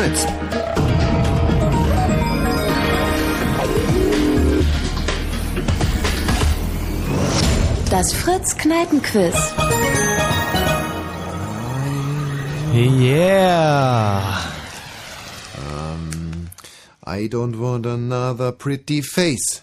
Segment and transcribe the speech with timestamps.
[0.00, 0.26] Fritz.
[7.90, 9.34] Das Fritz Kneipenquiz.
[12.72, 14.40] Yeah.
[17.04, 19.62] I don't want another pretty face.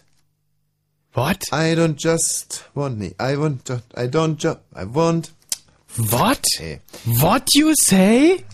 [1.14, 1.42] What?
[1.52, 3.16] I don't just want me.
[3.20, 5.32] I want I don't just, I want.
[6.12, 6.46] What?
[6.60, 6.82] Hey.
[7.22, 8.46] What you say?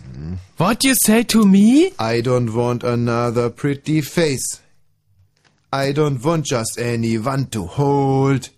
[0.57, 1.91] What you say to me?
[1.99, 4.61] I don't want another pretty face.
[5.71, 8.49] I don't want just anyone to hold.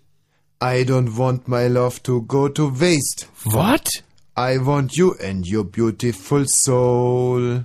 [0.60, 3.26] I don't want my love to go to waste.
[3.44, 3.88] What?
[4.36, 7.64] I want you and your beautiful soul.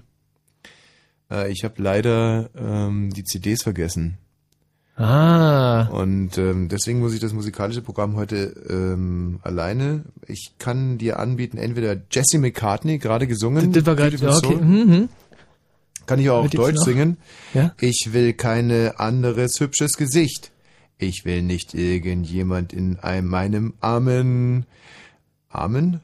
[1.29, 4.17] Äh, ich habe leider ähm, die CDs vergessen.
[5.01, 5.87] Ah.
[5.91, 10.03] Und ähm, deswegen muss ich das musikalische Programm heute ähm, alleine.
[10.27, 13.71] Ich kann dir anbieten, entweder Jesse McCartney, gerade gesungen.
[13.71, 14.57] Das war gerade, Beautiful okay.
[14.57, 14.59] Soul.
[14.59, 15.09] Hm, hm.
[16.05, 17.17] Kann ich auch auf Deutsch singen.
[17.53, 17.73] Ja?
[17.79, 20.51] Ich will keine anderes hübsches Gesicht.
[20.97, 24.65] Ich will nicht irgendjemand in einem, meinem Armen.
[25.49, 26.01] Armen?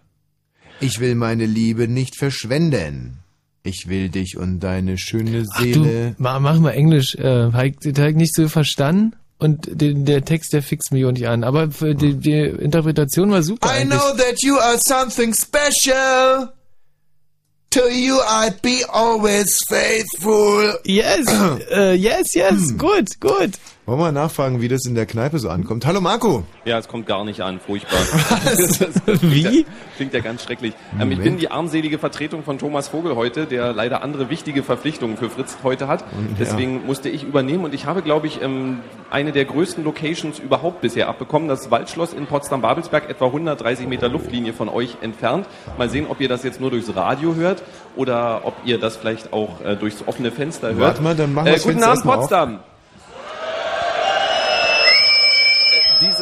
[0.80, 3.20] Ich will meine Liebe nicht verschwenden.
[3.68, 6.16] Ich will dich und deine schöne Ach Seele.
[6.18, 7.16] du, ma- mach mal Englisch.
[7.16, 9.14] Äh, hab ich das hab ich nicht so verstanden.
[9.40, 11.44] Und den, der Text, der fixt mich auch nicht an.
[11.44, 13.68] Aber die, die Interpretation war super.
[13.68, 14.00] I eigentlich.
[14.00, 16.50] know that you are something special.
[17.72, 20.74] To you I'd be always faithful.
[20.86, 21.28] Yes,
[21.72, 22.78] äh, yes, yes, Hm.
[22.78, 23.52] gut, gut.
[23.88, 25.86] Wollen wir mal nachfragen, wie das in der Kneipe so ankommt?
[25.86, 26.44] Hallo Marco.
[26.66, 27.98] Ja, es kommt gar nicht an, furchtbar.
[29.22, 29.66] Wie?
[29.96, 30.74] Klingt ja ganz schrecklich.
[31.00, 35.16] Ähm, ich bin die armselige Vertretung von Thomas Vogel heute, der leider andere wichtige Verpflichtungen
[35.16, 36.04] für Fritz heute hat.
[36.38, 40.82] Deswegen musste ich übernehmen und ich habe, glaube ich, ähm, eine der größten Locations überhaupt
[40.82, 41.48] bisher abbekommen.
[41.48, 45.48] Das Waldschloss in Potsdam-Babelsberg, etwa 130 Meter Luftlinie von euch entfernt.
[45.78, 47.64] Mal sehen, ob ihr das jetzt nur durchs Radio hört
[47.96, 50.80] oder ob ihr das vielleicht auch äh, durchs offene Fenster hört.
[50.80, 52.30] Warte mal, dann machen wir äh, Guten Abend, mal auf.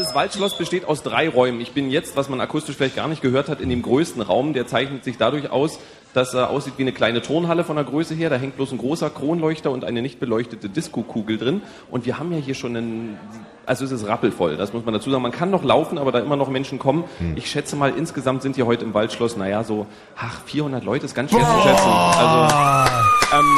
[0.05, 1.59] Dieses Waldschloss besteht aus drei Räumen.
[1.61, 4.53] Ich bin jetzt, was man akustisch vielleicht gar nicht gehört hat, in dem größten Raum.
[4.53, 5.79] Der zeichnet sich dadurch aus,
[6.13, 8.29] dass er aussieht wie eine kleine Turnhalle von der Größe her.
[8.29, 11.63] Da hängt bloß ein großer Kronleuchter und eine nicht beleuchtete Diskokugel drin.
[11.89, 13.17] Und wir haben ja hier schon einen,
[13.65, 15.23] also es ist rappelvoll, das muss man dazu sagen.
[15.23, 17.05] Man kann noch laufen, aber da immer noch Menschen kommen.
[17.35, 21.15] Ich schätze mal, insgesamt sind hier heute im Waldschloss, naja, so, ach, 400 Leute ist
[21.15, 21.89] ganz schwer zu schätzen.
[21.89, 22.93] Also,
[23.33, 23.57] ähm,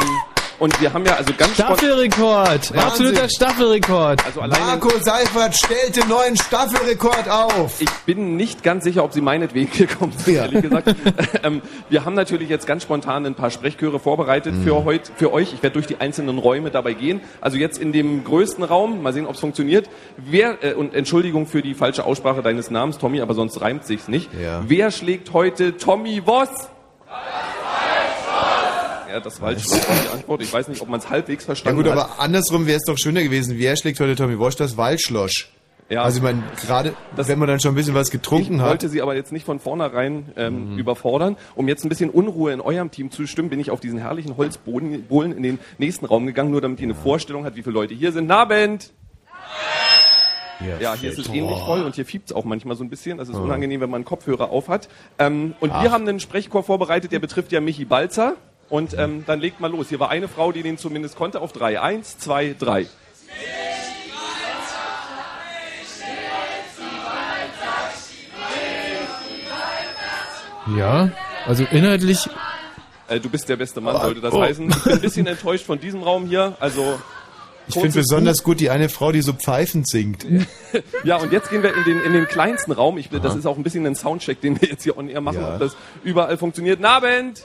[0.58, 4.24] und wir haben ja also ganz Staffelrekord, absoluter Staffelrekord.
[4.24, 7.80] also alleine Marco Seifert stellte neuen Staffelrekord auf.
[7.80, 10.42] Ich bin nicht ganz sicher, ob sie meinetwegen gekommen sind, Ja.
[10.44, 10.94] ehrlich gesagt.
[11.42, 15.52] ähm, wir haben natürlich jetzt ganz spontan ein paar Sprechchöre vorbereitet für heute, für euch.
[15.52, 17.20] Ich werde durch die einzelnen Räume dabei gehen.
[17.40, 19.88] Also jetzt in dem größten Raum, mal sehen, ob es funktioniert.
[20.16, 24.08] Wer, äh, und Entschuldigung für die falsche Aussprache deines Namens, Tommy, aber sonst reimt sich's
[24.08, 24.30] nicht.
[24.34, 24.62] Ja.
[24.66, 26.48] Wer schlägt heute Tommy Voss?
[27.06, 27.14] Ja,
[29.22, 30.42] das Waldschloss war die Antwort.
[30.42, 31.98] Ich weiß nicht, ob man es halbwegs Ja verstanden gut, hat.
[31.98, 33.58] aber andersrum wäre es doch schöner gewesen.
[33.58, 35.46] Wer schlägt heute Tommy Walsh das Waldschloss?
[35.90, 36.02] Ja.
[36.02, 38.68] Also ich meine, gerade Das- wenn man dann schon ein bisschen was getrunken Ich hat.
[38.68, 41.36] wollte Sie aber jetzt nicht von vornherein ähm, überfordern.
[41.54, 44.36] Um jetzt ein bisschen Unruhe in eurem Team zu stimmen, bin ich auf diesen herrlichen
[44.36, 47.72] Holzbohlen Bohlen in den nächsten Raum gegangen, nur damit ihr eine Vorstellung habt, wie viele
[47.74, 48.26] Leute hier sind.
[48.26, 48.92] Nabend!
[50.80, 53.16] Ja, hier ist es ähnlich voll und hier fiebt es auch manchmal so ein bisschen.
[53.16, 54.88] Das ist unangenehm, wenn man einen Kopfhörer auf hat.
[55.18, 58.34] Ähm, und wir haben einen Sprechchor vorbereitet, der betrifft ja Michi Balzer.
[58.68, 59.88] Und ähm, dann legt mal los.
[59.88, 61.80] Hier war eine Frau, die den zumindest konnte, auf drei.
[61.80, 62.86] Eins, zwei, drei.
[70.76, 71.10] Ja,
[71.46, 72.28] also inhaltlich,
[73.08, 74.42] Äh, du bist der beste Mann, sollte das oh.
[74.42, 74.68] heißen.
[74.68, 76.56] Ich bin ein bisschen enttäuscht von diesem Raum hier.
[76.60, 76.98] Also
[77.66, 80.26] ich finde besonders gut die eine Frau, die so pfeifend singt.
[81.04, 82.98] Ja, und jetzt gehen wir in den, in den kleinsten Raum.
[82.98, 85.40] Ich, das ist auch ein bisschen ein Soundcheck, den wir jetzt hier on air machen,
[85.40, 85.54] Ja.
[85.54, 86.80] ob das überall funktioniert.
[86.80, 87.44] Nabend!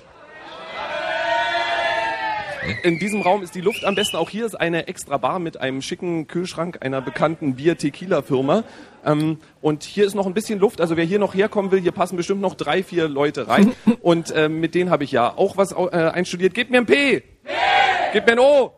[2.83, 4.17] In diesem Raum ist die Luft am besten.
[4.17, 8.63] Auch hier ist eine extra Bar mit einem schicken Kühlschrank einer bekannten Bier-Tequila-Firma.
[9.05, 10.81] Ähm, und hier ist noch ein bisschen Luft.
[10.81, 13.73] Also wer hier noch herkommen will, hier passen bestimmt noch drei, vier Leute rein.
[14.01, 16.53] und ähm, mit denen habe ich ja auch was äh, einstudiert.
[16.53, 17.23] Gebt mir ein P!
[18.13, 18.73] Gib mir ein O!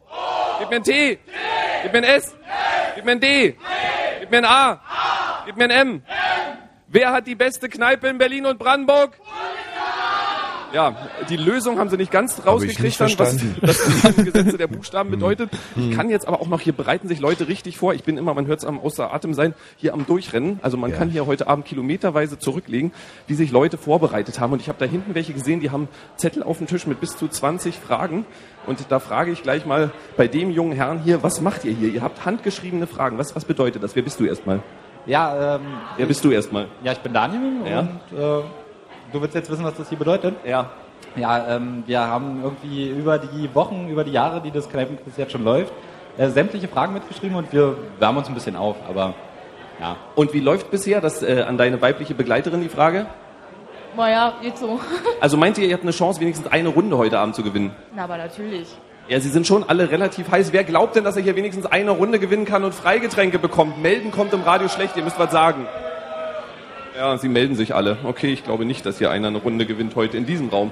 [0.60, 1.20] Gib mir ein T!
[1.84, 2.36] Gib mir ein S!
[2.96, 3.56] Gib mir ein D!
[4.20, 4.82] Gib mir ein A!
[5.46, 6.04] Gib mir ein M!
[6.88, 9.20] Wer hat die beste Kneipe in Berlin und Brandenburg?
[10.76, 10.94] Ja,
[11.30, 15.10] die Lösung haben sie nicht ganz rausgekriegt, nicht dann, was das die Gesetze der Buchstaben
[15.18, 15.50] bedeutet.
[15.78, 17.94] Ich kann jetzt aber auch noch, hier bereiten sich Leute richtig vor.
[17.94, 20.60] Ich bin immer, man hört es am außer Atem sein, hier am Durchrennen.
[20.62, 22.92] Also man kann hier heute Abend kilometerweise zurücklegen,
[23.28, 24.52] wie sich Leute vorbereitet haben.
[24.52, 25.88] Und ich habe da hinten welche gesehen, die haben
[26.18, 28.26] Zettel auf dem Tisch mit bis zu 20 Fragen.
[28.68, 31.88] Und da frage ich gleich mal bei dem jungen Herrn hier, was macht ihr hier?
[31.88, 33.18] Ihr habt handgeschriebene Fragen.
[33.18, 33.96] Was, was bedeutet das?
[33.96, 34.62] Wer bist du erstmal?
[35.06, 35.62] Ja, ähm,
[35.96, 36.68] Wer bist du erstmal?
[36.84, 37.80] ja, ich bin Daniel Ja.
[37.80, 38.44] und äh,
[39.12, 40.36] du willst jetzt wissen, was das hier bedeutet?
[40.46, 40.70] Ja.
[41.16, 45.32] Ja, ähm, wir haben irgendwie über die Wochen, über die Jahre, die das Kneipenquiz jetzt
[45.32, 45.72] schon läuft,
[46.18, 49.14] äh, sämtliche Fragen mitgeschrieben und wir wärmen uns ein bisschen auf, aber
[49.80, 49.96] ja.
[50.16, 53.06] Und wie läuft bisher das äh, an deine weibliche Begleiterin die Frage?
[53.96, 54.80] Naja, geht so.
[55.22, 57.72] Also meint ihr, ihr habt eine Chance, wenigstens eine Runde heute Abend zu gewinnen?
[57.96, 58.68] Na, aber natürlich.
[59.08, 60.52] Ja, sie sind schon alle relativ heiß.
[60.52, 63.82] Wer glaubt denn, dass er hier wenigstens eine Runde gewinnen kann und Freigetränke bekommt?
[63.82, 65.68] Melden kommt im Radio schlecht, ihr müsst was sagen.
[66.98, 67.98] Ja, sie melden sich alle.
[68.04, 70.72] Okay, ich glaube nicht, dass hier einer eine Runde gewinnt heute in diesem Raum.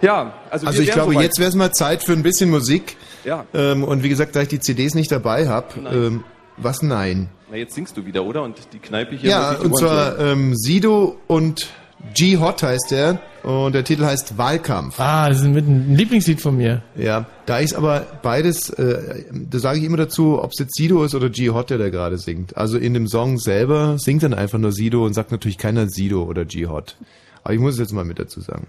[0.00, 1.24] Ja, also, Also ich glaube, soweit.
[1.24, 2.96] jetzt wäre es mal Zeit für ein bisschen Musik.
[3.24, 3.44] Ja.
[3.54, 6.24] Ähm, und wie gesagt, da ich die CDs nicht dabei habe, ähm,
[6.56, 7.28] was nein?
[7.50, 8.42] Na, jetzt singst du wieder, oder?
[8.42, 9.30] Und die Kneipe hier.
[9.30, 11.68] Ja, und zwar ähm, Sido und
[12.14, 13.20] G-Hot heißt der.
[13.42, 15.00] Und der Titel heißt Wahlkampf.
[15.00, 16.82] Ah, das ist ein Lieblingslied von mir.
[16.96, 21.02] Ja, da ist aber beides, äh, da sage ich immer dazu, ob es jetzt Sido
[21.04, 22.56] ist oder G-Hot, der da gerade singt.
[22.56, 26.22] Also in dem Song selber singt dann einfach nur Sido und sagt natürlich keiner Sido
[26.22, 26.96] oder G-Hot.
[27.42, 28.68] Aber ich muss es jetzt mal mit dazu sagen.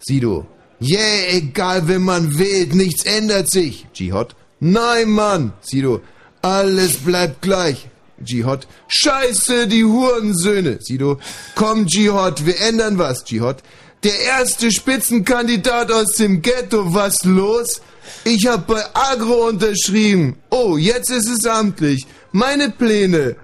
[0.00, 0.46] Sido.
[0.80, 3.86] Yeah, egal wenn man wählt, nichts ändert sich.
[3.94, 4.34] G-Hot.
[4.60, 5.52] Nein, Mann.
[5.60, 6.00] Sido.
[6.42, 7.88] Alles bleibt gleich.
[8.20, 8.66] G-Hot.
[8.88, 10.78] Scheiße, die Hurensöhne.
[10.80, 11.18] Sido.
[11.54, 13.24] Komm, G-Hot, wir ändern was.
[13.24, 13.62] G-Hot.
[14.04, 17.80] Der erste Spitzenkandidat aus dem Ghetto, was los?
[18.24, 20.36] Ich hab bei Agro unterschrieben.
[20.50, 22.06] Oh, jetzt ist es amtlich.
[22.32, 23.36] Meine Pläne.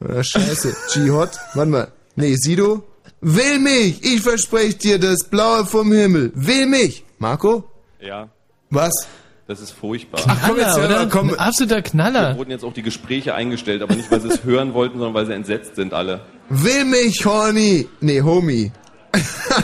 [0.00, 0.74] Ah, scheiße.
[0.94, 1.30] G-Hot.
[1.54, 1.88] Warte mal.
[2.16, 2.82] Nee, Sido.
[3.20, 4.02] Will mich.
[4.04, 6.32] Ich verspreche dir das Blaue vom Himmel.
[6.34, 7.04] Will mich.
[7.18, 7.64] Marco?
[8.00, 8.28] Ja,
[8.70, 8.92] Was?
[9.48, 10.20] das ist furchtbar.
[10.46, 11.06] komm, jetzt Knaller, hör mal, oder?
[11.10, 11.30] komm.
[11.30, 12.36] Ein absoluter Da Knaller.
[12.38, 15.26] wurden jetzt auch die Gespräche eingestellt, aber nicht, weil sie es hören wollten, sondern weil
[15.26, 16.20] sie entsetzt sind alle.
[16.48, 17.88] Will mich, Horny.
[18.00, 18.70] Nee, Homie.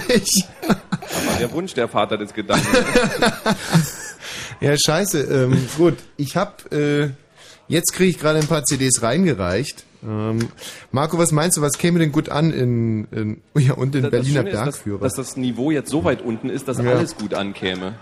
[0.09, 2.67] Ich, Aber der Wunsch der Vater des Gedanken.
[4.61, 5.21] ja, scheiße.
[5.23, 7.11] Ähm, gut, ich hab, äh,
[7.69, 9.85] jetzt kriege ich gerade ein paar CDs reingereicht.
[10.05, 10.49] Ähm,
[10.91, 14.11] Marco, was meinst du, was käme denn gut an in, in ja, und in Das
[14.11, 15.01] Berliner Schöne ist, dass, Bergführer?
[15.01, 16.91] dass das Niveau jetzt so weit unten ist, dass Ja.
[16.93, 17.95] alles gut ankäme.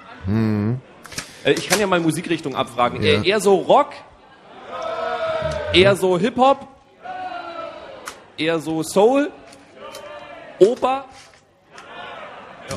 [1.44, 3.02] Äh, Ich kann ja mal Musikrichtung abfragen.
[3.02, 3.14] Ja.
[3.14, 3.90] Eher, eher so Rock,
[5.74, 6.66] eher so Hip-Hop,
[8.38, 9.30] eher so Soul,
[10.58, 11.04] Oper.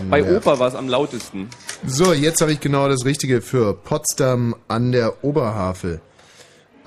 [0.09, 0.37] Bei Ja.
[0.37, 1.49] Oper war es am lautesten.
[1.85, 6.01] So, jetzt habe ich genau das Richtige für Potsdam an der Oberhavel.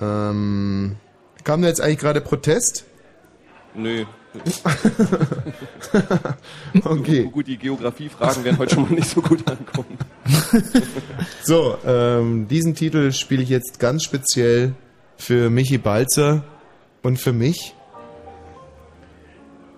[0.01, 0.95] Ähm,
[1.43, 2.85] kam da jetzt eigentlich gerade Protest?
[3.73, 4.05] Nö.
[6.83, 7.29] Okay.
[7.31, 9.97] Gut, die Geografiefragen werden heute schon mal nicht so gut ankommen.
[11.43, 14.73] So, ähm, diesen Titel spiele ich jetzt ganz speziell
[15.17, 16.43] für Michi Balzer
[17.03, 17.73] und für mich.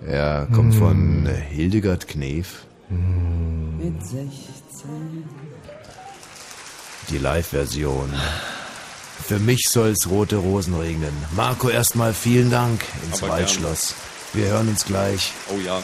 [0.06, 2.66] Er kommt von äh, Hildegard Knef.
[2.90, 5.30] Mit 16.
[7.10, 8.14] Die Live-Version.
[9.28, 11.14] Für mich soll's rote Rosen regnen.
[11.36, 13.94] Marco, erstmal vielen Dank ins Aber Waldschloss.
[14.34, 15.32] Wir hören uns gleich.
[15.50, 15.84] Oh ja.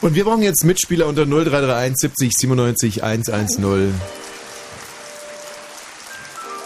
[0.00, 4.00] Und wir brauchen jetzt Mitspieler unter 0331 70 97 110.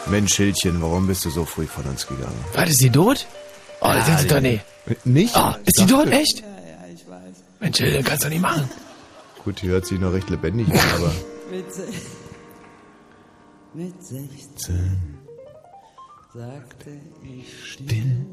[0.06, 2.44] Mensch, Schildchen, warum bist du so früh von uns gegangen?
[2.52, 3.26] Warte, ist sie tot?
[3.80, 4.62] Oh, das sind sie doch nicht.
[5.04, 5.36] Nicht?
[5.36, 6.40] Ah, ist sie tot, echt?
[6.40, 7.36] Ja, ja, ich weiß.
[7.60, 8.68] Mensch, das kannst du nicht machen.
[9.44, 11.12] Gut, die hört sich noch recht lebendig an, aber...
[11.50, 11.82] Mit, se
[13.74, 14.74] mit 16
[16.34, 16.90] sagte
[17.22, 18.26] ich still.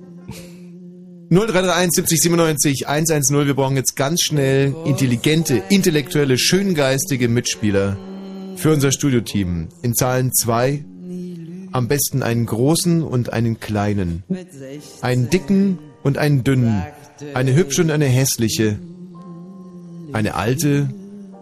[1.29, 3.45] 0331 70 97 110.
[3.45, 7.97] Wir brauchen jetzt ganz schnell intelligente, intellektuelle, schöngeistige Mitspieler
[8.55, 9.67] für unser Studioteam.
[9.81, 10.85] In Zahlen zwei.
[11.71, 14.23] Am besten einen großen und einen kleinen.
[14.27, 16.83] Mit 16 Einen dicken und einen dünnen.
[17.33, 18.79] Eine hübsche und eine hässliche.
[20.13, 20.89] Eine alte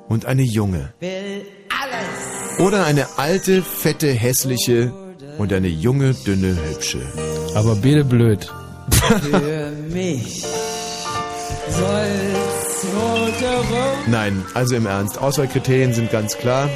[0.09, 0.93] und eine junge.
[2.59, 4.91] Oder eine alte, fette, hässliche
[5.37, 7.01] und eine junge, dünne, hübsche.
[7.55, 8.49] Aber bitte blöd.
[8.91, 10.43] für mich.
[11.69, 12.57] Soll's
[14.07, 15.19] Nein, also im Ernst.
[15.19, 16.69] Auswahlkriterien sind ganz klar.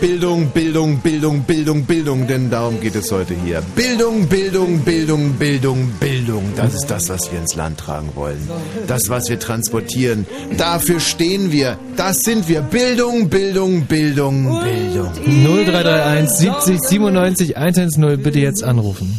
[0.00, 3.62] Bildung, Bildung, Bildung, Bildung, Bildung, denn darum geht es heute hier.
[3.74, 6.44] Bildung, Bildung, Bildung, Bildung, Bildung.
[6.56, 8.48] Das ist das, was wir ins Land tragen wollen.
[8.86, 10.26] Das, was wir transportieren.
[10.56, 11.78] Dafür stehen wir.
[11.96, 12.60] Das sind wir.
[12.60, 15.10] Bildung, Bildung, Bildung, Bildung.
[15.24, 18.22] 0331 70 97 110.
[18.22, 19.18] Bitte jetzt anrufen.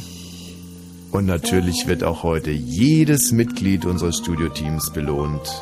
[1.12, 5.62] Und natürlich wird auch heute jedes Mitglied unseres Studioteams belohnt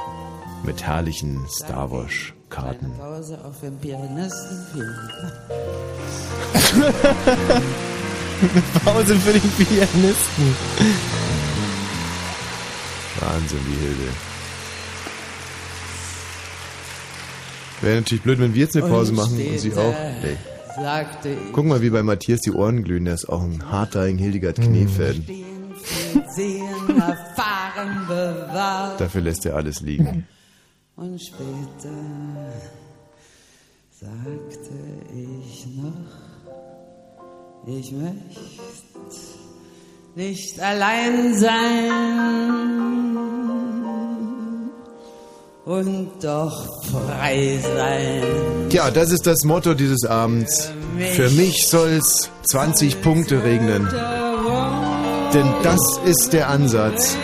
[0.65, 2.91] mit herrlichen Star Wars Karten.
[2.97, 4.65] Pause auf dem Pianisten.
[4.73, 4.95] Vielen
[8.85, 10.55] Pause für den Pianisten.
[13.19, 14.11] Wahnsinn, die Hilde.
[17.81, 19.95] Wäre natürlich blöd, wenn wir jetzt eine Pause machen und sie auch.
[20.21, 20.37] Nee.
[20.75, 23.05] sagte ich Guck mal, wie bei Matthias die Ohren glühen.
[23.05, 24.57] Der ist auch ein harter Hildegard
[26.89, 28.99] erfahren bewahrt.
[29.01, 30.27] Dafür lässt er alles liegen.
[30.97, 31.93] Und später
[33.91, 34.73] sagte
[35.13, 35.93] ich noch,
[37.67, 38.39] ich möchte
[40.15, 41.91] nicht allein sein
[45.65, 48.23] und doch frei sein.
[48.71, 50.71] Ja, das ist das Motto dieses Abends.
[51.13, 53.87] Für mich soll's 20 Punkte regnen.
[55.31, 57.15] Denn das ist der Ansatz.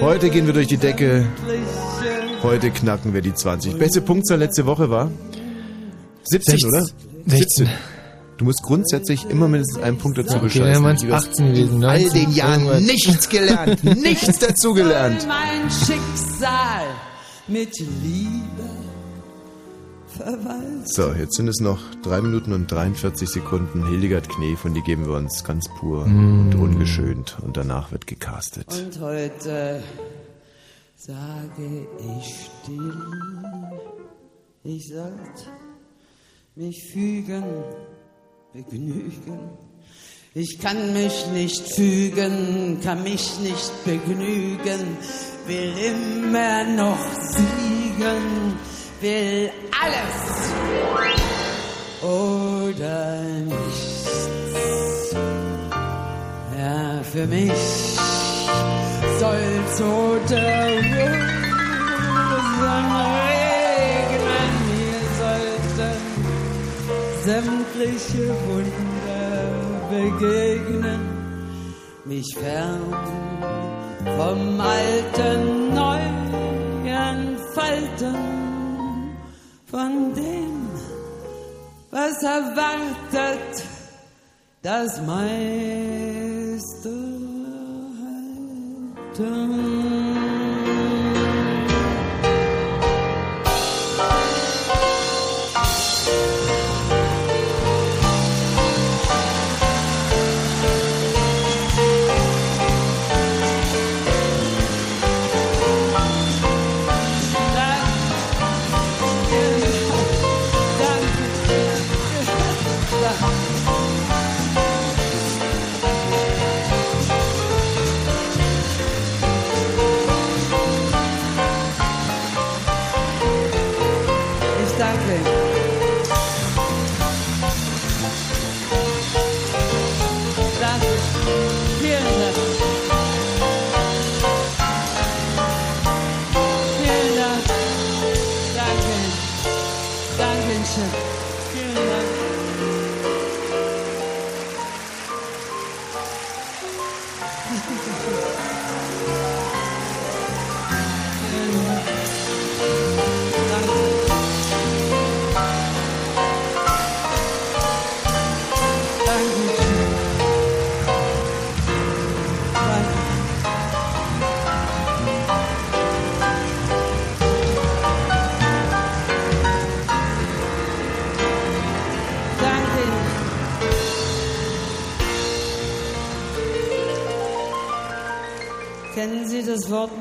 [0.00, 1.26] Heute gehen wir durch die Decke.
[2.42, 3.78] Heute knacken wir die 20.
[3.78, 5.10] Beste Punktzahl letzte Woche war
[6.24, 6.68] 17, 16.
[6.70, 6.86] oder?
[7.26, 7.68] 16.
[8.36, 11.84] Du musst grundsätzlich immer mindestens einen Punkt dazu Okay, es Du hast 18 gewesen.
[11.84, 12.80] all 19, den Jahren irgendwas.
[12.82, 15.26] nichts gelernt, nichts dazugelernt.
[15.26, 16.84] Mein Schicksal
[17.48, 18.68] mit Liebe
[20.08, 20.88] verwaltet.
[20.88, 23.88] So, jetzt sind es noch 3 Minuten und 43 Sekunden.
[23.88, 27.38] Hildegard Knee, von die geben wir uns ganz pur und ungeschönt.
[27.42, 28.66] Und danach wird gecastet.
[28.68, 29.82] Und heute
[30.96, 33.02] sage ich still,
[34.64, 35.50] ich sollte
[36.54, 37.44] mich fügen,
[38.52, 39.50] begnügen.
[40.34, 44.96] Ich kann mich nicht fügen, kann mich nicht begnügen,
[45.46, 46.98] will immer noch
[47.30, 48.54] siegen,
[49.00, 49.50] will
[49.82, 50.36] alles
[52.02, 54.28] oder nichts.
[56.58, 57.95] Ja, für mich
[59.18, 61.36] soll's oder Rosen
[63.28, 64.52] regnen.
[64.68, 66.00] Mir sollten
[67.24, 69.38] sämtliche Wunder
[69.90, 71.02] begegnen.
[72.04, 72.84] Mich fern
[74.18, 76.04] vom alten neu
[76.84, 78.16] entfalten.
[79.66, 80.70] Von dem,
[81.90, 83.64] was erwartet,
[84.62, 85.76] das meiste
[89.18, 90.45] done.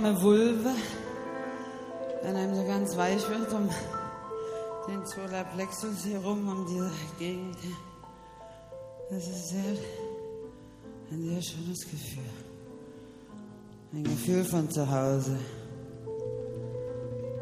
[0.05, 0.75] Wort Vulva?
[2.21, 3.69] Wenn einem so ganz weich wird um
[4.87, 7.57] den Solarplexus hier rum, um diese Gegend.
[9.09, 9.73] Das ist sehr,
[11.11, 12.23] ein sehr schönes Gefühl.
[13.93, 15.37] Ein Gefühl von zu Hause.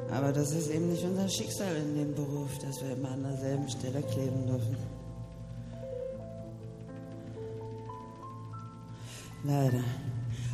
[0.10, 3.68] Aber das ist eben nicht unser Schicksal in dem Beruf, dass wir immer an derselben
[3.70, 4.78] Stelle kleben dürfen.
[9.44, 9.84] Leider.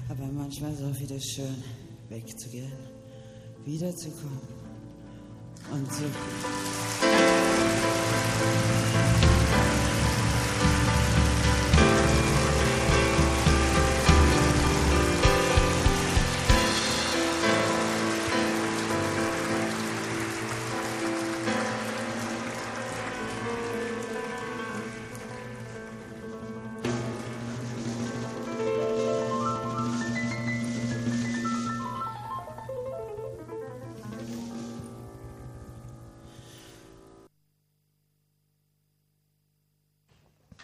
[0.09, 1.63] Aber manchmal ist auch wieder schön,
[2.09, 2.71] wegzugehen,
[3.65, 4.39] wiederzukommen
[5.71, 6.03] und zu.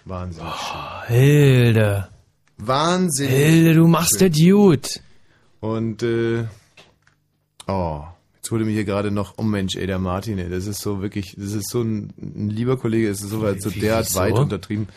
[0.06, 1.16] Wahnsinnig schön.
[1.16, 2.08] Hilde.
[2.58, 3.34] Wahnsinnig.
[3.34, 4.32] Hilde, du machst schön.
[4.32, 5.02] das gut.
[5.60, 6.46] Und, äh,
[7.68, 8.04] oh,
[8.36, 11.02] jetzt wurde mir hier gerade noch, oh Mensch, ey, der Martin, ey, das ist so
[11.02, 14.34] wirklich, das ist so ein, ein lieber Kollege, das ist so, weit, so derart weit
[14.34, 14.88] untertrieben.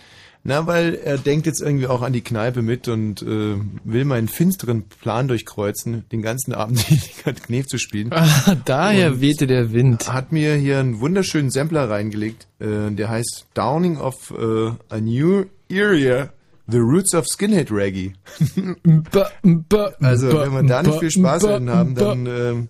[0.45, 4.28] Na, weil er denkt jetzt irgendwie auch an die Kneipe mit und äh, will meinen
[4.28, 8.12] finsteren Plan durchkreuzen, den ganzen Abend die Knef zu spielen.
[8.12, 10.12] Ah, daher Und wehte der Wind.
[10.12, 15.45] Hat mir hier einen wunderschönen Sampler reingelegt, äh, der heißt Downing of äh, a New
[15.71, 16.30] Area,
[16.66, 18.12] The Roots of Skinhead Reggae.
[20.00, 22.68] Also, wenn wir da nicht viel Spaß drin haben, dann ähm,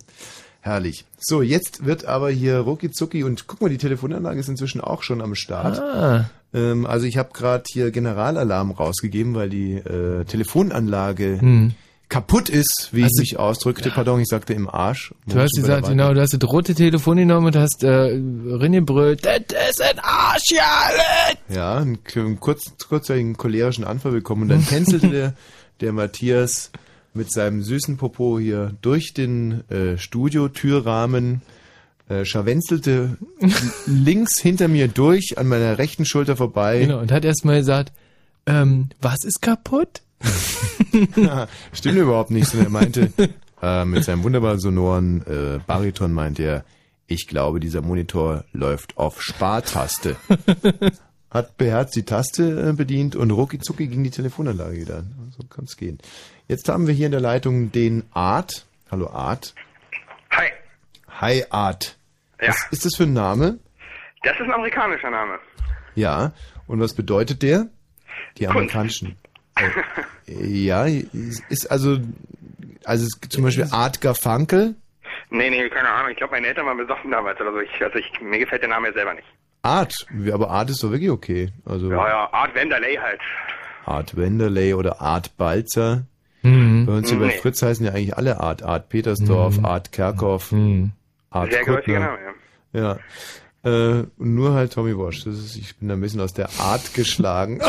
[0.61, 1.05] herrlich.
[1.17, 5.03] So, jetzt wird aber hier rucki zucki und guck mal, die Telefonanlage ist inzwischen auch
[5.03, 5.79] schon am Start.
[5.79, 11.71] Ah, Ähm, also ich habe gerade hier Generalalarm rausgegeben, weil die äh, Telefonanlage hm.
[12.09, 13.91] kaputt ist, wie Hast ich mich ausdrückte.
[13.91, 15.13] Pardon, ich sagte im Arsch.
[15.27, 19.69] Du hast gesagt, genau, du hast das rote Telefon genommen und hast äh, reingebrüllt, das
[19.69, 20.89] ist ein Arsch, ja!
[21.53, 25.33] Ja, einen, einen kurz, kurzzeitigen cholerischen Anfall bekommen und dann tänzelte der,
[25.81, 26.71] der Matthias
[27.13, 31.41] mit seinem süßen Popo hier durch den äh, Studiotürrahmen,
[32.09, 33.17] äh, scharwenzelte
[33.85, 36.81] links hinter mir durch, an meiner rechten Schulter vorbei.
[36.81, 37.93] Genau, und hat erstmal gesagt,
[38.45, 40.01] ähm, was ist kaputt?
[41.71, 43.13] Stimmt überhaupt nicht, sondern er meinte,
[43.61, 46.65] äh, mit seinem wunderbar sonoren äh, Bariton meint er,
[47.07, 50.15] ich glaube, dieser Monitor läuft auf Spartaste.
[51.31, 55.31] Hat beherzt die Taste äh, bedient und rucki zucki ging die Telefonanlage wieder an.
[55.37, 55.99] So kann's gehen.
[56.47, 58.65] Jetzt haben wir hier in der Leitung den Art.
[58.89, 59.53] Hallo Art.
[60.31, 60.47] Hi.
[61.07, 61.98] Hi Art.
[62.41, 62.49] Ja.
[62.49, 63.59] Was ist das für ein Name?
[64.23, 65.39] Das ist ein amerikanischer Name.
[65.95, 66.31] Ja.
[66.67, 67.67] Und was bedeutet der?
[68.37, 69.17] Die amerikanischen.
[69.55, 71.97] Äh, ja, ist also,
[72.85, 74.75] also es gibt zum Beispiel Art Garfunkel.
[75.31, 76.11] Nee, nee, keine Ahnung.
[76.11, 77.59] Ich glaube, meine Eltern waren besoffen damals oder so.
[77.59, 79.27] Ich, also ich, mir gefällt der Name ja selber nicht.
[79.61, 79.93] Art,
[80.31, 81.51] aber Art ist doch wirklich okay.
[81.65, 83.19] Also Ja, ja, Art Vanderlei halt.
[83.85, 86.03] Art Wenderley oder Art Balzer.
[86.43, 86.85] Mhm.
[86.85, 87.37] Bei uns hier bei Nee.
[87.37, 88.63] Fritz heißen ja eigentlich alle Art.
[88.63, 90.91] Art Petersdorf, Art Kerkhoff, Mhm.
[91.29, 92.17] Art Sehr gehäufiger Kuttner.
[92.17, 92.35] Name,
[92.73, 92.81] ja.
[92.81, 92.99] Ja.
[93.63, 95.23] Äh, und nur halt Tommy Walsh.
[95.25, 97.59] Das ist, ich bin da ein bisschen aus der Art geschlagen.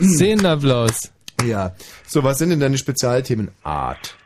[0.00, 1.12] Szenenapplaus.
[1.44, 1.74] ja.
[2.06, 3.50] So, was sind denn deine Spezialthemen?
[3.62, 4.16] Art.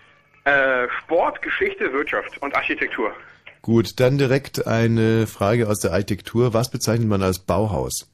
[0.45, 3.13] Äh, Sport, Geschichte, Wirtschaft und Architektur.
[3.63, 6.55] Gut, dann direkt eine Frage aus der Architektur.
[6.55, 8.09] Was bezeichnet man als Bauhaus?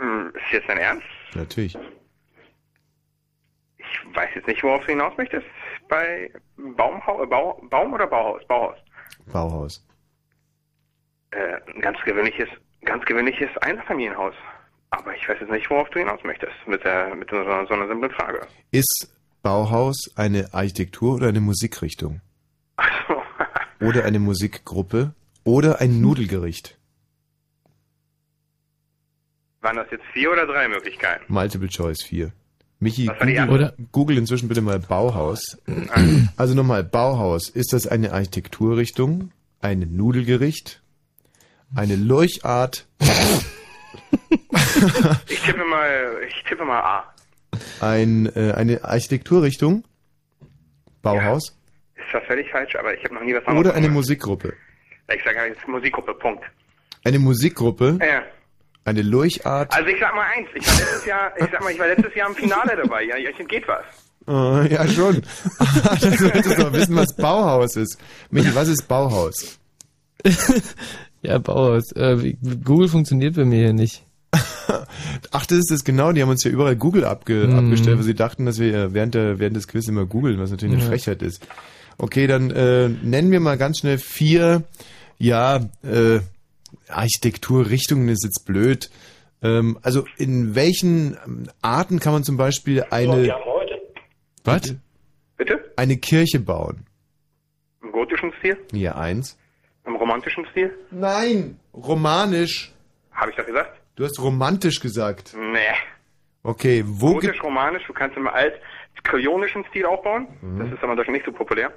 [0.00, 1.06] Hm, ist jetzt dein Ernst?
[1.34, 1.76] Natürlich.
[3.78, 5.46] Ich weiß jetzt nicht, worauf du hinaus möchtest.
[5.88, 8.46] Bei Baumhau äh, Bau, Baum oder Bauhaus?
[8.46, 8.78] Bauhaus.
[9.32, 9.84] Bauhaus.
[11.30, 12.48] Äh, ein ganz gewöhnliches,
[12.84, 14.34] ganz gewöhnliches Einfamilienhaus.
[14.90, 17.88] Aber ich weiß jetzt nicht, worauf du hinaus möchtest mit der, mit so, so einer
[17.88, 18.46] simplen Frage.
[18.70, 22.20] Ist Bauhaus eine Architektur oder eine Musikrichtung?
[22.76, 23.22] Achso.
[23.80, 25.14] Oder eine Musikgruppe?
[25.44, 26.76] Oder ein Nudelgericht?
[29.60, 31.24] Waren das jetzt vier oder drei Möglichkeiten?
[31.28, 32.32] Multiple Choice 4.
[32.80, 35.58] Michi, Google, Oder- Google inzwischen bitte mal Bauhaus.
[36.36, 37.48] Also nochmal, Bauhaus.
[37.48, 39.32] Ist das eine Architekturrichtung?
[39.60, 40.82] Ein Nudelgericht?
[41.74, 42.86] Eine Lurchart?
[45.28, 47.14] Ich tippe mal, ich tippe mal A.
[47.80, 49.84] Ein, äh, eine Architekturrichtung?
[51.02, 51.56] Bauhaus?
[51.96, 53.96] Ist zwar völlig falsch, aber ich habe noch nie was anderes Oder eine gemacht.
[53.96, 54.54] Musikgruppe?
[55.14, 56.44] Ich sage jetzt Musikgruppe, Punkt.
[57.04, 57.98] Eine Musikgruppe?
[58.00, 58.22] Ja.
[58.88, 59.74] Eine Lurchart?
[59.74, 62.14] Also ich sag mal eins, ich war letztes Jahr, ich sag mal, ich war letztes
[62.14, 63.04] Jahr im Finale dabei.
[63.04, 63.84] Ja, ja geht was.
[64.26, 65.22] Äh, ja, schon.
[65.58, 67.98] da solltest du doch wissen, was Bauhaus ist.
[68.30, 69.58] Michi, was ist Bauhaus?
[71.20, 71.90] Ja, Bauhaus.
[71.92, 74.04] Äh, Google funktioniert bei mir hier nicht.
[75.32, 76.12] Ach, das ist das genau.
[76.12, 77.58] Die haben uns ja überall Google abge Mhm.
[77.58, 80.50] abgestellt, weil sie dachten, dass wir äh, während, der, während des Quiz immer googeln, was
[80.52, 80.88] natürlich eine Ja.
[80.90, 81.44] Frechheit ist.
[81.98, 84.62] Okay, dann äh, nennen wir mal ganz schnell vier,
[85.18, 86.20] ja, äh,
[86.88, 88.90] Architekturrichtungen ist jetzt blöd.
[89.42, 93.34] Ähm, also in welchen ähm, Arten kann man zum Beispiel eine,
[94.44, 94.74] Was?
[95.36, 95.72] Bitte?
[95.76, 96.86] eine Kirche bauen?
[97.82, 98.56] Im gotischen Stil?
[98.72, 99.38] Ja, eins.
[99.86, 100.76] Im romantischen Stil?
[100.90, 102.72] Nein, romanisch.
[103.12, 103.80] Habe ich das gesagt?
[103.96, 105.34] Du hast romantisch gesagt.
[105.36, 105.58] Nee.
[106.42, 110.28] Okay, wo Gotisch, romanisch, du kannst im alt-kreonischen Stil aufbauen.
[110.40, 110.58] Mhm.
[110.60, 111.72] Das ist aber in Deutschland nicht so populär.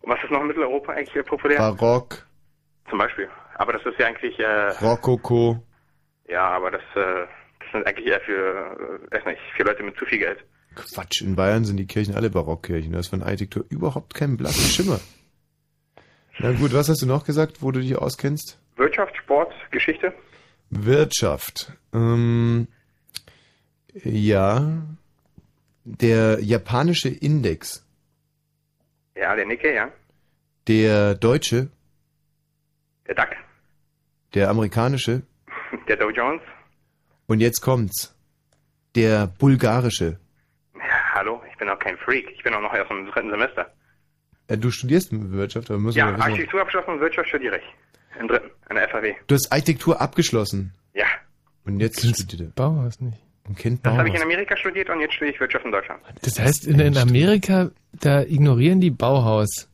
[0.00, 1.58] Und was ist noch in Mitteleuropa eigentlich populär?
[1.58, 2.26] Barock,
[2.88, 3.28] Zum Beispiel.
[3.62, 5.62] Aber das ist ja eigentlich, äh, Rokoko?
[6.28, 7.26] ja, aber das, äh,
[7.60, 10.44] das sind eigentlich eher für, äh, weiß nicht, für Leute mit zu viel Geld.
[10.74, 12.92] Quatsch, in Bayern sind die Kirchen alle Barockkirchen.
[12.92, 14.98] Da ist von Architektur überhaupt kein blassen Schimmer.
[16.40, 18.58] Na gut, was hast du noch gesagt, wo du dich auskennst?
[18.76, 20.12] Wirtschaft, Sport, Geschichte?
[20.70, 21.72] Wirtschaft.
[21.94, 22.66] Ähm,
[23.94, 24.82] ja,
[25.84, 27.86] der japanische Index,
[29.14, 29.88] Ja, der Nikkei, ja.
[30.66, 31.68] der deutsche,
[33.06, 33.36] Der DAX,
[34.34, 35.22] der amerikanische
[35.88, 36.42] der Dow Jones.
[37.26, 38.14] und jetzt kommt's,
[38.94, 40.18] der bulgarische.
[40.74, 42.30] Ja, hallo, ich bin auch kein Freak.
[42.34, 43.72] Ich bin auch noch erst im dritten Semester.
[44.48, 47.64] Äh, du studierst Wirtschaft, aber müssen Ja, wir Architektur abschlossen und Wirtschaft studiere ich.
[48.20, 49.14] Im dritten, an der FAW.
[49.26, 50.72] Du hast Architektur abgeschlossen.
[50.94, 51.06] Ja.
[51.64, 52.46] Und jetzt studiert er.
[52.48, 53.18] Bauhaus nicht.
[53.48, 56.02] Und kennt Das habe ich in Amerika studiert und jetzt studiere ich Wirtschaft in Deutschland.
[56.22, 59.68] Das heißt, in, in Amerika, da ignorieren die Bauhaus.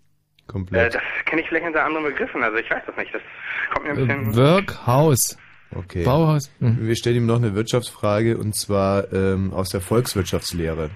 [0.49, 0.95] Äh, Komplett.
[0.95, 3.13] das kenne ich vielleicht unter anderen Begriffen, also ich weiß das nicht.
[3.15, 3.23] Das
[3.73, 4.37] kommt mir ein Äh, bisschen...
[4.37, 5.39] Workhouse.
[5.75, 6.03] Okay.
[6.05, 6.51] Bauhaus.
[6.61, 6.79] Hm.
[6.87, 10.91] Wir stellen ihm noch eine Wirtschaftsfrage und zwar ähm, aus der Volkswirtschaftslehre.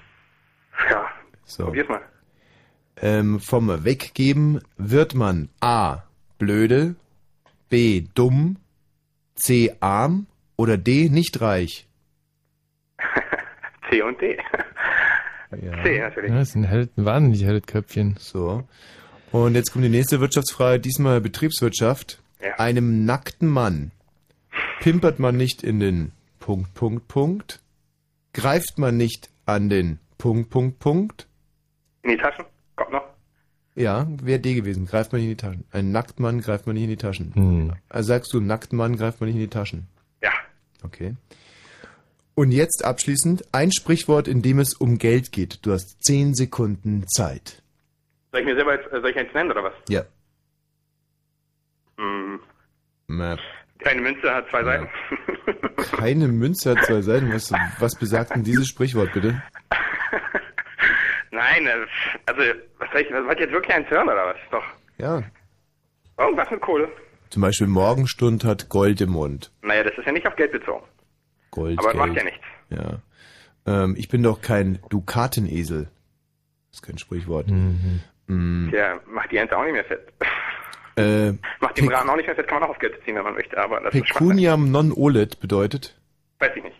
[0.90, 1.06] Ja,
[1.44, 1.64] So.
[1.66, 2.00] probier's mal.
[2.96, 5.98] Ähm, vom Weggeben wird man A.
[6.38, 6.94] blöde,
[7.68, 8.04] B.
[8.14, 8.56] dumm,
[9.34, 9.74] C.
[9.80, 11.08] arm oder D.
[11.10, 11.86] nicht reich.
[13.90, 14.38] C und D.
[15.60, 15.82] Ja.
[15.82, 16.30] C natürlich.
[16.30, 18.14] Ja, das ist ein, wahnsinnig helles Köpfchen.
[18.18, 18.66] So.
[19.32, 22.22] Und jetzt kommt die nächste Wirtschaftsfrage, diesmal Betriebswirtschaft.
[22.42, 22.58] Ja.
[22.58, 23.92] Einem nackten Mann
[24.80, 27.60] pimpert man nicht in den Punkt, Punkt, Punkt,
[28.34, 31.28] greift man nicht an den Punkt, Punkt, Punkt.
[32.02, 32.44] In die Taschen?
[32.76, 33.04] Kommt noch?
[33.74, 35.64] Ja, wäre D gewesen, greift man nicht in die Taschen.
[35.70, 37.34] Ein Nacktmann greift man nicht in die Taschen.
[37.34, 37.72] Hm.
[37.88, 39.86] Also sagst du, einen nackten Mann greift man nicht in die Taschen.
[40.22, 40.32] Ja.
[40.82, 41.14] Okay.
[42.34, 45.64] Und jetzt abschließend ein Sprichwort, in dem es um Geld geht.
[45.64, 47.61] Du hast zehn Sekunden Zeit.
[48.32, 49.74] Soll ich mir selber jetzt, äh, soll ich eins nennen oder was?
[49.88, 50.02] Ja.
[51.98, 52.40] Hm,
[53.08, 53.36] Na,
[53.84, 54.88] eine Münze hat zwei Seiten.
[55.96, 57.32] Keine Münze hat zwei Seiten.
[57.32, 59.42] Was, was besagt denn dieses Sprichwort bitte?
[61.30, 61.66] Nein,
[62.26, 62.42] also,
[62.78, 64.36] was soll ich, was wollt ihr jetzt wirklich eins hören oder was?
[64.50, 64.64] Doch.
[64.98, 65.22] Ja.
[66.18, 66.88] Irgendwas mit Kohle.
[67.30, 69.50] Zum Beispiel Morgenstund hat Gold im Mund.
[69.62, 70.84] Naja, das ist ja nicht auf Geld bezogen.
[71.50, 71.96] Gold, Aber Geld.
[72.06, 72.44] macht ja nichts.
[72.70, 72.98] Ja.
[73.66, 75.84] Ähm, ich bin doch kein Dukatenesel.
[76.70, 77.48] Das ist kein Sprichwort.
[77.48, 78.00] Mhm.
[78.26, 80.12] Mm, Tja, macht die Ente auch nicht mehr fett.
[80.96, 83.24] äh, Macht den Braten auch nicht mehr fett, kann man auch auf Geld beziehen, wenn
[83.24, 83.92] man möchte, aber das.
[83.92, 85.98] Pecuniam non olet bedeutet
[86.38, 86.76] Weiß ich nicht.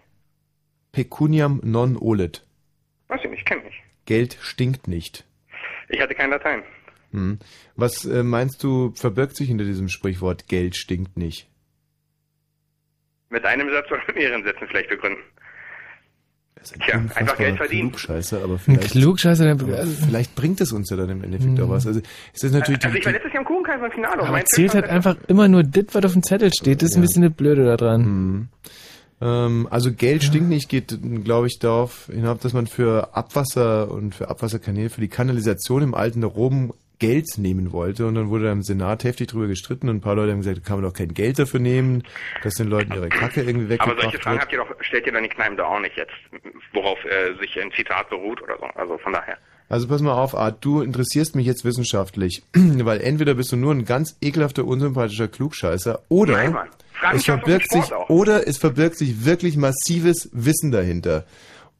[0.92, 2.44] Pecuniam non olet.
[3.08, 3.82] Weiß ich nicht, kenn ich.
[4.06, 5.24] Geld stinkt nicht.
[5.88, 6.62] Ich hatte kein Latein.
[7.12, 7.38] Hm.
[7.76, 11.48] Was äh, meinst du, verbirgt sich hinter diesem Sprichwort Geld stinkt nicht?
[13.28, 15.22] Mit einem Satz oder mit mehreren Sätzen vielleicht begründen.
[16.54, 17.88] Das ist ein Tja, einfach Geld verdienen.
[17.90, 21.68] Klugscheißer, aber Ein vielleicht, Klugscheißer, aber vielleicht bringt es uns ja dann im Endeffekt auch
[21.68, 21.86] was.
[21.86, 22.00] Also
[22.32, 24.22] es ist natürlich Also die, ich war letztes Jahr im Kuchenkreis beim Finale.
[24.22, 26.82] aber zählt halt einfach immer nur das, was auf dem Zettel steht.
[26.82, 28.48] Das ist ein bisschen das Blöde da dran.
[29.20, 34.14] ähm, also Geld stinkt nicht geht, glaube ich, darauf hinauf, dass man für Abwasser und
[34.14, 38.06] für Abwasserkanäle, für die Kanalisation im alten Rom Geld nehmen wollte.
[38.06, 39.88] Und dann wurde da im Senat heftig drüber gestritten.
[39.88, 42.04] Und ein paar Leute haben gesagt, da kann man doch kein Geld dafür nehmen,
[42.44, 45.12] dass den Leuten ihre Kacke irgendwie Aber weggebracht solche Fragen habt ihr doch, stellt ihr
[45.12, 46.12] dann die Kneipen da auch nicht jetzt,
[46.72, 48.66] worauf äh, sich ein Zitat beruht oder so.
[48.66, 49.36] Also von daher.
[49.68, 53.72] Also pass mal auf, Art, du interessierst mich jetzt wissenschaftlich, weil entweder bist du nur
[53.72, 56.56] ein ganz ekelhafter, unsympathischer Klugscheißer oder Nein,
[57.14, 61.24] es verbirgt sich oder es verbirgt sich wirklich massives Wissen dahinter.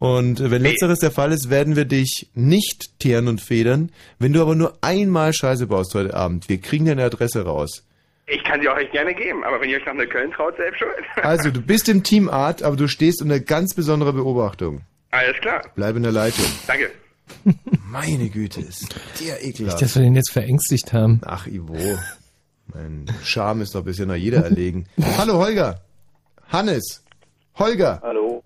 [0.02, 3.92] Und äh, wenn letzteres der Fall ist, werden wir dich nicht teeren und federn.
[4.18, 7.84] Wenn du aber nur einmal Scheiße baust heute Abend, wir kriegen deine Adresse raus.
[8.26, 10.90] Ich kann sie euch gerne geben, aber wenn ihr euch nach Köln traut, selbst schuld.
[11.22, 14.80] Also, du bist im Team Art, aber du stehst unter ganz besonderer Beobachtung.
[15.12, 15.62] Alles klar.
[15.76, 16.46] Bleib in der Leitung.
[16.66, 16.90] Danke.
[17.88, 19.82] Meine Güte, ist der Nicht, ekelhaft.
[19.82, 21.20] dass wir den jetzt verängstigt haben.
[21.24, 21.76] Ach, Ivo.
[22.74, 24.88] Mein Charme ist doch bisher noch jeder erlegen.
[25.16, 25.80] Hallo, Holger.
[26.48, 27.04] Hannes.
[27.56, 28.00] Holger.
[28.02, 28.42] Hallo.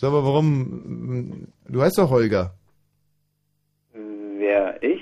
[0.00, 1.48] Sag mal, warum...
[1.68, 2.54] Du heißt doch Holger.
[3.92, 4.82] Wer?
[4.82, 5.00] Ich?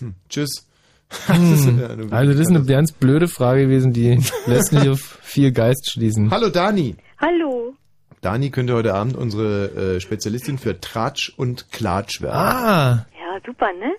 [0.00, 0.66] Hm, tschüss.
[1.28, 1.78] Hm.
[1.78, 5.52] ja eine- Also das ist eine ganz blöde Frage gewesen, die lässt nicht auf viel
[5.52, 6.32] Geist schließen.
[6.32, 6.96] Hallo, Dani.
[7.18, 7.74] Hallo.
[8.22, 12.34] Dani könnte heute Abend unsere äh, Spezialistin für Tratsch und Klatsch werden.
[12.36, 13.94] Ah, Ja, super, ne?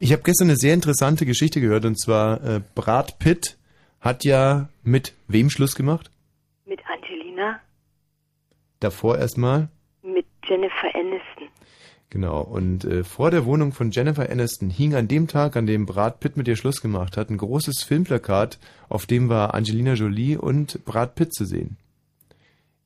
[0.00, 3.56] Ich habe gestern eine sehr interessante Geschichte gehört und zwar äh, Brad Pitt
[4.00, 6.10] hat ja mit wem Schluss gemacht?
[8.80, 9.68] Davor erstmal.
[10.02, 11.48] mit Jennifer Aniston.
[12.10, 15.84] Genau, und äh, vor der Wohnung von Jennifer Aniston hing an dem Tag, an dem
[15.84, 20.38] Brad Pitt mit ihr Schluss gemacht hat, ein großes Filmplakat, auf dem war Angelina Jolie
[20.38, 21.76] und Brad Pitt zu sehen.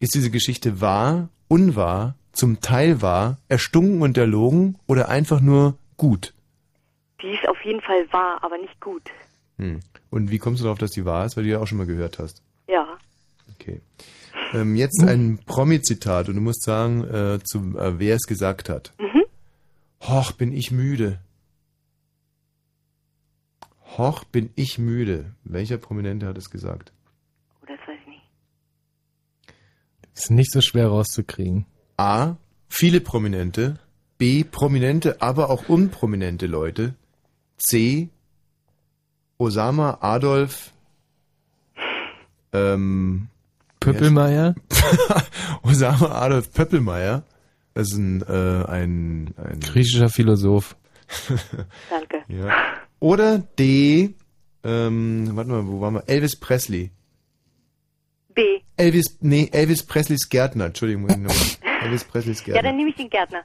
[0.01, 6.35] Ist diese Geschichte wahr, unwahr, zum Teil wahr, erstunken und erlogen oder einfach nur gut?
[7.21, 9.03] Die ist auf jeden Fall wahr, aber nicht gut.
[9.59, 9.79] Hm.
[10.11, 11.37] Und wie kommst du darauf, dass die wahr ist?
[11.37, 12.43] Weil du ja auch schon mal gehört hast.
[12.67, 12.99] Ja.
[13.55, 13.81] Okay.
[14.53, 18.93] Ähm, jetzt ein Promi-Zitat und du musst sagen, äh, zu, äh, wer es gesagt hat.
[18.99, 19.23] Mhm.
[20.03, 21.21] Hoch, bin ich müde.
[23.97, 25.35] Hoch, bin ich müde.
[25.45, 26.93] Welcher Prominente hat es gesagt?
[27.63, 28.23] Oh, das weiß ich nicht.
[30.15, 31.67] ist nicht so schwer rauszukriegen.
[31.97, 32.37] A.
[32.69, 33.79] Viele Prominente.
[34.19, 34.45] B.
[34.45, 36.95] Prominente, aber auch unprominente Leute.
[37.59, 38.09] C.
[39.39, 40.73] Osama Adolf.
[42.53, 43.29] Ähm,
[43.85, 44.55] Pöppelmeier?
[45.63, 47.25] Osama Adolf Pöppelmeier.
[47.75, 50.77] Das ist ein, äh, ein, ein Griechischer Philosoph.
[51.91, 52.23] Danke.
[52.29, 52.51] Ja.
[53.01, 54.15] Oder D.
[54.65, 56.05] Ähm, warte mal, wo waren wir?
[56.07, 56.91] Elvis Presley.
[58.35, 58.43] B.
[58.77, 60.67] Elvis, nee, Elvis Presleys Gärtner.
[60.67, 61.47] Entschuldigung, muss ich nochmal.
[61.85, 62.63] Elvis Presleys Ja, Gärtner.
[62.63, 63.43] dann nehme ich den Gärtner.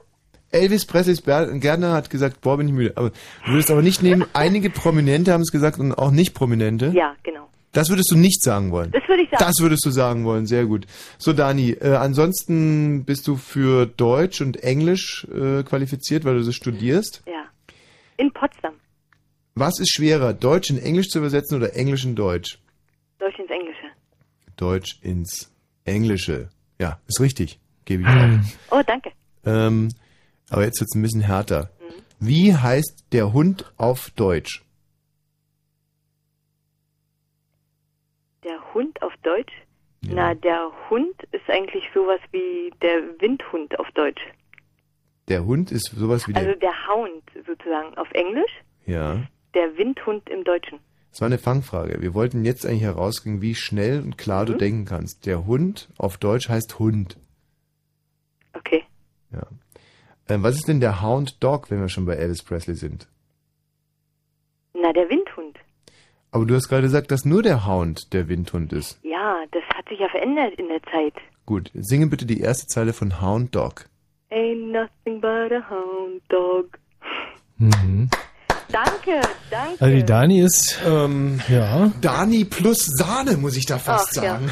[0.50, 2.92] Elvis Presleys Gärtner hat gesagt, boah, bin ich müde.
[2.96, 6.92] Aber du würdest aber nicht nehmen, einige Prominente haben es gesagt und auch nicht Prominente.
[6.94, 7.47] Ja, genau.
[7.72, 8.90] Das würdest du nicht sagen wollen.
[8.92, 9.44] Das würde ich sagen.
[9.44, 10.86] Das würdest du sagen wollen, sehr gut.
[11.18, 16.54] So, Dani, äh, ansonsten bist du für Deutsch und Englisch äh, qualifiziert, weil du das
[16.54, 17.22] studierst.
[17.26, 17.44] Ja.
[18.16, 18.74] In Potsdam.
[19.54, 22.58] Was ist schwerer, Deutsch in Englisch zu übersetzen oder Englisch in Deutsch?
[23.18, 23.86] Deutsch ins Englische.
[24.56, 25.52] Deutsch ins
[25.84, 26.48] Englische.
[26.80, 28.40] Ja, ist richtig, gebe ich dir.
[28.70, 29.10] Oh, danke.
[29.44, 29.88] Ähm,
[30.48, 31.70] aber jetzt wird's ein bisschen härter.
[32.20, 34.64] Wie heißt der Hund auf Deutsch?
[39.28, 39.52] Deutsch?
[40.02, 44.22] Na, der Hund ist eigentlich sowas wie der Windhund auf Deutsch.
[45.28, 46.46] Der Hund ist sowas wie der...
[46.46, 48.50] Also der Hound sozusagen auf Englisch,
[48.86, 49.22] ja,
[49.54, 50.78] der Windhund im Deutschen.
[51.10, 52.00] das war eine Fangfrage.
[52.00, 55.26] Wir wollten jetzt eigentlich herauskriegen, wie schnell und klar du denken kannst.
[55.26, 57.18] Der Hund auf Deutsch heißt Hund.
[58.54, 58.84] Okay.
[59.32, 59.46] Ja.
[60.28, 63.08] Ähm, was ist denn der Hound Dog, wenn wir schon bei Elvis Presley sind?
[64.74, 65.37] Na, der Windhund.
[66.30, 69.00] Aber du hast gerade gesagt, dass nur der Hound der Windhund ist.
[69.02, 71.14] Ja, das hat sich ja verändert in der Zeit.
[71.46, 73.86] Gut, singe bitte die erste Zeile von Hound Dog.
[74.30, 76.78] Ain't nothing but a hound dog.
[77.56, 78.10] Mhm.
[78.70, 79.80] Danke, danke.
[79.80, 81.90] Also die Dani ist, ähm, ja.
[82.02, 84.38] Dani plus Sahne, muss ich da fast Ach, ja.
[84.38, 84.50] sagen.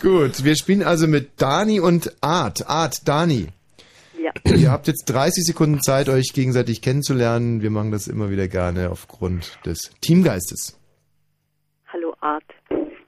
[0.00, 2.66] Gut, wir spielen also mit Dani und Art.
[2.66, 3.48] Art, Dani.
[4.26, 4.54] Ja.
[4.56, 7.62] Ihr habt jetzt 30 Sekunden Zeit, euch gegenseitig kennenzulernen.
[7.62, 10.78] Wir machen das immer wieder gerne aufgrund des Teamgeistes.
[11.92, 12.42] Hallo Art.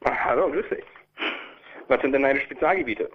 [0.05, 0.85] Ah, hallo, grüß dich.
[1.89, 3.09] Was sind denn deine Spezialgebiete?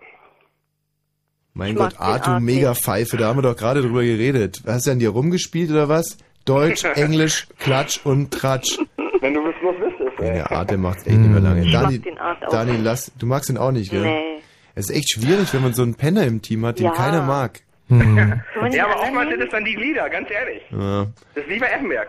[1.54, 4.63] Mein Ich Gott, Art, du Art mega Pfeife, da haben wir doch gerade drüber geredet.
[4.66, 6.18] Hast du an dir rumgespielt oder was?
[6.46, 8.80] Deutsch, Englisch, Klatsch und Tratsch.
[9.22, 10.20] Wenn du es bloß wüsstest.
[10.20, 11.63] Der Art, der macht's echt nicht mehr lange.
[11.66, 12.50] Ich Dani, mag den Art auch.
[12.50, 14.02] Dani, lass, du magst ihn auch nicht, gell?
[14.02, 14.39] Nee.
[14.76, 16.92] Es ist echt schwierig, wenn man so einen Penner im Team hat, den Ja.
[16.94, 17.62] keiner mag.
[17.89, 18.41] Den
[18.72, 20.62] Ja, aber oftmals sind es dann die Glieder, ganz ehrlich.
[20.72, 21.06] Ja.
[21.36, 22.08] Das ist wie bei Effenberg.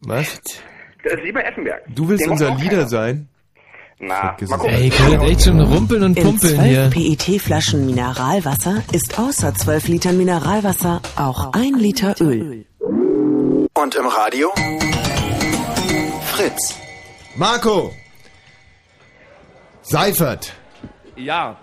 [0.00, 0.40] Was?
[1.04, 1.82] Das ist wie bei Effenberg.
[1.88, 2.88] Du willst Den unser keiner.
[2.88, 3.28] sein?
[4.00, 4.74] Na, mal gucken.
[4.74, 7.16] Ey, könnt echt schon rumpeln und In pumpeln 12 hier.
[7.16, 12.64] PET-Flaschen Mineralwasser ist außer 12 Litern Mineralwasser auch ein Liter Öl.
[12.80, 14.52] Und im Radio?
[16.26, 16.78] Fritz.
[17.36, 17.92] Marco!
[19.82, 20.52] Seifert!
[21.16, 21.56] Ja,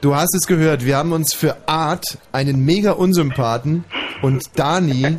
[0.00, 3.84] Du hast es gehört, wir haben uns für Art einen mega Unsympathen
[4.22, 5.18] und Dani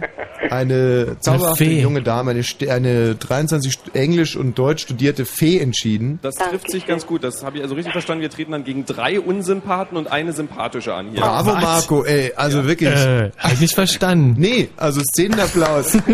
[0.49, 1.81] eine zauberhafte Fee.
[1.81, 6.17] junge Dame, eine, St- eine 23 St- Englisch und Deutsch studierte Fee entschieden.
[6.23, 7.23] das trifft sich ganz gut.
[7.23, 8.23] Das habe ich also richtig verstanden.
[8.23, 11.21] Wir treten dann gegen drei Unsympathen und eine sympathische an hier.
[11.21, 11.61] Bravo Was?
[11.61, 12.89] Marco, ey, also wirklich.
[12.89, 14.35] Äh, hab ich nicht verstanden.
[14.39, 15.93] Nee, also Szenenapplaus.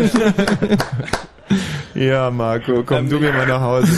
[1.98, 3.88] ja, Marco, komm Ähm, du mir mal nach Hause.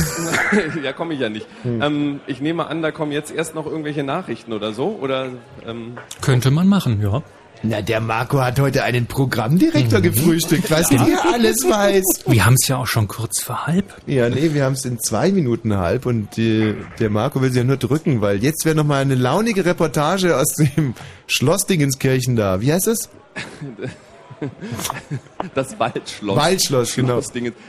[0.83, 1.47] ja, komme ich ja nicht.
[1.63, 1.83] Hm.
[1.83, 4.99] Ähm, ich nehme an, da kommen jetzt erst noch irgendwelche Nachrichten oder so.
[5.01, 5.29] Oder
[5.67, 7.23] ähm, Könnte man machen, ja.
[7.63, 12.25] Na, der Marco hat heute einen Programmdirektor gefrühstückt, weißt du, wie er alles weiß.
[12.27, 13.85] Wir haben es ja auch schon kurz vor halb.
[14.07, 17.59] Ja, nee, wir haben es in zwei Minuten halb und äh, der Marco will sich
[17.59, 20.95] ja nur drücken, weil jetzt wäre noch mal eine launige Reportage aus dem
[21.27, 22.63] Schloss Dingenskirchen da.
[22.63, 23.11] Wie heißt das?
[25.55, 26.37] das Waldschloss.
[26.37, 27.19] Waldschloss, genau.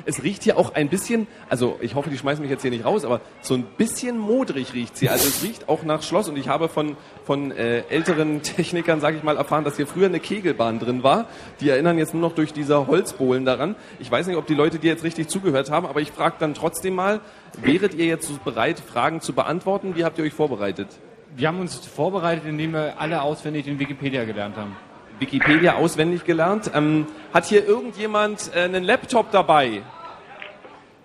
[0.06, 2.86] Es riecht hier auch ein bisschen, also ich hoffe, die schmeißen mich jetzt hier nicht
[2.86, 5.12] raus, aber so ein bisschen modrig riecht hier.
[5.12, 9.18] Also es riecht auch nach Schloss und ich habe von, von äh, älteren Technikern, sage
[9.18, 11.28] ich mal, erfahren, dass hier früher eine Kegelbahn drin war.
[11.60, 13.76] Die erinnern jetzt nur noch durch diese Holzbohlen daran.
[14.00, 16.54] Ich weiß nicht, ob die Leute dir jetzt richtig zugehört haben, aber ich frage dann
[16.54, 17.22] trotzdem mal,
[17.62, 19.96] wäret ihr jetzt so bereit, Fragen zu beantworten?
[19.96, 20.88] Wie habt ihr euch vorbereitet?
[21.36, 24.76] Wir haben uns vorbereitet, indem wir alle auswendig den Wikipedia gelernt haben.
[25.22, 26.72] Wikipedia auswendig gelernt.
[26.74, 29.84] Ähm, hat hier irgendjemand äh, einen Laptop dabei?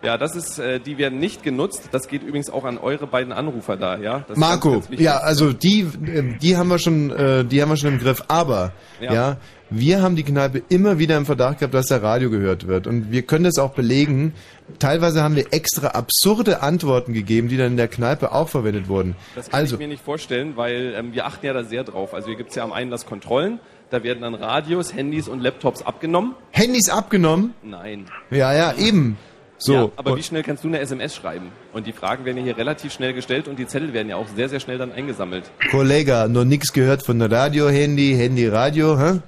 [0.03, 1.89] Ja, das ist, äh, die werden nicht genutzt.
[1.91, 4.25] Das geht übrigens auch an eure beiden Anrufer da, ja?
[4.29, 7.71] Das Marco, ganz, ganz ja, also die, äh, die haben wir schon, äh, die haben
[7.71, 8.23] wir schon im Griff.
[8.29, 9.13] Aber ja.
[9.13, 9.37] Ja.
[9.71, 13.11] wir haben die Kneipe immer wieder im Verdacht gehabt, dass der Radio gehört wird und
[13.11, 14.35] wir können das auch belegen.
[14.79, 19.17] Teilweise haben wir extra absurde Antworten gegeben, die dann in der Kneipe auch verwendet wurden.
[19.35, 22.13] Das kann also ich mir nicht vorstellen, weil ähm, wir achten ja da sehr drauf.
[22.15, 23.61] Also hier gibt's ja am Einlass Kontrollen.
[23.91, 26.35] Da werden dann Radios, Handys und Laptops abgenommen.
[26.51, 27.55] Handys abgenommen.
[27.63, 28.07] Nein.
[28.31, 29.17] Ja, ja, eben.
[29.59, 29.73] So.
[29.73, 31.47] Ja, aber Und- wie schnell kannst du eine SMS schreiben?
[31.73, 34.27] Und die Fragen werden ja hier relativ schnell gestellt und die Zettel werden ja auch
[34.35, 35.51] sehr, sehr schnell dann eingesammelt.
[35.71, 39.21] Kollege, noch nichts gehört von Radio, Handy, Handy, Radio, hä?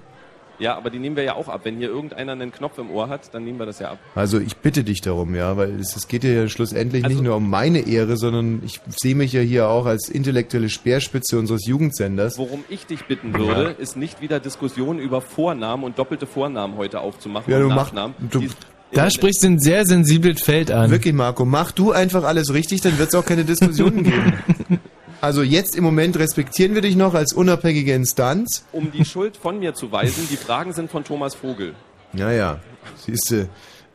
[0.59, 1.61] Ja, aber die nehmen wir ja auch ab.
[1.65, 3.99] Wenn hier irgendeiner einen Knopf im Ohr hat, dann nehmen wir das ja ab.
[4.15, 7.37] Also ich bitte dich darum, ja, weil es, es geht ja schlussendlich Also nicht nur
[7.37, 12.39] um meine Ehre, sondern ich sehe mich ja hier auch als intellektuelle Speerspitze unseres Jugendsenders.
[12.39, 13.69] Worum ich dich bitten würde, Ja.
[13.71, 17.77] ist nicht wieder Diskussionen über Vornamen und doppelte Vornamen heute aufzumachen Ja, und du mach-
[17.93, 18.15] Nachnamen.
[18.31, 18.45] du-
[18.93, 20.91] Da sprichst du ein sehr sensibles Feld an.
[20.91, 24.33] Wirklich, Marco, mach du einfach alles richtig, dann wird es auch keine Diskussionen geben.
[25.21, 28.65] Also jetzt im Moment respektieren wir dich noch als unabhängige Instanz.
[28.73, 31.75] um die Schuld von mir zu weisen, die Fragen sind von Thomas Vogel.
[32.13, 32.61] Ja, ja,
[33.05, 33.49] siehst du.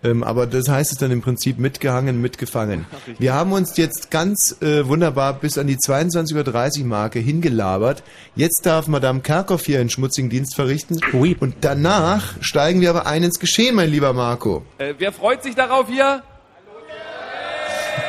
[0.03, 2.85] Ähm, aber das heißt es dann im Prinzip mitgehangen, mitgefangen.
[3.19, 8.03] Wir haben uns jetzt ganz äh, wunderbar bis an die 22.30 Uhr Marke hingelabert.
[8.35, 10.99] Jetzt darf Madame Kerkhoff hier einen schmutzigen Dienst verrichten.
[11.39, 14.63] Und danach steigen wir aber ein ins Geschehen, mein lieber Marco.
[14.77, 16.21] Äh, wer freut sich darauf hier?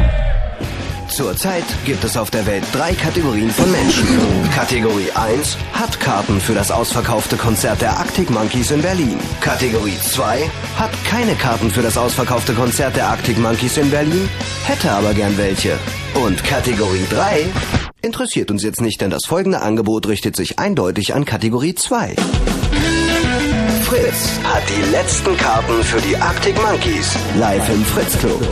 [1.10, 4.06] Zurzeit gibt es auf der Welt drei Kategorien von Menschen.
[4.54, 9.18] Kategorie 1 hat Karten für das ausverkaufte Konzert der Arctic Monkeys in Berlin.
[9.40, 14.28] Kategorie 2 hat keine Karten für das ausverkaufte Konzert der Arctic Monkeys in Berlin,
[14.64, 15.76] hätte aber gern welche.
[16.14, 17.46] Und Kategorie 3
[18.02, 22.14] interessiert uns jetzt nicht, denn das folgende Angebot richtet sich eindeutig an Kategorie 2.
[23.82, 28.46] Fritz hat die letzten Karten für die Arctic Monkeys live im Fritz Club.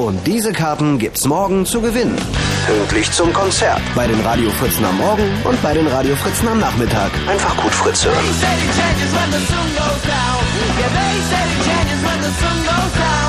[0.00, 2.16] Und diese Karten gibt's morgen zu gewinnen.
[2.66, 3.82] Pünktlich zum Konzert.
[3.94, 7.10] Bei den Radio Fritzen am Morgen und bei den Radio Fritzen am Nachmittag.
[7.28, 8.16] Einfach gut Fritz hören.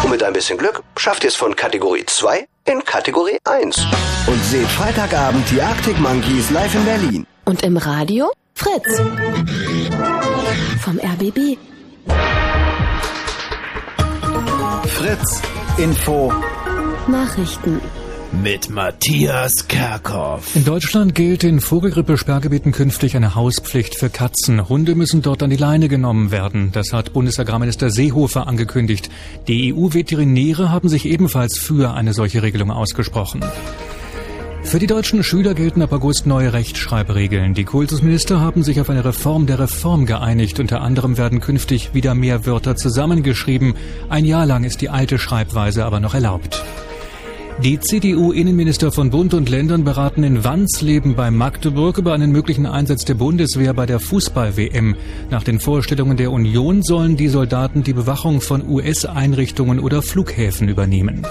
[0.01, 3.87] Und mit ein bisschen Glück schafft ihr es von Kategorie 2 in Kategorie 1.
[4.27, 7.27] Und seht Freitagabend die Arctic Monkeys live in Berlin.
[7.43, 8.97] Und im Radio Fritz.
[10.79, 11.57] Vom RBB.
[14.87, 15.41] Fritz
[15.77, 16.31] Info
[17.07, 17.81] Nachrichten.
[18.43, 20.55] Mit Matthias Kerkhoff.
[20.55, 24.69] In Deutschland gilt in Vogelgrippe-Sperrgebieten künftig eine Hauspflicht für Katzen.
[24.69, 26.71] Hunde müssen dort an die Leine genommen werden.
[26.71, 29.09] Das hat Bundesagrarminister Seehofer angekündigt.
[29.47, 33.43] Die EU-Veterinäre haben sich ebenfalls für eine solche Regelung ausgesprochen.
[34.63, 37.53] Für die deutschen Schüler gelten ab August neue Rechtschreibregeln.
[37.53, 40.59] Die Kultusminister haben sich auf eine Reform der Reform geeinigt.
[40.59, 43.73] Unter anderem werden künftig wieder mehr Wörter zusammengeschrieben.
[44.07, 46.63] Ein Jahr lang ist die alte Schreibweise aber noch erlaubt.
[47.63, 53.05] Die CDU-Innenminister von Bund und Ländern beraten in Wandsleben bei Magdeburg über einen möglichen Einsatz
[53.05, 54.95] der Bundeswehr bei der Fußball-WM.
[55.29, 61.23] Nach den Vorstellungen der Union sollen die Soldaten die Bewachung von US-Einrichtungen oder Flughäfen übernehmen.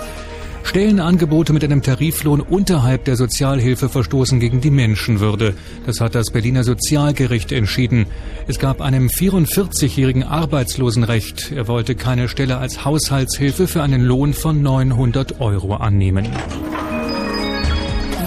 [0.71, 5.55] Stellenangebote mit einem Tariflohn unterhalb der Sozialhilfe verstoßen gegen die Menschenwürde.
[5.85, 8.07] Das hat das Berliner Sozialgericht entschieden.
[8.47, 11.51] Es gab einem 44-jährigen Arbeitslosenrecht.
[11.51, 16.29] Er wollte keine Stelle als Haushaltshilfe für einen Lohn von 900 Euro annehmen.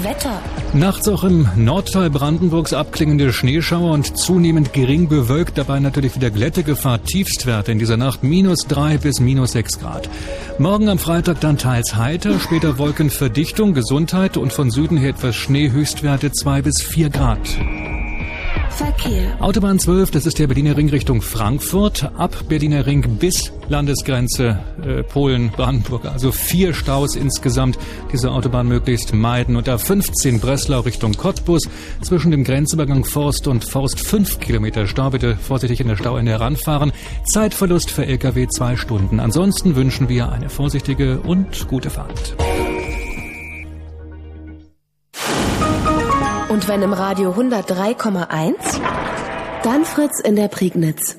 [0.02, 0.42] Wetter.
[0.76, 7.04] Nachts auch im Nordteil Brandenburgs abklingende Schneeschauer und zunehmend gering bewölkt, dabei natürlich wieder Glättegefahr.
[7.04, 10.10] Tiefstwerte in dieser Nacht minus drei bis minus sechs Grad.
[10.58, 15.70] Morgen am Freitag dann teils heiter, später Wolkenverdichtung, Gesundheit und von Süden her etwas Schnee,
[15.70, 17.40] Höchstwerte zwei bis vier Grad.
[18.70, 19.38] Verkehr.
[19.40, 25.04] Autobahn 12, das ist der Berliner Ring Richtung Frankfurt, ab Berliner Ring bis Landesgrenze äh,
[25.04, 26.06] Polen, Brandenburg.
[26.06, 27.78] Also vier Staus insgesamt.
[28.12, 29.56] Diese Autobahn möglichst meiden.
[29.56, 31.64] Und A15 Breslau Richtung Cottbus,
[32.02, 35.12] zwischen dem Grenzübergang Forst und Forst fünf Kilometer Stau.
[35.12, 36.92] Bitte vorsichtig in der Stauende heranfahren.
[37.26, 39.20] Zeitverlust für Lkw zwei Stunden.
[39.20, 42.36] Ansonsten wünschen wir eine vorsichtige und gute Fahrt.
[46.54, 48.54] Und wenn im Radio 103,1,
[49.64, 51.18] dann Fritz in der Prignitz.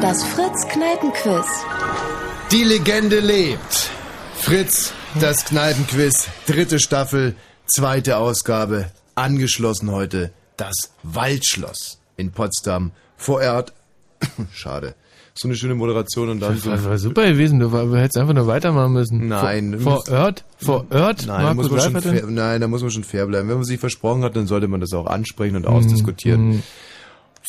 [0.00, 1.46] Das Fritz Kneipenquiz.
[2.50, 3.90] Die Legende lebt.
[4.34, 8.90] Fritz, das Kneipenquiz, dritte Staffel, zweite Ausgabe.
[9.14, 12.90] Angeschlossen heute das Waldschloss in Potsdam.
[13.16, 13.72] Vorort.
[14.52, 14.96] Schade.
[15.40, 16.70] So eine schöne Moderation und dann Das so.
[16.70, 19.28] war, war super gewesen, du, war- du hättest einfach nur weitermachen müssen.
[19.28, 19.78] Nein.
[19.78, 20.44] Vor, Ort?
[20.56, 21.26] Vor Ort?
[21.26, 23.48] Nein, da muss man schon fair, nein, da muss man schon fair bleiben.
[23.48, 26.62] Wenn man sich versprochen hat, dann sollte man das auch ansprechen und ausdiskutieren.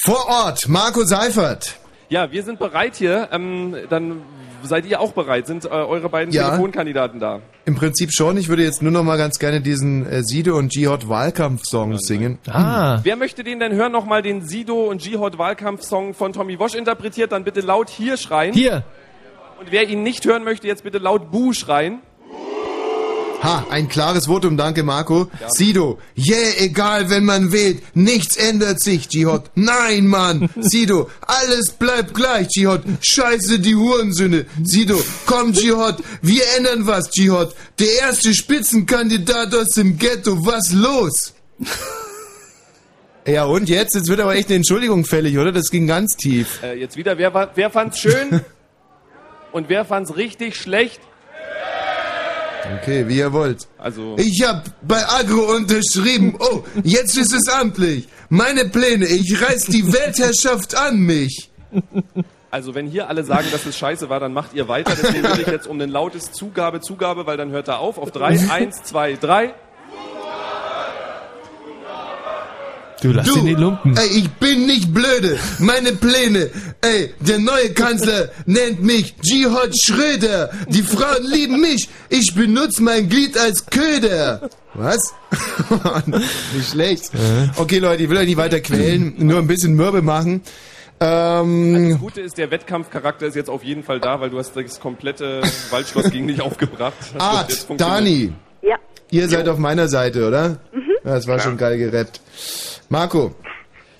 [0.03, 1.77] Vor Ort, Marco Seifert.
[2.09, 3.29] Ja, wir sind bereit hier.
[3.31, 4.21] Ähm, dann
[4.63, 5.47] seid ihr auch bereit?
[5.47, 6.45] Sind äh, eure beiden Ja.
[6.49, 7.41] Telefonkandidaten da?
[7.65, 8.37] Im Prinzip schon.
[8.37, 12.39] Ich würde jetzt nur noch mal ganz gerne diesen äh, Sido und Jihad Wahlkampf-Song singen.
[12.47, 12.99] Ah.
[13.03, 13.91] Wer möchte den denn hören?
[13.91, 18.53] Nochmal den Sido und Jihad Wahlkampfsong von Tommy Wosch interpretiert, dann bitte laut hier schreien.
[18.53, 18.83] Hier.
[19.59, 21.99] Und wer ihn nicht hören möchte, jetzt bitte laut Buh schreien.
[23.41, 25.29] Ha, ein klares Votum, danke Marco.
[25.47, 29.49] Sido, yeah, egal wenn man wählt, nichts ändert sich, Jihad.
[29.55, 30.49] Nein, Mann.
[30.59, 32.83] Sido, alles bleibt gleich, Jihad.
[33.01, 34.45] Scheiße, die Hurensöhne.
[34.63, 37.55] Sido, komm, Jihad, wir ändern was, Jihad.
[37.79, 41.33] Der erste Spitzenkandidat aus dem Ghetto, was los?
[43.27, 43.93] Ja, und jetzt?
[43.93, 45.51] Jetzt wird aber echt eine Entschuldigung fällig, oder?
[45.51, 46.63] Das ging ganz tief.
[46.63, 48.41] Äh, jetzt wieder, wer, wer fand's schön?
[49.51, 50.99] Und wer fand's richtig schlecht?
[52.77, 53.67] Okay, wie ihr wollt.
[53.77, 54.15] Also.
[54.17, 56.35] Ich hab bei Agro unterschrieben.
[56.39, 58.07] Oh, jetzt ist es amtlich.
[58.29, 61.49] Meine Pläne, ich reiß die Weltherrschaft an mich.
[62.51, 64.93] Also wenn hier alle sagen, dass es scheiße war, dann macht ihr weiter.
[64.99, 67.97] Deswegen will ich jetzt um ein lautes Zugabe, Zugabe, weil dann hört er auf.
[67.97, 69.53] Auf drei, eins, zwei, drei.
[73.01, 73.95] Du lass ihn die Lumpen.
[73.95, 75.37] ey, ich bin nicht blöde.
[75.59, 76.49] Meine Pläne.
[76.81, 80.49] Ey, der neue Kanzler nennt mich Jihad Schröder.
[80.67, 81.87] Die Frauen lieben mich.
[82.09, 84.49] Ich benutze mein Glied als Köder.
[84.73, 85.13] Was?
[86.53, 87.11] nicht schlecht.
[87.55, 89.13] Okay, Leute, ich will euch nicht weiter quälen.
[89.17, 90.41] Nur ein bisschen mürbe machen.
[90.99, 94.55] Ähm, Das Gute ist, der Wettkampfcharakter ist jetzt auf jeden Fall da, weil du hast
[94.57, 96.93] das komplette Waldschloss gegen dich aufgebracht.
[97.13, 97.65] Das Art.
[97.79, 98.33] Dani.
[98.61, 98.75] Ja.
[99.09, 100.49] Ihr seid auf meiner Seite, oder?
[100.73, 100.81] Mhm.
[101.05, 102.19] Ja, das war schon geil gerappt.
[102.91, 103.35] Marco.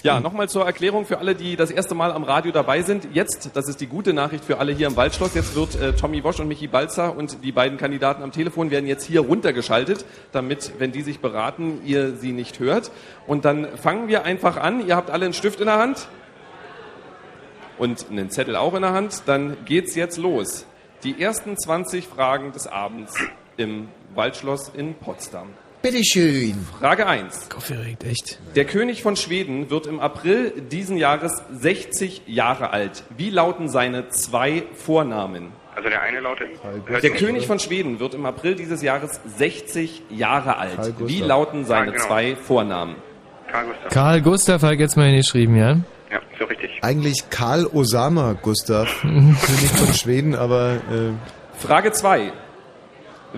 [0.01, 3.09] Ja, nochmal zur Erklärung für alle, die das erste Mal am Radio dabei sind.
[3.13, 6.23] Jetzt, das ist die gute Nachricht für alle hier im Waldschloss, jetzt wird äh, Tommy
[6.23, 10.71] Wosch und Michi Balzer und die beiden Kandidaten am Telefon werden jetzt hier runtergeschaltet, damit,
[10.79, 12.89] wenn die sich beraten, ihr sie nicht hört.
[13.27, 14.87] Und dann fangen wir einfach an.
[14.87, 16.07] Ihr habt alle einen Stift in der Hand
[17.77, 19.21] und einen Zettel auch in der Hand.
[19.27, 20.65] Dann geht's jetzt los.
[21.03, 23.13] Die ersten 20 Fragen des Abends
[23.55, 25.49] im Waldschloss in Potsdam.
[25.81, 26.55] Bitteschön.
[26.79, 27.49] Frage 1.
[27.55, 28.37] Aufgeregt, echt.
[28.55, 33.03] Der König von Schweden wird im April diesen Jahres 60 Jahre alt.
[33.15, 35.53] Wie lauten seine zwei Vornamen?
[35.75, 36.49] Also der eine lautet.
[37.01, 40.93] Der König von Schweden wird im April dieses Jahres 60 Jahre alt.
[40.99, 42.05] Wie lauten seine Ja, genau.
[42.05, 42.95] zwei Vornamen?
[43.49, 43.89] Karl Gustav.
[43.93, 45.77] Karl Gustav hat jetzt mal hingeschrieben, ja?
[46.11, 46.71] Ja, so richtig.
[46.81, 48.89] Eigentlich Karl Osama Gustav.
[49.01, 52.33] König von Schweden, aber äh, Frage 2.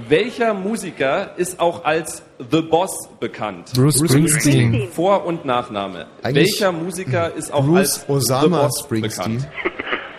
[0.08, 3.72] Welcher Musiker ist auch als The Boss bekannt?
[3.74, 4.88] Bruce Springsteen.
[4.92, 6.08] Vor- und Nachname.
[6.24, 7.78] Eigentlich Welcher Musiker ist auch Bruce
[8.08, 9.38] als Osama The Boss Springsteen.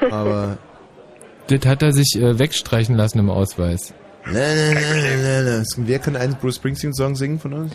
[0.00, 0.12] bekannt?
[0.12, 0.58] Aber
[1.46, 3.94] Das hat er sich äh, wegstreichen lassen im Ausweis.
[4.26, 5.64] nein, nein, nein, nein, nein.
[5.78, 7.72] Wer kann einen Bruce Springsteen Song singen von uns?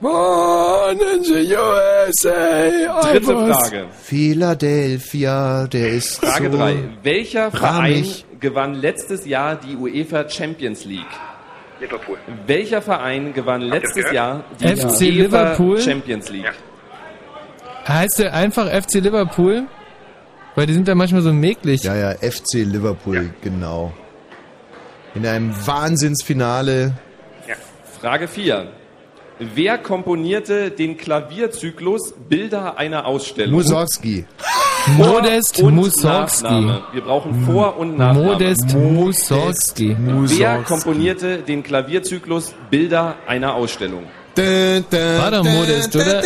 [0.00, 3.00] Born in the USA.
[3.10, 3.86] Dritte Frage.
[4.02, 6.76] Philadelphia, der ist Frage so 3.
[7.02, 8.04] Welcher Verein.
[8.44, 11.14] Gewann letztes Jahr die UEFA Champions League?
[11.80, 12.18] Liverpool.
[12.46, 14.12] Welcher Verein gewann letztes?
[14.12, 15.80] Jahr die FC UEFA Liverpool?
[15.80, 16.52] Champions League?
[17.88, 19.64] Heißt der einfach FC Liverpool?
[20.54, 21.84] Weil die sind da manchmal so mäglich.
[21.84, 23.94] Ja, ja, FC Liverpool, genau.
[25.14, 26.92] In einem Wahnsinnsfinale.
[27.98, 28.68] Frage 4.
[29.38, 33.54] Wer komponierte den Klavierzyklus Bilder einer Ausstellung?
[33.54, 34.26] Mussorgsky.
[34.86, 36.44] Modest und Mussorgsky.
[36.44, 36.82] Nachname.
[36.92, 38.32] Wir brauchen Vor- und Nachname.
[38.32, 39.96] Modest Mussorgsky.
[39.98, 44.04] Wer komponierte den Klavierzyklus Bilder einer Ausstellung?
[44.36, 46.22] War doch Modest, oder?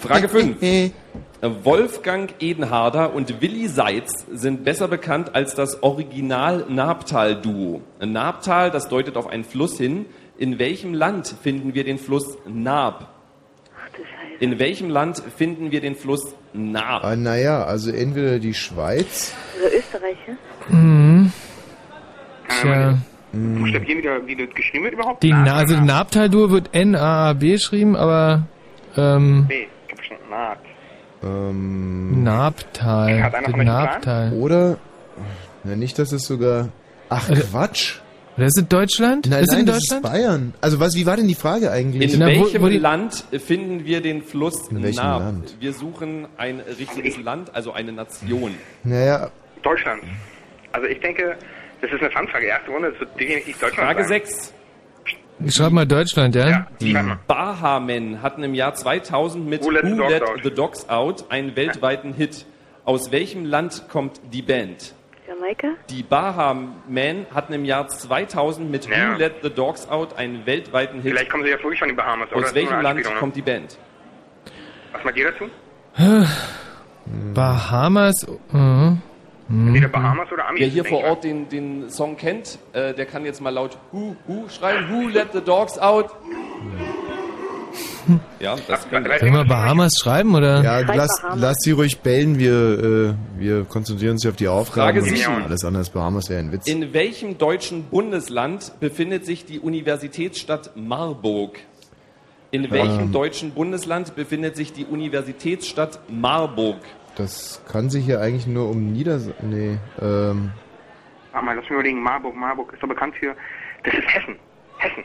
[0.00, 0.92] Frage 5.
[1.62, 7.80] Wolfgang Edenharder und Willi Seitz sind besser bekannt als das Original Nabtal-Duo.
[8.04, 10.06] Nabtal, das deutet auf einen Fluss hin.
[10.38, 13.08] In welchem Land finden wir den Fluss Nab?
[14.40, 17.02] In welchem Land finden wir den Fluss Nab?
[17.04, 19.34] Ah, naja, also entweder die Schweiz.
[19.56, 20.74] Also Österreich, ja?
[20.76, 21.32] Mhm.
[22.62, 22.98] Tja.
[23.32, 25.22] Buchstabieren, wie, der- wie das geschrieben wird überhaupt?
[25.22, 28.46] Die Na also Nabtal-Dur wird N-A-A-B geschrieben, aber
[28.96, 30.58] ähm, Nee, hab schon Naht.
[31.22, 34.32] Ähm, einen Nabtal.
[34.34, 34.78] Oder,
[35.64, 36.68] na nicht, dass es sogar...
[37.10, 37.96] Ach, Also- Quatsch.
[38.38, 39.28] Das ist in Deutschland?
[39.28, 40.04] Nein, ist nein, in das Deutschland?
[40.04, 40.54] ist Bayern.
[40.60, 42.14] Also was, wie war denn die Frage eigentlich?
[42.14, 45.20] In wo- welchem wo die- Land finden wir den Fluss In welchem Nab?
[45.20, 45.56] Land?
[45.60, 48.54] Wir suchen ein richtiges Land, also eine Nation.
[48.84, 49.30] Naja,
[49.62, 50.02] Deutschland.
[50.72, 51.36] Also ich denke,
[51.80, 52.46] das ist eine Fangfrage.
[52.46, 54.08] Erste Runde, das wird definitiv Deutschland Frage sein.
[54.20, 54.52] 6.
[55.44, 56.66] Ich schreib mal Deutschland, ja?
[56.80, 56.96] Die
[57.28, 60.40] Bahamen hatten im Jahr 2000 mit Who Let the Dogs Let Out?
[60.42, 62.44] the Dogs Out einen weltweiten Hit.
[62.84, 64.94] Aus welchem Land kommt die Band?
[65.28, 65.68] Jamaika?
[65.90, 69.12] Die Bahamen hatten im Jahr 2000 mit Ja.
[69.12, 71.12] Who Let the Dogs Out einen weltweiten Hit.
[71.12, 72.30] Vielleicht kommen sie ja wirklich von den Bahamas.
[72.32, 72.46] oder?
[72.46, 73.10] Aus welchem Land ne?
[73.18, 73.76] kommt die Band?
[74.92, 75.50] Was meint ihr dazu?
[77.34, 78.26] Bahamas.
[78.52, 79.02] Mhm.
[79.50, 80.60] Entweder Bahamas oder Amis.
[80.60, 84.16] Wer hier vor Ort den, den Song kennt, äh, der kann jetzt mal laut Who,
[84.26, 84.88] Who schreien.
[84.90, 86.10] Who Let the Dogs Out?
[88.40, 90.62] Ja, das können Sollen wir Bahamas schreiben, oder?
[90.62, 94.94] Ja, lass, lass sie ruhig bellen, wir, äh, wir konzentrieren uns auf die Aufgaben.
[94.94, 95.42] Frage und sieben.
[95.44, 96.66] Alles andere als Bahamas wäre ein Witz.
[96.68, 101.58] In welchem deutschen Bundesland befindet sich die Universitätsstadt Marburg?
[102.50, 103.12] In welchem Ähm.
[103.12, 106.78] deutschen Bundesland befindet sich die Universitätsstadt Marburg?
[107.16, 109.28] Das kann sich ja eigentlich nur um Nieders...
[109.42, 110.52] Nee, ähm...
[111.32, 112.00] Warte mal, lass mich überlegen.
[112.02, 113.34] Marburg, Marburg ist doch bekannt für.
[113.84, 114.36] Das ist Hessen.
[114.78, 115.04] Hessen.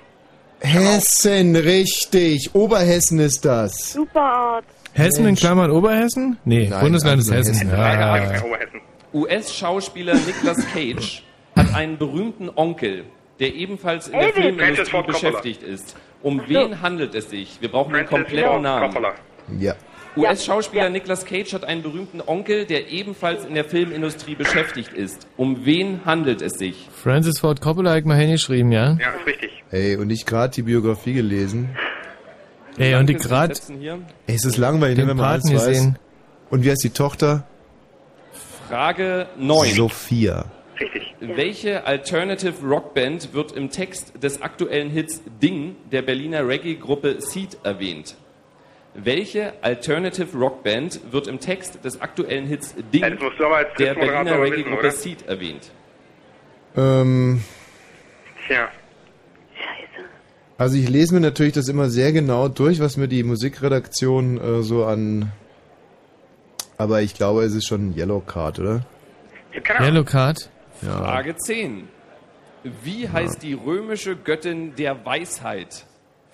[0.64, 2.56] Hessen, richtig.
[2.56, 3.94] Oberhessen ist das.
[3.94, 4.66] Superart.
[4.94, 6.38] Hessen in Klammern Oberhessen?
[6.46, 7.70] Nee, Nein, Bundesland ist also Hessen.
[7.70, 7.78] Hessen.
[7.78, 8.42] Ja.
[9.14, 11.24] US-Schauspieler Nicolas Cage
[11.56, 13.06] hat einen berühmten Onkel,
[13.40, 15.96] der ebenfalls in der Filmindustrie beschäftigt ist.
[16.22, 17.58] Um wen handelt es sich?
[17.60, 18.96] Wir brauchen den kompletten Namen.
[19.60, 19.76] Ja.
[20.16, 25.28] US-Schauspieler Nicolas Cage hat einen berühmten Onkel, der ebenfalls in der Filmindustrie beschäftigt ist.
[25.38, 26.88] Um wen handelt es sich?
[26.92, 28.98] Francis Ford Coppola hat mal hingeschrieben, ja?
[29.00, 29.64] Ja, ist richtig.
[29.72, 31.76] Ey, und ich gerade die Biografie gelesen.
[32.78, 34.00] Ey, und die hier.
[34.28, 35.68] Ey, es ist langweilig, Den ne, wenn man alles Paten weiß.
[35.68, 36.00] gesehen.
[36.52, 37.48] Und wie heißt die Tochter?
[38.70, 39.70] Frage 9.
[39.70, 40.46] Sophia.
[40.80, 41.14] Richtig.
[41.20, 48.16] Welche Alternative Rockband wird im Text des aktuellen Hits Ding der Berliner Reggae-Gruppe Seed erwähnt?
[48.96, 53.10] Welche Alternative Rockband wird im Text des aktuellen Hits Ding Ja,
[53.80, 54.92] der Berliner Reggae-Gruppe?
[54.92, 55.72] Seed erwähnt?
[56.76, 57.44] Ähm,
[58.48, 58.70] Tja.
[60.58, 64.62] also ich lese mir natürlich das immer sehr genau durch, was mir die Musikredaktion äh,
[64.64, 65.32] so an...
[66.78, 68.86] Aber ich glaube, es ist schon Yellow Card, oder?
[69.80, 70.50] Yellow Card?
[70.82, 70.98] Ja.
[70.98, 71.88] Frage 10.
[72.84, 75.86] Wie heißt die römische Göttin der Weisheit?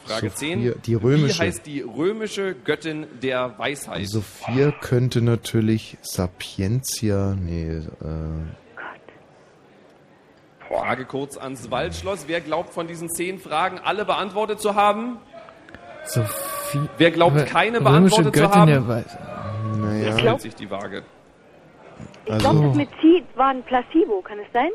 [0.10, 0.82] Frage Sophia, 10.
[0.86, 1.39] die römische.
[1.41, 4.07] Wie heißt die römische Göttin der Weisheit?
[4.07, 7.36] Sophia könnte natürlich Sapientia...
[7.39, 7.84] Nee, äh...
[10.68, 12.26] Frage kurz ans Waldschloss.
[12.28, 15.18] Wer glaubt von diesen zehn Fragen alle beantwortet zu haben?
[16.05, 16.88] Sophie.
[16.97, 18.88] Wer glaubt keine römische beantwortet zu Göttin der haben?
[18.88, 19.18] Weis-
[19.78, 20.05] Naja.
[20.10, 21.03] Jetzt hält sich die Waage.
[22.26, 22.89] Ich Also- glaube, das mit
[23.36, 24.70] war ein Placebo, kann es sein?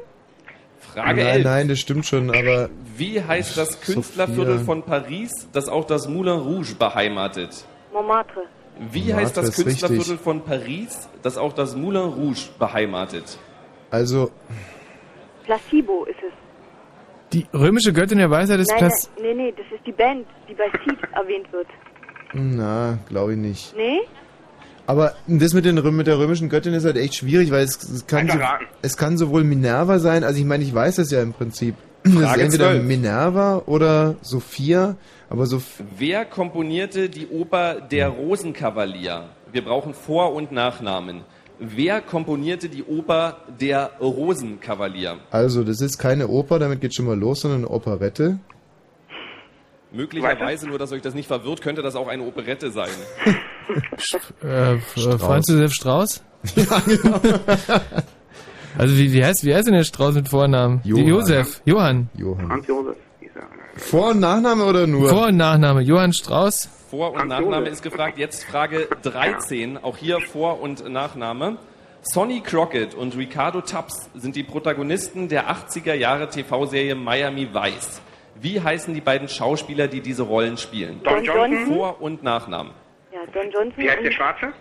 [0.93, 1.45] Frage nein, 11.
[1.45, 2.68] nein, das stimmt schon, aber...
[2.97, 4.64] Wie heißt das Künstlerviertel Sophia.
[4.64, 7.64] von Paris, das auch das Moulin Rouge beheimatet?
[7.93, 8.43] Montmartre.
[8.78, 9.64] Wie Montmartre heißt das richtig.
[9.64, 13.39] Künstlerviertel von Paris, das auch das Moulin Rouge beheimatet?
[13.91, 14.30] Also,
[15.45, 16.32] Placebo ist es.
[17.32, 19.11] Die römische Göttin der Weisheit ist Platz.
[19.16, 21.66] nein, nee, nee, das ist die Band, die bei Seed erwähnt wird.
[22.32, 23.76] na, glaube ich nicht.
[23.76, 24.01] Nee?
[24.87, 28.07] Aber das mit, den, mit der römischen Göttin ist halt echt schwierig, weil es, es,
[28.07, 28.39] kann, so,
[28.82, 31.74] es kann sowohl Minerva sein, also ich meine, ich weiß das ja im Prinzip.
[32.05, 32.85] Das ist Frage entweder 12.
[32.85, 34.97] Minerva oder Sophia,
[35.30, 35.62] aber so
[35.97, 39.24] Wer komponierte die Oper Der Rosenkavalier?
[39.51, 41.22] Wir brauchen Vor- und Nachnamen.
[41.59, 45.16] Wer komponierte die Oper Der Rosenkavalier?
[45.30, 48.39] also das ist keine Oper, damit geht schon mal los, sondern eine Operette.
[49.95, 52.90] Möglicherweise, nur dass euch das nicht verwirrt, könnte das auch eine Operette sein.
[54.42, 55.22] Äh, Strauß.
[55.22, 56.24] Franz Josef Strauß?
[58.76, 60.80] Also wie, wie, heißt, wie heißt denn der Strauß mit Vornamen?
[60.82, 61.07] Johann.
[61.07, 61.62] Josef.
[61.64, 62.09] Johann.
[62.16, 62.49] Johann.
[62.51, 62.97] Hans Josef.
[63.76, 65.09] Vor- und Nachname oder nur?
[65.11, 65.80] Vor- und Nachname.
[65.82, 66.68] Johann Strauß.
[66.90, 67.72] Vor- und Nachname Josef.
[67.72, 68.18] ist gefragt.
[68.18, 69.78] Jetzt Frage 13.
[69.78, 71.57] Auch hier Vor- und Nachname.
[72.03, 78.01] Sonny Crockett und Ricardo Tubbs sind die Protagonisten der 80er Jahre TV-Serie Miami Vice.
[78.41, 81.01] Wie heißen die beiden Schauspieler, die diese Rollen spielen?
[81.05, 81.66] Don Johnson.
[81.66, 82.72] Vor- und Nachnamen.
[83.12, 83.72] Ja, Don Johnson.
[83.76, 84.53] Wie heißt der Schwarze?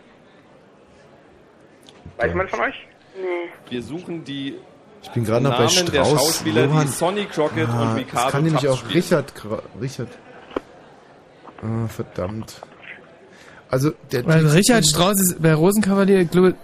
[2.18, 2.76] Weiß man von euch?
[3.20, 3.50] Nee.
[3.70, 4.56] Wir suchen die
[5.02, 5.92] Ich bin gerade noch bei Namen Strauß.
[5.92, 6.82] der Schauspieler, Johann.
[6.86, 8.94] die Sonny Crockett Ah, und Ricardo Das kann nämlich auch spielen.
[8.94, 9.34] Richard...
[9.82, 10.08] Richard.
[11.62, 12.62] Ah, verdammt.
[13.70, 16.56] Also der Weil Richard Strauß ist bei Rosenkavalier, ich glaube,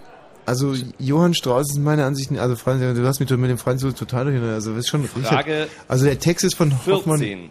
[0.50, 3.82] Also Johann Strauß ist meiner Ansicht nach, also Franz, du hast mich mit dem Franz
[3.82, 4.54] so total durcheinander.
[4.54, 5.68] Also das ist schon Frage Richard.
[5.86, 7.18] Also der Text ist von Hoffmann.
[7.18, 7.50] 14.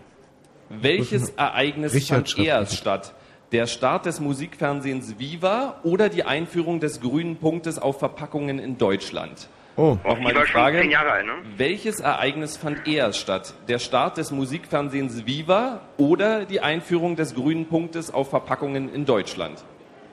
[0.67, 3.13] Welches Ereignis Richard fand erst statt?
[3.53, 9.47] Der Start des Musikfernsehens Viva oder die Einführung des grünen Punktes auf Verpackungen in Deutschland?
[9.77, 9.97] Oh.
[10.03, 10.81] Nochmal Die Frage.
[10.81, 11.31] zehn Jahre alt, ne?
[11.55, 13.53] Welches Ereignis fand erst statt?
[13.69, 19.63] Der Start des Musikfernsehens Viva oder die Einführung des grünen Punktes auf Verpackungen in Deutschland?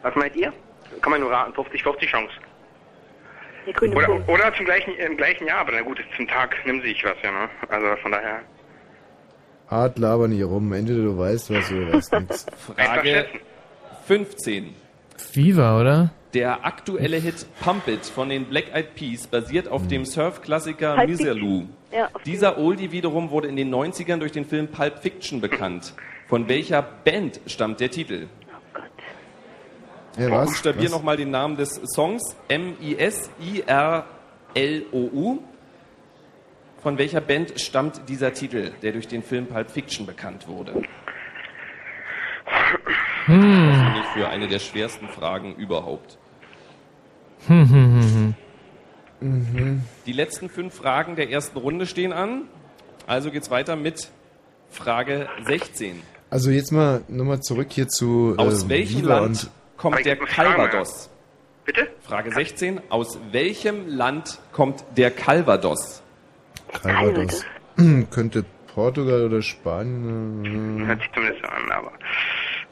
[0.03, 0.53] Was meint ihr?
[1.01, 2.33] Kann man nur raten, 50-50 Chance.
[3.67, 4.29] Der grüne Oder, Punkt.
[4.29, 7.31] oder zum gleichen, im gleichen Jahr, aber na gut, zum Tag nimmt sich was, ja,
[7.33, 7.49] ne?
[7.69, 8.41] Also von daher.
[9.69, 10.73] Art laber nicht rum.
[10.73, 12.47] Entweder du weißt was oder du weißt nichts.
[12.77, 13.27] Frage
[14.07, 14.75] 15.
[15.33, 16.11] Viva, oder?
[16.35, 21.09] Der aktuelle Hit Pump It von den Black Eyed Peas basiert auf dem Surf-Klassiker Pulp
[21.09, 21.65] Miserlou.
[21.93, 25.95] Ja, Dieser Oldie wiederum wurde in den 90ern durch den Film Pulp Fiction bekannt.
[26.29, 28.27] Von welcher Band stammt der Titel?
[30.17, 30.47] Ja, Ich was?
[30.47, 30.93] buchstabiere Was?
[30.93, 32.37] nochmal den Namen des Songs.
[32.49, 32.99] M-I-S-I-R-L-O-U.
[36.83, 40.83] Von welcher Band stammt dieser Titel, der durch den Film Pulp Fiction bekannt wurde?
[43.27, 46.17] für eine der schwersten Fragen überhaupt.
[47.49, 48.35] Hm, hm, hm,
[49.21, 49.29] hm.
[49.29, 49.83] Mhm.
[50.07, 52.43] Die letzten fünf Fragen der ersten Runde stehen an.
[53.07, 54.09] Also geht's weiter mit
[54.71, 56.03] Frage 16.
[56.31, 60.17] Also jetzt mal nochmal zurück hier zu Aus äh, welchem Viva Land und kommt der
[60.17, 61.11] Calvados?
[61.65, 61.89] Bitte?
[62.01, 62.81] Frage 16.
[62.91, 66.03] Aus welchem Land kommt der Calvados?
[66.73, 67.45] Calvados.
[68.11, 70.87] Könnte Portugal oder Spanien.
[70.87, 71.93] Hört sich zumindest an, aber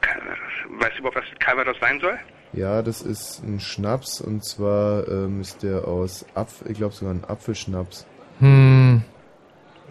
[0.00, 0.38] Calvados.
[0.80, 2.18] Weißt du überhaupt, was Calvados sein soll?
[2.52, 7.12] Ja, das ist ein Schnaps und zwar ähm, ist der aus Apfel, ich glaube sogar
[7.12, 8.06] ein Apfelschnaps.
[8.38, 9.02] Hm.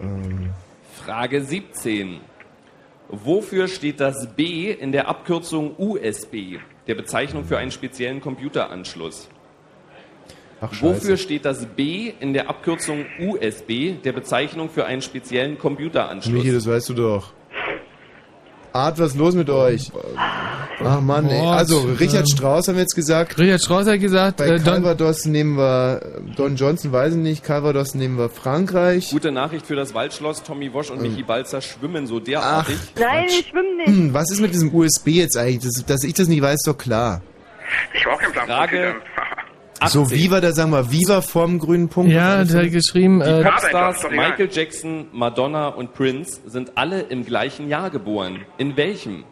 [0.02, 0.54] Ähm,
[1.04, 2.22] Frage 17.
[3.10, 9.30] Wofür steht das B in der Abkürzung USB, der Bezeichnung für einen speziellen Computeranschluss?
[10.64, 10.82] ach.
[10.82, 16.34] Wofür steht das B in der Abkürzung USB, der Bezeichnung für einen speziellen Computeranschluss?
[16.34, 17.34] Michi, das weißt du doch.
[18.74, 19.92] Art, was ist los mit euch?
[20.84, 21.40] Ach Mann, ey.
[21.40, 23.38] Also, Richard Strauss haben wir jetzt gesagt.
[23.38, 27.20] Richard Strauss hat gesagt, Bei äh, Don, Calvados nehmen wir äh, Don Johnson, weiß ich
[27.20, 27.44] nicht.
[27.44, 29.12] Calvados nehmen wir Frankreich.
[29.12, 30.42] Gute Nachricht für das Waldschloss.
[30.42, 31.12] Tommy Wosch und Ähm.
[31.12, 32.78] Michi Balzer schwimmen so derartig.
[33.00, 33.88] Nein, ich schwimme nicht.
[33.88, 35.60] Hm, was ist mit diesem USB jetzt eigentlich?
[35.64, 37.22] Das, dass ich das nicht weiß, ist doch klar.
[37.94, 38.48] Ich war auch kein Plan.
[38.48, 38.96] Frage.
[39.88, 42.12] So, Viva, da sagen wir Viva vorm grünen Punkt.
[42.12, 44.04] ja, der hat geschrieben, Die äh, Popstars.
[44.10, 48.42] Michael Jackson, Madonna und Prince sind alle im gleichen Jahr geboren.
[48.58, 49.24] In welchem?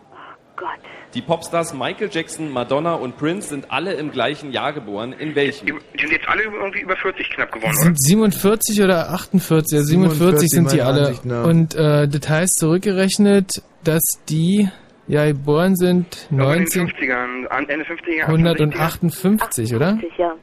[0.58, 0.68] Gott.
[1.14, 5.12] Die Popstars Michael Jackson, Madonna und Prince sind alle im gleichen Jahr geboren.
[5.14, 5.66] In welchem?
[5.66, 7.84] Die sind jetzt alle irgendwie über 40 knapp geworden, oder?
[7.84, 11.08] sind 47 oder 48, ja 47 sind die alle.
[11.08, 11.44] Ansicht nach.
[11.46, 14.70] Und äh, das heißt zurückgerechnet, dass die
[15.12, 16.88] ja geboren sind Aber in den 19...
[16.90, 18.58] 50ern, an- Ende 50er, Anfang 60er.
[18.58, 19.90] 158, oder?
[19.98, 20.34] 50, ja.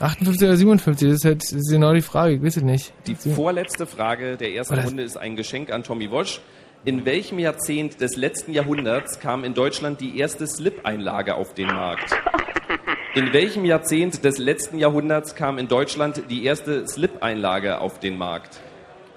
[0.00, 2.92] 58 oder 57, das ist halt das ist genau die Frage, ich weiß es nicht.
[3.06, 6.40] Die vorletzte Frage der ersten Oder- Runde ist ein Geschenk an Tommy Wosch.
[6.86, 12.10] In welchem Jahrzehnt des letzten Jahrhunderts kam in Deutschland die erste Slip-Einlage auf den Markt?
[13.14, 18.60] In welchem Jahrzehnt des letzten Jahrhunderts kam in Deutschland die erste Slip-Einlage auf den Markt?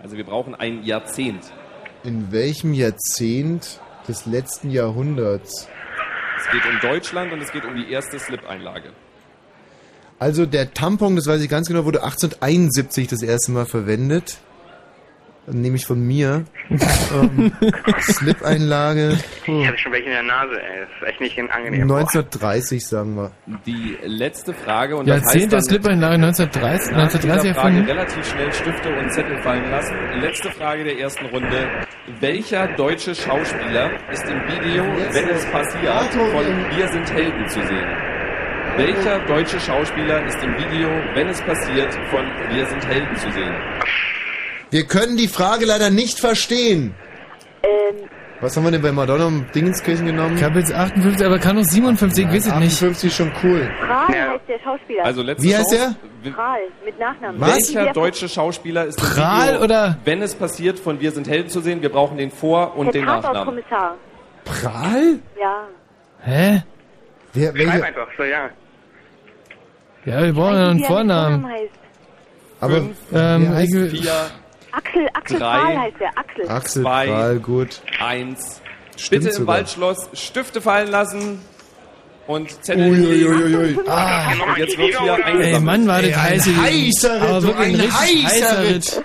[0.02, 1.44] Also wir brauchen ein Jahrzehnt.
[2.04, 5.68] In welchem Jahrzehnt des letzten Jahrhunderts?
[6.38, 8.92] Es geht um Deutschland und es geht um die erste Slip-Einlage.
[10.20, 14.38] Also der Tampon, das weiß ich ganz genau, wurde 1871 das erste Mal verwendet.
[15.48, 16.46] Nämlich von mir.
[16.70, 17.52] ähm,
[18.00, 19.18] Slip-Einlage.
[19.46, 20.80] Ich hatte schon welche in der Nase, ey.
[20.80, 21.82] Das ist echt nicht angenehm.
[21.84, 23.32] 1930, sagen wir.
[23.66, 27.78] Die letzte Frage und das heißt Jahrzehnt der dann, Slip-Einlage 1930, nach dieser 1930 Frage
[27.78, 27.86] erfunden.
[27.86, 29.96] relativ schnell Stifte und Zettel fallen lassen.
[30.22, 31.70] Letzte Frage der ersten Runde.
[32.20, 34.84] Welcher deutsche Schauspieler ist im Video
[35.14, 37.88] Wenn es passiert von Wir sind Helden zu sehen?
[38.76, 43.54] Welcher deutsche Schauspieler ist im Video Wenn es passiert von Wir sind Helden zu sehen?
[44.74, 46.96] Wir können die Frage leider nicht verstehen.
[47.62, 48.10] Ähm,
[48.42, 50.36] Was haben wir denn bei Madonna und Dingenskirchen genommen?
[50.36, 52.56] Ich habe jetzt 58, aber kann noch 57, ich weiß es nicht.
[52.74, 53.70] 58 ist schon cool.
[53.86, 55.06] Prahl heißt der Schauspieler.
[55.06, 55.96] Also letzte Wie heißt Chance.
[56.36, 57.40] Prahl, mit Nachnamen.
[57.40, 61.50] Welcher Der- deutsche Schauspieler ist Prahl Video oder- Wenn es passiert von Wir sind Helden
[61.50, 61.84] zu sehen?
[61.84, 63.24] Wir brauchen den Vor- und Der den Nachnamen.
[63.36, 63.96] Tatortkommissar.
[64.44, 65.20] Prahl?
[65.40, 65.68] Ja.
[66.24, 66.64] Hä?
[67.34, 68.50] Wer, Schreib einfach, so ja.
[70.06, 71.42] Ja, wir brauchen ja einen Wie Vornamen.
[71.42, 71.74] Vornamen heißt.
[72.60, 73.70] Aber Fünf, Ähm, ich,
[74.02, 74.12] Vier,
[74.76, 75.60] Axel, Axel Drei.
[75.60, 76.18] Prahl heißt der.
[76.18, 76.50] Axel.
[76.50, 77.06] Axel Zwei.
[77.08, 77.82] Prahl, gut.
[78.00, 78.62] eins.
[78.98, 79.56] Stimmt Bitte im sogar.
[79.58, 81.40] Waldschloss Stifte fallen lassen
[82.28, 83.80] und Zettel Uiuiuiui.
[83.88, 85.64] ah, Und jetzt wird hier ey, eingesammelt.
[85.64, 86.48] Mann, war das Ey, ein heiß.
[86.48, 89.04] heißer Ritt, aber wirklich ein ein richtig heißer heißer.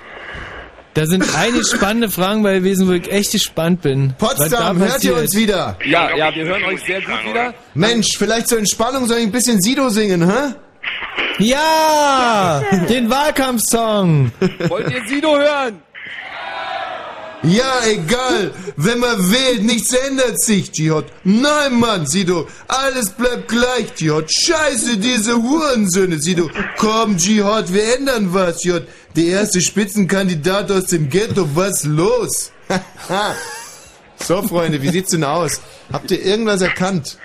[0.94, 4.14] Da sind einige spannende Fragen bei gewesen, wo ich echt gespannt bin.
[4.18, 5.76] Potsdam, hört ihr uns wieder?
[5.84, 7.54] Ja, ja, wir hören euch sehr gut wieder.
[7.74, 10.54] Mensch, vielleicht zur Entspannung soll ich ein bisschen Sido singen, hä?
[11.38, 14.32] Ja, den Wahlkampfsong.
[14.68, 15.80] Wollt ihr Sido hören?
[17.42, 18.52] Ja, egal.
[18.76, 21.04] Wenn man wählt, nichts ändert sich, Jihad.
[21.22, 22.48] Nein, Mann, Sido.
[22.66, 24.28] Alles bleibt gleich, Jihad.
[24.28, 26.50] Scheiße, diese Hurensöhne, Sido.
[26.76, 28.88] Komm, Jihad, wir ändern was, Jihad.
[29.14, 32.50] Der erste Spitzenkandidat aus dem Ghetto, was los?
[34.16, 35.60] so, Freunde, wie sieht's denn aus?
[35.92, 37.18] Habt ihr irgendwas erkannt?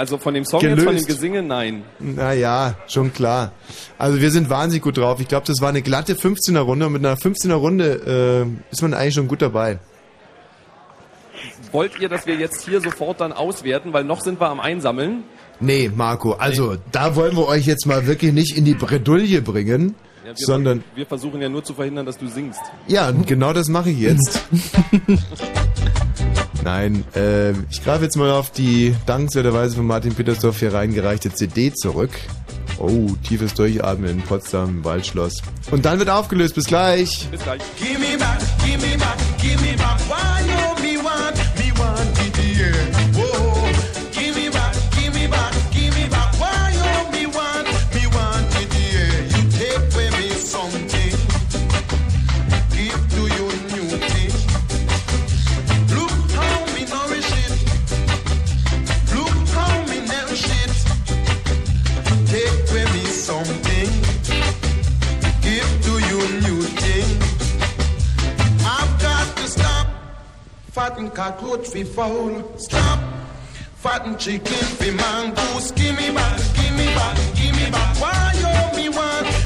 [0.00, 1.08] Also von dem Song jetzt, von dem Gelöst.
[1.08, 1.82] Gesinge, nein.
[1.98, 3.52] Naja, schon klar.
[3.98, 5.20] Also wir sind wahnsinnig gut drauf.
[5.20, 8.80] Ich glaube, das war eine glatte 15er Runde und mit einer 15er Runde äh, ist
[8.80, 9.78] man eigentlich schon gut dabei.
[11.70, 15.22] Wollt ihr, dass wir jetzt hier sofort dann auswerten, weil noch sind wir am Einsammeln?
[15.60, 19.94] Nee, Marco, also da wollen wir euch jetzt mal wirklich nicht in die Bredouille bringen,
[20.24, 22.60] Ja, wir, sondern wir versuchen ja nur zu verhindern, dass du singst.
[22.88, 24.40] ja, und genau das mache ich jetzt.
[26.64, 31.72] Nein, äh, ich greife jetzt mal auf die dankenswerterweise von Martin Petersdorf hier reingereichte CD
[31.72, 32.10] zurück.
[32.78, 35.42] Oh, tiefes Durchatmen in Potsdam Waldschloss.
[35.70, 36.54] Und dann wird aufgelöst.
[36.54, 37.28] Bis gleich.
[37.30, 37.60] Bis gleich.
[71.20, 72.32] Cockroach fi fowl.
[72.56, 72.98] Stop.
[73.82, 75.70] Fatten chicken fi mongoose.
[75.72, 77.92] Give me back, give me back, give me back.
[78.00, 79.39] Why yo me want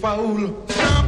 [0.00, 1.04] Stop.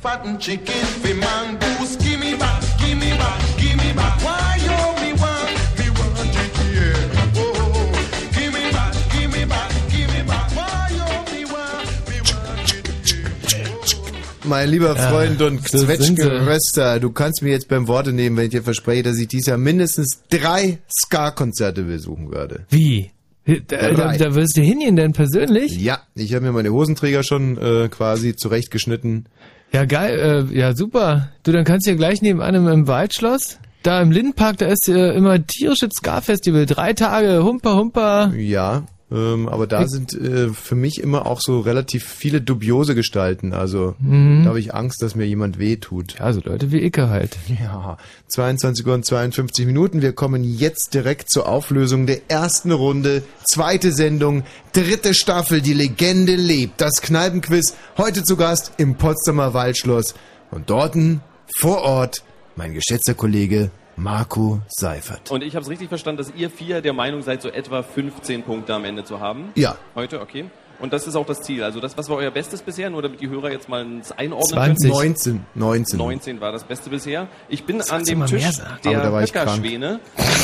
[0.00, 1.96] Fatten chicken fi mongoose.
[1.98, 4.20] Give me back, give me back, give me back.
[4.24, 6.96] Why you me want, me want it here.
[7.36, 7.92] Oh,
[8.34, 10.50] give me back, give me back, give me back.
[10.56, 14.44] Why you me want, me want it.
[14.44, 16.14] Mein lieber Ja, Freund und so sind sie.
[16.16, 19.46] Zwetschge-Röster, du kannst mir jetzt beim Worte nehmen, wenn ich dir verspreche, dass ich dieses
[19.46, 22.66] Jahr mindestens drei Ska-Konzerte besuchen werde.
[22.68, 23.12] Wie?
[23.44, 25.76] Da, da, da wirst du hingehen denn persönlich?
[25.80, 29.26] Ja, ich habe mir meine Hosenträger schon äh, quasi zurechtgeschnitten.
[29.72, 31.30] Ja, geil, äh, ja, super.
[31.42, 34.88] Du, dann kannst du ja gleich nebenan im, im Waldschloss, da im Lindenpark, da ist
[34.88, 38.32] äh, immer tierisches Ska-Festival, drei Tage, Humper, Humper.
[38.36, 43.52] Ja, ähm, aber da sind äh, für mich immer auch so relativ viele dubiose Gestalten.
[43.52, 44.42] Also Mhm.
[44.44, 46.14] da habe ich Angst, dass mir jemand wehtut.
[46.18, 47.36] Ja, so Leute wie Icke halt.
[47.60, 47.98] Ja,
[48.28, 50.00] 22 Uhr und 52 Minuten.
[50.00, 53.22] Wir kommen jetzt direkt zur Auflösung der ersten Runde.
[53.44, 55.60] Zweite Sendung, dritte Staffel.
[55.60, 56.80] Die Legende lebt.
[56.80, 57.74] Das Kneipenquiz.
[57.98, 60.14] Heute zu Gast im Potsdamer Waldschloss.
[60.50, 61.20] Und dorten,
[61.58, 62.22] vor Ort,
[62.56, 65.30] mein geschätzter Kollege Marco Seifert.
[65.30, 68.42] Und ich habe es richtig verstanden, dass ihr vier der Meinung seid, so etwa 15
[68.42, 69.50] Punkte am Ende zu haben?
[69.54, 69.76] Ja.
[69.94, 70.46] Heute, okay.
[70.82, 71.62] Und das ist auch das Ziel.
[71.62, 74.76] Also das, was war euer Bestes bisher, nur damit die Hörer jetzt mal ins einordnen
[74.76, 74.90] 20.
[74.90, 75.04] können?
[75.04, 75.46] 19.
[75.54, 75.98] 19.
[75.98, 77.28] 19 war das Beste bisher.
[77.48, 78.44] Ich bin an dem Tisch
[78.84, 79.12] der.
[79.12, 80.00] Höckerschwäne.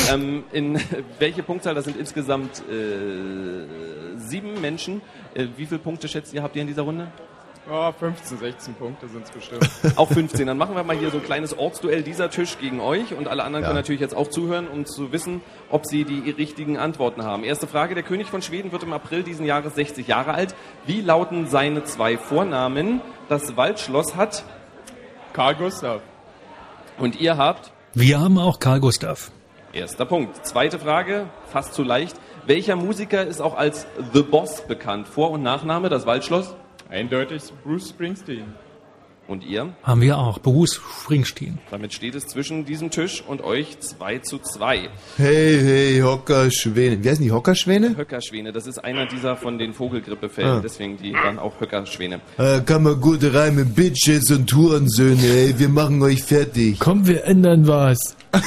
[0.09, 0.79] ähm, in
[1.19, 1.75] welche Punktzahl?
[1.75, 3.65] Das sind insgesamt äh,
[4.15, 5.01] sieben Menschen.
[5.33, 7.07] Äh, wie viele Punkte schätzt ihr, habt ihr in dieser Runde?
[7.69, 9.69] Ja, 15, 16 Punkte sind es bestimmt.
[9.95, 10.47] Auch 15.
[10.47, 13.13] Dann machen wir mal hier so ein kleines Ortsduell, dieser Tisch gegen euch.
[13.13, 13.67] Und alle anderen Ja.
[13.69, 17.43] können natürlich jetzt auch zuhören, um zu wissen, ob sie die richtigen Antworten haben.
[17.43, 17.93] Erste Frage.
[17.93, 20.55] Der König von Schweden wird im April diesen Jahres 60 Jahre alt.
[20.87, 23.01] Wie lauten seine zwei Vornamen?
[23.27, 24.43] Das Waldschloss hat...
[25.33, 26.01] Karl Gustav.
[26.97, 27.71] Und ihr habt...
[27.93, 29.31] Wir haben auch Karl Gustav.
[29.73, 30.43] Erster Punkt.
[30.45, 32.15] Zweite Frage, fast zu leicht.
[32.47, 35.07] Welcher Musiker ist auch als The Boss bekannt?
[35.07, 36.55] Vor- und Nachname, das Waldschloss?
[36.89, 38.45] Eindeutig Bruce Springsteen.
[39.27, 39.73] Und ihr?
[39.83, 40.39] Haben wir auch.
[40.39, 41.59] Bruce Springsteen.
[41.69, 44.89] Damit steht es zwischen diesem Tisch und euch 2 zu 2.
[45.17, 47.03] Hey, hey, Hockerschwäne.
[47.03, 47.95] Wie heißen die Hockerschwäne?
[47.95, 50.61] Höckerschwäne, das ist einer dieser von den Vogelgrippefällen, Ah.
[50.63, 52.21] deswegen die dann auch Höckerschwäne.
[52.39, 56.79] Äh, kann man gut reimen, Bitches und Hurensöhne, ey, wir machen euch fertig.
[56.79, 58.17] Komm, wir ändern was.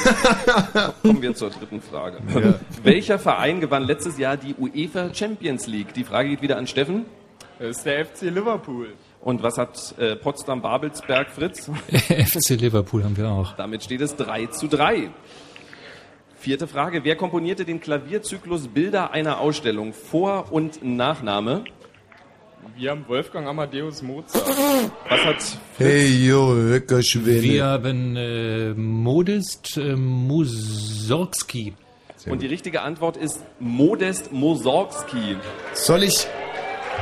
[1.01, 2.17] Kommen wir zur dritten Frage.
[2.35, 2.55] Ja.
[2.83, 5.93] Welcher Verein gewann letztes Jahr die UEFA Champions League?
[5.93, 7.05] Die Frage geht wieder an Steffen.
[7.63, 8.93] Das ist der FC Liverpool.
[9.21, 11.71] Und was hat äh, Potsdam-Babelsberg, Fritz?
[11.91, 13.55] FC Liverpool haben wir auch.
[13.55, 15.09] Damit steht es 3 zu 3.
[16.35, 17.05] Vierte Frage.
[17.05, 19.93] Wer komponierte den Klavierzyklus Bilder einer Ausstellung?
[19.93, 21.63] Vor- und Nachname?
[22.75, 24.45] Wir haben Wolfgang Amadeus Mozart.
[25.07, 27.43] Was hat Hey, yo, Hockerschwäne.
[27.43, 31.75] Wir haben äh, Modest äh, Mussorgsky.
[32.25, 35.37] Und die richtige Antwort ist Modest Mussorgsky.
[35.73, 36.27] Soll ich,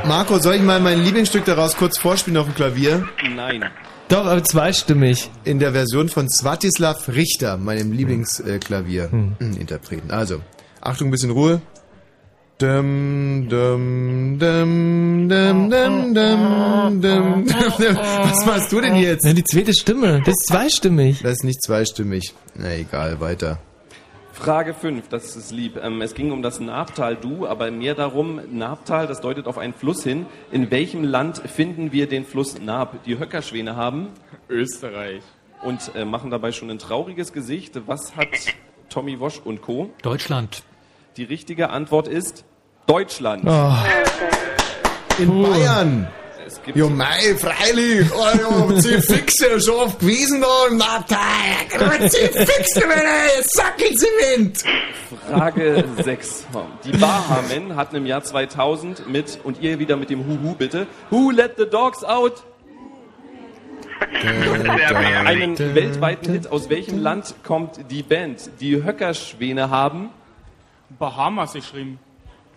[0.05, 3.07] Marco, soll ich mal mein Lieblingsstück daraus kurz vorspielen auf dem Klavier?
[3.35, 3.63] Nein.
[4.09, 5.29] Doch, aber zweistimmig.
[5.43, 10.11] In der Version von Svatislav Richter, meinem Lieblingsklavierinterpreten.
[10.11, 10.41] Also,
[10.81, 11.61] Achtung, ein bisschen Ruhe.
[12.57, 17.45] Dum, dum, dum, dum, dum, dum, dum, dum.
[17.47, 19.25] Was machst du denn jetzt?
[19.25, 21.21] Ja, die zweite Stimme, das ist zweistimmig.
[21.23, 22.33] Das ist nicht zweistimmig.
[22.55, 23.59] Na egal, weiter.
[24.41, 25.79] Frage 5, das ist lieb.
[25.83, 30.03] Ähm, es ging um das Nabtal-Du, aber mehr darum, Nabtal, das deutet auf einen Fluss
[30.03, 30.25] hin.
[30.51, 33.03] In welchem Land finden wir den Fluss Nab?
[33.03, 34.07] Die Höckerschwäne haben
[34.49, 35.21] Österreich.
[35.61, 37.79] und äh, machen dabei schon ein trauriges Gesicht.
[37.85, 38.29] Was hat
[38.89, 39.91] Tommy Wosch und Co.?
[40.01, 40.63] Deutschland.
[41.17, 42.43] Die richtige Antwort ist
[42.87, 43.43] Deutschland.
[43.45, 43.75] Oh.
[45.21, 46.07] In Bayern.
[46.61, 48.07] Es gibt Ja, mei, freilich.
[48.13, 52.09] Oh, ja, sie fixe, schon oft gewesen da im Nachteil.
[52.09, 54.63] Sie fixe, meine Sack ins Wind.
[55.27, 56.45] Frage 6.
[56.85, 61.31] Die Bahamen hatten im Jahr 2000 mit, und ihr wieder mit dem Huhu bitte, Who
[61.31, 62.43] let the dogs out?
[65.25, 66.51] Einen weltweiten Hit.
[66.51, 68.51] Aus welchem Land kommt die Band?
[68.59, 70.09] Die Höckerschwäne haben
[70.99, 71.99] Bahamas geschrieben.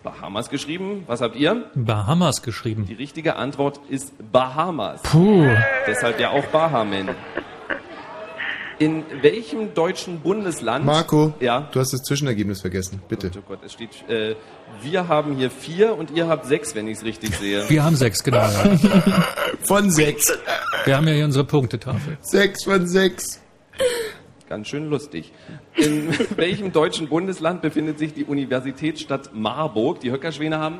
[0.05, 1.03] Bahamas geschrieben.
[1.07, 1.65] Was habt ihr?
[1.75, 2.85] Bahamas geschrieben.
[2.85, 5.01] Die richtige Antwort ist Bahamas.
[5.01, 5.47] Puh.
[5.87, 7.09] Deshalb ja auch Bahamen.
[8.77, 10.85] In welchem deutschen Bundesland?
[10.85, 11.69] Marco, Ja.
[11.71, 13.01] du hast das Zwischenergebnis vergessen.
[13.07, 13.31] Bitte.
[13.37, 14.35] Oh Gott, es steht, äh,
[14.83, 17.67] wir haben hier vier und ihr habt sechs, wenn ich es richtig sehe.
[17.69, 18.39] Wir haben sechs, genau.
[18.39, 18.51] Ja.
[19.63, 20.31] Von sechs.
[20.83, 22.17] Wir haben ja hier unsere Punktetafel.
[22.21, 23.41] Sechs von sechs.
[24.47, 25.31] Ganz schön lustig.
[25.75, 29.99] In welchem deutschen Bundesland befindet sich die Universitätsstadt Marburg?
[30.01, 30.79] Die Höckerschwäne haben?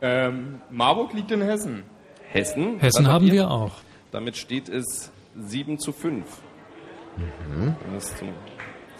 [0.00, 1.84] Ähm, Marburg liegt in Hessen.
[2.28, 2.78] Hessen.
[2.80, 3.72] Hessen haben wir auch.
[4.10, 6.24] Damit steht es 7 zu 5.
[7.16, 7.76] Mhm.
[7.94, 8.28] Das ist zum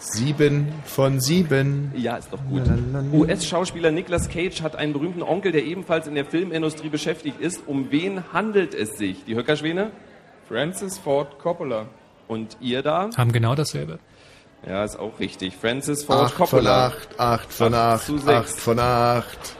[0.05, 1.91] Sieben von sieben.
[1.95, 2.63] Ja, ist doch gut.
[3.13, 7.63] US-Schauspieler Nicolas Cage hat einen berühmten Onkel, der ebenfalls in der Filmindustrie beschäftigt ist.
[7.67, 9.23] Um wen handelt es sich?
[9.23, 9.91] Die Höckerschwäne?
[10.49, 11.87] Francis Ford Coppola.
[12.27, 13.09] Und ihr da?
[13.17, 13.99] Haben genau dasselbe.
[14.67, 15.55] Ja, ist auch richtig.
[15.57, 16.87] Francis Ford Acht von Coppola.
[16.87, 19.57] acht, acht von Acht acht, acht von acht.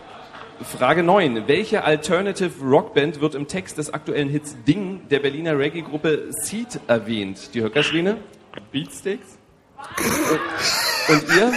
[0.78, 1.48] Frage 9.
[1.48, 7.54] Welche Alternative Rockband wird im Text des aktuellen Hits Ding der Berliner Reggae-Gruppe Seed erwähnt?
[7.54, 8.18] Die Höckerschwäne?
[8.72, 9.38] Beatsticks?
[11.10, 11.52] Und ihr?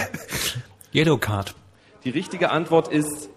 [0.93, 1.55] Yellow Card.
[2.03, 3.29] Die richtige Antwort ist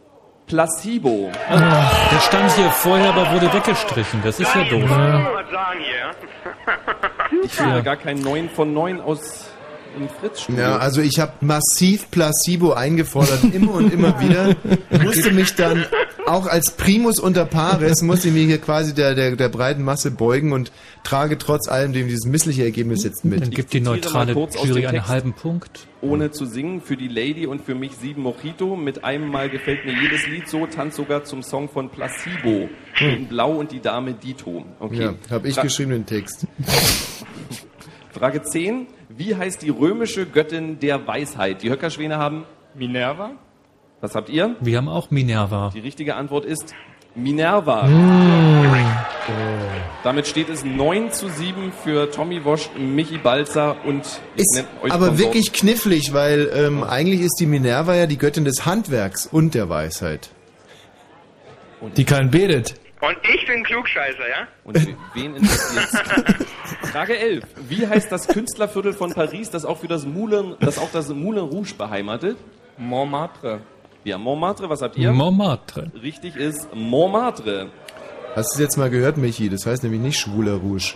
[0.47, 1.31] Placebo.
[1.49, 4.21] Der stand hier vorher, aber wurde weggestrichen.
[4.25, 4.91] Das ist ja doof.
[7.41, 7.47] Hier?
[7.47, 9.50] Ich finde gar kein 9 von 9 aus
[9.99, 10.61] dem Fritz-Studio.
[10.63, 14.57] Ja, also ich habe massiv Placebo eingefordert, immer und immer wieder.
[15.03, 15.87] Musste mich dann
[16.27, 20.11] auch als Primus unter Pares, musste ich mich hier quasi der, der, der breiten Masse
[20.11, 20.71] beugen und
[21.03, 23.41] trage trotz allem dem dieses missliche Ergebnis jetzt mit.
[23.41, 25.87] Dann gibt die neutrale Jury einen halben Punkt.
[26.03, 28.77] Ohne zu singen, für die Lady und für mich sieben Mojito.
[28.77, 32.69] Mit einem Mal gefällt mir jedes Lied so, tanzt sogar zum Song von Placebo.
[33.01, 34.65] In Blau und die Dame Dito.
[34.79, 35.03] Okay.
[35.03, 36.47] Ja, habe ich Fra- geschrieben den Text.
[38.13, 38.87] Frage 10.
[39.17, 41.65] Wie heißt die römische Göttin der Weisheit?
[41.65, 42.45] Die Höckerschwäne haben
[42.75, 43.33] Minerva?
[44.01, 44.55] Was habt ihr?
[44.61, 45.73] Wir haben auch Minerva.
[45.75, 46.73] Die richtige Antwort ist
[47.17, 47.89] Minerva.
[50.05, 54.07] Damit steht es 9 zu 7 für Tommy Wosch, Michi Balzer und
[54.37, 55.19] ich Ist aber Konsort.
[55.19, 59.69] wirklich knifflig, weil ähm, eigentlich ist die Minerva ja die Göttin des Handwerks und der
[59.69, 60.31] Weisheit.
[61.97, 62.75] Die kein betet.
[63.01, 64.47] Und ich bin Klugscheißer, ja?
[64.65, 65.97] Und we- wen interessiert's?
[66.93, 67.45] Frage 11.
[67.69, 71.45] Wie heißt das Künstlerviertel von Paris, das auch für das Moulin, das auch das Moulin
[71.45, 72.37] Rouge beheimatet?
[72.77, 73.61] Montmartre.
[74.05, 75.13] Ja, Montmartre, was habt ihr?
[75.13, 75.91] Montmartre.
[76.03, 77.69] Richtig ist Montmartre.
[78.35, 79.49] Hast du es jetzt mal gehört, Michi?
[79.49, 80.95] Das heißt nämlich nicht schwuler Rouge.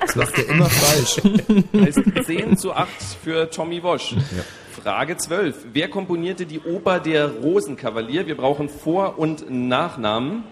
[0.00, 1.16] Das macht er immer falsch.
[1.74, 2.88] Heißt 10 zu 8
[3.24, 4.14] für Tommy Wosch.
[4.80, 5.66] Frage 12.
[5.72, 8.26] Wer komponierte die Oper Der Rosenkavalier?
[8.26, 10.44] Wir brauchen Vor- und Nachnamen.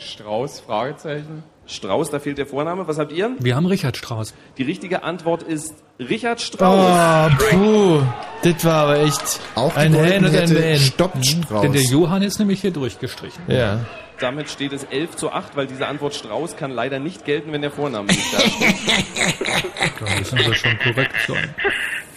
[0.00, 0.60] Strauß?
[0.60, 1.42] Fragezeichen.
[1.66, 2.88] Strauß, da fehlt der Vorname.
[2.88, 3.30] Was habt ihr?
[3.38, 4.34] Wir haben Richard Strauss.
[4.58, 7.30] Die richtige Antwort ist Richard Strauss.
[7.40, 8.02] Oh, puh.
[8.42, 10.78] Das war aber echt Auch ein Hähn und ein Mähn.
[10.78, 11.62] Stoppt Strauß.
[11.62, 13.42] Denn der Johann ist nämlich hier durchgestrichen.
[13.46, 13.80] Ja.
[14.18, 17.62] Damit steht es 11 zu 8, weil diese Antwort Strauß kann leider nicht gelten, wenn
[17.62, 18.74] der Vorname nicht da steht.
[20.00, 21.54] Da müssen wir schon korrekt sein.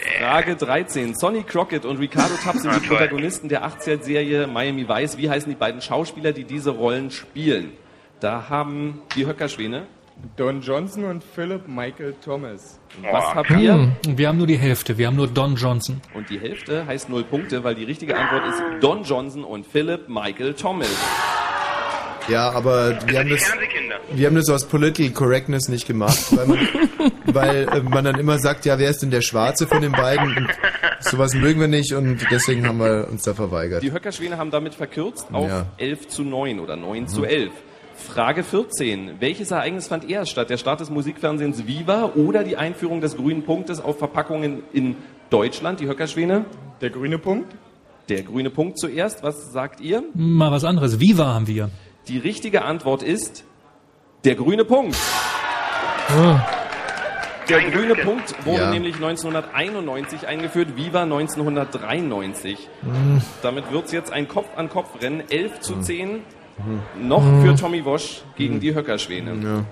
[0.04, 1.14] Frage 13.
[1.14, 5.16] Sonny Crockett und Ricardo Tubbs sind die Protagonisten der 80er-Serie Miami Vice.
[5.16, 7.72] Wie heißen die beiden Schauspieler, die diese Rollen spielen?
[8.20, 9.86] Da haben die Höckerschwäne.
[10.36, 12.78] Don Johnson und Philip Michael Thomas.
[13.10, 13.92] Was habt ihr?
[14.06, 14.96] Wir haben nur die Hälfte.
[14.96, 16.00] Wir haben nur Don Johnson.
[16.14, 20.08] Und die Hälfte heißt null Punkte, weil die richtige Antwort ist Don Johnson und Philip
[20.08, 20.94] Michael Thomas.
[22.28, 23.42] Ja, aber wir haben das,
[24.12, 26.58] wir haben das aus Political Correctness nicht gemacht, weil man,
[27.26, 30.34] weil äh, man dann immer sagt, ja, wer ist denn der Schwarze von den beiden?
[30.36, 30.48] Und
[31.00, 33.82] sowas mögen wir nicht und deswegen haben wir uns da verweigert.
[33.82, 35.66] Die Höckerschwäne haben damit verkürzt auf Ja.
[35.76, 37.08] 11 zu 9 oder 9 Mhm.
[37.08, 37.52] zu 11.
[37.96, 39.20] Frage 14.
[39.20, 40.50] Welches Ereignis fand eher statt?
[40.50, 44.96] Der Start des Musikfernsehens Viva oder die Einführung des grünen Punktes auf Verpackungen in
[45.30, 45.78] Deutschland?
[45.80, 46.44] Die Höckerschwäne?
[46.80, 47.54] Der grüne Punkt?
[48.08, 49.22] Der grüne Punkt zuerst.
[49.22, 50.02] Was sagt ihr?
[50.14, 50.98] Mal was anderes.
[51.00, 51.70] Viva haben wir.
[52.08, 53.44] Die richtige Antwort ist
[54.24, 54.96] der grüne Punkt.
[57.48, 58.70] Der grüne Punkt wurde Ja.
[58.70, 62.68] nämlich 1991 eingeführt, Viva 1993.
[62.82, 63.20] Mhm.
[63.42, 66.20] Damit wird es jetzt ein Kopf-an-Kopf-Rennen, 11 zu 10,
[67.00, 67.42] noch Mhm.
[67.46, 69.64] für Tommy Wosch gegen die Höckerschwäne.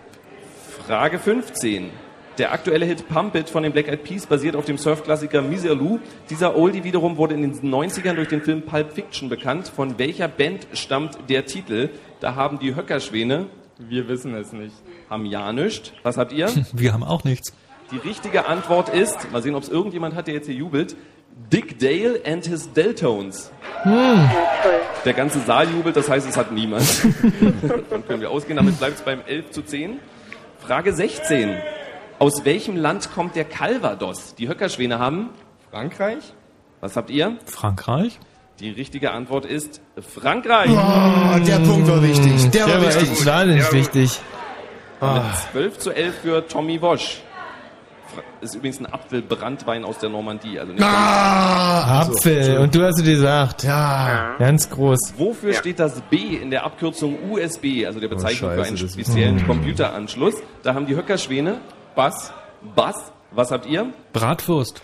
[0.86, 1.90] Frage 15.
[2.38, 5.98] Der aktuelle Hit Pump It von den Black Eyed Peas basiert auf dem Surfklassiker Miserlou.
[6.30, 9.70] Dieser Oldie wiederum wurde in den 90ern durch den Film Pulp Fiction bekannt.
[9.74, 11.90] Von welcher Band stammt der Titel?
[12.22, 13.46] Da haben die Höckerschwäne
[13.78, 14.76] Wir wissen es nicht.
[15.10, 15.92] Haben ja nichts.
[16.04, 16.48] Was habt ihr?
[16.72, 17.52] Wir haben auch nichts.
[17.90, 20.94] Die richtige Antwort ist, mal sehen, ob es irgendjemand hat, der jetzt hier jubelt,
[21.52, 23.50] Dick Dale and his Deltones.
[23.82, 24.30] Hm.
[25.04, 26.82] Der ganze Saal jubelt, das heißt, es hat niemand.
[27.62, 29.98] Davon können wir ausgehen, damit bleibt es beim 11 zu 10.
[30.60, 31.56] Frage 16.
[32.20, 34.36] Aus welchem Land kommt der Calvados?
[34.36, 35.30] Die Höckerschwäne haben...
[35.72, 36.34] Frankreich?
[36.80, 37.36] Was habt ihr?
[37.46, 38.20] Frankreich?
[38.62, 39.80] Die richtige Antwort ist
[40.14, 40.70] Frankreich.
[40.70, 42.48] Oh, der Punkt war wichtig.
[42.52, 43.10] Der, war wichtig.
[43.10, 44.20] echt wahnsinnig wichtig.
[45.00, 47.22] Mit 12 zu 11 für Tommy Wosch.
[48.14, 50.60] Fra- Ist übrigens ein Apfelbrandwein aus der Normandie.
[50.60, 52.58] Also nicht Ah, Apfel.
[52.58, 53.64] Und du hast es gesagt.
[53.64, 54.36] Ja.
[54.38, 55.14] Ganz groß.
[55.16, 58.76] Wofür steht das B in der Abkürzung USB, also der Bezeichnung Oh, für Scheiße, einen
[58.76, 59.46] das ist- speziellen Hm.
[59.48, 60.34] Computeranschluss?
[60.62, 61.60] Da haben die Höckerschwäne
[61.96, 62.32] Bass,
[62.76, 63.10] Bass.
[63.32, 63.86] Was habt ihr?
[64.12, 64.82] Bratwurst.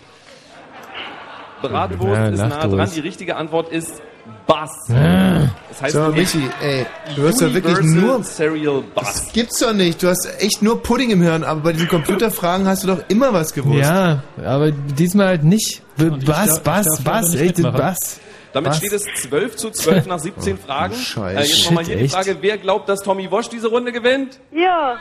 [1.61, 2.89] Bratwurst Ja, ist nah dran.
[2.93, 4.01] Die richtige Antwort ist
[4.47, 4.71] Bass.
[4.87, 6.85] Das heißt So, Michi, ey,
[7.15, 8.23] du hast ja wirklich nur...
[8.23, 9.25] Serial Bass.
[9.25, 10.01] Das gibt's doch nicht.
[10.01, 13.33] Du hast echt nur Pudding im Hirn, aber bei diesen Computerfragen hast du doch immer
[13.33, 13.79] was gewusst.
[13.81, 15.81] Ja, aber diesmal halt nicht.
[16.25, 17.61] Bass, Bass, Bass, echt.
[17.61, 18.19] Bass.
[18.53, 18.77] Damit Bass.
[18.77, 20.95] steht es 12 zu 12 nach 17 Fragen.
[20.95, 21.39] Scheiße.
[21.39, 22.09] Äh, jetzt nochmal hier die?
[22.09, 24.39] Frage, wer glaubt, dass Tommy Wosch diese Runde gewinnt?
[24.51, 24.97] Ja.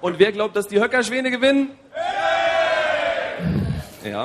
[0.00, 1.70] Und wer glaubt, dass die Höckerschwäne gewinnen?
[1.94, 2.55] Ja.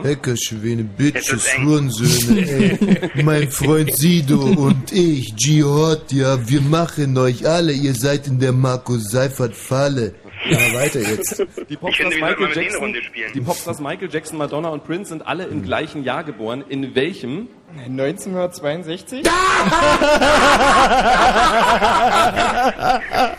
[0.03, 2.77] Heckerschwäne, Bitches, Hurensöhne, ey.
[3.23, 7.71] Mein Freund Sido und ich, Jihad, ja, wir machen euch alle.
[7.73, 10.13] Ihr seid in der Marco Seifert Falle.
[10.49, 11.45] Ja, weiter jetzt.
[11.69, 13.31] Die Popstars, finde, Michael Jackson, Runde spielen.
[13.33, 16.63] die Popstars Michael Jackson, Madonna und Prince sind alle im gleichen Jahr geboren.
[16.67, 17.47] In welchem?
[17.77, 19.21] 1962?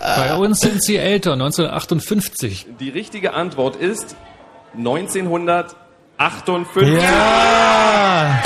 [0.01, 2.66] Bei uns sind sie älter, 1958.
[2.78, 4.16] Die richtige Antwort ist
[6.22, 7.02] 1958.
[7.02, 8.42] Ja!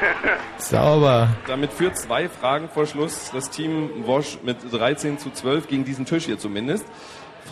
[0.56, 1.28] Sauber.
[1.46, 6.06] Damit führt zwei Fragen vor Schluss das Team Wosch mit 13 zu 12 gegen diesen
[6.06, 6.86] Tisch hier zumindest.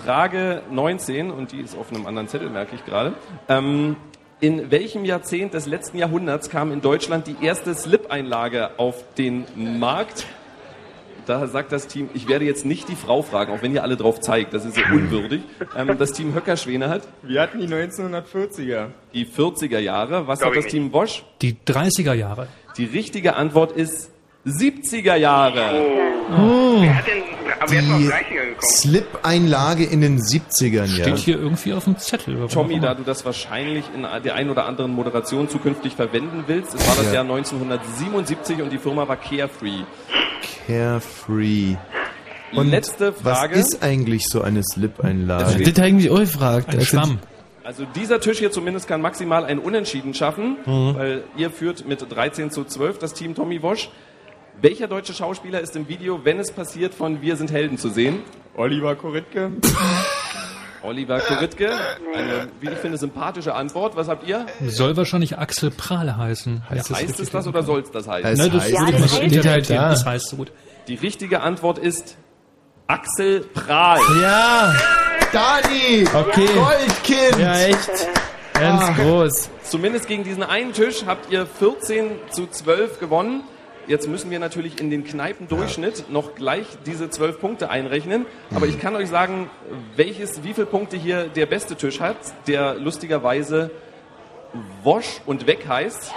[0.03, 3.13] Frage 19, und die ist auf einem anderen Zettel, merke ich gerade.
[3.51, 3.97] Ähm,
[4.41, 9.45] in welchem Jahrzehnt des letzten Jahrhunderts kam in Deutschland die erste Slip-Einlage auf den
[9.79, 10.25] Markt?
[11.27, 13.97] Da sagt das Team, ich werde jetzt nicht die Frau fragen, auch wenn ihr alle
[13.97, 15.43] drauf zeigt, das ist ja unwürdig.
[15.77, 18.87] Ähm, das Team Höckerschwäne hat Wir hatten die 1940er.
[19.15, 20.27] die 40er Jahre.
[20.27, 21.25] Was Glaub hat das Team Bosch?
[21.41, 22.49] Die 30er Jahre.
[22.77, 24.11] Die richtige Antwort ist
[24.47, 25.61] 70er Jahre.
[26.81, 27.23] Wer hat denn,
[27.71, 28.57] Die 30er gekommen?
[28.61, 31.05] Slip-Einlage in den 70ern, ja.
[31.05, 32.47] Steht hier irgendwie auf dem Zettel.
[32.49, 36.87] Tommy, da du das wahrscheinlich in der ein oder anderen Moderation zukünftig verwenden willst, es
[36.89, 37.15] war das Ja.
[37.15, 39.83] Jahr 1977 und die Firma war Carefree.
[40.67, 41.77] Carefree.
[42.55, 43.55] Und letzte Frage.
[43.57, 45.63] Was ist eigentlich so eine Slip-Einlage?
[45.65, 46.69] Das habe ich mich auch gefragt.
[46.69, 47.19] Ein Also, Schwamm.
[47.65, 50.95] Also dieser Tisch hier zumindest kann maximal ein Unentschieden schaffen, Mhm.
[50.97, 53.89] weil ihr führt mit 13 zu 12 das Team Tommy Wosch.
[54.61, 58.23] Welcher deutsche Schauspieler ist im Video, wenn es passiert, von Wir sind Helden zu sehen?
[58.57, 59.51] Oliver Koritke?
[60.83, 61.71] Oliver Koritke.
[62.15, 63.97] Eine, wie ich finde, sympathische Antwort.
[63.97, 64.47] Was habt ihr?
[64.67, 66.63] Soll wahrscheinlich Axel Prahl heißen.
[66.69, 68.35] Heißt das Heißt es das oder soll es das heißen?
[68.37, 69.89] Nein, das heißt- Ja, das so heißt- halt da.
[69.91, 70.53] Das heißt so gut.
[70.89, 72.17] Die richtige Antwort ist
[72.89, 74.01] Axel Prahl.
[74.21, 74.75] ja,
[75.33, 76.05] Dani!
[76.13, 76.49] Okay.
[76.55, 77.39] Goldkind!
[77.39, 78.09] ja, echt.
[78.55, 79.51] Ganz groß.
[79.63, 83.43] Zumindest gegen diesen einen Tisch habt ihr 14 zu 12 gewonnen.
[83.93, 88.25] Jetzt müssen wir natürlich in den Kneipendurchschnitt noch gleich diese 12 Punkte einrechnen.
[88.55, 89.51] Aber ich kann euch sagen,
[89.97, 92.17] welches, wie viele Punkte hier der beste Tisch hat,
[92.47, 93.71] der lustigerweise
[94.83, 96.11] Wosch und Weg heißt.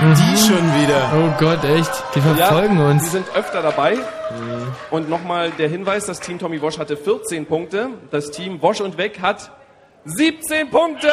[0.00, 1.12] Die schon wieder.
[1.16, 1.90] Oh Gott, echt.
[2.14, 3.10] Die verfolgen ja, Die uns.
[3.10, 3.96] sind öfter dabei.
[4.90, 7.88] Und nochmal der Hinweis, das Team Tommy Wosch hatte 14 Punkte.
[8.10, 9.50] Das Team Wosch und Weg hat
[10.04, 11.08] 17 Punkte.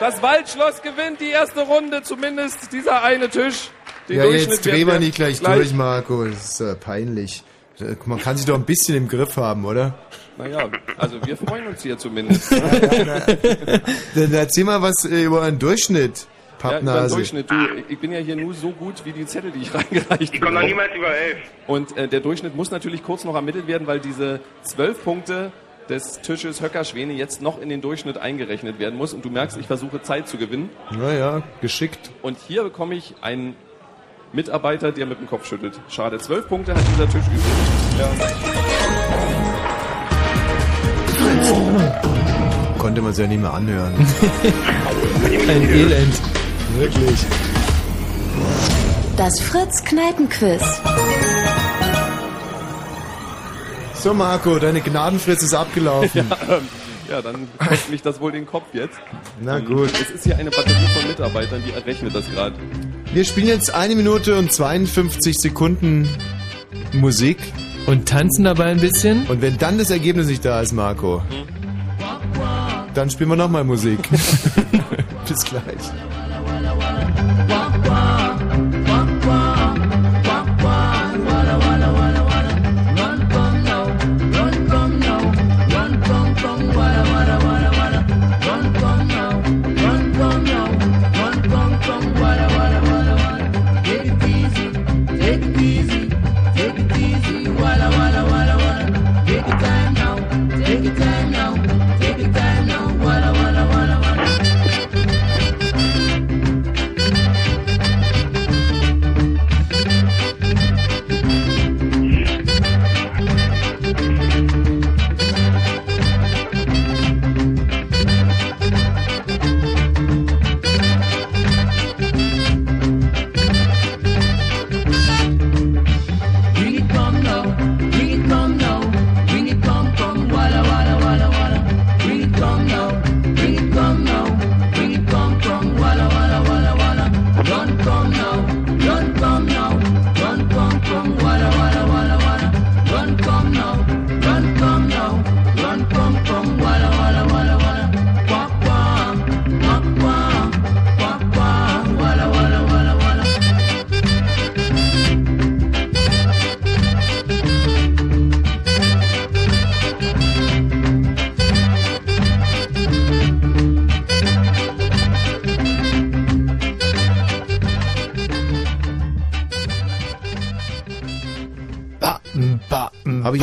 [0.00, 3.68] Das Waldschloss gewinnt die erste Runde, zumindest dieser eine Tisch.
[4.08, 6.24] Den Ja, jetzt drehen wir nicht gleich, durch, Marco.
[6.24, 7.44] Das ist äh, peinlich.
[8.06, 9.94] Man kann sich doch ein bisschen im Griff haben, oder?
[10.38, 12.52] Naja, also wir freuen uns hier zumindest.
[14.14, 16.26] Dann erzähl mal was äh, über einen Durchschnitt,
[16.62, 17.14] Ja, über den Pappnase.
[17.16, 17.50] Durchschnitt.
[17.50, 17.54] Du,
[17.88, 20.54] ich bin ja hier nur so gut wie die Zettel, die ich reingereicht Die kommen
[20.54, 20.68] noch habe.
[20.70, 21.38] niemals über elf.
[21.66, 25.52] Und äh, der Durchschnitt muss natürlich kurz noch ermittelt werden, weil diese zwölf Punkte
[25.88, 29.12] des Tisches Höcker-Schwäne jetzt noch in den Durchschnitt eingerechnet werden muss.
[29.14, 30.70] Und du merkst, ich versuche Zeit zu gewinnen.
[30.96, 32.10] Naja, geschickt.
[32.22, 33.56] Und hier bekomme ich einen
[34.32, 35.78] Mitarbeiter, der mit dem Kopf schüttelt.
[35.88, 38.62] Schade, zwölf Punkte hat dieser Tisch übrig.
[42.78, 43.94] Konnte man es ja nicht mehr anhören.
[45.48, 46.14] Ein Elend.
[46.76, 47.20] Wirklich.
[49.16, 50.62] Das Fritz Kneipenquiz.
[53.94, 56.30] So, Marco, deine Gnadenfrist ist abgelaufen.
[57.10, 58.98] Ja, dann kostet mich das wohl den Kopf jetzt.
[59.38, 59.90] Na Ähm, gut.
[60.00, 62.54] Es ist hier eine Batterie von Mitarbeitern, die errechnet das gerade.
[63.12, 66.08] Wir spielen jetzt eine Minute und 52 Sekunden
[66.94, 67.36] Musik.
[67.86, 69.26] Und tanzen dabei ein bisschen.
[69.26, 71.20] Und wenn dann das Ergebnis nicht da ist, Marco,
[72.94, 73.98] dann spielen wir nochmal Musik.
[75.28, 75.62] Bis gleich.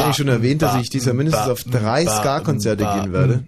[0.10, 3.44] Eigentlich schon erwähnt, dass ich dieser mindestens auf drei Ska-Konzerte gehen werde?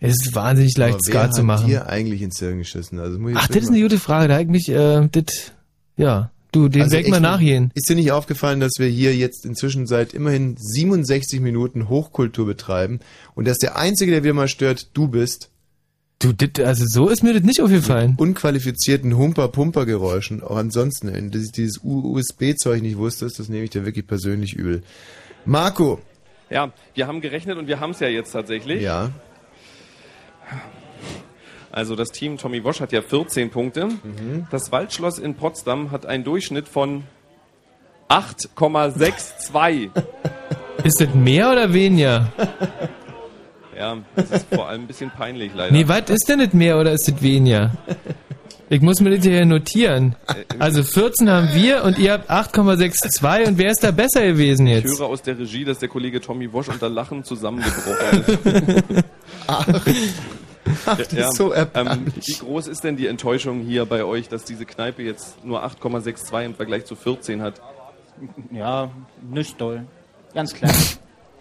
[0.00, 1.66] Es ist wahnsinnig leicht, Ska wer zu hat machen.
[1.66, 3.00] dir eigentlich ins Hirn geschissen?
[3.00, 4.28] Also muss ich Ach, das ist eine gute Frage.
[4.28, 5.52] Da eigentlich, äh, das,
[5.96, 7.70] ja, du, den Also mal nachgehen.
[7.74, 13.00] Ist dir nicht aufgefallen, dass wir hier jetzt inzwischen seit immerhin 67 Minuten Hochkultur betreiben
[13.34, 15.50] und dass der Einzige, der wir mal stört, du bist?
[16.18, 18.12] Du, dit, also so ist mir das nicht aufgefallen.
[18.12, 20.42] Mit unqualifizierten Humper-Pumper-Geräuschen.
[20.42, 24.82] Auch ansonsten, wenn du dieses USB-Zeug nicht wusstest, das nehme ich dir wirklich persönlich übel.
[25.44, 26.00] Marco.
[26.48, 28.80] Ja, wir haben gerechnet und wir haben es ja jetzt tatsächlich.
[28.80, 29.10] Ja.
[31.70, 33.86] Also das Team Tommy Wosch hat ja 14 Punkte.
[33.86, 34.46] Mhm.
[34.50, 37.04] Das Waldschloss in Potsdam hat einen Durchschnitt von
[38.08, 39.90] 8,62.
[40.82, 42.32] Ist das mehr oder weniger?
[43.76, 45.72] ja, das ist vor allem ein bisschen peinlich leider.
[45.72, 47.72] Nee, was ist denn nicht mehr oder ist das weniger?
[48.68, 50.16] Ich muss mir das hier notieren.
[50.58, 54.82] Also 14 haben wir und ihr habt 8,62 und wer ist da besser gewesen ich
[54.82, 54.98] jetzt?
[54.98, 59.04] höre aus der Regie, dass der Kollege Tommy Wosch unter Lachen zusammengebrochen ist.
[59.46, 62.06] Ach, das ist so ähm.
[62.24, 66.44] Wie groß ist denn die Enttäuschung hier bei euch, dass diese Kneipe jetzt nur 8,62
[66.44, 67.60] im Vergleich zu 14 hat?
[68.50, 68.90] Ja,
[69.30, 69.84] nicht doll.
[70.34, 70.74] Ganz klein.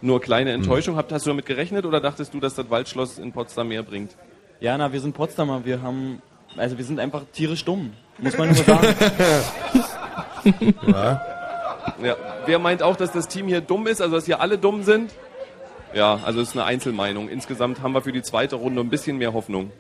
[0.02, 0.62] Nur kleine Hm.
[0.62, 0.96] Enttäuschung.
[0.98, 4.12] Habt, hast du damit gerechnet oder dachtest du, dass das Waldschloss in Potsdam mehr bringt?
[4.60, 5.66] Ja, na, wir sind Potsdamer.
[5.66, 6.22] Wir haben,
[6.58, 7.92] also wir sind einfach tierisch dumm.
[8.20, 8.88] Muss man nur sagen.
[10.88, 11.22] ja.
[12.04, 12.16] Ja.
[12.46, 15.12] Wer meint auch, dass das Team hier dumm ist, also dass hier alle dumm sind?
[15.94, 17.30] Ja, also es ist eine Einzelmeinung.
[17.30, 19.72] Insgesamt haben wir für die zweite Runde ein bisschen mehr Hoffnung.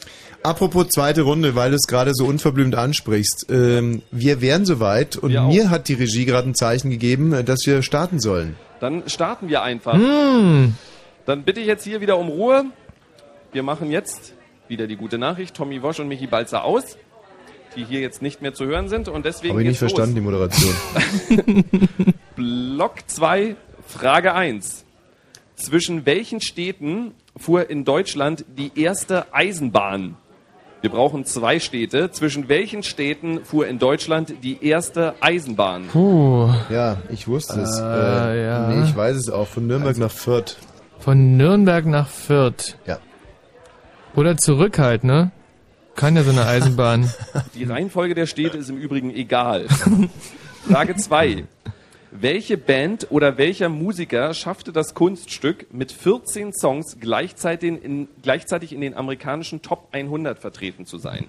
[0.43, 3.47] Apropos zweite Runde, weil du es gerade so unverblümt ansprichst.
[3.49, 5.47] Ähm, wir wären soweit und Wir auch.
[5.49, 8.55] mir hat die Regie gerade ein Zeichen gegeben, dass wir starten sollen.
[8.85, 9.95] Dann starten wir einfach.
[9.95, 10.75] Hm.
[11.25, 12.65] Dann bitte ich jetzt hier wieder um Ruhe.
[13.51, 14.35] Wir machen jetzt
[14.67, 15.55] wieder die gute Nachricht.
[15.55, 16.95] Tommy Wosch und Michi Balzer aus,
[17.75, 19.07] die hier jetzt nicht mehr zu hören sind.
[19.07, 20.75] Und deswegen Habe ich nicht geht's verstanden, die Moderation.
[21.31, 22.13] los.
[22.35, 23.55] Block 2,
[23.87, 24.85] Frage 1.
[25.55, 30.15] Zwischen welchen Städten fuhr in Deutschland die erste Eisenbahn?
[30.85, 32.11] Wir brauchen zwei Städte.
[32.11, 35.87] Zwischen welchen Städten fuhr in Deutschland die erste Eisenbahn?
[35.87, 36.47] Puh.
[36.69, 37.79] Ja, ich wusste es.
[37.79, 38.67] Äh, Äh, ja.
[38.69, 39.47] Nee, ich weiß es auch.
[39.47, 40.57] Von Nürnberg nach Fürth.
[40.99, 42.77] Von Nürnberg nach Fürth.
[42.85, 42.99] Ja.
[44.15, 45.31] Oder zurück halt, ne?
[45.95, 47.11] Kann ja so eine Eisenbahn.
[47.55, 49.65] Die Reihenfolge der Städte ist im Übrigen egal.
[50.69, 51.45] Frage 2.
[52.21, 58.79] Welche Band oder welcher Musiker schaffte das Kunststück, mit 14 Songs gleichzeitig in, gleichzeitig in
[58.79, 61.25] den amerikanischen Top 100 vertreten zu sein?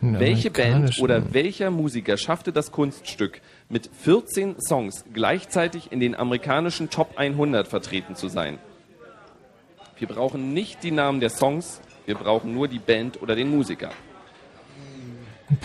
[0.00, 6.14] In Welche Band oder welcher Musiker schaffte das Kunststück, mit 14 Songs gleichzeitig in den
[6.14, 8.58] amerikanischen Top 100 vertreten zu sein?
[9.98, 13.90] Wir brauchen nicht die Namen der Songs, wir brauchen nur die Band oder den Musiker.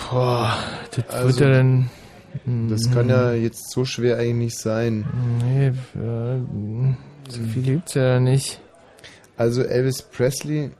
[0.10, 0.58] Boah,
[0.95, 1.90] das Also, wird ja dann.
[2.70, 5.06] Das kann ja jetzt so schwer eigentlich nicht sein.
[5.44, 6.40] Nee, äh,
[7.30, 8.60] so viel gibt's ja nicht.
[9.38, 10.72] Also Elvis Presley.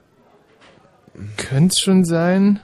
[1.36, 2.60] Könnte es schon sein?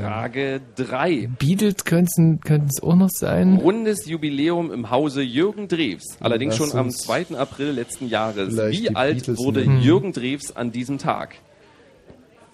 [0.00, 1.28] Frage 3.
[1.38, 3.56] Beatles könnten es auch noch sein.
[3.56, 6.16] Rundes Jubiläum im Hause Jürgen Drews.
[6.20, 7.36] Allerdings Lass schon am uns 2.
[7.36, 8.56] April letzten Jahres.
[8.56, 9.82] Wie alt Beatles wurde nehmen.
[9.82, 11.34] Jürgen Drews an diesem Tag?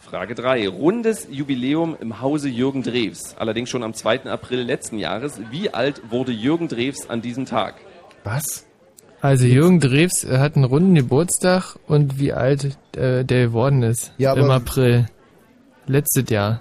[0.08, 0.68] Frage 3.
[0.68, 3.34] Rundes Jubiläum im Hause Jürgen Drews.
[3.38, 4.26] Allerdings schon am 2.
[4.26, 5.40] April letzten Jahres.
[5.50, 7.74] Wie alt wurde Jürgen Drews an diesem Tag?
[8.22, 8.64] Was?
[9.20, 14.34] Also Jürgen Drews hat einen runden Geburtstag und wie alt äh, der geworden ist Ja,
[14.34, 15.06] im April.
[15.86, 16.60] Letztes Jahr.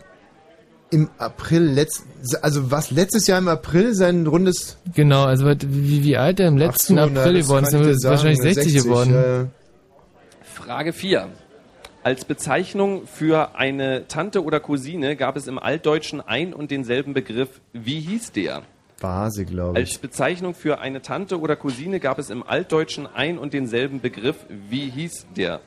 [0.89, 2.03] Im April letzt,
[2.41, 6.57] also was letztes Jahr im April sein rundes Genau, also wie, wie alt er im
[6.57, 9.13] letzten so, na, April das geworden ist, wahrscheinlich 60, geworden.
[9.13, 9.47] ja, ja.
[10.41, 11.27] Frage 4.
[12.05, 17.61] Als Bezeichnung für eine Tante oder Cousine gab es im Altdeutschen ein und denselben Begriff.
[17.73, 18.61] Wie hieß der?
[19.01, 20.01] Base, glaube Als ich.
[20.01, 24.45] Bezeichnung für eine Tante oder Cousine gab es im Altdeutschen ein und denselben Begriff.
[24.49, 25.61] Wie hieß der?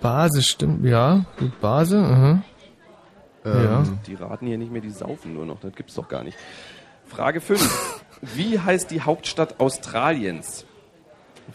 [0.00, 1.24] Base stimmt, ja.
[1.38, 2.42] Die Base, aha.
[3.44, 3.84] ja.
[4.04, 5.60] Die raten hier nicht mehr, die saufen nur noch.
[5.60, 6.36] Das gibt's doch gar nicht.
[7.06, 8.02] Frage 5.
[8.20, 10.66] Wie heißt die Hauptstadt Australiens?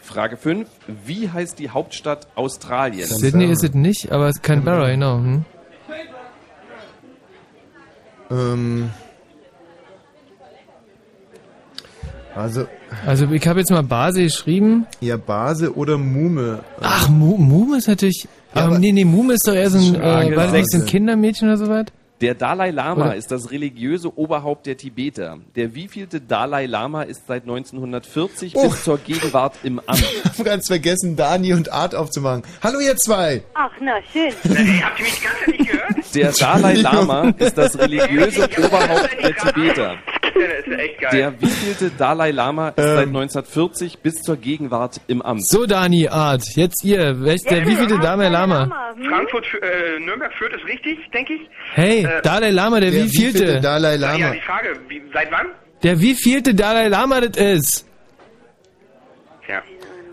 [0.00, 0.68] Frage 5.
[1.04, 3.10] Wie heißt die Hauptstadt Australiens?
[3.10, 5.16] Sydney ist es nicht, aber es ist Canberra, genau.
[5.18, 5.44] Hm.
[8.30, 8.90] Ähm,
[12.34, 12.66] also,
[13.06, 14.86] Also ich habe jetzt mal Base geschrieben.
[15.00, 16.60] ja, Base oder Mume.
[16.80, 18.26] Ach, Mu Mume ist natürlich...
[18.54, 20.78] Ja, aber, aber- nee, nee, Mume ist doch eher so ein, äh, das nicht so
[20.78, 20.86] ein.
[20.86, 21.86] Kindermädchen oder so was?
[22.22, 25.38] Der Dalai Lama Oder- ist das religiöse Oberhaupt der Tibeter.
[25.56, 28.68] Der wievielte Dalai Lama ist seit 1940 Oh.
[28.68, 30.04] bis zur Gegenwart im Amt?
[30.24, 32.42] Ich hab ganz vergessen, Dani und Art aufzumachen.
[32.62, 33.42] Hallo ihr zwei!
[33.54, 34.30] Ach, na, schön.
[34.82, 36.14] Habt ihr mich Zeit nicht gehört?
[36.14, 39.96] Der Dalai Lama ist das religiöse Oberhaupt der Tibeter.
[40.34, 41.10] Das ist echt geil.
[41.12, 45.46] Der wievielte Dalai Lama ist seit 1940 bis zur Gegenwart im Amt?
[45.46, 47.20] So, Dani, Art, jetzt ihr.
[47.22, 48.94] Welch, der wievielte Dalai Lama?
[49.08, 51.40] Frankfurt, äh, Nürnberg führt es richtig, denke ich.
[51.74, 53.38] Hey, Äh, Dalai Lama, der, Der wievielte?
[53.40, 54.30] wievielte Dalai Ja, Lama.
[54.32, 55.46] die Frage, wie, seit wann?
[55.82, 57.86] Der wievielte Dalai Lama das ist?
[59.48, 59.62] Ja.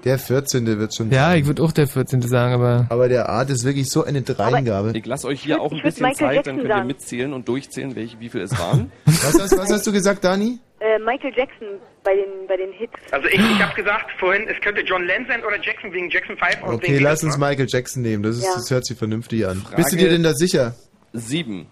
[0.05, 0.65] Der 14.
[0.79, 1.11] wird schon.
[1.11, 2.21] Ja, ich würde auch der 14.
[2.21, 2.85] sagen, aber...
[2.89, 4.93] Aber der Art ist wirklich so eine Dreingabe.
[4.95, 7.47] Ich lasse euch hier auch ein bisschen Michael Zeit, dann Jackson könnt ihr mitzählen und
[7.49, 8.91] durchzählen, welche, wie viel es waren.
[9.05, 10.57] Was hast, was hast du gesagt, Dani?
[10.79, 11.67] Äh, Michael Jackson
[12.05, 12.93] bei den, bei den Hits.
[13.11, 16.37] Also ich, ich habe gesagt vorhin, es könnte John Lennon sein oder Jackson wegen Jackson
[16.37, 17.37] 5 und Okay, wegen lass uns?
[17.37, 18.23] Michael Jackson nehmen.
[18.23, 18.51] Das, ist, Ja.
[18.55, 19.57] das hört sich vernünftig an.
[19.57, 20.73] Frage- Bist du dir denn da sicher?
[21.11, 21.67] Sieben.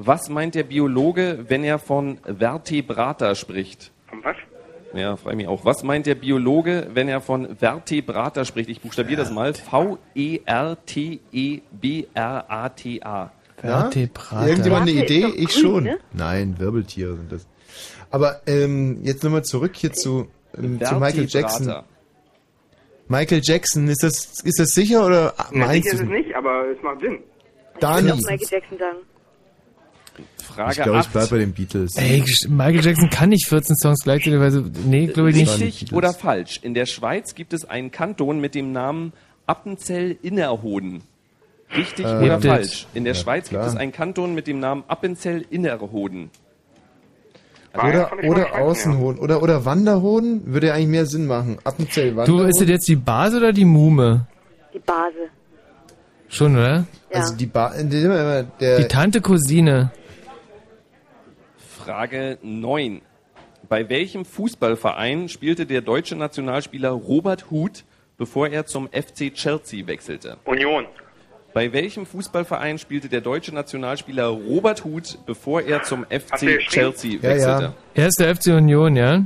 [0.00, 3.90] Was meint der Biologe, wenn er von Vertebrata spricht?
[4.08, 4.36] Von was?
[4.94, 5.64] Ja, frage mich auch.
[5.64, 8.70] Was meint der Biologe, wenn er von Vertebrata spricht?
[8.70, 9.54] Ich buchstabiere das mal.
[12.08, 13.30] V-E-R-T-E-B-R-A-T-A.
[13.56, 14.46] Vertebrata.
[14.46, 15.26] Irgendjemand eine Idee?
[15.36, 15.84] Ich grün, schon.
[15.84, 15.98] ne?
[16.12, 17.46] Nein, Wirbeltiere sind das.
[18.10, 21.82] Aber ähm, jetzt nochmal zurück hier zu, ähm, zu Michael Jackson.
[23.08, 26.12] Michael Jackson, ist das, ist das sicher oder meinst sicher ist es du?
[26.12, 27.18] nicht, aber es macht Sinn.
[27.80, 27.98] Dani.
[27.98, 28.98] Ich würde auch Michael Jackson sagen.
[30.54, 31.12] Frage Ich glaube, ich 8.
[31.12, 31.96] bleib bei den Beatles.
[31.96, 34.40] Ey, Michael Jackson kann nicht 14 Songs gleichzeitig,
[34.84, 35.60] nee, glaube ich nicht.
[35.60, 36.60] Richtig oder falsch?
[36.62, 39.12] In der Schweiz gibt es einen Kanton mit dem Namen
[39.46, 41.02] Appenzell-Innerrhoden.
[41.76, 42.86] Richtig Äh, oder falsch?
[42.94, 43.62] In der Ja, Schweiz klar.
[43.62, 46.30] gibt es einen Kanton mit dem Namen Appenzell-Innerrhoden.
[47.74, 48.54] Oder, oder.
[48.54, 49.20] Außenhoden.
[49.20, 51.58] Oder, oder Wanderhoden würde ja eigentlich mehr Sinn machen.
[51.64, 54.26] Appenzell Du, ist das jetzt die Base oder die Mume?
[54.74, 55.28] Die Base.
[56.28, 56.86] Schon, oder?
[57.12, 57.20] Ja.
[57.20, 57.72] Also die ba
[58.60, 59.90] der, Die Tante Cousine.
[61.88, 63.00] Frage 9.
[63.66, 67.84] Bei welchem Fußballverein spielte der deutsche Nationalspieler Robert Huth,
[68.18, 70.36] bevor er zum FC Chelsea wechselte?
[70.44, 70.84] Union.
[71.54, 76.58] Bei welchem Fußballverein spielte der deutsche Nationalspieler Robert Huth, bevor er zum FC?
[76.68, 77.62] Chelsea Ja, wechselte?
[77.94, 78.02] ja.
[78.04, 79.24] Erster FC Union, ja?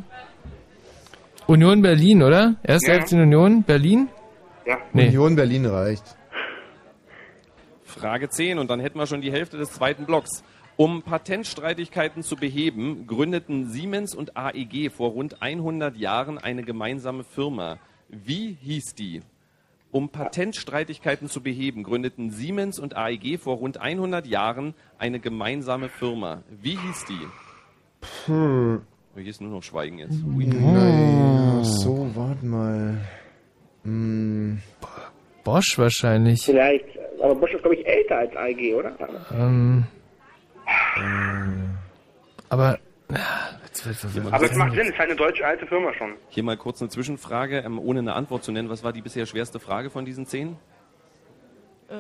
[1.48, 2.54] Union Berlin, oder?
[2.62, 3.00] Erster Ja.
[3.04, 4.08] FC Union Berlin?
[4.66, 4.78] Ja.
[4.92, 5.08] Nee.
[5.08, 6.04] Union Berlin reicht.
[7.82, 10.44] Frage 10 und dann hätten wir schon die Hälfte des zweiten Blocks.
[10.82, 17.78] Um Patentstreitigkeiten zu beheben, gründeten Siemens und AEG vor rund 100 Jahren eine gemeinsame Firma.
[18.08, 19.20] Wie hieß die?
[19.92, 26.42] Um Patentstreitigkeiten zu beheben, gründeten Siemens und AEG vor rund 100 Jahren eine gemeinsame Firma.
[26.50, 27.28] Wie hieß die?
[28.26, 28.80] Hm.
[29.14, 30.18] Hier ist nur noch Schweigen jetzt.
[30.36, 30.46] Ui.
[30.46, 32.98] Naja, so, warte mal.
[33.84, 34.58] Hm.
[35.44, 36.42] Bosch wahrscheinlich.
[36.42, 36.86] Vielleicht,
[37.22, 38.96] aber Bosch ist, glaube ich, älter als AEG, oder?
[39.32, 39.86] Ähm,
[42.48, 42.78] aber.
[43.64, 43.86] Jetzt
[44.30, 46.12] Aber es macht Sinn, es ist halt eine deutsche alte Firma schon.
[46.28, 48.68] Hier mal kurz eine Zwischenfrage, ähm, ohne eine Antwort zu nennen.
[48.68, 50.56] Was war die bisher schwerste Frage von diesen zehn?
[51.88, 51.94] Äh,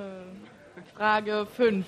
[0.96, 1.86] Frage 5.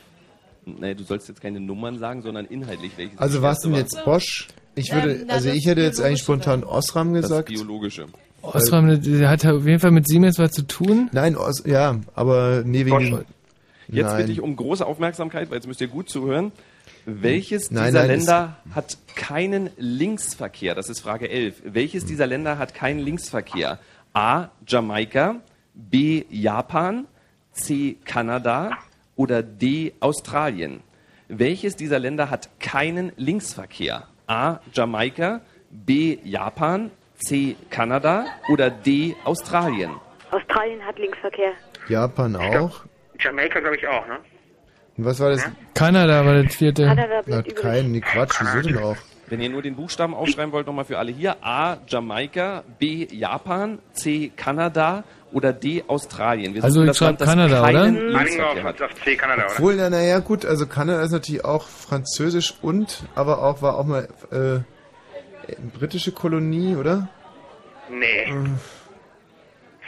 [0.66, 3.19] Nee, du sollst jetzt keine Nummern sagen, sondern inhaltlich welches.
[3.19, 3.78] Also was denn war.
[3.78, 4.48] jetzt Bosch?
[4.74, 7.48] Ich würde, Ähm, na, also das ich hätte jetzt eigentlich spontan Osram Das gesagt.
[7.48, 8.06] Biologische.
[8.43, 11.09] Osram, der hat auf jeden Fall mit Siemens was zu tun.
[11.12, 13.24] Nein, Os, ja, aber nee, wegen Bosch.
[13.89, 14.16] Jetzt Nein.
[14.19, 16.52] bitte ich um große Aufmerksamkeit, weil jetzt müsst ihr gut zuhören.
[17.06, 20.74] Welches Nein, dieser nein, Länder hat keinen Linksverkehr?
[20.74, 21.62] Das ist Frage 11.
[21.64, 23.78] Welches dieser Länder hat keinen Linksverkehr?
[24.14, 24.48] A.
[24.66, 25.36] Jamaika,
[25.74, 26.24] B.
[26.31, 27.06] Japan,
[27.52, 27.97] C.
[28.05, 28.78] Kanada
[29.16, 29.93] oder D.
[30.01, 30.82] Australien?
[31.28, 34.09] Welches dieser Länder hat keinen Linksverkehr?
[34.26, 34.60] A.
[34.72, 36.18] Jamaika, B.
[36.24, 37.56] Japan, C.
[37.68, 39.14] Kanada oder D.
[39.24, 39.90] Australien?
[40.31, 41.52] Australien hat Linksverkehr.
[41.89, 42.85] Japan auch.
[43.18, 44.18] Jamaika glaube ich auch, ne?
[44.97, 45.43] Und was war das?
[45.75, 46.85] Kanada war das vierte.
[46.85, 47.62] Kanada Hat bleibt übrig.
[47.62, 48.97] keinen, nee, Quatsch, wieso denn auch?
[49.27, 51.37] Wenn ihr nur den Buchstaben aufschreiben wollt, nochmal für alle hier.
[51.43, 51.79] A.
[51.89, 53.07] Jamaika, B.
[53.11, 54.31] Japan, C.
[54.37, 55.03] Kanada
[55.33, 55.83] oder D.
[55.87, 56.55] Australien.
[56.55, 58.51] Wir Also ich das Land, schreib das Kanada, oder?
[58.51, 58.83] Auf, hat.
[58.83, 59.53] auf C, Kanada, oder?
[59.53, 63.87] Obwohl, na, naja, gut, also Kanada ist natürlich auch französisch und, aber auch, war auch
[63.87, 64.61] mal, äh,
[65.79, 67.09] britische Kolonie, oder?
[67.91, 68.33] Nee.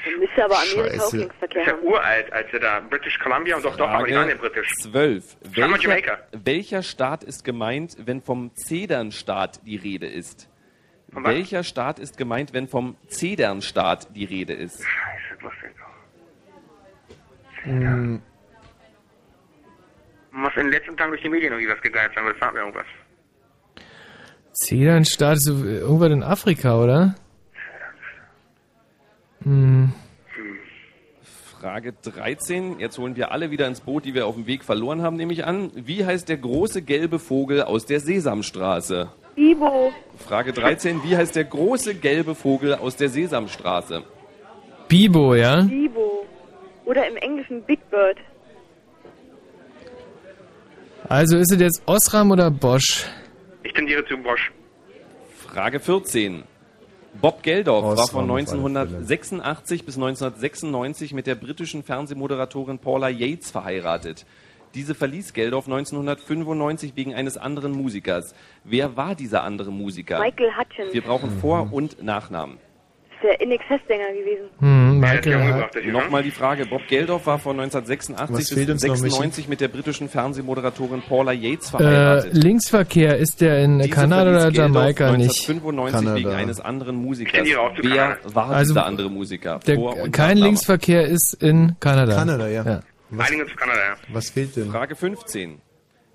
[0.06, 1.16] Dann müsste aber Amerika auch Scheiße.
[1.16, 1.82] Linksverkehr Ist ja haben.
[1.82, 4.72] uralt, als wir da British Columbia und doch, doch, aber ja britisch.
[4.82, 5.36] 12.
[5.56, 10.48] Sag mal Welcher, welcher Staat ist gemeint, wenn vom Zedernstaat die Rede ist?
[11.12, 11.32] Von was?
[11.32, 14.82] Welcher Staat ist gemeint, wenn vom Zedernstaat die Rede ist?
[14.84, 17.64] Scheiße, wusste ich doch.
[17.64, 18.22] Hm,
[20.30, 22.54] Muss in den letzten Tagen durch die Medien irgendwie was gegeigt sein, weil es sagt
[22.54, 22.86] mir irgendwas.
[24.52, 27.14] Zedernstaat ist so irgendwas in Afrika, oder?
[29.46, 29.92] Hm.
[31.60, 32.80] Frage 13.
[32.80, 35.32] Jetzt holen wir alle wieder ins Boot, die wir auf dem Weg verloren haben, nehme
[35.32, 35.70] ich an.
[35.76, 39.08] Wie heißt der große gelbe Vogel aus der Sesamstraße?
[39.36, 39.92] Ibo.
[40.18, 41.04] Frage 13.
[41.04, 44.02] Wie heißt der große gelbe Vogel aus der Sesamstraße?
[44.88, 45.60] Bibo, ja?
[45.60, 46.26] Ibo.
[46.84, 48.18] Oder im Englischen Big Bird.
[51.08, 53.06] Also ist es jetzt Osram oder Bosch?
[53.62, 54.50] Ich tendiere zu Bosch.
[55.36, 56.42] Frage 14.
[57.20, 63.08] Bob Geldof war Osram von auf alle 1986 bis 1996 mit der britischen Fernsehmoderatorin Paula
[63.08, 64.26] Yates verheiratet.
[64.74, 68.34] Diese verließ Geldof 1995 wegen eines anderen Musikers.
[68.64, 70.18] Wer war dieser andere Musiker?
[70.18, 70.92] Michael Hutchins.
[70.92, 72.58] Wir brauchen Vor- und Nachnamen.
[73.16, 74.44] Ist der In-Excess-Sänger gewesen.
[74.60, 75.42] Hm, Ja, ja Michael.
[75.82, 75.92] hier, ne?
[75.92, 76.66] Nochmal die Frage.
[76.66, 79.10] Bob Geldof war von 1986 Was fehlt bis uns noch, Michi?
[79.10, 82.34] 96 mit der britischen Fernsehmoderatorin Paula Yates Äh, verheiratet.
[82.34, 85.48] Linksverkehr, ist der in Diese Kanada oder Jamaika nicht?
[85.48, 86.14] 1995 Kanada.
[86.16, 87.46] wegen eines anderen Musikers.
[87.82, 89.60] Wer war Also, dieser andere Musiker?
[89.66, 90.36] Der, Vor- und kein.
[90.38, 92.14] Linksverkehr ist in Kanada.
[92.14, 92.80] Kanada, ja.
[93.10, 93.94] Was, Einigen zu Kanada, ja.
[94.12, 94.70] was fehlt denn?
[94.70, 95.60] Frage 15.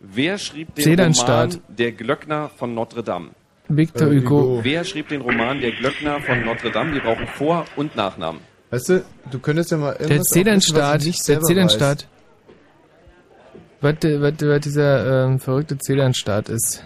[0.01, 0.99] Wer schrieb den.
[0.99, 3.29] Roman Der Glöckner von Notre Dame?
[3.77, 4.60] Victor Äh, Hugo.
[4.64, 6.93] Wer schrieb den Roman Der Glöckner von Notre Dame?
[6.93, 8.41] Wir brauchen Vor- und Nachnamen.
[8.69, 11.06] Weißt du, du könntest ja mal irgendwas Der Zedernstaat.
[11.06, 12.07] Der Zedernstaat.
[13.81, 16.85] Was, was, was dieser ähm, verrückte Zedernstaat ist.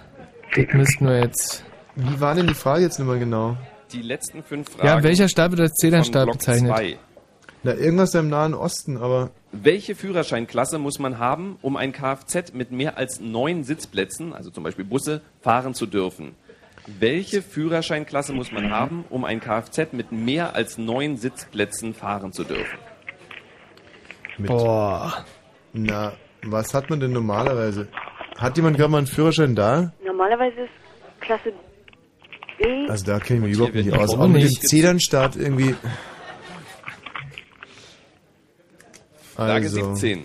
[0.55, 1.63] Das müssten wir jetzt.
[1.95, 3.57] Wie war denn die Frage jetzt nochmal genau?
[3.91, 4.87] Die letzten fünf Fragen.
[4.87, 6.71] Ja, welcher Staat wird als von Zedernstaat Block bezeichnet?
[6.71, 6.97] 2.
[7.63, 12.71] Na, irgendwas im Nahen Osten, aber Welche Führerscheinklasse muss man haben, um ein Kfz mit
[12.71, 16.35] mehr als neun Sitzplätzen, also zum Beispiel Busse, fahren zu dürfen?
[16.87, 22.43] Welche Führerscheinklasse muss man haben, um ein Kfz mit mehr als neun Sitzplätzen fahren zu
[22.43, 22.77] dürfen?
[24.37, 24.47] mit.
[24.47, 25.25] Boah.
[25.73, 26.13] Na,
[26.43, 27.87] was hat man denn normalerweise?
[28.37, 29.93] Hat jemand gerade mal einen Führerschein da?
[30.05, 30.71] Normalerweise ist
[31.21, 31.53] Klasse
[32.57, 32.87] B.
[32.87, 34.13] Also da kenne ich mich überhaupt nicht aus.
[34.13, 35.75] Auch mit dem Formel Zedernstaat irgendwie.
[39.35, 40.23] Also, 17.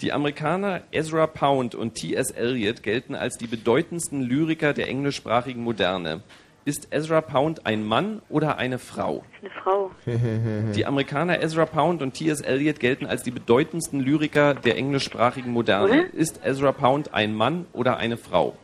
[0.00, 2.30] Die Amerikaner Ezra Pound und T.S.
[2.30, 6.22] Eliot gelten als die bedeutendsten Lyriker der englischsprachigen Moderne.
[6.64, 9.24] Ist Ezra Pound ein Mann oder eine Frau?
[9.40, 9.90] Eine Frau.
[10.74, 12.40] Die Amerikaner Ezra Pound und T.S.
[12.42, 15.84] Eliot gelten als die bedeutendsten Lyriker der englischsprachigen Moderne.
[16.04, 16.14] Oder?
[16.14, 18.54] Ist Ezra Pound ein Mann oder eine Frau?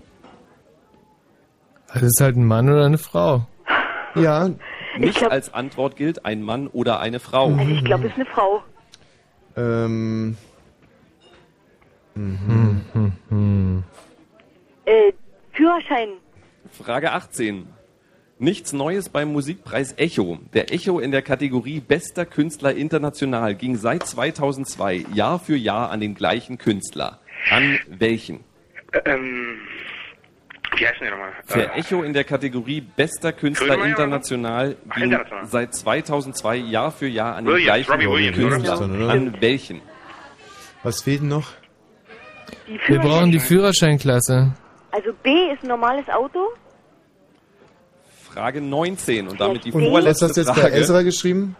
[1.92, 3.46] Das ist halt ein Mann oder eine Frau.
[4.14, 4.50] ja,
[4.98, 7.46] Nicht glaub- als Antwort gilt ein Mann oder eine Frau.
[7.54, 8.62] Also ich glaube, es ist eine Frau.
[9.56, 10.36] ähm,
[14.84, 15.12] Äh,
[15.52, 16.08] Führerschein.
[16.70, 17.66] Frage 18.
[18.38, 20.38] Nichts Neues beim Musikpreis Echo.
[20.52, 26.00] Der Echo in der Kategorie Bester Künstler international ging seit 2002 Jahr für Jahr an
[26.00, 27.20] den gleichen Künstler.
[27.50, 28.44] An welchen?
[28.92, 29.58] Äh, ähm,
[30.76, 31.32] wie heißt denn der nochmal?
[31.54, 35.46] Der Äh, Echo in der Kategorie Bester Künstler international ging international.
[35.46, 38.36] seit 2002 Jahr für Jahr an den Williams, gleichen Williams?
[38.36, 38.80] Künstler.
[38.90, 39.08] Oder?
[39.10, 39.80] An welchen?
[40.82, 41.52] was fehlt noch?
[42.86, 44.52] Wir brauchen die Führerscheinklasse.
[44.90, 46.38] Also B ist ein normales Auto.
[48.32, 50.74] Frage 19 und damit die Und was vorletzte hast du jetzt bei Frage.
[50.76, 51.56] Ezra geschrieben?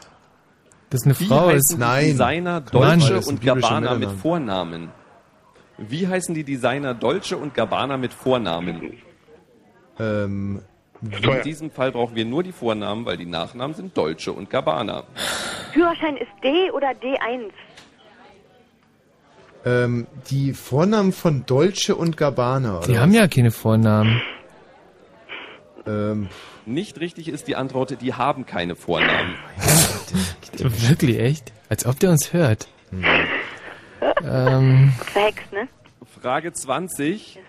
[0.91, 1.79] Das ist eine Wie Frau heißen ist.
[1.79, 2.05] Nein.
[2.07, 3.01] Designer Mann.
[3.01, 4.11] Ist ein und Gabbana mit.
[4.11, 4.91] Vornamen?
[5.79, 8.95] Wie heißen die Designer Dolce und Gabbana mit Vornamen?
[9.99, 10.63] Ähm,
[11.03, 15.05] In diesem Fall brauchen wir nur die Vornamen, weil die Nachnamen sind Dolce und Gabbana.
[15.73, 17.51] Führerschein ist D oder D1.
[19.67, 22.81] Ähm, die Vornamen von Dolce und Gabbana?
[22.87, 24.23] Die haben ja keine Vornamen.
[25.87, 26.29] Ähm,
[26.67, 29.35] Nicht richtig ist die Antwort, die haben keine Vornamen.
[30.57, 31.53] Wirklich, echt?
[31.69, 32.69] Als ob der uns hört.
[34.25, 35.67] ähm, Verhext, ne?
[36.23, 37.41] Frage 20.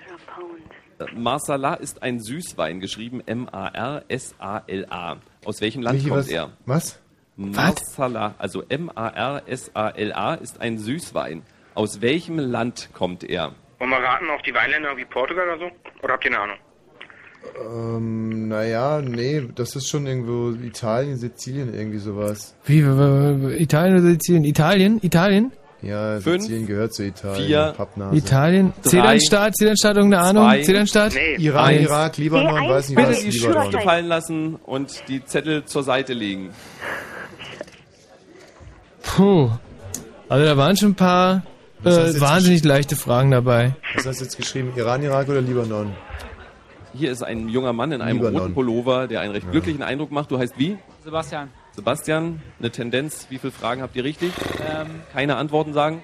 [1.16, 5.18] Marsala ist ein Süßwein, geschrieben M-A-R-S-A-L-A.
[5.46, 6.50] Aus welchem Land Michi, kommt was- er?
[6.66, 7.00] was?
[7.36, 11.44] Marsala, also M-A-R-S-A-L-A, ist ein Süßwein.
[11.78, 13.52] Aus welchem Land kommt er?
[13.78, 15.66] Wollen wir raten auf die Weinländer wie Portugal oder so?
[16.04, 16.58] Oder habt ihr eine Ahnung?
[17.64, 22.56] ähm, naja, nee, das ist schon irgendwo Italien, Sizilien, irgendwie sowas.
[22.66, 22.80] wie,
[23.62, 24.44] Italien oder Sizilien?
[24.44, 25.00] Italien?
[25.04, 25.52] Italien?
[25.84, 27.46] Ja, Fünf, Sizilien gehört zu Italien.
[27.46, 28.18] vier, Pappnase.
[28.18, 28.74] Italien?
[28.82, 29.56] Zedernstaat?
[29.56, 30.64] Zedernstaat, irgendeine Ahnung?
[30.64, 31.14] Zedernstaat?
[31.38, 31.82] Iran, Eins.
[31.84, 33.20] Irak, Libanon, weiß nicht Bitte was.
[33.22, 33.62] die Libanon.
[33.68, 36.50] Stifte fallen lassen und die Zettel zur Seite legen.
[39.04, 39.52] Puh.
[40.28, 41.44] Also da waren schon ein paar
[41.88, 43.76] Äh, jetzt wahnsinnig leichte Fragen dabei.
[43.96, 44.74] Was hast du jetzt geschrieben?
[44.76, 45.96] Iran, Irak oder Libanon?
[46.94, 48.42] Hier ist ein junger Mann in einem Libanon.
[48.42, 50.32] roten Pullover, der einen recht glücklichen Eindruck macht.
[50.32, 50.78] Du heißt wie?
[51.04, 51.50] Sebastian.
[51.74, 54.32] Sebastian, eine Tendenz, wie viele Fragen habt ihr richtig?
[54.68, 56.04] Ähm, Keine Antworten sagen?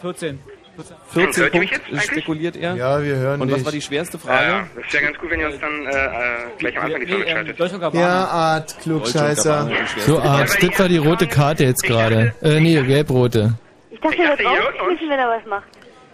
[0.00, 0.38] 14.
[0.76, 0.96] 14.
[1.10, 2.74] 14 Hört ihr mich jetzt spekuliert er.
[2.76, 3.64] Ja, wir hören Und was dich.
[3.66, 4.66] war die schwerste Ja, Frage?
[4.80, 6.10] das wäre ganz gut, wenn ihr uns dann äh, äh,
[6.58, 7.60] gleich am Anfang die Frage schaltet.
[7.60, 8.00] Deutsch und Gabbana.
[8.02, 9.70] Ja, Art, Klugscheißer.
[10.06, 12.34] So Arzt, das war die rote Karte jetzt gerade.
[12.42, 13.54] Äh, nee, gelb-rote.
[14.10, 15.64] Ich dachte, ihr hört wissen, wenn er was macht.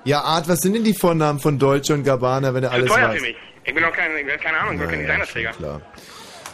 [0.05, 3.09] Ja, Art, was sind denn die Vornamen von Dolce und Gabbana, wenn er alles teuer
[3.09, 3.17] weiß?
[3.17, 3.37] für mich.
[3.65, 5.51] Ich bin auch kein, ich bin keine Ahnung, ich bin kein Designerträger.
[5.51, 5.81] Klar.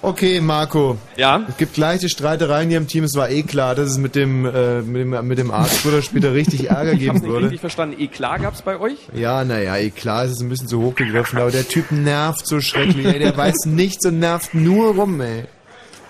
[0.02, 0.98] Okay, Marco.
[1.16, 1.42] Ja?
[1.48, 3.04] Es gibt leichte Streitereien hier im Team.
[3.04, 5.94] Es war eh klar, dass es mit dem, äh, mit dem, mit dem Arzt früher
[5.94, 7.44] oder später richtig Ärger Ich geben nicht würde.
[7.44, 7.98] richtig verstanden.
[8.00, 8.98] Eklat gab's bei euch?
[9.14, 12.46] Ja, naja, eh klar, es ist ein bisschen zu hoch gegriffen, aber der Typ nervt
[12.46, 13.06] so schrecklich.
[13.06, 15.44] Ey, der weiß nichts und nervt nur rum, ey.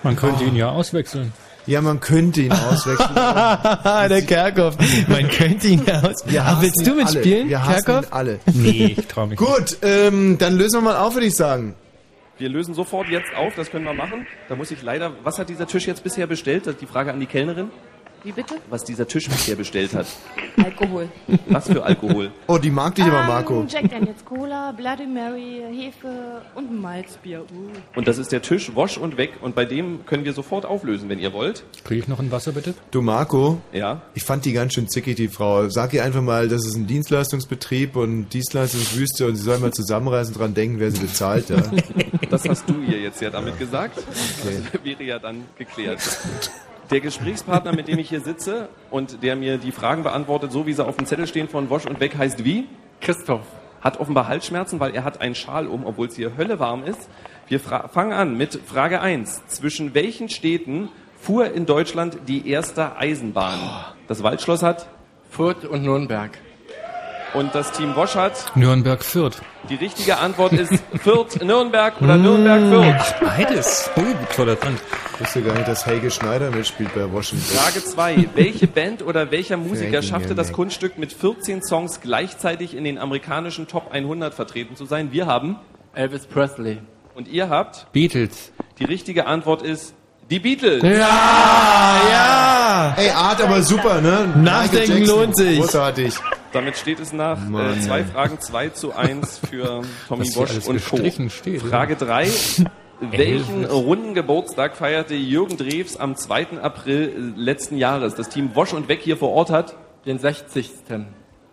[0.03, 1.31] Man könnte ihn ja auswechseln.
[1.67, 3.15] Ja, man könnte ihn auswechseln.
[4.09, 4.75] der Kerkhoff.
[5.07, 6.23] Man könnte ihn aus.
[6.25, 7.03] Wir Ach, willst du alle.
[7.03, 8.13] mitspielen, Wir hassen Kerkhoff?
[8.13, 8.39] alle.
[8.53, 9.49] Nee, ich trau mich nicht.
[9.49, 11.75] Gut, ähm, dann lösen wir mal auf, würde ich sagen.
[12.37, 14.27] Wir lösen sofort jetzt auf, das können wir machen.
[14.49, 16.67] Da muss ich leider, was hat dieser Tisch jetzt bisher bestellt?
[16.67, 17.69] Das ist die Frage an die Kellnerin.
[18.25, 18.55] Wie bitte?
[18.71, 20.07] Was dieser Tisch bisher bestellt hat.
[20.57, 21.09] Alkohol.
[21.47, 22.31] Was für Alkohol?
[22.47, 23.65] Oh, die mag dich aber, Ähm, Marco.
[23.69, 27.41] Jack Daniels Cola, Bloody Mary, Hefe und ein Malzbier.
[27.41, 27.69] Uh.
[27.95, 29.33] Und das ist der Tisch, Wasch und Weg.
[29.41, 31.63] Und bei dem können wir sofort auflösen, wenn ihr wollt.
[31.83, 32.73] Kriege ich noch ein Wasser, bitte?
[32.89, 33.61] Du, Marco.
[33.71, 34.01] Ja.
[34.15, 35.69] Ich fand die ganz schön zickig, die Frau.
[35.69, 40.33] Sag ihr einfach mal, das ist ein Dienstleistungsbetrieb und Dienstleistungswüste und sie soll mal zusammenreißen
[40.33, 41.57] und dran denken, wer sie bezahlt, ja.
[42.31, 43.99] Das hast du ihr jetzt ja damit gesagt.
[43.99, 44.57] Okay.
[44.73, 46.01] Das wäre ja dann geklärt.
[46.91, 50.73] Der Gesprächspartner, mit dem ich hier sitze und der mir die Fragen beantwortet, so wie
[50.73, 52.67] sie auf dem Zettel stehen von Wosch und Weg, heißt wie?
[53.01, 53.41] Christoph.
[53.81, 57.09] Hat offenbar Halsschmerzen, weil er hat einen Schal um, obwohl es hier Hölle warm ist.
[57.47, 59.47] Wir fangen an mit Frage 1.
[59.47, 60.89] Zwischen welchen Städten
[61.19, 63.59] fuhr in Deutschland die erste Eisenbahn?
[64.07, 64.87] Das Waldschloss hat
[65.31, 66.37] Fürth und Nürnberg.
[67.35, 68.55] Und das Team Wosch hat.
[68.55, 69.41] Nürnberg-Fürth.
[69.69, 73.15] Die richtige Antwort ist Fürth, Nürnberg oder Nürnberg-Fürth.
[73.21, 73.89] Beides.
[73.97, 74.79] Ui, toller Fand.
[75.15, 77.45] Ich wusste gar nicht, dass Helge Schneider mitspielt bei Washington.
[77.57, 78.29] Frage 2.
[78.35, 80.51] Welche Band oder welcher Musiker schaffte das.
[80.51, 85.11] Kunststück mit 14 Songs gleichzeitig in den amerikanischen Top 100 vertreten zu sein?
[85.11, 85.57] Wir haben
[85.93, 86.77] Elvis Presley.
[87.15, 87.91] und ihr habt.
[87.91, 88.51] Beatles.
[88.77, 89.93] Die richtige Antwort ist
[90.29, 90.83] die Beatles.
[90.83, 90.89] Ja,
[92.11, 92.93] ja.
[92.97, 94.27] Ey, Art, aber super, ne?
[94.35, 95.59] Nachdenken lohnt sich.
[95.59, 96.13] Großartig.
[96.55, 98.05] Damit steht es nach äh, zwei.
[98.05, 101.29] Fragen 2 zu 1 für Tommy Bosch und Co.
[101.29, 101.67] steht, ja.
[101.67, 102.29] Frage 3.
[103.01, 106.61] Welchen runden Geburtstag feierte Jürgen Drews am 2.
[106.61, 108.15] April äh, letzten Jahres?
[108.15, 109.75] Das Team Wosch und Weg hier vor Ort hat.
[110.05, 110.71] Den 60.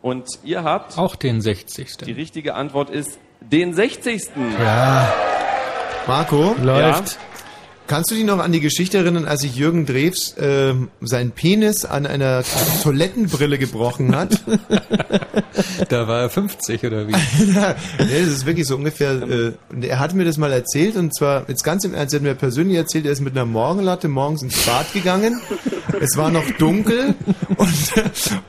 [0.03, 0.97] Und ihr habt.
[0.97, 1.97] Auch den 60.
[1.97, 4.31] Die richtige Antwort ist den 60.
[4.61, 5.13] Ja,
[6.07, 7.19] Marco, läuft.
[7.93, 11.85] Kannst du dich noch an die Geschichte erinnern, als sich Jürgen Drews ähm, seinen Penis
[11.85, 12.43] an einer
[12.83, 14.41] Toilettenbrille gebrochen hat?
[15.89, 17.13] Da war er 50 oder wie?
[17.39, 19.11] nee, das ist wirklich so ungefähr.
[19.11, 22.15] Äh, und er hat mir das mal erzählt und zwar jetzt ganz im Ernst.
[22.15, 25.41] Er hat mir persönlich erzählt, er ist mit einer Morgenlatte morgens ins Bad gegangen.
[26.01, 27.15] Es war noch dunkel
[27.57, 27.93] und,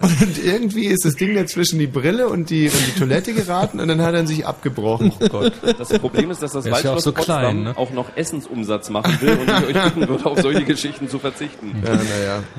[0.01, 3.79] und irgendwie ist das Ding da zwischen die Brille und die, und die Toilette geraten
[3.79, 5.11] und dann hat er sich abgebrochen.
[5.19, 5.53] Oh Gott.
[5.77, 7.77] Das Problem ist, dass das Er ist ja auch Waldschloss so Potsdam klein, ne?
[7.77, 11.83] auch noch Essensumsatz machen will und ich euch bitten würde, auf solche Geschichten zu verzichten.
[11.85, 11.95] Ja,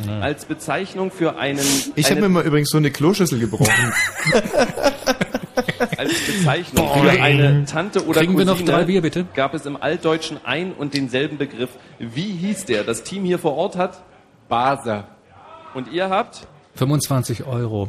[0.07, 0.21] naja.
[0.23, 1.65] Als Bezeichnung für einen
[1.95, 3.73] Ich habe mir mal übrigens so eine Kloschüssel gebrochen.
[5.97, 9.27] als Bezeichnung für eine Tante oder Kriegen wir Cousine noch drei Bier, bitte?
[9.35, 11.71] gab es im Altdeutschen ein und denselben Begriff.
[11.99, 12.85] Wie hieß der?
[12.85, 14.03] Das Team hier vor Ort hat
[14.49, 15.05] Base.
[15.75, 16.47] und ihr habt
[16.77, 17.89] 25 Euro.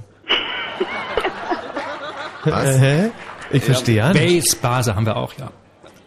[2.43, 2.77] Was?
[2.79, 3.09] Hä?
[3.51, 4.23] Ich verstehe ja nicht.
[4.23, 5.51] Base, Base haben wir auch, ja.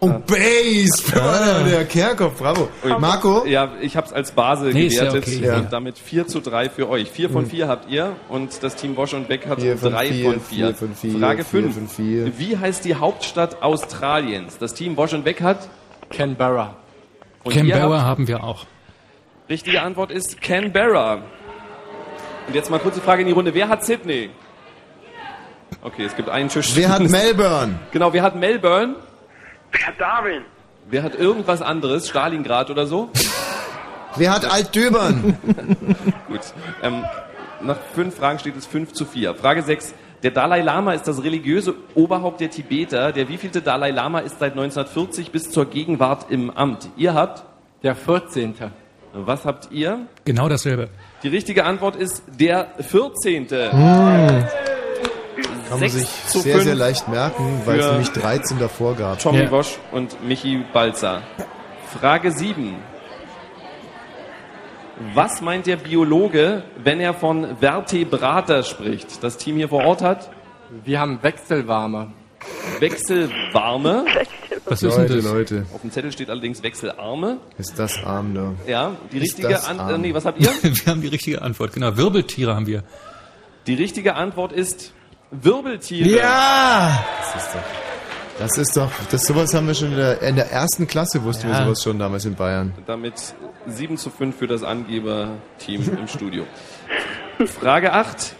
[0.01, 1.03] Oh, Base!
[1.20, 1.65] Ah.
[1.69, 2.69] der Kerkhoff, bravo.
[2.85, 2.93] Ui.
[3.01, 3.45] Marco?
[3.47, 5.45] Ja, ich habe es als Base Nee, ist ja gewertet okay.
[5.47, 5.57] Ja.
[5.57, 7.11] und damit 4 zu 3 für euch.
[7.11, 7.51] 4 von Hm.
[7.51, 10.41] 4 habt ihr und das Team Bosch und Beck hat Vier von 3 vier, von
[10.41, 10.66] 4.
[10.66, 11.75] vier von vier, Frage vier 5.
[11.75, 12.39] von vier.
[12.39, 14.57] Wie heißt die Hauptstadt Australiens?
[14.59, 15.69] Das Team Bosch und Beck hat
[16.11, 16.77] Canberra.
[17.43, 18.66] Und Canberra haben wir auch.
[19.49, 21.23] Richtige Antwort ist Canberra.
[22.47, 23.53] Und jetzt mal kurz die Frage in die Runde.
[23.53, 24.31] Wer hat Sydney?
[25.83, 26.70] Okay, es gibt einen Tisch.
[26.77, 27.81] Wer hat Melbourne?
[27.91, 28.95] Genau, wer hat Melbourne?
[29.73, 30.43] Wer hat Darwin?
[30.90, 32.09] Wer hat irgendwas anderes?
[32.09, 33.11] Stalingrad oder so?
[34.16, 35.36] Wer hat Altdöbern?
[36.28, 36.40] Gut.
[36.82, 37.05] Ähm,
[37.61, 39.35] nach fünf Fragen steht es 5 zu 4.
[39.35, 39.95] Frage 6.
[40.23, 43.12] Der Dalai Lama ist das religiöse Oberhaupt der Tibeter.
[43.12, 46.89] Der wievielte Dalai Lama ist seit 1940 bis zur Gegenwart im Amt?
[46.97, 47.45] Ihr habt?
[47.82, 48.55] Der 14.
[49.12, 50.01] Was habt ihr?
[50.24, 50.89] Genau dasselbe.
[51.23, 53.47] Die richtige Antwort ist der 14.
[55.69, 59.19] Kann man sich sehr, sehr leicht merken, weil es nämlich 13 davor gab.
[59.19, 61.23] Tommy Bosch und Michi Balzer.
[62.01, 62.77] Frage 7.
[65.15, 69.23] Was meint der Biologe, wenn er von Vertebrata spricht?
[69.23, 70.31] Das Team hier vor Ort hat?
[70.85, 72.12] Wir haben Wechselwarme.
[72.81, 74.05] Wechselwarme.
[74.65, 75.24] Was ist denn Leute, das?
[75.24, 75.66] Leute.
[75.73, 77.39] Auf dem Zettel steht allerdings Wechselarme.
[77.59, 78.55] Ist das arm da?
[78.66, 79.93] Ja, die Ist richtige Antwort.
[79.93, 80.01] arm?
[80.01, 80.51] Nee, was habt ihr?
[80.62, 81.97] wir haben die richtige Antwort, genau.
[81.97, 82.82] Wirbeltiere haben wir.
[83.66, 84.93] Die richtige Antwort ist
[85.31, 86.09] Wirbeltiere.
[86.09, 87.05] Ja!
[87.35, 87.61] Das ist doch,
[88.39, 91.49] das ist doch, das sowas haben wir schon in der, in der ersten Klasse wussten
[91.49, 91.65] wir Ja.
[91.65, 92.73] sowas schon damals in Bayern.
[92.87, 93.35] Damit
[93.67, 96.45] 7 zu 5 für das Angeberteam im Studio.
[97.61, 98.35] Frage 8.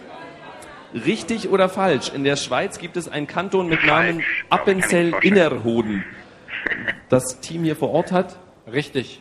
[1.05, 2.11] Richtig oder falsch?
[2.15, 6.03] In der Schweiz gibt es einen Kanton mit Namen Appenzell-Innerrhoden.
[7.11, 8.37] Das Team hier vor Ort hat?
[8.73, 9.21] Richtig.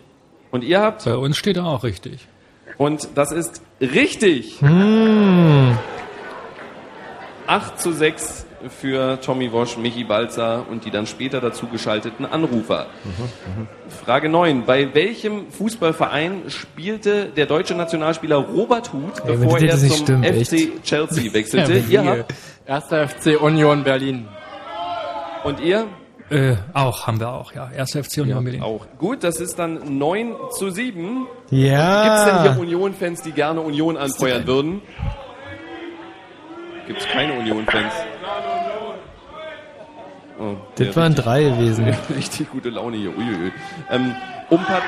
[0.52, 1.04] Und ihr habt?
[1.04, 2.26] Bei uns steht auch richtig.
[2.78, 4.62] Und das ist richtig.
[4.62, 5.78] Hm.
[7.48, 8.46] 8 zu 6
[8.80, 12.88] für Tommy Wosch, Michi Balzer und die dann später dazu geschalteten Anrufer.
[14.04, 14.66] Frage 9.
[14.66, 20.54] Bei welchem Fußballverein spielte der deutsche Nationalspieler Robert Huth, Ey, bevor er zum stimmt, FC
[20.54, 20.84] echt.
[20.84, 21.74] Chelsea wechselte?
[21.74, 22.20] Ja, ihr wie?
[22.20, 22.34] habt?
[22.66, 24.28] Erster FC Union Berlin.
[25.44, 25.86] Und ihr?
[26.30, 27.70] Äh, auch, haben wir auch, ja.
[27.74, 28.62] Erster FC Union Berlin.
[28.62, 28.86] Auch.
[28.98, 31.26] Gut, das ist dann 9 zu 7.
[31.52, 32.04] Ja.
[32.04, 34.82] Gibt es denn hier Union-Fans, die gerne Union anfeuern würden?
[36.88, 37.94] Gibt es keine Union-Fans?
[40.40, 41.86] Oh, Das waren richtig- drei gewesen.
[42.16, 43.10] Richtig gute Laune hier.
[43.18, 43.52] Uiuiui.
[43.90, 44.16] Ähm,
[44.50, 44.84] um Pat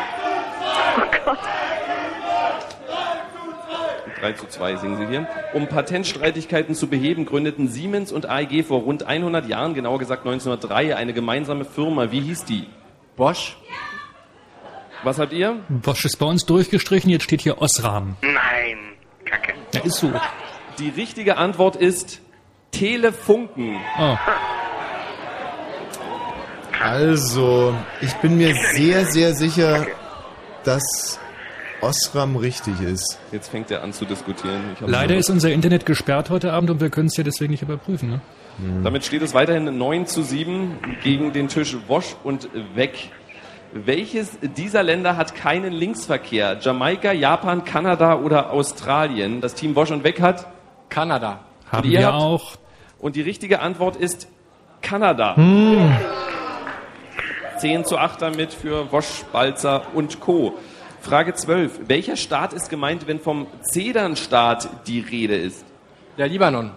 [4.21, 5.27] 3 zu 2 singen sie hier.
[5.53, 10.95] Um Patentstreitigkeiten zu beheben, gründeten Siemens und AEG vor rund 100 Jahren, genauer gesagt 1903,
[10.95, 12.11] eine gemeinsame Firma.
[12.11, 12.67] Wie hieß die?
[13.15, 13.57] Bosch.
[15.03, 15.55] Was habt ihr?
[15.69, 18.17] Bosch ist bei uns durchgestrichen, jetzt steht hier Osram.
[18.21, 18.77] Nein,
[19.26, 19.53] Kacke.
[19.73, 20.11] Ja, ist so.
[20.80, 22.22] Die richtige Antwort ist
[22.72, 23.76] Telefunken.
[23.99, 24.15] Oh.
[26.81, 29.85] Also, ich bin mir sehr, sehr sicher,
[30.64, 31.19] dass
[31.81, 33.19] Osram richtig ist.
[33.34, 34.77] Jetzt fängt er an zu diskutieren.
[34.85, 38.10] Leider ist unser Internet gesperrt heute Abend und wir können es ja deswegen nicht überprüfen.
[38.10, 38.22] Ne?
[38.81, 43.11] Damit steht es weiterhin 9 zu 7 gegen den Tisch Wosch und Weg.
[43.73, 46.57] Welches dieser Länder hat keinen Linksverkehr?
[46.61, 49.41] Jamaika, Japan, Kanada oder Australien?
[49.41, 50.47] Das Team Wosch und Weg hat?
[50.89, 51.39] Kanada.
[51.71, 52.51] Haben Und wir habt- auch.
[52.99, 54.27] Und die richtige Antwort ist
[54.81, 55.35] Kanada.
[55.35, 55.95] Hm.
[57.59, 60.53] 10 zu 8 damit für Wosch, Balzer und Co.
[61.01, 61.81] Frage 12.
[61.87, 65.65] Welcher Staat ist gemeint, wenn vom Zedernstaat die Rede ist?
[66.17, 66.71] Der Libanon.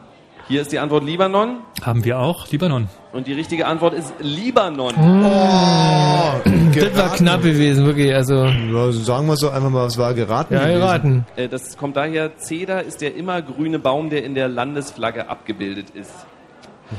[0.49, 1.59] Hier ist die Antwort Libanon.
[1.85, 2.49] Haben wir auch.
[2.51, 2.89] Libanon.
[3.13, 4.93] Und die richtige Antwort ist Libanon.
[6.75, 8.15] das war knapp gewesen, wirklich.
[8.15, 10.55] Also, Ja, sagen wir so einfach mal, es war geraten.
[10.55, 11.27] ja, geraten.
[11.37, 16.13] Äh, Das kommt daher, Zeder ist der immergrüne Baum, der in der Landesflagge abgebildet ist.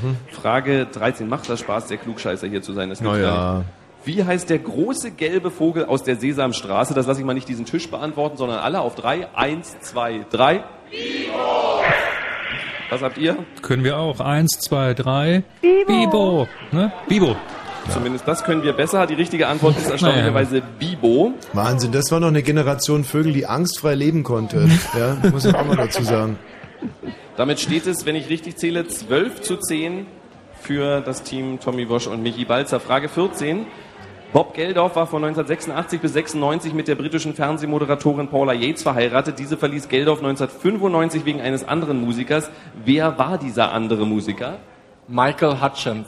[0.02, 0.18] Mhm.
[0.32, 1.28] Frage 13.
[1.30, 2.90] Macht das Spaß, der Klugscheißer hier zu sein?
[2.90, 3.34] Das Na gibt's ja.
[3.36, 3.68] gar nicht.
[4.06, 6.94] Wie heißt der große gelbe Vogel aus der Sesamstraße?
[6.94, 9.28] Das lasse ich mal nicht diesen Tisch beantworten, sondern alle auf drei.
[9.34, 10.64] Eins, zwei, drei.
[12.90, 13.38] Was habt ihr?
[13.62, 14.20] Können wir auch.
[14.20, 15.44] Eins, zwei, drei.
[15.88, 16.48] Bibo.
[16.72, 16.91] Ne?
[17.08, 17.36] Bibo.
[17.90, 19.06] Zumindest das können wir besser.
[19.06, 21.34] Die richtige Antwort ist erstaunlicherweise Bibo.
[21.54, 24.70] Wahnsinn, das war noch eine Generation Vögel, die angstfrei leben konnte.
[24.98, 26.38] Ja, muss ich auch mal dazu sagen.
[27.36, 30.06] Damit steht es, wenn ich richtig zähle, 12 zu 10
[30.62, 32.80] für das Team Tommy Wosch und Michi Balzer.
[32.80, 33.66] Frage 14.
[34.34, 39.40] Bob Geldof war von 1986 bis 96 mit der britischen Fernsehmoderatorin Paula Yates verheiratet.
[39.40, 42.50] Diese verließ Geldof 1995 wegen eines anderen Musikers.
[42.84, 44.58] Wer war dieser andere Musiker?
[45.08, 46.08] Michael Hutchins.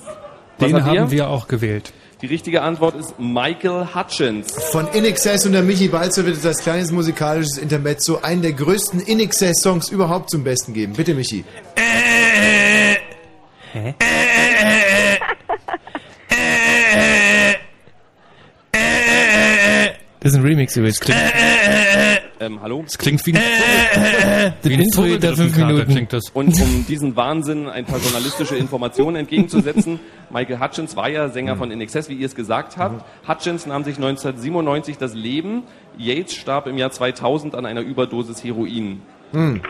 [0.57, 1.91] Was Den haben wir auch gewählt.
[2.21, 4.53] Die richtige Antwort ist Michael Hutchins.
[4.71, 9.89] Von InXS und der Michi Balzer wird das kleines musikalisches Intermezzo einen der größten InXS-Songs
[9.89, 10.93] überhaupt zum Besten geben.
[10.93, 11.43] Bitte, Michi.
[11.75, 12.95] Äh,
[13.73, 13.93] Hä?
[13.99, 15.15] Äh,
[18.71, 19.89] äh,
[20.21, 20.99] das ist ein Remix übrigens.
[21.01, 21.19] Klingt.
[22.39, 22.83] Ähm, hallo?
[22.83, 23.41] Das klingt wie ein,
[24.61, 25.91] das Intro geht da fünf Minuten.
[25.91, 26.23] klingt das.
[26.33, 29.99] Und um diesen Wahnsinn ein paar journalistische Informationen entgegenzusetzen,
[30.29, 33.05] Michael Hutchins war ja Sänger von In Excess, wie ihr es gesagt habt.
[33.27, 35.63] Hutchins nahm sich 1997 das Leben.
[35.97, 39.01] Yates starb im Jahr 2000 an einer Überdosis Heroin.
[39.31, 39.61] Hm.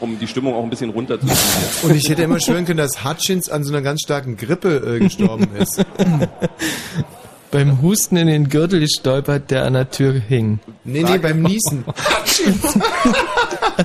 [0.00, 1.36] Um die Stimmung auch ein bisschen runterzuziehen.
[1.82, 4.98] Und ich hätte immer schwören können, dass Hutchins an so einer ganz starken Grippe äh,
[4.98, 5.84] gestorben ist.
[7.50, 10.60] Beim Husten in den Gürtel gestolpert, der an der Tür hing.
[10.84, 11.84] Nee, nee, beim Niesen.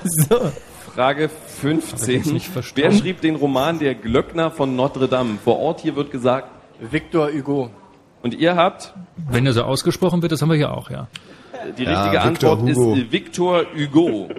[0.04, 0.52] so.
[0.94, 2.20] Frage Das 15.
[2.20, 2.92] hab ich nicht verstanden.
[2.94, 5.38] Wer schrieb den Roman Der Glöckner von Notre Dame?
[5.44, 7.70] Vor Ort hier wird gesagt Victor Hugo.
[8.22, 8.94] Und ihr habt
[9.30, 11.08] Wenn er so ausgesprochen wird, das haben wir hier auch, ja.
[11.78, 12.96] die Ja, richtige Victor Antwort Hugo.
[12.96, 14.30] ist Victor Hugo.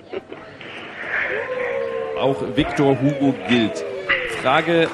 [2.20, 3.84] Auch Victor Hugo gilt.
[4.42, 4.88] Frage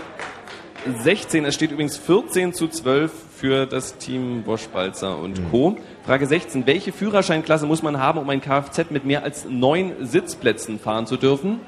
[1.03, 1.45] 16.
[1.45, 3.13] Es steht übrigens 14 zu 12
[3.43, 5.51] für das Team Bosch-Balzer und Mhm.
[5.51, 5.77] Co.
[6.07, 6.65] Frage 16.
[6.65, 11.17] Welche Führerscheinklasse muss man haben, um ein Kfz mit mehr als neun Sitzplätzen fahren zu
[11.17, 11.59] dürfen?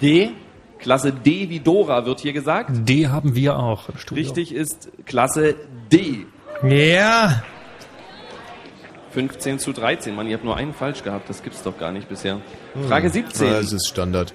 [0.00, 0.30] D.
[0.78, 2.70] Klasse D wie Dora wird hier gesagt.
[2.88, 4.24] D haben wir auch im Studio.
[4.24, 5.54] Richtig ist Klasse
[5.92, 6.24] D.
[6.66, 7.42] Ja.
[9.10, 10.14] 15 zu 13.
[10.14, 11.28] Mann, ihr habt nur einen falsch gehabt.
[11.28, 12.40] Das gibt's doch gar nicht bisher.
[12.88, 13.46] Frage 17.
[13.48, 14.32] Ja, das ist Standard.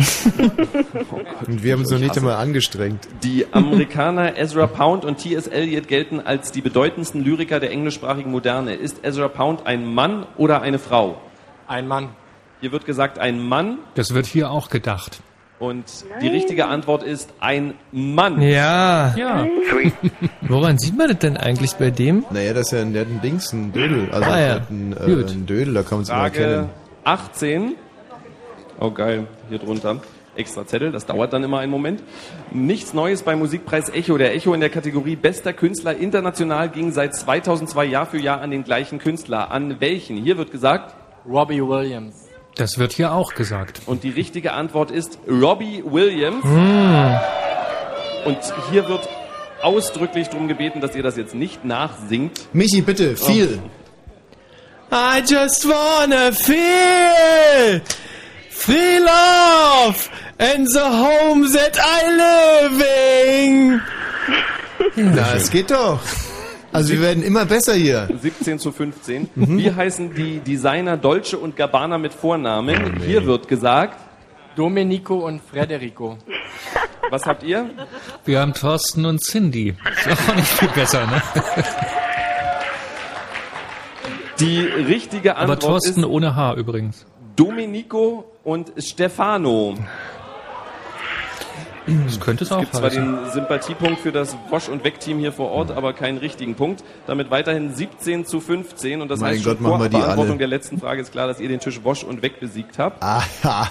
[1.46, 2.20] Und wir haben uns noch Ich nicht hasse.
[2.20, 3.08] einmal angestrengt.
[3.22, 5.46] Die Amerikaner Ezra Pound und T.S.
[5.46, 8.74] Eliot gelten als die bedeutendsten Lyriker der englischsprachigen Moderne.
[8.74, 11.20] Ist Ezra Pound ein Mann oder eine Frau?
[11.66, 12.10] Ein Mann.
[12.60, 15.20] Hier wird gesagt ein Mann Das wird hier auch gedacht.
[15.58, 15.84] und
[16.22, 18.40] die richtige Antwort ist ein Mann.
[18.42, 19.14] Ja.
[19.16, 19.46] Ja.
[20.42, 22.24] Woran sieht man das denn eigentlich bei dem?
[22.30, 24.08] Naja, das ist ja ein, der hat einen Dings, ein Dödel.
[24.10, 24.60] Also Ah, ja.
[24.68, 24.96] einen, äh,
[25.30, 26.68] einen Dödel, da kann man es mal Frage erkennen.
[27.04, 27.74] 18.
[28.78, 30.00] Oh geil, hier drunter.
[30.36, 32.02] Extra Zettel, das dauert dann immer einen Moment.
[32.52, 34.16] Nichts Neues beim Musikpreis Echo.
[34.16, 38.50] Der Echo in der Kategorie Bester Künstler international ging seit 2002 Jahr für Jahr an
[38.52, 39.50] den gleichen Künstler.
[39.50, 40.16] An welchen?
[40.16, 40.94] Hier wird gesagt
[41.28, 42.28] Robbie Williams.
[42.54, 43.82] Das wird hier auch gesagt.
[43.86, 46.44] und die richtige Antwort ist Robbie Williams.
[48.24, 48.38] Und
[48.70, 49.08] hier wird
[49.62, 52.48] ausdrücklich darum gebeten, dass ihr das jetzt nicht nachsingt.
[52.52, 53.58] Michi, bitte, viel.
[54.92, 57.80] I just wanna feel
[58.60, 63.80] free love and the home that I living.
[64.96, 66.00] Na, es geht doch.
[66.72, 68.08] Also wir werden immer besser hier.
[68.20, 69.30] 17 zu 15.
[69.34, 69.58] Mhm.
[69.58, 73.00] Wie heißen die Designer Dolce und Gabbana mit Vornamen?
[73.04, 73.98] Hier wird gesagt.
[74.56, 76.18] Domenico und Federico.
[77.08, 77.70] Was habt ihr?
[78.24, 79.74] Wir haben Thorsten und Cindy.
[80.06, 81.22] Ist auch nicht viel besser, ne?
[84.38, 87.06] Die richtige Aber Antwort Thorsten ist ohne H übrigens.
[87.36, 89.74] Domenico und Stefano.
[92.06, 95.50] Das könnte es auch gibt zwar den Sympathiepunkt für das Wasch- und Weg-Team hier vor
[95.50, 96.84] Ort, aber keinen richtigen Punkt.
[97.06, 100.38] Damit weiterhin 17 zu 15 und das Mein heißt Gott, vor Beantwortung alle.
[100.38, 103.02] der letzten Frage ist klar, dass ihr den Tisch Wasch und Weg besiegt habt.
[103.02, 103.68] Aha.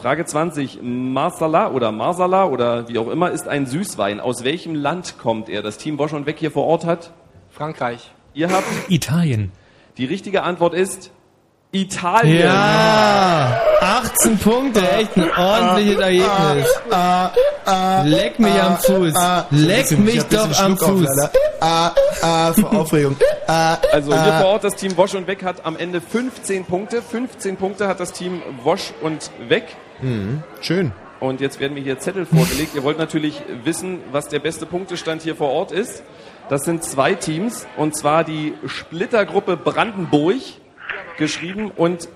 [0.00, 0.80] Frage 20.
[0.82, 4.20] Marsala oder Marsala oder wie auch immer ist ein Süßwein.
[4.20, 5.62] Aus welchem Land kommt er?
[5.62, 7.12] Das Team Wasch und Weg hier vor Ort hat?
[7.50, 8.12] Frankreich.
[8.32, 8.64] Ihr habt?
[8.88, 9.52] Italien.
[9.96, 11.12] Die richtige Antwort ist
[11.74, 12.40] Italien.
[12.40, 13.60] Ja.
[13.80, 16.66] 18 Punkte, echt ein ordentliches Ergebnis.
[18.04, 19.14] Leck mich am Fuß.
[19.50, 21.28] Leck Ich mich doch am Fuß.
[21.60, 21.90] Ah,
[22.22, 23.16] ah, vor Aufregung.
[23.46, 24.40] Ah, Also hier ah.
[24.40, 27.02] vor Ort das Team Wosch und Weg hat am Ende 15 Punkte.
[27.02, 29.64] 15 Punkte hat das Team Wosch und Weg.
[30.00, 30.92] Hm, schön.
[31.20, 32.74] Und jetzt werden mir hier Zettel vorgelegt.
[32.74, 36.02] Ihr wollt natürlich wissen, was der beste Punktestand hier vor Ort ist.
[36.48, 40.40] Das sind zwei Teams, und zwar die Splittergruppe Brandenburg,
[41.16, 42.08] geschrieben, und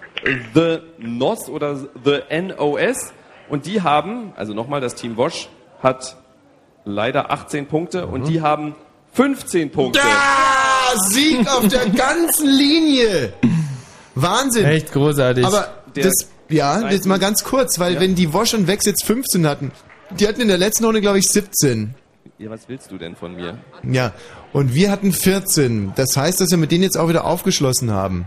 [0.55, 3.13] The NOS oder The NOS.
[3.49, 5.49] Und die haben, also nochmal, das Team Wosch
[5.83, 6.17] hat
[6.85, 8.75] leider 18 Punkte und die haben
[9.13, 10.01] 15 Punkte.
[10.01, 10.99] Da!
[11.09, 13.33] Sieg auf der ganzen Linie!
[14.15, 14.65] Wahnsinn!
[14.65, 15.45] Echt großartig.
[15.45, 16.15] Aber Der das,
[16.49, 18.01] ja, jetzt mal ganz kurz, weil Ja.
[18.01, 19.71] wenn die Wosch und Wex jetzt 15 hatten,
[20.11, 21.95] die hatten in der letzten Runde, glaube ich, 17.
[22.39, 23.59] Ja, was willst du denn von mir?
[23.83, 24.13] Ja,
[24.53, 25.93] und wir hatten 14.
[25.97, 28.27] Das heißt, dass wir mit denen jetzt auch wieder aufgeschlossen haben.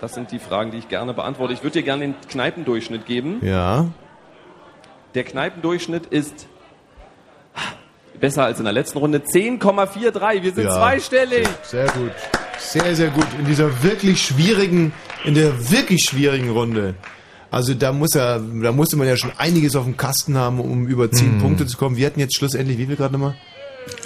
[0.00, 1.52] Das sind die Fragen, die ich gerne beantworte.
[1.54, 3.38] Ich würde dir gerne den Kneipendurchschnitt geben.
[3.42, 3.86] Ja.
[5.14, 6.46] Der Kneipendurchschnitt ist
[8.20, 9.18] besser als in der letzten Runde.
[9.24, 10.42] 10,43.
[10.42, 10.74] Wir sind Ja.
[10.74, 11.48] zweistellig.
[11.62, 12.12] Sehr gut.
[12.58, 13.26] Sehr, sehr gut.
[13.38, 14.92] In dieser wirklich schwierigen,
[15.24, 16.94] in der wirklich schwierigen Runde.
[17.50, 20.86] Also da muss er, da musste man ja schon einiges auf dem Kasten haben, um
[20.86, 21.38] über 10 Hm.
[21.38, 21.96] Punkte zu kommen.
[21.96, 23.34] Wir hatten jetzt schlussendlich, wie viel gerade nochmal?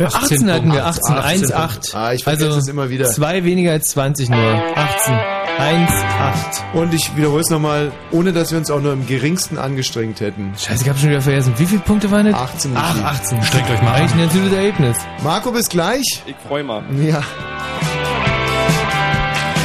[0.02, 1.94] 18 hatten wir, 18, 1, 8.
[1.94, 3.06] Ah, ich vergesse also es immer wieder.
[3.06, 4.38] zwei weniger als 20 nur.
[4.76, 5.14] 18,
[5.58, 6.64] 1, 8.
[6.74, 10.52] Und ich wiederhole es nochmal, ohne dass wir uns auch nur im geringsten angestrengt hätten.
[10.58, 11.54] Scheiße, ich hab schon wieder vergessen.
[11.56, 12.34] Wie viele Punkte waren das?
[12.34, 12.72] 18.
[12.74, 13.42] Ach, 18.
[13.42, 14.20] Strengt euch mal Eigentlich an.
[14.20, 14.96] ein gutes Ergebnis.
[15.22, 16.22] Marco, bis gleich.
[16.26, 16.82] Ich freue mal.
[17.02, 17.22] Ja.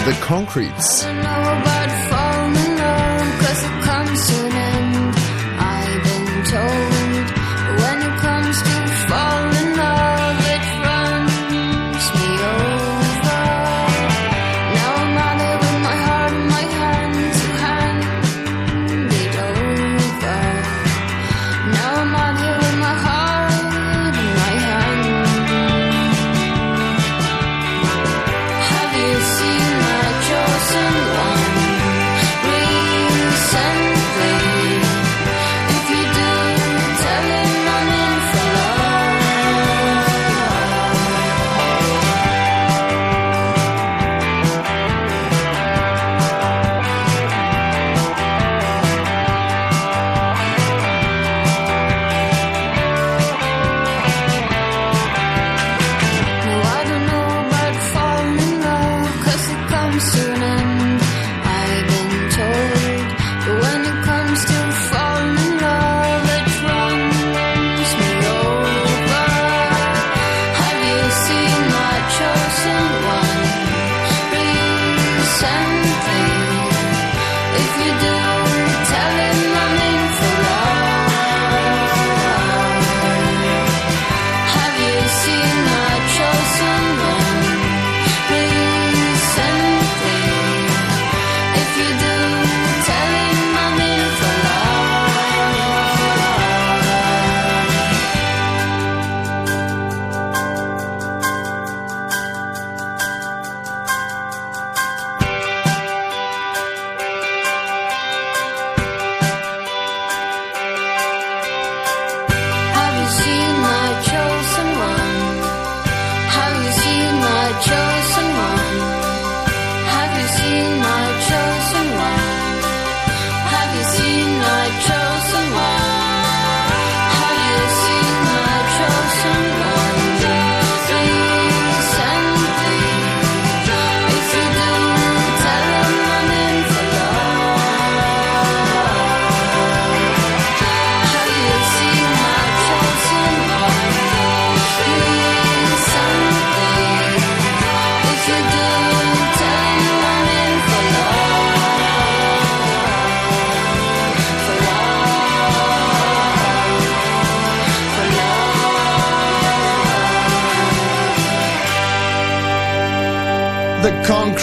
[0.06, 1.08] The Concretes.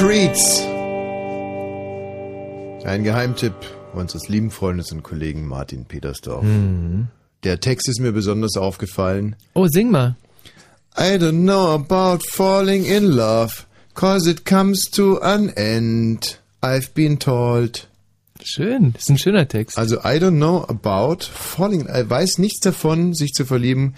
[0.02, 0.62] Concretes.
[2.84, 3.54] Ein Geheimtipp
[3.94, 6.42] unseres lieben Freundes und Kollegen Martin Petersdorf.
[6.42, 7.06] Mhm.
[7.44, 9.36] Der Text ist mir besonders aufgefallen.
[9.54, 10.16] Oh, sing mal.
[10.98, 13.64] I don't know about falling in love,
[13.94, 16.40] cause it comes to an end.
[16.60, 17.86] I've been told.
[18.42, 19.78] Schön, das ist ein schöner Text.
[19.78, 21.86] Also I don't know about falling.
[21.86, 23.94] Er weiß nichts davon, sich zu verlieben,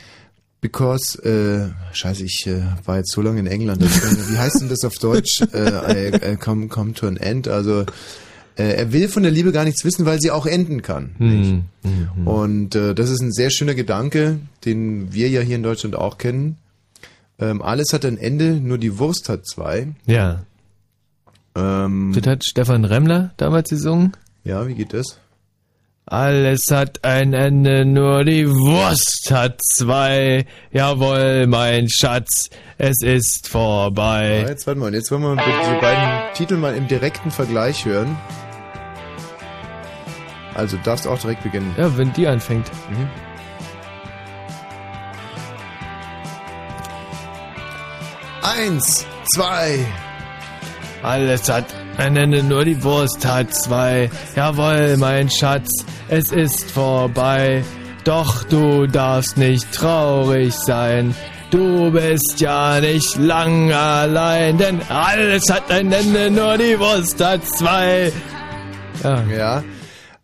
[0.65, 3.83] because äh, Scheiße, ich äh, war jetzt so lange in England.
[3.83, 5.43] dass wie heißt denn das auf Deutsch?
[5.53, 7.49] Äh, I, I come, come to an end.
[7.49, 7.83] Also
[8.57, 11.15] äh, er will von der Liebe gar nichts wissen, weil sie auch enden kann.
[11.19, 11.65] Hm.
[12.27, 16.17] Und äh, das ist ein sehr schöner Gedanke, den wir ja hier in Deutschland auch
[16.17, 16.57] kennen.
[17.39, 19.89] Ähm, alles hat ein Ende, nur die Wurst hat zwei.
[20.07, 20.45] Ja.
[21.55, 24.13] Ähm, Das hat Stefan Remmler damals gesungen.
[24.45, 25.19] Ja, wie geht das?
[26.07, 30.45] Alles hat ein Ende, nur die Wurst hat zwei.
[30.71, 34.45] Jawohl, mein Schatz, es ist Ja, vorbei.
[34.47, 38.17] jetzt warte mal, jetzt wollen wir diese beiden Titel mal im direkten Vergleich hören.
[40.55, 41.75] Also darfst auch direkt beginnen.
[41.79, 42.71] Ja, wenn die anfängt.
[42.91, 43.09] Mhm.
[48.43, 49.79] Eins, zwei.
[51.03, 51.65] Alles hat
[51.99, 54.11] ein Ende, nur die Wurst hat zwei.
[54.37, 55.69] Jawohl, mein Schatz,
[56.09, 57.65] es ist vorbei.
[58.05, 61.15] Doch du darfst nicht traurig sein.
[61.51, 67.47] Du bist ja nicht lang allein, denn alles hat ein Ende, nur die Wurst hat
[67.47, 68.13] zwei.
[69.03, 69.23] Ja.
[69.25, 69.65] Ja.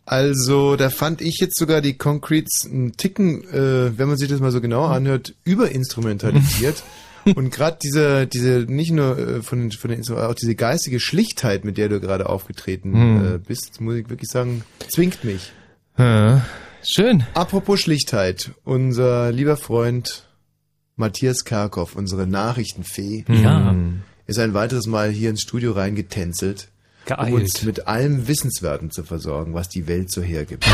[0.05, 4.41] Also, da fand ich jetzt sogar die Concretes einen Ticken, äh, wenn man sich das
[4.41, 6.83] mal so genau anhört, überinstrumentalisiert.
[7.35, 10.99] Und gerade diese, diese, nicht nur äh, von, den- von den Instrumenten, auch diese geistige
[10.99, 13.35] Schlichtheit, mit der du gerade aufgetreten Hm.
[13.35, 15.51] äh, bist, muss ich wirklich sagen, zwingt mich.
[15.97, 16.43] Ja.
[16.83, 17.23] Schön.
[17.35, 20.27] Apropos Schlichtheit, unser lieber Freund
[20.95, 23.75] Matthias Karkow, unsere Nachrichtenfee, Ja.
[24.27, 26.69] ist ein weiteres Mal hier ins Studio reingetänzelt,
[27.01, 27.33] um Geeilt.
[27.33, 30.65] uns mit allem Wissenswerten zu versorgen, was die Welt so hergibt.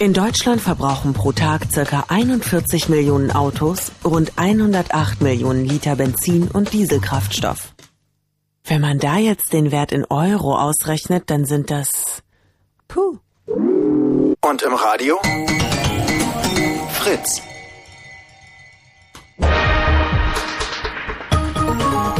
[0.00, 2.04] In Deutschland verbrauchen pro Tag ca.
[2.08, 7.72] 41 Millionen Autos rund 108 Millionen Liter Benzin und Dieselkraftstoff.
[8.64, 12.22] Wenn man da jetzt den Wert in Euro ausrechnet, dann sind das...
[12.88, 13.18] Puh.
[13.46, 15.18] Und im Radio?
[16.92, 17.42] Fritz.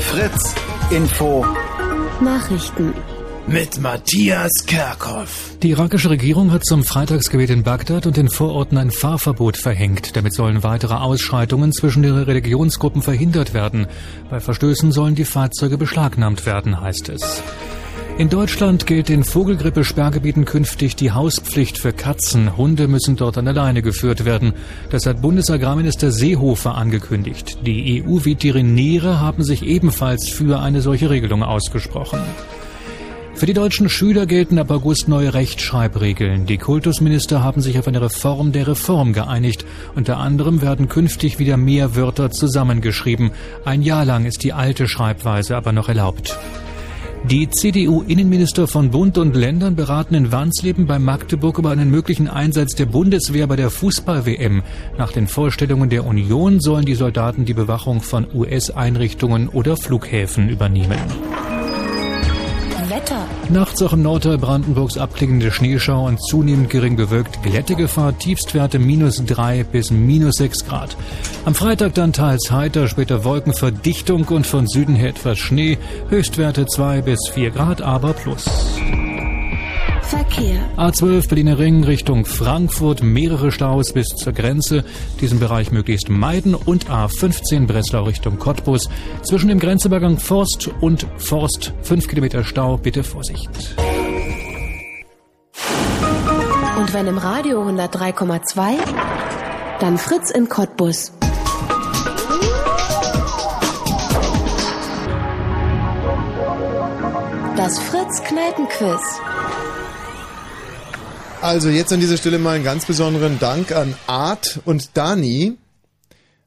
[0.00, 0.54] Fritz
[0.90, 1.44] Info
[2.20, 2.94] Nachrichten.
[3.46, 5.58] Mit Matthias Kerkhoff.
[5.62, 10.16] Die irakische Regierung hat zum Freitagsgebet in Bagdad und den Vororten ein Fahrverbot verhängt.
[10.16, 13.86] Damit sollen weitere Ausschreitungen zwischen den Religionsgruppen verhindert werden.
[14.30, 17.42] Bei Verstößen sollen die Fahrzeuge beschlagnahmt werden, heißt es.
[18.16, 22.56] In Deutschland gilt in Vogelgrippe-Sperrgebieten künftig die Hauspflicht für Katzen.
[22.56, 24.54] Hunde müssen dort an der Leine geführt werden.
[24.88, 27.58] Das hat Bundesagrarminister Seehofer angekündigt.
[27.66, 32.20] Die EU-Veterinäre haben sich ebenfalls für eine solche Regelung ausgesprochen.
[33.36, 36.46] Für die deutschen Schüler gelten ab August neue Rechtschreibregeln.
[36.46, 39.66] Die Kultusminister haben sich auf eine Reform der Reform geeinigt.
[39.96, 43.32] Unter anderem werden künftig wieder mehr Wörter zusammengeschrieben.
[43.64, 46.38] Ein Jahr lang ist die alte Schreibweise aber noch erlaubt.
[47.24, 52.74] Die CDU-Innenminister von Bund und Ländern beraten in Wansleben bei Magdeburg über einen möglichen Einsatz
[52.74, 54.62] der Bundeswehr bei der Fußball-WM.
[54.96, 60.98] Nach den Vorstellungen der Union sollen die Soldaten die Bewachung von US-Einrichtungen oder Flughäfen übernehmen.
[63.50, 67.42] Nachts auch im Nordteil Brandenburgs abklingende Schneeschauer und zunehmend gering bewölkt.
[67.42, 70.96] Glättegefahr, Tiefstwerte minus drei bis minus sechs Grad.
[71.44, 75.78] Am Freitag dann teils heiter, später Wolkenverdichtung und von Süden her etwas Schnee.
[76.08, 78.46] Höchstwerte zwei bis vier Grad, aber plus.
[80.08, 80.60] Verkehr.
[80.76, 84.84] A12 Berliner Ring Richtung Frankfurt, mehrere Staus bis zur Grenze.
[85.20, 86.54] Diesen Bereich möglichst meiden.
[86.54, 88.88] Und A15 Breslau Richtung Cottbus.
[89.22, 92.76] Zwischen dem Grenzübergang Forst und Forst 5 Kilometer Stau.
[92.76, 93.48] Bitte Vorsicht.
[96.78, 98.76] Und wenn im Radio 103,2,
[99.80, 101.12] dann Fritz in Cottbus.
[107.56, 109.00] Das Fritz Kneipenquiz.
[111.44, 115.58] Also jetzt an dieser Stelle mal einen ganz besonderen Dank an Art und Dani.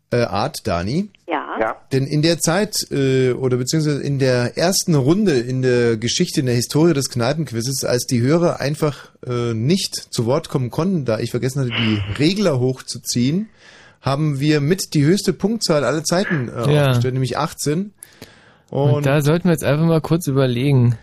[0.09, 1.09] Äh, Art, Dani.
[1.27, 1.45] Ja.
[1.59, 1.75] Ja.
[1.91, 6.47] Denn in der Zeit äh, oder beziehungsweise in der ersten Runde in der Geschichte, in
[6.47, 11.19] der Historie des Kneipenquizzes, als die Hörer einfach äh, nicht zu Wort kommen konnten, da
[11.19, 13.49] ich vergessen hatte, die Regler hochzuziehen,
[14.01, 16.85] haben wir mit die höchste Punktzahl aller Zeiten äh, Ja.
[16.87, 17.93] aufgestellt, nämlich 18.
[18.71, 20.97] Und, Und, da sollten wir jetzt einfach mal kurz überlegen.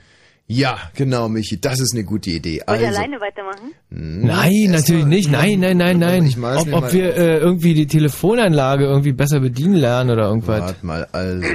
[0.47, 2.63] Ja, genau, Michi, das ist eine gute Idee.
[2.67, 3.73] Soll ich Also, alleine weitermachen?
[3.91, 5.31] Nein, natürlich nicht.
[5.31, 6.35] Nein, nein, nein, nein.
[6.57, 10.61] Ob, ob mal- wir äh, irgendwie die Telefonanlage irgendwie besser bedienen lernen oder irgendwas.
[10.61, 11.47] Warte mal, also.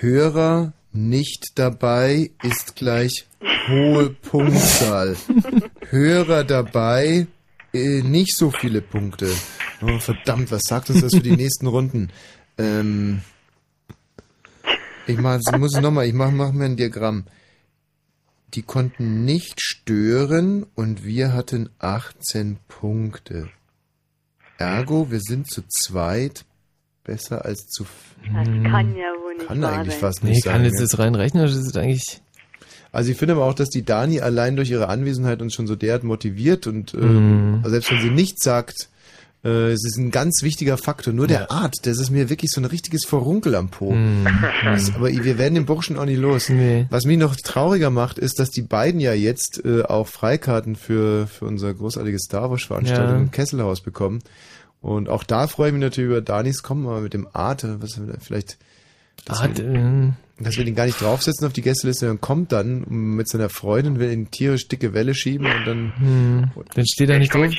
[0.00, 3.26] Hörer nicht dabei ist gleich
[3.68, 5.16] hohe Punktzahl.
[5.90, 7.26] Hörer dabei,
[7.72, 9.28] äh, nicht so viele Punkte.
[9.82, 12.10] Oh, verdammt, was sagt uns das für die nächsten Runden?
[12.58, 13.22] Ähm,
[15.06, 17.24] ich mach, ich muss nochmal, ich mach, mach mir ein Diagramm.
[18.54, 23.48] Die konnten nicht stören und wir hatten 18 Punkte.
[24.58, 26.44] Ergo, wir sind zu zweit
[27.02, 27.84] besser als zu.
[28.24, 30.00] Das kann ja wohl nicht Kann eigentlich sein.
[30.00, 30.64] fast Nee, nicht kann sein.
[30.66, 32.20] jetzt das rein rechnen oder ist eigentlich.
[32.92, 35.74] Also ich finde aber auch, dass die Dani allein durch ihre Anwesenheit uns schon so
[35.74, 38.88] derart motiviert und äh, selbst wenn sie nichts sagt,
[39.44, 41.12] äh, es ist ein ganz wichtiger Faktor.
[41.12, 43.92] Nur der Art, das ist mir wirklich so ein richtiges Verrunkel am Po.
[43.92, 44.26] Mhm.
[44.64, 46.48] Das, aber wir werden den Burschen auch nicht los.
[46.48, 46.86] Nee.
[46.90, 51.26] Was mich noch trauriger macht, ist, dass die beiden ja jetzt äh, auch Freikarten für,
[51.26, 53.20] für unser großartiges Star Wars Veranstaltung Ja.
[53.22, 54.20] im Kesselhaus bekommen.
[54.80, 57.80] Und auch da freue ich mich natürlich über Danis Kommen, aber mit dem Art, äh,
[57.82, 58.58] was wir vielleicht
[59.24, 62.52] dass Art, wir, äh, dass wir den gar nicht draufsetzen auf die Gästeliste, dann kommt
[62.52, 67.08] dann mit seiner Freundin, will in tierisch dicke Welle schieben und dann hm, dann steht
[67.10, 67.50] Ich nicht drauf.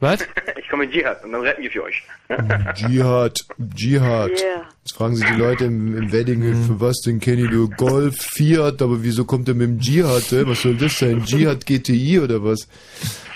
[0.00, 0.20] Was?
[0.58, 2.02] Ich komme in Dschihad und dann retten wir für euch.
[2.74, 3.38] Dschihad,
[3.74, 4.30] Dschihad.
[4.30, 4.68] Yeah.
[4.84, 8.80] Jetzt fragen sich die Leute im, im Wedding, für was denn Kenny, du Golf, Fiat,
[8.80, 10.46] aber wieso kommt er mit dem Dschihad, äh?
[10.46, 12.68] was soll das sein, Dschihad GTI oder was?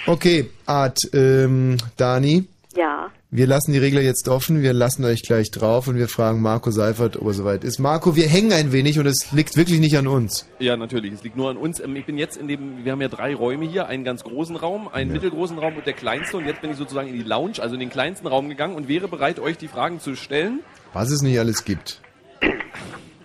[0.06, 2.44] Okay, Art, ähm, Dani,
[2.76, 3.10] Ja.
[3.36, 6.70] Wir lassen die Regler jetzt offen, wir lassen euch gleich drauf und wir fragen Marco
[6.70, 7.80] Seifert, ob er soweit ist.
[7.80, 10.46] Marco, wir hängen ein wenig und es liegt wirklich nicht an uns.
[10.60, 11.12] Ja, natürlich.
[11.14, 11.80] Es liegt nur an uns.
[11.80, 14.54] Ähm, Ich bin jetzt in dem, wir haben ja drei Räume hier, einen ganz großen
[14.54, 16.36] Raum, einen mittelgroßen Raum und der kleinste.
[16.36, 18.86] Und jetzt bin ich sozusagen in die Lounge, also in den kleinsten Raum gegangen und
[18.86, 20.60] wäre bereit, euch die Fragen zu stellen.
[20.92, 22.00] Was es nicht alles gibt.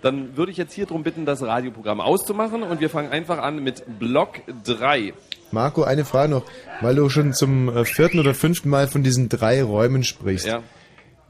[0.02, 3.62] Dann würde ich jetzt hier drum bitten, das Radioprogramm auszumachen und wir fangen einfach an
[3.62, 5.12] mit Block 3.
[5.52, 6.44] Marco, eine Frage noch,
[6.80, 10.46] weil du schon zum äh, vierten oder fünften Mal von diesen drei Räumen sprichst.
[10.46, 10.62] Ja.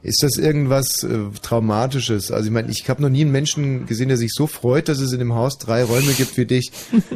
[0.03, 2.31] Ist das irgendwas äh, Traumatisches?
[2.31, 4.99] Also ich meine, ich habe noch nie einen Menschen gesehen, der sich so freut, dass
[4.99, 6.71] es in dem Haus drei Räume gibt wie dich.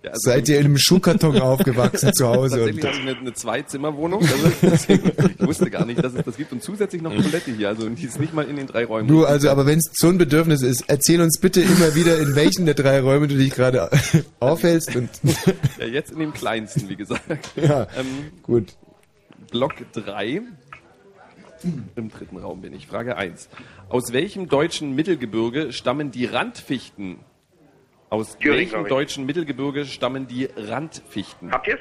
[0.00, 2.56] Ja, also Seid ihr in einem Schuhkarton aufgewachsen zu Hause?
[2.56, 4.22] Tatsächlich Und ich eine, eine Zwei-Zimmer-Wohnung.
[4.22, 4.92] Also,
[5.38, 6.52] ich wusste gar nicht, dass es das gibt.
[6.52, 7.68] Und zusätzlich noch Toilette hier.
[7.68, 9.08] Also die ist nicht mal in den drei Räumen.
[9.08, 12.36] du, also, aber wenn es so ein Bedürfnis ist, erzähl uns bitte immer wieder, in
[12.36, 13.90] welchen der drei Räume du dich gerade
[14.40, 14.94] aufhältst.
[14.94, 15.10] Und
[15.78, 17.50] Ja, jetzt in dem kleinsten, wie gesagt.
[17.56, 18.76] Ja, ähm, gut.
[19.50, 20.42] Block 3.
[21.96, 22.86] Im dritten Raum bin ich.
[22.86, 23.48] Frage 1.
[23.88, 27.18] Aus welchem deutschen Mittelgebirge stammen die Randfichten?
[28.10, 31.50] Aus Thüringen, welchem deutschen Mittelgebirge stammen die Randfichten?
[31.52, 31.78] Habt ihr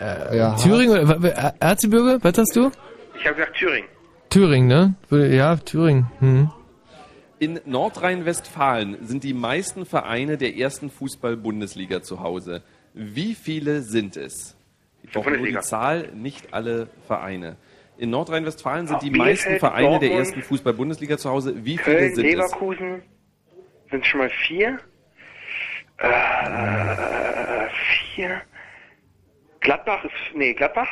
[0.00, 0.56] Äh, Ja.
[0.56, 2.18] Thüringen oder wa- Erzgebirge?
[2.22, 2.70] Was hast du?
[3.18, 3.88] Ich habe gesagt Thüringen.
[4.30, 4.94] Thüringen, ne?
[5.34, 6.10] Ja, Thüringen.
[6.18, 6.50] Hm.
[7.38, 12.62] In Nordrhein-Westfalen sind die meisten Vereine der ersten Fußball-Bundesliga zu Hause.
[12.92, 14.56] Wie viele sind es?
[15.02, 15.58] Ich brauche nur die.
[15.60, 17.56] Zahl, nicht alle Vereine.
[17.96, 21.64] In Nordrhein-Westfalen sind die Bielefeld, meisten Vereine der Dortmund, ersten Fußball-Bundesliga zu Hause.
[21.64, 22.32] Wie viele Köln, sind es?
[22.32, 23.02] Leverkusen
[23.90, 24.78] sind schon mal vier.
[25.98, 27.68] Äh,
[28.14, 28.42] vier.
[29.60, 30.88] Gladbach ist, nee, Gladbach?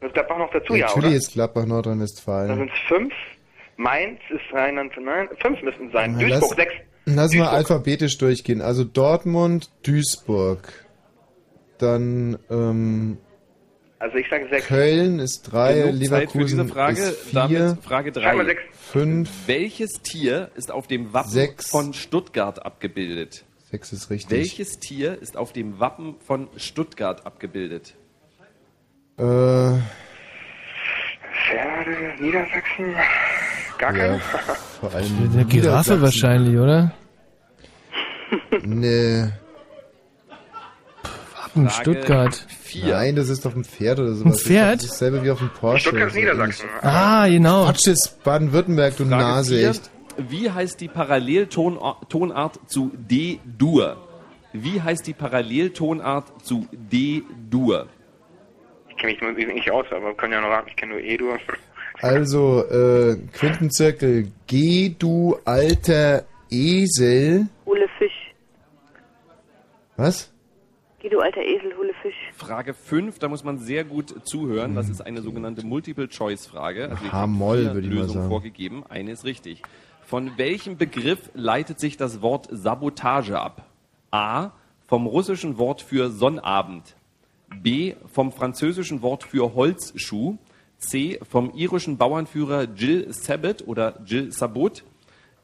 [0.00, 1.16] Ist Gladbach noch dazu, ja, Natürlich oder?
[1.16, 2.56] ist Gladbach Da Nordrhein-Westfalen.
[2.56, 3.14] sind es fünf.
[3.76, 6.12] Mainz ist Rheinland, nein, fünf müssen es sein.
[6.12, 6.72] Na, Duisburg, lass- sechs.
[7.04, 8.60] Lass mal alphabetisch durchgehen.
[8.62, 10.72] Also Dortmund, Duisburg.
[11.78, 13.18] Dann ähm,
[13.98, 14.66] Also ich sage sechs.
[14.66, 17.00] Köln ist drei, Genug Zeit für diese Leverkusen Frage.
[17.00, 18.44] ist vier, Damit Frage Sag mal 3.
[18.44, 18.62] sechs.
[18.92, 21.70] fünf, Welches Tier ist auf dem Wappen Sechs.
[21.70, 23.44] von Stuttgart abgebildet?
[23.70, 24.30] sechs ist richtig.
[24.38, 27.94] Welches Tier ist auf dem Wappen von Stuttgart abgebildet?
[29.18, 29.80] Äh, Pferde,
[32.20, 32.94] Niedersachsen.
[33.78, 34.20] Gar ja, keine?
[34.80, 36.92] vor allem Giraffe wahrscheinlich, oder?
[38.62, 39.28] Nee.
[41.64, 42.46] Wappen Stuttgart.
[42.60, 42.86] 4.
[42.86, 44.42] Nein, das ist doch ein Pferd oder sowas.
[44.42, 44.76] Pferd?
[44.76, 45.88] Das ist dasselbe wie auf dem Porsche.
[45.88, 46.68] Stuttgart ist So Niedersachsen.
[46.82, 47.64] Ah, genau.
[47.64, 49.70] Quatsch, ist Baden-Württemberg, du Frage Nase, vier.
[49.70, 49.90] echt.
[50.18, 53.96] Wie heißt die Paralleltonart zu D-Dur?
[54.52, 57.86] Wie heißt die Paralleltonart zu D-Dur?
[58.88, 60.68] Ich kenne mich nur nicht aus, aber wir können ja noch raten.
[60.70, 61.38] Ich kenne nur Edur.
[62.00, 67.46] Also, äh, Quintenzirkel, geh du alter Esel.
[67.66, 68.32] Hole Fisch.
[69.96, 70.30] Was?
[71.06, 72.16] Geh du alter Esel, hole Fisch.
[72.34, 74.74] Frage 5, da muss man sehr gut zuhören.
[74.74, 76.88] Das ist eine sogenannte Multiple-Choice-Frage.
[76.90, 78.28] Also H-Moll, würde ich mal Lösungen sagen.
[78.28, 78.84] vorgegeben.
[78.88, 79.62] Eine ist richtig.
[80.02, 83.70] Von welchem Begriff leitet sich das Wort Sabotage ab?
[84.10, 84.50] A.
[84.88, 86.96] Vom russischen Wort für Sonnabend.
[87.62, 87.94] B.
[88.12, 90.38] Vom französischen Wort für Holzschuh.
[90.78, 91.20] C.
[91.22, 94.82] Vom irischen Bauernführer Jill Sabot oder Jill Sabot.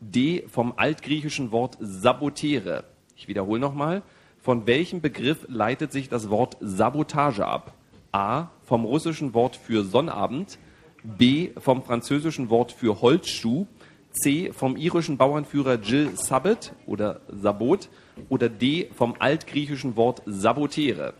[0.00, 0.42] D.
[0.48, 2.82] Vom altgriechischen Wort sabotere.
[3.14, 4.02] Ich wiederhole nochmal.
[4.42, 7.74] Von welchem Begriff leitet sich das Wort Sabotage ab?
[8.10, 8.48] A.
[8.64, 10.58] Vom russischen Wort für Sonnabend.
[11.04, 11.50] B.
[11.58, 13.68] Vom französischen Wort für Holzschuh.
[14.10, 14.52] C.
[14.52, 17.88] Vom irischen Bauernführer Jill Sabot oder Sabot.
[18.30, 18.90] Oder D.
[18.96, 21.14] Vom altgriechischen Wort sabotere.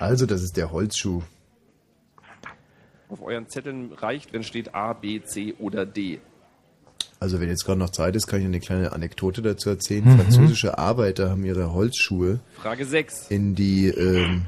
[0.00, 1.22] Also, das ist der Holzschuh.
[3.08, 6.18] Auf euren Zetteln reicht, wenn steht A, B, C oder D.
[7.22, 10.04] Also, wenn jetzt gerade noch Zeit ist, kann ich eine kleine Anekdote dazu erzählen.
[10.06, 10.20] Mhm.
[10.20, 13.30] Französische Arbeiter haben ihre Holzschuhe Frage 6.
[13.30, 14.46] in die, ähm,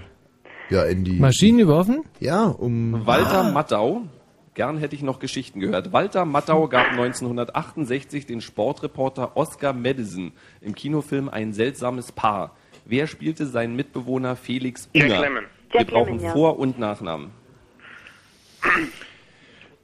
[0.70, 1.20] ja, in die...
[1.20, 2.02] Maschinen geworfen?
[2.18, 3.04] Ja, um...
[3.04, 4.04] Walter Mattau,
[4.54, 5.92] gern hätte ich noch Geschichten gehört.
[5.92, 10.32] Walter Mattau gab 1968 den Sportreporter Oscar Madison
[10.62, 12.56] im Kinofilm Ein seltsames Paar.
[12.86, 15.20] Wer spielte seinen Mitbewohner Felix Jack Unger?
[15.20, 15.44] Lemmon.
[15.72, 16.32] Wir Jack brauchen Lemmon, ja.
[16.32, 17.32] Vor- und Nachnamen.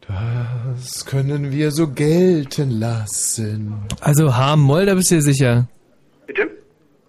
[0.08, 3.74] Das können wir so gelten lassen.
[4.00, 5.68] Also H-Moll, da bist du dir sicher.
[6.26, 6.48] Bitte?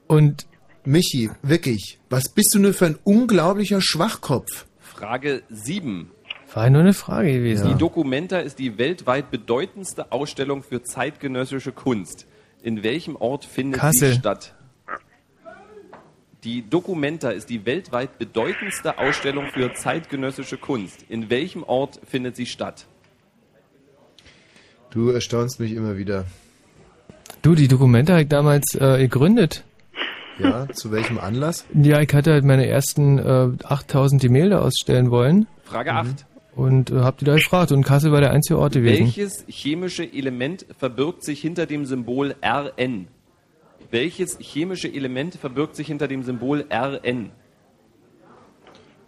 [0.07, 0.47] Und
[0.83, 4.65] Michi, wirklich, was bist du nur für ein unglaublicher Schwachkopf?
[4.79, 6.11] Frage 7.
[6.53, 7.69] war ja nur eine Frage gewesen.
[7.69, 12.27] Die Documenta ist die weltweit bedeutendste Ausstellung für zeitgenössische Kunst.
[12.63, 14.09] In welchem Ort findet Kassel.
[14.09, 14.55] sie statt?
[16.45, 21.03] Die Documenta ist die weltweit bedeutendste Ausstellung für zeitgenössische Kunst.
[21.09, 22.85] In welchem Ort findet sie statt?
[24.89, 26.25] Du erstaunst mich immer wieder.
[27.41, 29.65] Du, die Dokumente habe ich damals äh, gegründet.
[30.39, 31.65] Ja, zu welchem Anlass?
[31.73, 36.25] Ja, ich hatte halt meine ersten äh, 8000 Gemälde ausstellen wollen Frage 8.
[36.55, 39.03] und äh, hab die da gefragt und Kassel war der einzige Ort gewesen.
[39.03, 43.09] Welches chemische Element verbirgt sich hinter dem Symbol Rn?
[43.91, 47.31] Welches chemische Element verbirgt sich hinter dem Symbol Rn?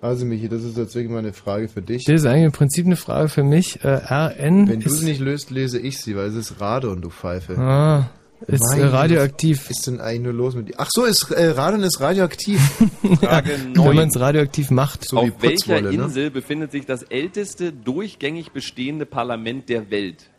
[0.02, 2.06] Also Michi, das ist jetzt wirklich mal eine Frage für dich.
[2.06, 3.84] Das ist eigentlich im Prinzip eine Frage für mich.
[3.84, 7.12] Äh, RN Wenn du sie nicht löst, lese ich sie, weil es ist Radon, du
[7.12, 7.56] Pfeife.
[7.60, 8.10] ah,
[8.48, 9.66] ist äh, Mein, radioaktiv.
[9.70, 10.74] Was ist denn eigentlich nur los mit dir?
[10.78, 12.60] Ach so, ist, äh, Radon ist radioaktiv.
[13.22, 13.96] Frage Wenn 9.
[13.96, 15.08] man es radioaktiv macht.
[15.08, 15.90] So wie Auf welcher ne?
[15.90, 20.31] Insel befindet sich das älteste durchgängig bestehende Parlament der Welt?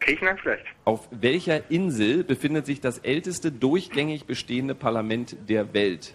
[0.00, 0.64] Griechenland vielleicht.
[0.84, 6.14] Auf welcher Insel befindet sich das älteste durchgängig bestehende Parlament der Welt?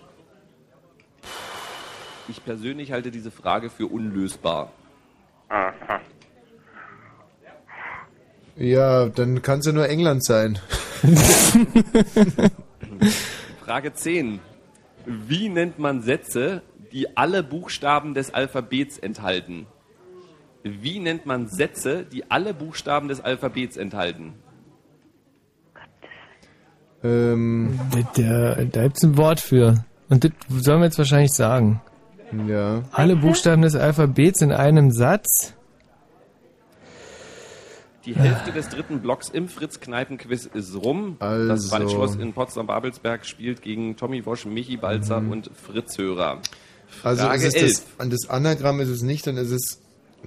[2.27, 4.71] Ich persönlich halte diese Frage für unlösbar.
[5.49, 6.01] Aha.
[8.55, 10.57] Ja, dann kann es ja nur England sein.
[13.63, 14.39] Frage 10.
[15.05, 19.67] Wie nennt man Sätze, die alle Buchstaben des Alphabets enthalten?
[20.67, 24.33] Wie nennt man Sätze, die alle Buchstaben des Alphabets enthalten?
[27.03, 27.79] Ähm,
[28.15, 29.85] Da, da gibt's ein Wort für.
[30.09, 31.81] Und das sollen wir jetzt wahrscheinlich sagen.
[32.47, 32.81] Ja.
[32.91, 35.53] Alle Buchstaben des Alphabets in einem Satz.
[38.05, 41.17] Die Hälfte des dritten Blocks im Fritz-Kneipen-Quiz ist rum.
[41.19, 41.71] Das Also.
[41.71, 46.41] Waldschloss in Potsdam-Babelsberg spielt gegen Tommy Wosch, Michi Balzer und Fritz Hörer.
[47.03, 47.71] Also Frage ist es 11.
[47.71, 49.81] das, an das Anagramm ist es nicht, dann ist es,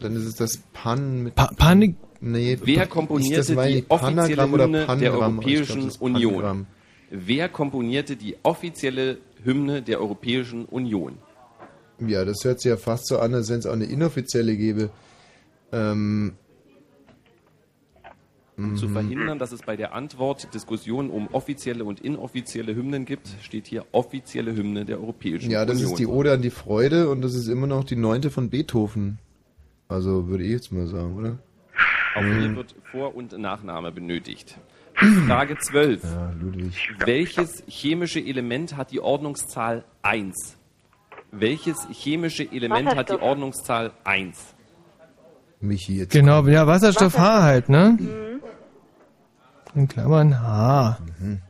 [0.04, 1.34] dann ist es das Pan mit.
[1.34, 1.96] Pa Panik.
[2.20, 5.74] Nee, Wer komponierte das meine die Panagramm offizielle oder Hymne der Pangramm, aber ich Europäischen
[5.74, 6.66] glaub, das ist Union?
[7.10, 11.18] Wer komponierte die offizielle Hymne der Europäischen Union?
[12.06, 14.90] Ja, das hört sich ja fast so an, als wenn es auch eine inoffizielle gäbe.
[15.72, 16.34] Ähm,
[18.56, 18.92] Um zu mhm.
[18.92, 23.84] verhindern, dass es bei der Antwort Diskussionen um offizielle und inoffizielle Hymnen gibt, steht hier
[23.92, 25.92] offizielle Hymne der Europäischen Ja, das Union.
[25.92, 29.18] ist die Ode an die Freude und das ist immer noch die neunte von Beethoven.
[29.88, 31.38] Also würde ich jetzt mal sagen, oder?
[32.16, 32.40] Auch Mhm.
[32.40, 34.58] hier wird Vor- und Nachname benötigt.
[35.26, 36.02] Frage 12.
[36.02, 36.74] Ja, Ludwig.
[37.04, 40.56] Welches chemische Element hat die Ordnungszahl 1?
[41.30, 43.14] Welches chemische Element hat die.
[43.20, 44.54] Ordnungszahl 1?
[45.60, 46.12] Michi jetzt.
[46.12, 47.96] Genau, ja, Wasserstoff H halt, ne?
[49.74, 50.98] In Klammern H.
[51.20, 51.40] Mhm.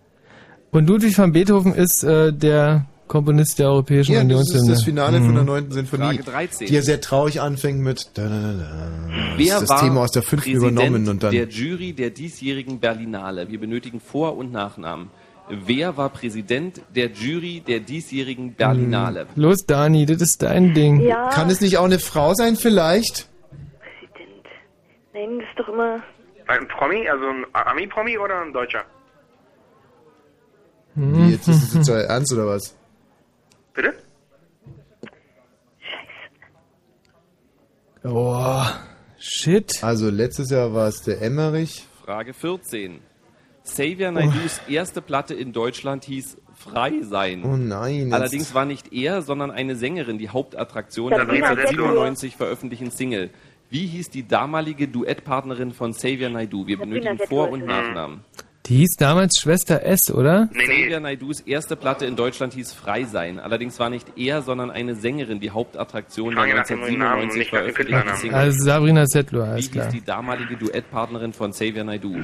[0.70, 4.60] Und Ludwig van Beethoven ist äh, der Komponist der Europäischen Ja, das Unionshymne.
[4.62, 5.46] ist das Finale von der Mhm.
[5.48, 6.66] neunten Sinfonie, Frage 13.
[6.68, 8.92] die ja sehr traurig anfängt mit da, da, da, da.
[9.36, 12.10] Wer das war das Thema aus der fünften Präsident übernommen und dann der Jury der
[12.10, 13.48] diesjährigen Berlinale?
[13.50, 15.10] Wir benötigen Vor- und Nachnamen.
[15.50, 19.26] Wer war Präsident der Jury der diesjährigen Berlinale?
[19.34, 21.00] Los, Dani, das ist dein Ding.
[21.00, 21.30] Ja.
[21.30, 23.28] Kann es nicht auch eine Frau sein vielleicht?
[25.14, 26.02] Nein, das ist doch immer.
[26.46, 28.84] Ein Promi, also ein Ami-Promi oder ein Deutscher?
[30.94, 32.74] Wie, jetzt ist es jetzt Ernst oder was?
[33.78, 33.94] Bitte?
[38.04, 38.64] Oh,
[39.18, 39.70] shit.
[39.82, 41.86] Also letztes Jahr war es der Emmerich.
[42.04, 42.98] Frage 14.
[43.64, 47.44] Xavier Naidus erste Platte in Deutschland hieß Frei sein.
[47.44, 48.06] Oh nein.
[48.06, 53.30] jetzt- Allerdings war nicht er, sondern eine Sängerin die Hauptattraktion der Sabrina 1997 veröffentlichten Single.
[53.70, 56.66] Wie hieß die damalige Duettpartnerin von Xavier Naidoo?
[56.66, 58.24] Wir benötigen Vor- und Nachnamen.
[58.68, 60.50] Die hieß damals Schwester S, oder?
[60.52, 63.40] Xavier Naidus erste Platte in Deutschland hieß Frei sein.
[63.40, 67.22] Allerdings war nicht er, sondern eine Sängerin die Hauptattraktion der Frage nach dem neuen Namen
[67.22, 68.16] und 1997 nicht nach dem veröffentlichten.
[68.20, 68.38] Single.
[68.38, 69.88] Also Sabrina Settler, alles klar.
[69.88, 72.16] die damalige Duettpartnerin von Xavier Naidoo?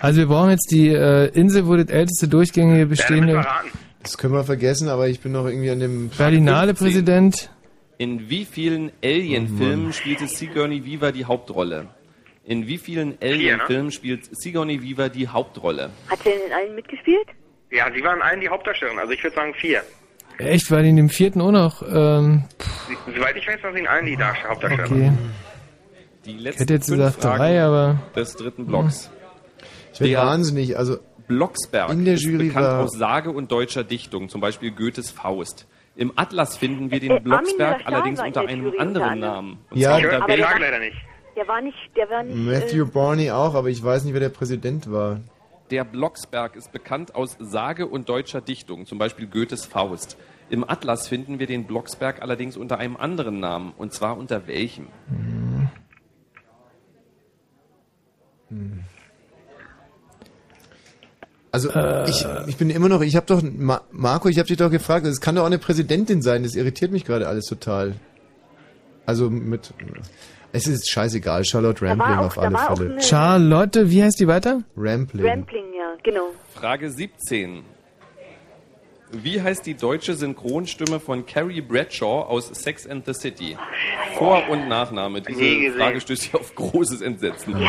[0.00, 3.46] Also wir brauchen jetzt die äh, Insel, wo das älteste durchgängige bestehende
[4.02, 7.48] Das können wir vergessen, aber ich bin noch irgendwie an dem Berlinale Präsident.
[7.98, 11.86] In wie vielen Alien-Filmen spielte Sigourney Weaver die Hauptrolle?
[12.48, 15.90] In wie vielen Alien-Filmen spielt Sigourney Weaver die Hauptrolle?
[16.08, 17.26] Hat sie denn in allen mitgespielt?
[17.72, 19.82] Ja, sie waren allen die Hauptdarstellerin, also ich würde sagen vier.
[20.38, 21.82] Echt, weil in dem vierten auch noch.
[21.82, 22.44] Ähm,
[23.12, 25.08] Soweit ich weiß, waren sie in allen die Darst- Hauptdarstellerin.
[25.08, 25.12] okay.
[26.24, 27.98] Die Ich letzten hätte jetzt gesagt Fragen drei, aber.
[28.14, 29.10] des dritten Blocks.
[29.92, 33.50] Ich werde Der wahnsinnig, also Blocksberg in der ist Jury bekannt war aus Sage und
[33.50, 35.66] deutscher Dichtung, zum Beispiel Goethes Faust.
[35.96, 39.18] Im Atlas finden wir den Äh, Blocksberg allerdings war in unter einem anderen.
[39.18, 39.58] Namen.
[39.70, 40.96] Und Ja, zwar ich unter der- leider nicht.
[41.36, 42.34] Der war nicht, der war nicht.
[42.36, 45.20] Matthew Äh, Barney auch, aber ich weiß nicht, wer der Präsident war.
[45.70, 50.16] Der Blocksberg ist bekannt aus Sage und deutscher Dichtung, zum Beispiel Goethes Faust.
[50.48, 53.72] Im Atlas finden wir den Blocksberg allerdings unter einem anderen Namen.
[53.76, 54.86] Und zwar unter welchem?
[61.52, 62.08] Also Äh.
[62.10, 65.06] ich, ich bin immer noch, ich habe doch, Ma Marco, ich habe dich doch gefragt,
[65.06, 67.94] es kann doch auch eine Präsidentin sein, das irritiert mich gerade alles total.
[69.06, 69.72] Also mit,
[70.56, 73.02] es ist scheißegal, Charlotte Rampling auch- auf alle Fälle.
[73.02, 74.62] Charlotte, wie heißt die weiter?
[74.76, 75.26] Rampling.
[75.26, 76.30] Rampling, ja, genau.
[76.54, 77.62] Frage 17.
[79.12, 83.56] Wie heißt die deutsche Synchronstimme von Carrie Bradshaw aus Sex and the City?
[84.18, 85.20] Vor- und Nachname.
[85.22, 85.78] Diese.
[85.78, 87.54] Frage stößt hier auf großes Entsetzen.
[87.56, 87.64] Wie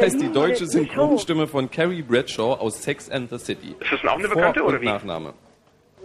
[0.00, 0.66] heißt die deutsche.
[0.66, 3.74] Synchronstimme von Carrie Bradshaw aus Sex and the City?
[3.80, 4.84] Ist das auch eine Vor- Bekannte und oder wie?
[4.86, 5.34] Nachname.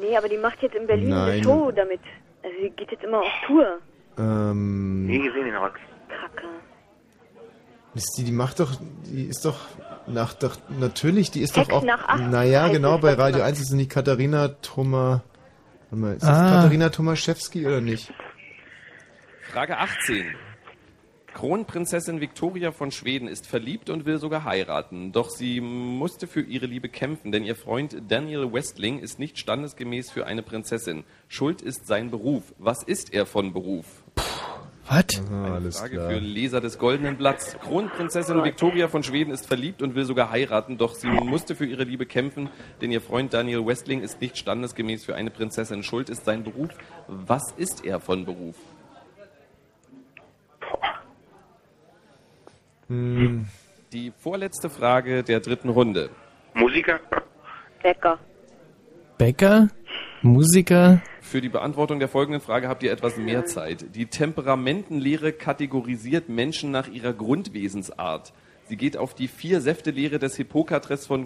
[0.02, 1.32] Nee, aber die macht jetzt in Berlin Nein.
[1.34, 2.00] eine Show damit.
[2.42, 3.78] Also sie geht jetzt immer auf Tour.
[4.18, 5.76] Ähm, Nie gesehen den Rock.
[6.24, 6.48] Kacke.
[7.96, 8.72] ist die, die macht doch,
[9.06, 9.58] die ist doch
[10.08, 13.48] nach, doch, natürlich, die ist Sex doch auch, nach acht naja, genau, bei Radio immer.
[13.48, 15.24] 1 ist es nicht Katharina Thoma,
[15.90, 16.50] warte mal, ist das Ah.
[16.56, 18.14] Katharina Tomaszewski oder nicht?
[19.52, 20.34] Frage 18.
[21.34, 25.12] Kronprinzessin Victoria von Schweden ist verliebt und will sogar heiraten.
[25.12, 30.12] Doch sie musste für ihre Liebe kämpfen, denn ihr Freund Daniel Westling ist nicht standesgemäß
[30.12, 31.04] für eine Prinzessin.
[31.28, 32.54] Schuld ist sein Beruf.
[32.60, 33.86] Was ist er von Beruf?
[34.90, 35.06] Was?
[35.32, 37.58] Eine Frage für Leser des Goldenen Blatts.
[37.60, 41.84] Kronprinzessin Victoria von Schweden ist verliebt und will sogar heiraten, doch sie musste für ihre
[41.84, 42.50] Liebe kämpfen,
[42.82, 45.84] denn ihr Freund Daniel Westling ist nicht standesgemäß für eine Prinzessin.
[45.84, 46.70] Schuld ist sein Beruf.
[47.08, 48.56] Was ist er von Beruf?
[52.88, 53.48] Hm.
[53.94, 56.10] Die vorletzte Frage der dritten Runde.
[56.54, 57.00] Musiker?
[57.82, 58.20] Bäcker.
[59.18, 59.70] Bäcker?
[60.22, 61.02] Musiker?
[61.34, 63.96] Für die Beantwortung der folgenden Frage habt ihr etwas mehr Zeit.
[63.96, 68.34] Die Temperamentenlehre kategorisiert Menschen nach ihrer Grundwesensart.
[68.70, 71.26] Sie geht auf die vier Säfte-Lehre des Hippokrates von,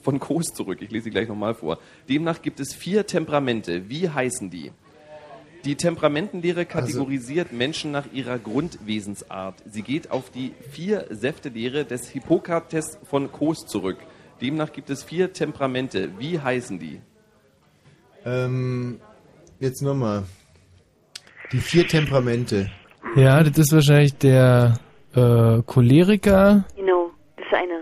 [0.00, 0.82] von Kos zurück.
[0.82, 1.80] Ich lese sie gleich nochmal vor.
[2.08, 3.90] Demnach gibt es vier Temperamente.
[3.90, 4.70] Wie heißen die?
[5.64, 9.56] Die Temperamentenlehre kategorisiert Menschen nach ihrer Grundwesensart.
[9.66, 13.98] Sie geht auf die vier Säfte-Lehre des Hippokrates von Kos zurück.
[14.40, 16.20] Demnach gibt es vier Temperamente.
[16.20, 17.00] Wie heißen die?
[18.24, 19.00] Ähm,
[19.60, 20.24] jetzt nochmal.
[21.52, 22.70] Die vier Temperamente.
[23.14, 24.78] Ja, das ist wahrscheinlich der
[25.14, 26.64] äh, Choleriker.
[26.76, 27.80] Genau, das ist eine.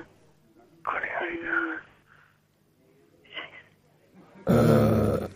[4.47, 5.29] Äh,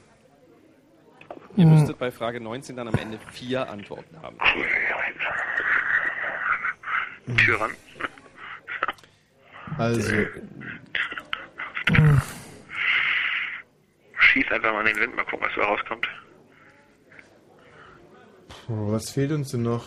[1.55, 4.39] Ihr hm, müsstet bei Frage 19 dann am Ende vier Antworten haben.
[7.37, 7.73] Tyrann.
[9.77, 10.17] Also,
[14.19, 16.09] Schieß einfach mal in den Wind, mal gucken, was da rauskommt.
[18.91, 19.85] Was fehlt uns denn noch?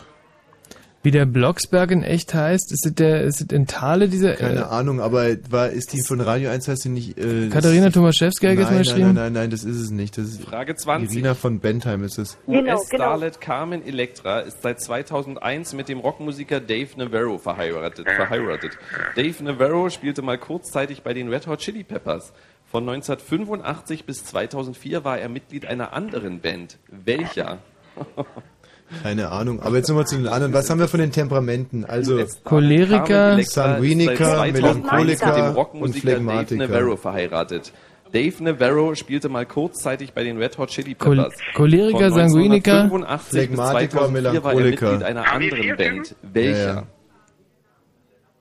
[1.06, 2.72] wie der Blocksberg in echt heißt?
[2.72, 4.34] Ist es der, ist es in Thale dieser?
[4.34, 7.18] Keine äh, Ahnung, aber war, ist die von Radio 1 heißt die nicht.
[7.18, 9.14] Äh, Katharina Tomaszewska hat jetzt nein, mal nein, geschrieben?
[9.14, 10.18] nein, nein, nein, das ist es nicht.
[10.18, 11.14] Das ist Frage 20.
[11.14, 12.38] Irina von Bentheim ist es.
[12.48, 18.08] Genau, US-Starlet Carmen Electra ist seit 2001 mit dem Rockmusiker Dave Navarro verheiratet.
[18.10, 18.72] verheiratet.
[19.16, 22.34] Dave Navarro spielte mal kurzzeitig bei den Red Hot Chili Peppers.
[22.66, 26.80] Von 1985 bis 2004 war er Mitglied einer anderen Band.
[26.90, 27.60] Welcher?
[29.02, 29.62] Keine Ahnung.
[29.62, 30.54] Aber jetzt nochmal zu den anderen.
[30.54, 31.86] Was haben wir von den Temperamenten?
[31.86, 36.68] Also Choleriker, Sanguiniker, seit 2001 mit dem Melancholiker und Phlegmatiker.
[36.68, 37.74] Navarro verheiratet.
[38.14, 41.34] Dave Navarro spielte mal kurzzeitig bei den Red Hot Chili Chol- Peppers.
[41.56, 44.86] Choleriker, Von Sanguiniker, 1985 bis Phlegmatiker, 2004 war er Melancholiker.
[44.92, 46.16] Mitglied einer anderen Band.
[46.22, 46.58] Welcher?
[46.58, 46.84] Ja, ja.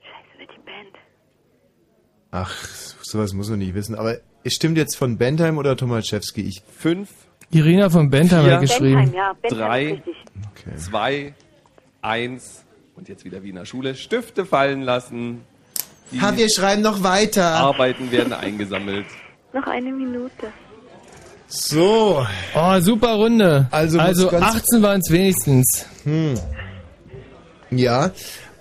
[0.02, 0.96] Scheiße, die Band.
[2.30, 2.54] Ach,
[3.02, 3.94] sowas muss man nicht wissen.
[3.94, 6.42] Aber es stimmt jetzt von Bentheim oder Tomaszewski?
[6.42, 7.08] Ich Fünf,
[7.50, 8.96] Irina von Bentheim hat geschrieben.
[9.10, 10.02] Bentheim, ja, Bentheim Drei.
[10.50, 10.76] okay.
[10.76, 11.34] zwei,
[12.02, 12.64] eins
[12.96, 13.94] und jetzt wieder Wiener Schule.
[13.94, 15.42] Stifte fallen lassen.
[16.10, 17.44] Die Ha, wir schreiben noch weiter.
[17.54, 19.06] Arbeiten werden eingesammelt.
[19.52, 20.48] Noch eine Minute.
[21.46, 22.26] So.
[22.54, 23.68] Oh, super Runde.
[23.70, 25.86] Also Also, muss ganz- 18 waren es wenigstens.
[26.04, 26.34] Hm.
[27.70, 28.10] Ja,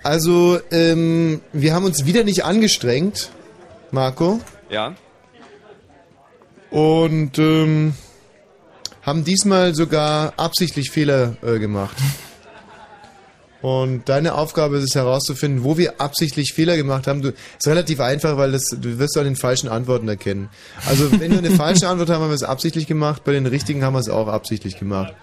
[0.02, 3.30] also ähm, wir haben uns wieder nicht angestrengt,
[3.90, 4.40] Marco,
[4.70, 4.94] Ja?
[6.70, 7.94] und ähm,
[9.04, 11.96] haben diesmal sogar absichtlich Fehler äh, gemacht.
[13.64, 17.22] Und deine Aufgabe ist es herauszufinden, wo wir absichtlich Fehler gemacht haben.
[17.22, 20.50] Du, ist relativ einfach, weil das, du wirst an den falschen Antworten erkennen.
[20.86, 23.24] Also wenn wir eine falsche Antwort haben, haben wir es absichtlich gemacht.
[23.24, 25.14] Bei den richtigen haben wir es auch absichtlich gemacht.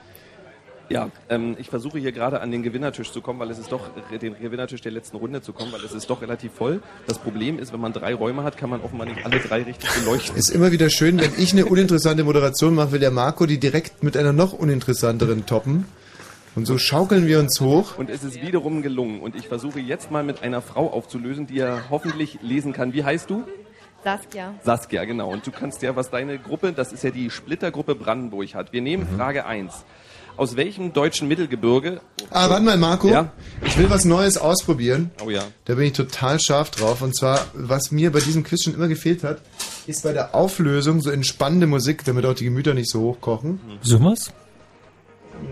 [0.91, 3.89] Ja, ähm, ich versuche hier gerade an den Gewinnertisch zu kommen, weil es ist doch,
[4.21, 6.81] den Gewinnertisch der letzten Runde zu kommen, weil es ist doch relativ voll.
[7.07, 9.89] Das Problem ist, wenn man drei Räume hat, kann man offenbar nicht alle drei richtig
[9.93, 10.35] beleuchten.
[10.35, 14.03] Ist immer wieder schön, wenn ich eine uninteressante Moderation mache, will der Marco die direkt
[14.03, 15.85] mit einer noch uninteressanteren toppen.
[16.53, 17.97] Und so schaukeln wir uns hoch.
[17.97, 19.21] Und es ist wiederum gelungen.
[19.21, 22.93] Und ich versuche jetzt mal mit einer Frau aufzulösen, die er hoffentlich lesen kann.
[22.93, 23.45] Wie heißt du?
[24.03, 24.55] Saskia.
[24.63, 25.31] Saskia, genau.
[25.31, 28.73] Und du kannst ja, was deine Gruppe, das ist ja die Splittergruppe Brandenburg hat.
[28.73, 29.85] Wir nehmen Frage 1.
[30.37, 32.01] Aus welchem deutschen Mittelgebirge...
[32.29, 33.09] Ah, warte mal, Marco.
[33.09, 33.31] Ja?
[33.65, 35.11] Ich will was Neues ausprobieren.
[35.23, 35.43] Oh ja.
[35.65, 37.01] Da bin ich total scharf drauf.
[37.01, 39.41] Und zwar, was mir bei diesem Quiz schon immer gefehlt hat,
[39.87, 43.59] ist bei der Auflösung so entspannende Musik, damit auch die Gemüter nicht so hochkochen.
[43.81, 44.31] Sowas?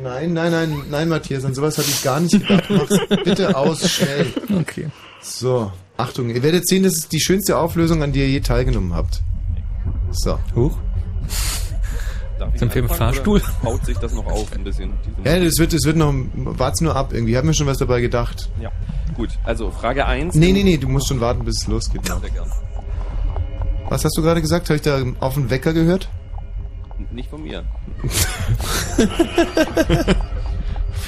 [0.04, 2.70] Nein, nein, nein, nein, Matthias, an sowas hatte ich gar nicht gedacht.
[2.70, 4.28] Mach's bitte aus, schnell.
[4.60, 4.88] Okay.
[5.22, 8.94] So, Achtung, ihr werdet sehen, das ist die schönste Auflösung, an die ihr je teilgenommen
[8.94, 9.22] habt.
[10.12, 10.40] So.
[10.56, 10.78] Huch.
[12.56, 13.42] Sind wir im Fahrstuhl?
[13.64, 14.94] Baut sich das noch auf ein bisschen?
[15.24, 17.32] Ja, das wird, das wird noch, wart's nur ab irgendwie.
[17.32, 18.50] Ich habe mir schon was dabei gedacht.
[18.62, 18.72] Ja.
[19.16, 20.36] Gut, also Frage 1.
[20.36, 22.06] Nee, nee, nee, du musst schon warten, bis es losgeht.
[22.06, 22.50] Sehr gern.
[23.90, 24.70] Was hast du gerade gesagt?
[24.70, 26.10] Habe ich da auf den Wecker gehört?
[27.12, 27.64] Nicht von mir.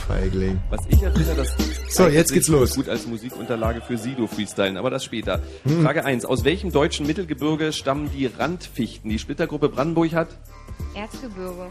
[0.08, 0.60] Feigling.
[0.70, 1.56] Was ich erfinde, das
[1.90, 2.76] So, jetzt geht's los.
[2.76, 5.40] gut als Musikunterlage für Sido freestylen, aber das später.
[5.64, 5.84] Hm.
[5.84, 6.26] Frage 1.
[6.26, 9.10] Aus welchem deutschen Mittelgebirge stammen die Randfichten?
[9.10, 10.30] Die Splittergruppe Brandenburg hat
[10.96, 11.70] Erzgebirge.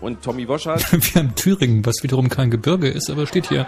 [0.00, 0.90] und Tommy Wosch hat.
[1.14, 3.66] Wir haben Thüringen, was wiederum kein Gebirge ist, aber steht hier.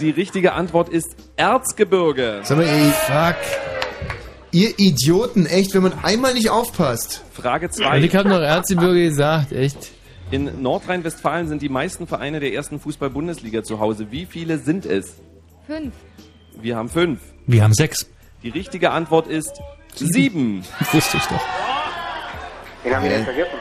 [0.00, 2.40] Die richtige Antwort ist Erzgebirge.
[2.42, 3.36] Sag mal, ey, fuck.
[4.50, 7.22] Ihr Idioten, echt, wenn man einmal nicht aufpasst.
[7.32, 7.98] Frage Und 2.
[8.00, 9.90] ich habe noch Erzgebirge gesagt, echt.
[10.30, 14.06] In Nordrhein-Westfalen sind die meisten Vereine der ersten Fußball-Bundesliga zu Hause.
[14.10, 15.16] Wie viele sind es?
[15.66, 15.92] Fünf.
[16.60, 17.20] Wir haben fünf.
[17.46, 18.06] Wir haben sechs.
[18.42, 19.60] Die richtige Antwort ist
[19.94, 20.64] sieben.
[20.92, 21.44] Wusste ich doch.
[22.84, 23.16] Den haben wir Hä?
[23.16, 23.58] jetzt vergessen.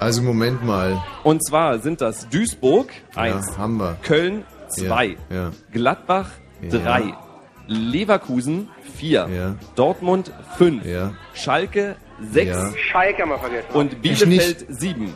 [0.00, 1.02] Also Moment mal.
[1.22, 3.96] Und zwar sind das Duisburg, eins, Ja, haben wir.
[4.02, 5.50] Köln, zwei, Ja, ja.
[5.72, 6.30] Gladbach,
[6.62, 6.70] Ja.
[6.78, 7.14] drei,
[7.66, 9.54] Leverkusen, vier, Ja.
[9.76, 11.12] Dortmund, fünf, Ja.
[11.32, 11.96] Schalke,
[12.32, 12.70] sechs Ja.
[12.76, 13.66] Schalke haben wir vergessen.
[13.72, 15.14] und Bielefeld, sieben.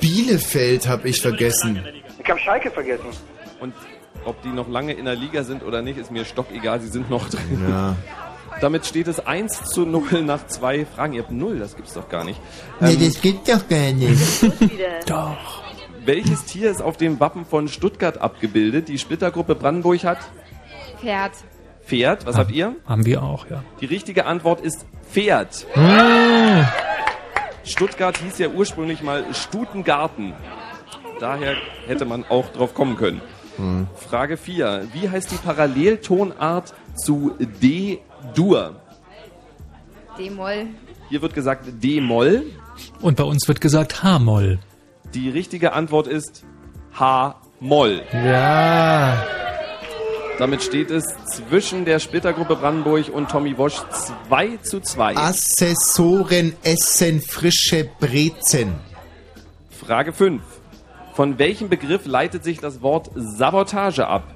[0.00, 1.80] Bielefeld habe ich vergessen.
[2.22, 3.06] Ich habe Schalke vergessen.
[3.60, 3.74] Und
[4.24, 7.08] ob die noch lange in der Liga sind oder nicht, ist mir stockegal, sie sind
[7.10, 7.64] noch drin.
[7.68, 7.96] Ja.
[8.60, 11.14] Damit steht es 1 zu 0 nach zwei Fragen.
[11.14, 12.40] Ihr habt 0, das gibt's doch gar nicht.
[12.80, 14.42] Nee, Ähm, das geht doch gar nicht.
[15.06, 15.62] Doch.
[16.04, 18.88] Welches Tier ist auf dem Wappen von Stuttgart abgebildet?
[18.88, 20.18] Die Splittergruppe Brandenburg hat
[21.00, 21.32] Pferd.
[21.84, 22.26] Pferd.
[22.26, 22.76] Was habt ihr?
[22.86, 23.62] Haben wir auch, ja.
[23.80, 25.66] Die richtige Antwort ist Pferd.
[25.74, 26.64] Ah.
[27.64, 30.34] Stuttgart hieß ja ursprünglich mal Stutengarten.
[31.20, 31.54] Daher
[31.86, 33.20] hätte man auch drauf kommen können.
[33.56, 33.86] Hm.
[33.94, 34.88] Frage 4.
[34.92, 37.34] Wie heißt die Paralleltonart zu
[38.32, 38.76] D-Dur?
[40.18, 40.68] D-Moll.
[41.08, 42.46] Hier wird gesagt D-Moll.
[43.00, 44.58] Und bei uns wird gesagt H-Moll.
[45.12, 46.44] Die richtige Antwort ist
[46.98, 48.02] H-Moll.
[48.12, 49.22] Ja.
[50.38, 53.80] Damit steht es zwischen der Splittergruppe Brandenburg und Tommy Wosch
[54.28, 55.16] 2 zu 2.
[55.16, 58.74] Assessoren essen frische Brezen.
[59.70, 60.42] Frage 5.
[61.12, 64.33] Von welchem Begriff leitet sich das Wort Sabotage ab?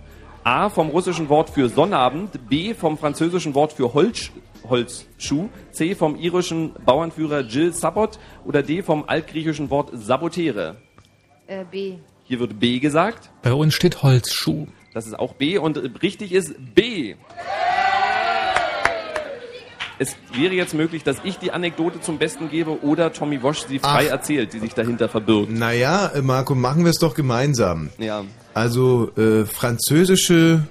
[0.49, 4.31] A vom russischen Wort für Sonnabend, B vom französischen Wort für Holz,
[4.66, 10.77] Holzschuh, C vom irischen Bauernführer Jill Sabot oder D vom altgriechischen Wort Sabotere.
[11.49, 11.99] Äh, B.
[12.25, 13.29] Hier wird B gesagt.
[13.43, 14.66] Bei uns steht Holzschuh.
[14.95, 17.16] Das ist auch B und richtig ist B.
[19.99, 23.79] Es wäre jetzt möglich, dass ich die Anekdote zum Besten gebe oder Tommy Wosch sie
[23.81, 24.12] frei Ach.
[24.12, 25.51] erzählt, die sich dahinter verbirgt.
[25.51, 27.91] Naja, äh, Marco, machen wir es doch gemeinsam.
[27.99, 28.25] Ja.
[28.55, 30.62] Also äh, französische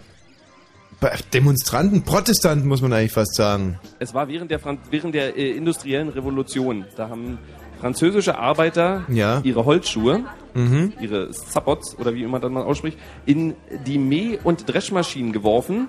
[1.34, 3.80] Demonstranten, Protestanten muss man eigentlich fast sagen.
[4.00, 6.86] Es war während der, Fran während der äh, industriellen Revolution.
[6.96, 7.38] Da haben
[7.80, 9.42] französische Arbeiter Ja.
[9.44, 10.24] ihre Holzschuhe,
[10.56, 10.94] Mhm.
[11.00, 12.98] ihre Sabots oder wie immer das man ausspricht,
[13.28, 13.54] in
[13.86, 15.88] die Mäh- und Dreschmaschinen geworfen,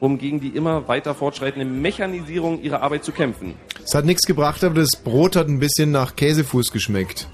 [0.00, 3.54] um gegen die immer weiter fortschreitende Mechanisierung ihrer Arbeit zu kämpfen.
[3.84, 7.28] Es hat nichts gebracht, aber das Brot hat ein bisschen nach Käsefuß geschmeckt.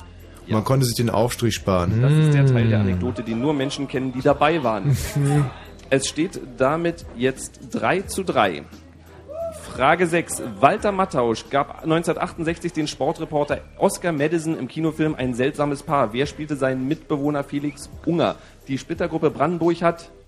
[0.49, 2.03] Man konnte sich den Aufstrich sparen.
[2.03, 4.97] Das ist der Teil der Anekdote, den nur Menschen kennen, die dabei waren.
[5.95, 8.63] Es steht damit jetzt 3 zu 3.
[9.61, 10.43] Frage 6.
[10.59, 16.15] Walter Mattausch gab 1968 den Sportreporter Oscar Madison im Kinofilm Ein seltsames Paar.
[16.15, 18.37] Wer spielte seinen Mitbewohner Felix Unger?
[18.69, 20.22] Die Splittergruppe Brandenburg hat, Mm, ja.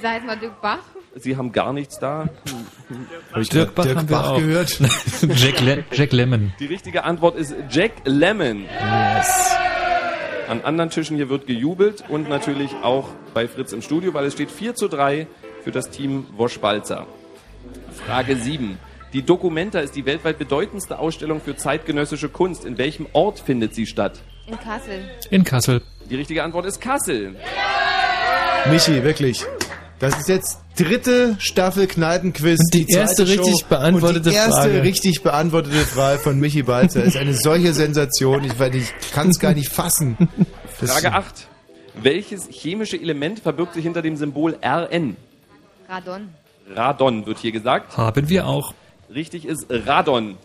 [0.00, 0.78] Sag jetzt mal Dirk Bach.
[1.16, 2.28] sie haben gar nichts da.
[3.32, 4.38] Hab ich Dirk grad Bach Dirk haben wir Bach auch.
[4.38, 4.80] gehört?
[5.36, 6.52] Jack, Le Jack Lemmon.
[6.58, 8.62] Die richtige Antwort ist Jack Lemmon.
[8.62, 9.56] Yes.
[10.48, 14.32] An anderen Tischen hier wird gejubelt und natürlich auch bei Fritz im Studio, weil es
[14.34, 15.26] steht 4 zu 3
[15.62, 17.06] für das Team Wosch-Balzer.
[18.06, 18.78] Frage 7.
[19.12, 22.64] Die Documenta ist die weltweit bedeutendste Ausstellung für zeitgenössische Kunst.
[22.64, 24.20] In welchem Ort findet sie statt?
[24.46, 25.08] In Kassel.
[25.30, 25.82] In Kassel.
[26.08, 27.36] Die richtige Antwort ist Kassel.
[28.70, 29.44] Michi, wirklich.
[30.00, 32.58] Das ist jetzt dritte Staffel Kneipenquiz.
[32.58, 33.66] Und die zweite erste richtig Show.
[33.68, 34.82] beantwortete und die erste Frage.
[34.82, 38.42] richtig beantwortete Frage von Michi Balzer ist eine solche Sensation.
[38.44, 40.16] Ich, ich kann es gar nicht fassen.
[40.80, 41.46] Das- Frage 8.
[42.02, 45.16] Welches chemische Element verbirgt sich hinter dem Symbol Rn?
[45.88, 46.28] Radon.
[46.74, 47.96] Radon wird hier gesagt.
[47.96, 48.72] Haben wir auch.
[49.14, 50.38] Richtig ist Radon.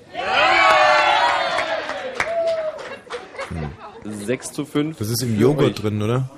[4.03, 4.97] 6 zu 5.
[4.97, 5.75] Das ist im Joghurt euch.
[5.75, 6.29] drin, oder?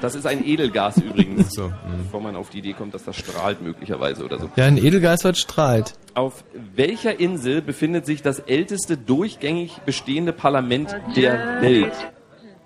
[0.00, 1.52] Das ist ein Edelgas übrigens.
[1.54, 1.72] So, hm.
[2.04, 4.50] Bevor man auf die Idee kommt, dass das strahlt möglicherweise oder so.
[4.56, 5.94] Ja, ein Edelgas wird strahlt.
[6.14, 6.44] Auf
[6.74, 11.94] welcher Insel befindet sich das älteste durchgängig bestehende Parlament der Welt?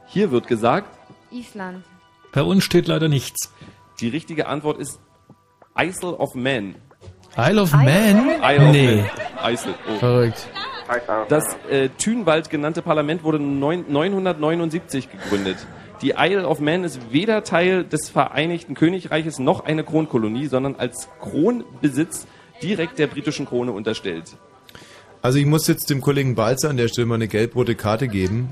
[0.07, 0.89] Hier wird gesagt,
[1.31, 1.85] Island.
[2.33, 3.53] Bei uns steht leider nichts.
[4.01, 4.99] die richtige Antwort ist
[5.79, 6.75] Isle of Man.
[7.37, 7.87] Isle of Man?
[8.43, 8.97] Isle of Nee.
[9.43, 9.53] Man.
[9.55, 9.75] Isle.
[9.89, 9.99] Oh.
[9.99, 10.49] Verrückt.
[11.29, 15.59] Das äh, Thünwald genannte Parlament wurde neun, 979 gegründet.
[16.03, 21.09] Die Isle of Man ist weder Teil des Vereinigten Königreiches noch eine Kronkolonie, sondern als
[21.21, 22.27] Kronbesitz
[22.63, 24.37] direkt der britischen Krone unterstellt.
[25.23, 28.51] Also ich muss jetzt dem Kollegen Balzer an der Stelle mal eine gelb-rote Karte geben,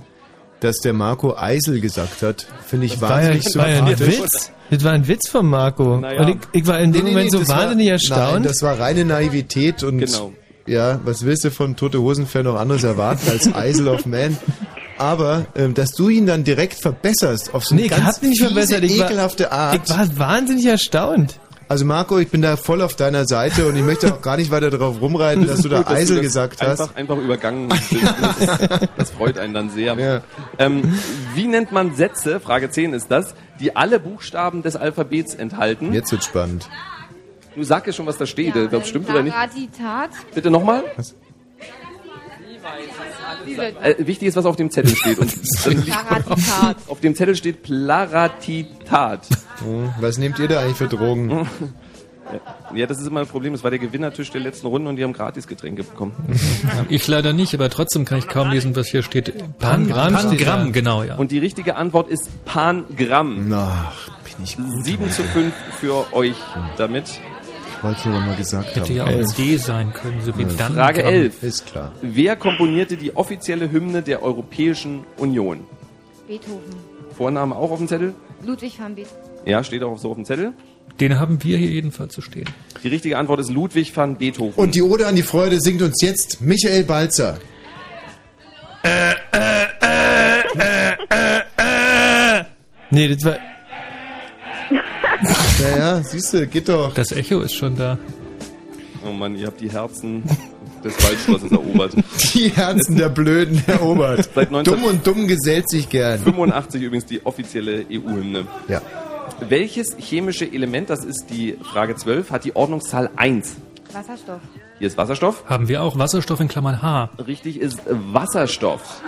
[0.61, 2.47] dass der Marco Eisel gesagt hat.
[2.67, 4.19] Finde ich Das war ja, wahnsinnig das war ja ein sympathisch.
[4.23, 4.53] Witz.
[4.71, 5.97] Das war ein Witz von Marco.
[5.99, 6.21] Naja.
[6.23, 7.93] Und ich, ich war in dem Nee, nee, Moment nee, so das war- wahnsinnig Nein,
[7.93, 8.47] erstaunt.
[8.47, 10.33] das war reine Naivität und Genau.
[10.67, 14.37] ja, was willst du von Tote Hosen-Fan noch anderes erwarten als Isle of Man?
[14.99, 18.47] Aber, ähm, dass du ihn dann direkt verbesserst auf so eine Nee, ich ganz fiese,
[18.47, 18.83] verbessert.
[18.85, 19.81] Ich war- ekelhafte Art.
[19.85, 21.39] Ich war wahnsinnig erstaunt.
[21.69, 24.53] Also Marco, ich bin da voll auf deiner Seite und ich möchte auch gar nicht
[24.53, 26.97] weiter darauf rumreiten, dass du da Eisel das gesagt einfach, hast.
[26.97, 27.93] Einfach übergangen bist.
[28.21, 30.23] Das, das freut einen dann sehr.
[30.61, 30.97] Ähm,
[31.35, 35.93] wie nennt man Sätze, Frage 10 ist das, die alle Buchstaben des Alphabets enthalten?
[35.93, 36.69] Jetzt wird spannend.
[37.57, 38.55] Du sag ja schon, was da steht.
[38.55, 39.35] Ja, das stimmt oder nicht?
[40.35, 40.85] Bitte nochmal?
[40.99, 41.15] Diese
[43.83, 45.19] Äh, wichtig ist, was auf dem Zettel steht.
[45.19, 45.33] Und
[46.89, 49.27] auf dem Zettel steht Plaratitat.
[49.59, 51.49] Hm, Was nehmt ihr da eigentlich für Drogen?
[52.75, 53.53] Ja, das ist immer ein Problem.
[53.53, 56.13] Das war der Gewinnertisch der letzten Runde und die haben gratis Getränke bekommen.
[56.89, 59.33] Ich leider nicht, aber trotzdem kann ich kaum lesen, was hier steht.
[59.59, 61.17] Pangramm Pangramm, genau, ja.
[61.17, 63.53] Und die richtige Antwort ist Pangramm.
[63.53, 64.85] Ach, bin ich gut.
[64.85, 66.37] 7 zu 5 für euch
[66.77, 67.21] damit.
[67.93, 68.95] Noch mal gesagt Hätte haben.
[68.97, 70.75] ja auch mit D sein können, so wie dann.
[70.75, 71.43] Frage 11.
[71.43, 71.93] Ist klar.
[72.03, 75.61] Wer komponierte die offizielle Hymne der Europäischen Union?
[76.27, 76.75] Beethoven.
[77.17, 78.15] Vorname auch auf dem Zettel?
[78.45, 79.21] Ludwig van Beethoven.
[79.45, 80.53] Ja, steht auch so auf dem Zettel.
[81.01, 82.49] Den haben wir hier jedenfalls zu stehen.
[82.83, 84.55] Die richtige Antwort ist Ludwig van Beethoven.
[84.57, 87.39] Und die Ode an die Freude singt uns jetzt Michael Balzer.
[92.91, 93.37] Nee, das war.
[95.61, 96.95] Naja, siehst du, geht doch.
[96.95, 97.99] Das Echo ist schon da.
[99.07, 100.23] Oh Mann, ihr habt die Herzen
[100.83, 101.93] des Waldschlosses erobert.
[102.35, 104.29] Die Herzen der Blöden erobert.
[104.35, 106.19] Seit 19 Dumm und dumm gesellt sich gern.
[106.21, 108.47] 85 übrigens die offizielle EU-Hymne.
[108.69, 108.83] Ja.
[109.49, 113.57] Welches chemische Element, das ist die Frage 12, hat die Ordnungszahl 1?
[113.93, 114.41] Wasserstoff.
[114.79, 115.45] Hier ist Wasserstoff.
[115.47, 117.11] Haben wir auch Wasserstoff in Klammern H.
[117.27, 119.03] Richtig ist Wasserstoff.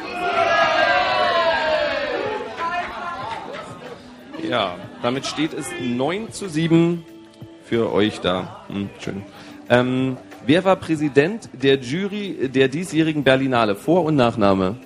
[4.48, 7.04] Ja, damit steht es 9 zu 7
[7.64, 8.64] für euch da.
[8.68, 9.22] Hm, schön.
[9.68, 10.16] Ähm,
[10.46, 13.74] wer war Präsident der Jury der diesjährigen Berlinale?
[13.76, 14.76] Vor- und Nachname?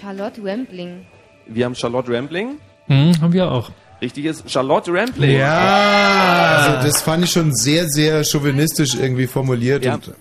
[0.00, 1.06] Charlotte Wempling.
[1.46, 2.58] Wir haben Charlotte Rampling.
[2.86, 3.70] Hm, haben wir auch.
[4.00, 5.40] Richtig ist Charlotte Rampling.
[5.42, 9.84] Also das fand ich schon sehr, sehr chauvinistisch irgendwie formuliert.
[9.84, 10.12] Ja, Und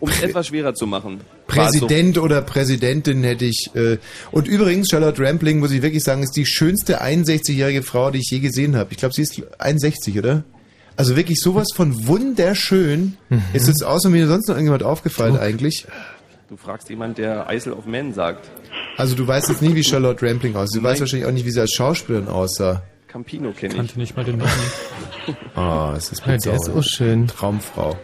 [0.00, 1.20] um es etwas schwerer zu machen.
[1.20, 1.86] Es so.
[1.86, 3.70] Präsident oder Präsidentin hätte ich.
[3.74, 3.98] Äh,
[4.32, 8.30] und übrigens, Charlotte Rampling, muss ich wirklich sagen, ist die schönste 61-jährige Frau, die ich
[8.30, 8.88] je gesehen habe.
[8.92, 10.44] Ich glaube, sie ist 61, oder?
[10.96, 13.16] Also wirklich sowas von wunderschön.
[13.28, 13.42] Mhm.
[13.52, 15.86] Ist es außer mir sonst noch irgendjemand aufgefallen eigentlich?
[16.48, 18.50] Du fragst jemand, der Eisel of Man sagt.
[18.96, 20.82] Also du weißt jetzt nie, wie Charlotte Rampling aussieht.
[20.82, 22.82] Du weißt wahrscheinlich auch nicht, wie sie als Schauspielerin aussah.
[23.06, 23.78] Campino kenne ich.
[23.78, 24.50] Kannte nicht mal den Namen.
[25.54, 27.28] Ah, es ist Ja, der ist auch schön.
[27.28, 27.96] Traumfrau.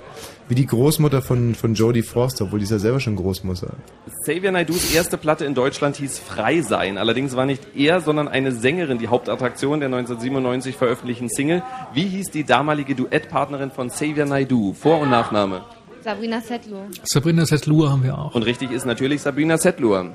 [0.48, 3.74] Wie die Großmutter von, von Jodie Foster, obwohl die ist ja selber schon Großmutter.
[4.22, 6.98] Xavier Naidus erste Platte in Deutschland hieß Frei sein.
[6.98, 11.64] Allerdings war nicht er, sondern eine Sängerin die Hauptattraktion der 1997 veröffentlichten Single.
[11.94, 14.72] Wie hieß die damalige Duettpartnerin von Xavier Naidu?
[14.72, 15.62] Vor- und Nachname.
[16.04, 16.86] Sabrina Settler.
[17.02, 18.36] Sabrina Setlur haben wir auch.
[18.36, 20.14] Und richtig ist natürlich Sabrina Settler.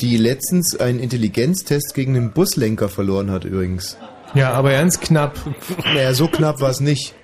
[0.00, 3.98] Die letztens einen Intelligenztest gegen den Buslenker verloren hat übrigens.
[4.34, 5.38] Ja, aber ganz knapp.
[5.84, 7.14] Naja, so knapp war es nicht.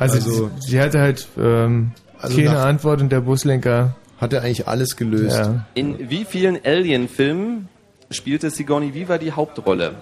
[0.00, 3.94] Also, Also- sie, sie hatte halt ähm, Also keine Antwort und der Buslenker.
[4.20, 5.38] Hat er eigentlich alles gelöst.
[5.38, 5.64] Ja.
[5.74, 7.68] In wie vielen Alien-Filmen
[8.10, 9.94] spielte Sigourney Weaver die Hauptrolle?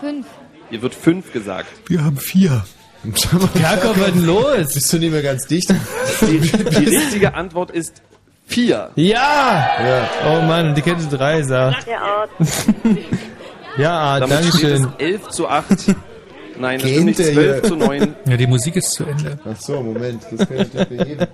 [0.00, 0.26] Fünf.
[0.70, 1.68] Hier wird fünf gesagt.
[1.86, 2.64] Wir haben vier.
[3.62, 4.74] Jakob, was denn los?
[4.74, 5.72] Bist du nicht mehr ganz dicht?
[6.22, 8.02] Die, die richtige Antwort ist
[8.46, 8.90] vier.
[8.96, 9.68] Ja!
[9.86, 10.08] Ja.
[10.28, 11.86] Oh Mann, die Kette drei sagt.
[11.86, 12.30] Der Art.
[13.78, 14.92] Ja, Damit steht es Dankeschön.
[14.98, 15.66] 11 zu 8.
[16.58, 17.62] Nein, das sind nicht der 12 hier?
[17.64, 18.14] zu 9.
[18.28, 19.38] Ja, die Musik ist zu Ende.
[19.44, 21.26] Ach so, Moment, das kann ich gleich beheben.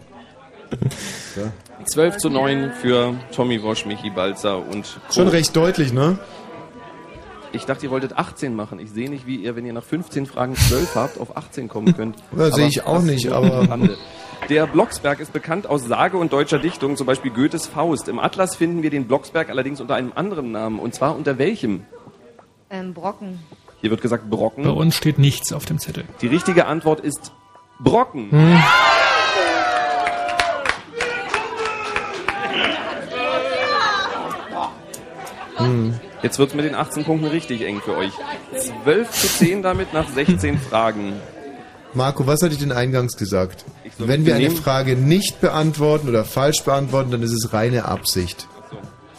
[1.34, 1.42] So.
[1.84, 5.12] 12 zu 9 für Tommy Wosch, Michi Balzer und Co.
[5.14, 6.18] Schon recht deutlich, ne?
[7.54, 8.78] Ich dachte, ihr wolltet 18 machen.
[8.80, 11.94] Ich sehe nicht, wie ihr, wenn ihr nach 15 Fragen 12 habt, auf 18 kommen
[11.96, 12.16] könnt.
[12.36, 13.96] Ja, sehe ich auch nicht, aber- am Rande.
[14.48, 18.08] Der Blocksberg ist bekannt aus Sage und deutscher Dichtung, zum Beispiel Goethes Faust.
[18.08, 20.80] Im Atlas finden wir den Blocksberg allerdings unter einem anderen Namen.
[20.80, 21.84] Und zwar unter welchem?
[22.68, 23.38] Ähm, Brocken.
[23.82, 24.64] Hier wird gesagt Brocken.
[24.64, 26.04] Bei uns steht nichts auf dem Zettel.
[26.22, 27.32] Die richtige Antwort ist
[27.80, 28.30] Brocken.
[36.22, 38.12] Jetzt wird es mit den 18 Punkten richtig eng für euch.
[38.84, 41.14] 12 zu 10 damit nach 16 Fragen.
[41.94, 43.64] Marco, was hatte ich denn eingangs gesagt?
[43.98, 44.50] Soll Wenn wir eine?
[44.50, 48.46] Frage nicht beantworten oder falsch beantworten, dann ist es reine Absicht.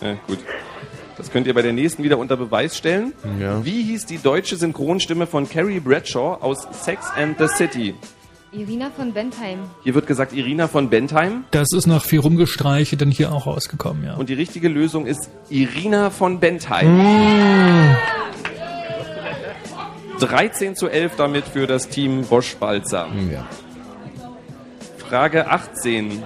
[0.01, 0.39] Ja, gut.
[1.23, 3.13] Das könnt ihr bei der nächsten wieder unter Beweis stellen.
[3.39, 3.63] Ja.
[3.63, 7.95] Wie hieß die deutsche Synchronstimme von Carrie Bradshaw aus Sex and the City?
[8.51, 9.59] Irina von Bentheim.
[9.85, 11.45] Hier wird gesagt Irina von Bentheim.
[11.51, 14.15] Das ist nach viel Rumgestreiche dann hier auch rausgekommen, ja.
[14.15, 17.95] Und die richtige Lösung ist Irina von Bentheim.
[20.19, 23.07] 13 zu 11 damit für das Team Bosch-Balzer.
[23.31, 23.47] Ja.
[24.97, 26.21] Frage 18.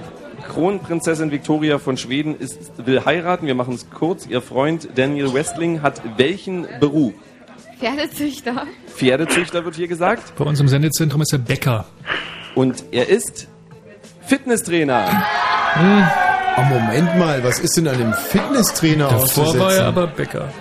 [0.47, 3.47] Kronprinzessin Victoria von Schweden ist, will heiraten.
[3.47, 4.25] Wir machen es kurz.
[4.25, 7.13] Ihr Freund Daniel Westling hat welchen Beruf?
[7.79, 8.65] Pferdezüchter.
[8.87, 10.35] Pferdezüchter wird hier gesagt.
[10.35, 11.85] Bei uns im Sendezentrum ist er Bäcker.
[12.55, 13.47] Und er ist
[14.25, 15.23] Fitnesstrainer.
[16.57, 19.59] Oh, Moment mal, was ist denn an dem Fitnesstrainer Davor auszusetzen?
[19.59, 20.51] war er aber Bäcker.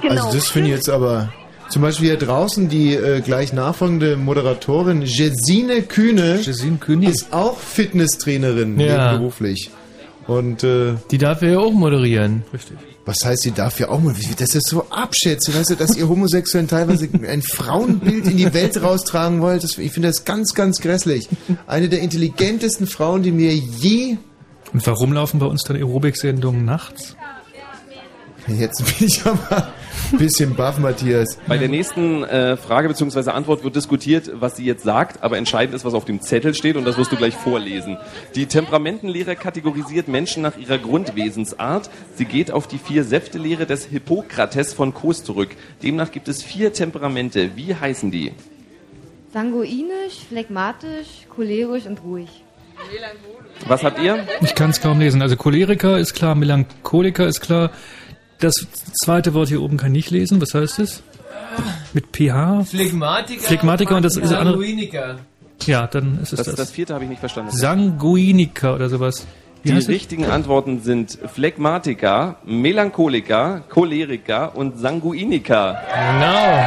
[0.00, 0.26] Genau.
[0.26, 1.32] Also das finde ich jetzt aber...
[1.72, 6.38] Zum Beispiel hier draußen die äh, gleich nachfolgende Moderatorin Gesine Kühne,
[6.80, 9.16] Kühne ist auch Fitnesstrainerin Ja.
[9.16, 9.70] beruflich.
[10.26, 12.42] Und äh, Die darf ja auch moderieren.
[12.52, 12.76] Richtig.
[13.06, 15.96] was heißt, sie darf ja auch mal, wie das ist so abschätzen, weißt du, dass
[15.96, 20.52] ihr Homosexuellen teilweise ein Frauenbild in die Welt raustragen wollt, das, ich finde das ganz,
[20.54, 21.26] ganz grässlich.
[21.66, 24.18] Eine der intelligentesten Frauen, die mir je,
[24.74, 27.16] Und warum laufen bei uns dann Aerobic-Sendungen nachts?
[28.48, 29.72] Jetzt bin ich aber
[30.12, 31.38] ein bisschen baff, Matthias.
[31.46, 33.30] Bei der nächsten äh, Frage bzw.
[33.30, 36.76] Antwort wird diskutiert, was sie jetzt sagt, aber entscheidend ist, was auf dem Zettel steht
[36.76, 37.98] und das wirst du gleich vorlesen.
[38.34, 41.90] Die Temperamentenlehre kategorisiert Menschen nach ihrer Grundwesensart.
[42.16, 45.50] Sie geht auf die vier Säfte-Lehre des Hippokrates von Kos zurück.
[45.82, 47.56] Demnach gibt es vier Temperamente.
[47.56, 48.32] Wie heißen die?
[49.32, 52.42] Sanguinisch, phlegmatisch, cholerisch und ruhig.
[53.66, 54.26] Was habt ihr?
[54.40, 55.22] Ich kann es kaum lesen.
[55.22, 57.70] Also Choleriker ist klar, Melancholiker ist klar.
[58.42, 58.54] Das
[59.04, 60.40] zweite Wort hier oben kann ich nicht lesen.
[60.40, 61.02] Was heißt es?
[61.92, 62.64] Mit PH?
[62.64, 63.42] Phlegmatiker.
[63.42, 64.54] Phlegmatiker und das ist der andere.
[64.56, 65.16] Sanguiniker.
[65.66, 66.56] Ja, dann ist es Das, das.
[66.56, 67.52] das vierte habe ich nicht verstanden.
[67.52, 69.26] Sanguiniker oder sowas.
[69.62, 75.80] Wie Die richtigen Antworten sind Phlegmatiker, Melancholiker, Choleriker und Sanguiniker.
[75.94, 76.66] Genau.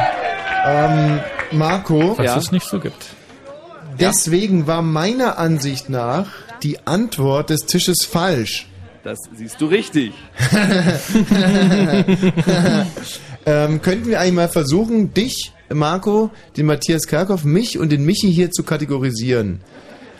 [0.66, 1.20] Ähm,
[1.52, 2.36] Marco, Was Ja.
[2.38, 3.08] es nicht so gibt.
[4.00, 6.28] deswegen war meiner Ansicht nach
[6.62, 8.66] die Antwort des Tisches falsch.
[9.06, 10.12] Das siehst du richtig.
[13.46, 18.32] ähm, könnten wir eigentlich mal versuchen, dich, Marco, den Matthias Kerkhoff, mich und den Michi
[18.32, 19.60] hier zu kategorisieren?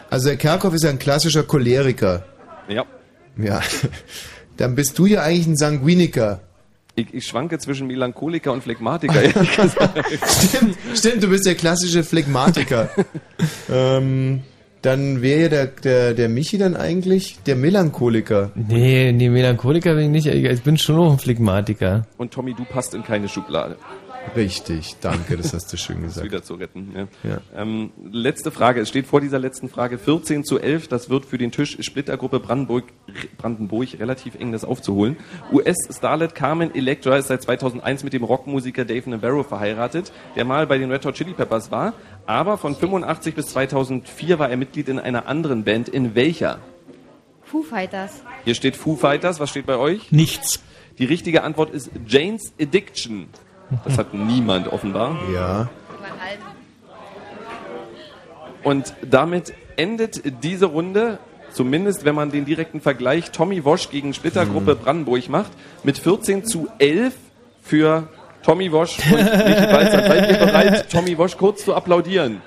[0.08, 2.26] Also der Kerkhoff ist ja ein klassischer Choleriker.
[2.68, 2.84] Ja.
[3.36, 3.60] Ja.
[4.56, 6.42] Dann bist du ja eigentlich ein Sanguiniker.
[6.94, 9.20] Ich, ich schwanke zwischen Melancholiker und Phlegmatiker.
[10.44, 12.90] Stimmt, stimmt, du bist der klassische Phlegmatiker.
[13.68, 14.44] ähm,
[14.82, 18.50] dann wäre ja der, der, der Michi dann eigentlich der Melancholiker.
[18.54, 20.34] Nee, nee, Melancholiker bin ich nicht.
[20.34, 22.06] Ich bin schon noch ein Phlegmatiker.
[22.18, 23.76] Und Tommy, du passt in keine Schublade.
[24.34, 26.24] Richtig, danke, das hast du schön gesagt.
[26.26, 26.92] wieder zu retten.
[27.22, 27.30] Ja.
[27.30, 27.38] Ja.
[27.54, 28.80] Ähm, letzte Frage.
[28.80, 30.88] Es steht vor dieser letzten Frage 14 zu 11.
[30.88, 32.84] Das wird für den Tisch Splittergruppe Brandenburg,
[33.38, 35.16] Brandenburg relativ eng, das aufzuholen.
[35.52, 40.78] US-Starlet Carmen Electra ist seit 2001 mit dem Rockmusiker Dave Navarro verheiratet, der mal bei
[40.78, 41.92] den Red Hot Chili Peppers war.
[42.26, 45.88] Aber von 85 bis 2004 war er Mitglied in einer anderen Band.
[45.88, 46.58] In welcher?
[47.44, 48.22] Foo Fighters.
[48.44, 49.38] Hier steht Foo Fighters.
[49.38, 50.10] Was steht bei euch?
[50.10, 50.60] Nichts.
[50.98, 53.28] Die richtige Antwort ist Jane's Addiction.
[53.84, 55.16] Das hat niemand offenbar.
[55.34, 55.68] Ja.
[58.62, 61.18] Und damit endet diese Runde,
[61.52, 65.50] zumindest wenn man den direkten Vergleich Tommy Wosch gegen Splittergruppe Brandenburg macht,
[65.84, 67.14] mit 14 zu 11
[67.62, 68.08] für
[68.42, 70.06] Tommy Wosch und Michi Balzer.
[70.06, 72.40] Seid ihr bereit, Tommy Wosch kurz zu applaudieren?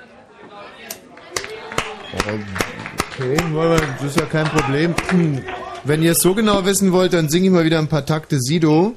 [2.14, 3.38] Okay,
[3.98, 4.96] das ist ja kein Problem.
[5.10, 5.42] Hm,
[5.84, 8.40] Wenn ihr es so genau wissen wollt, dann singe ich mal wieder ein paar Takte
[8.40, 8.94] Sido.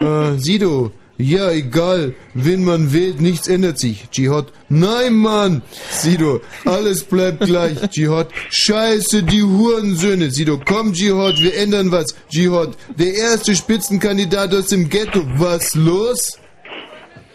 [0.00, 4.08] Äh, Sido, ja egal, wen man wählt, nichts ändert sich.
[4.12, 5.62] Jihad, nein Mann.
[5.90, 7.76] Sido, alles bleibt gleich.
[7.90, 10.30] Jihad, scheiße die Hurensöhne.
[10.30, 12.14] Sido, komm Jihad, wir ändern was.
[12.30, 15.22] Jihad, der erste Spitzenkandidat aus dem Ghetto.
[15.36, 16.38] Was los?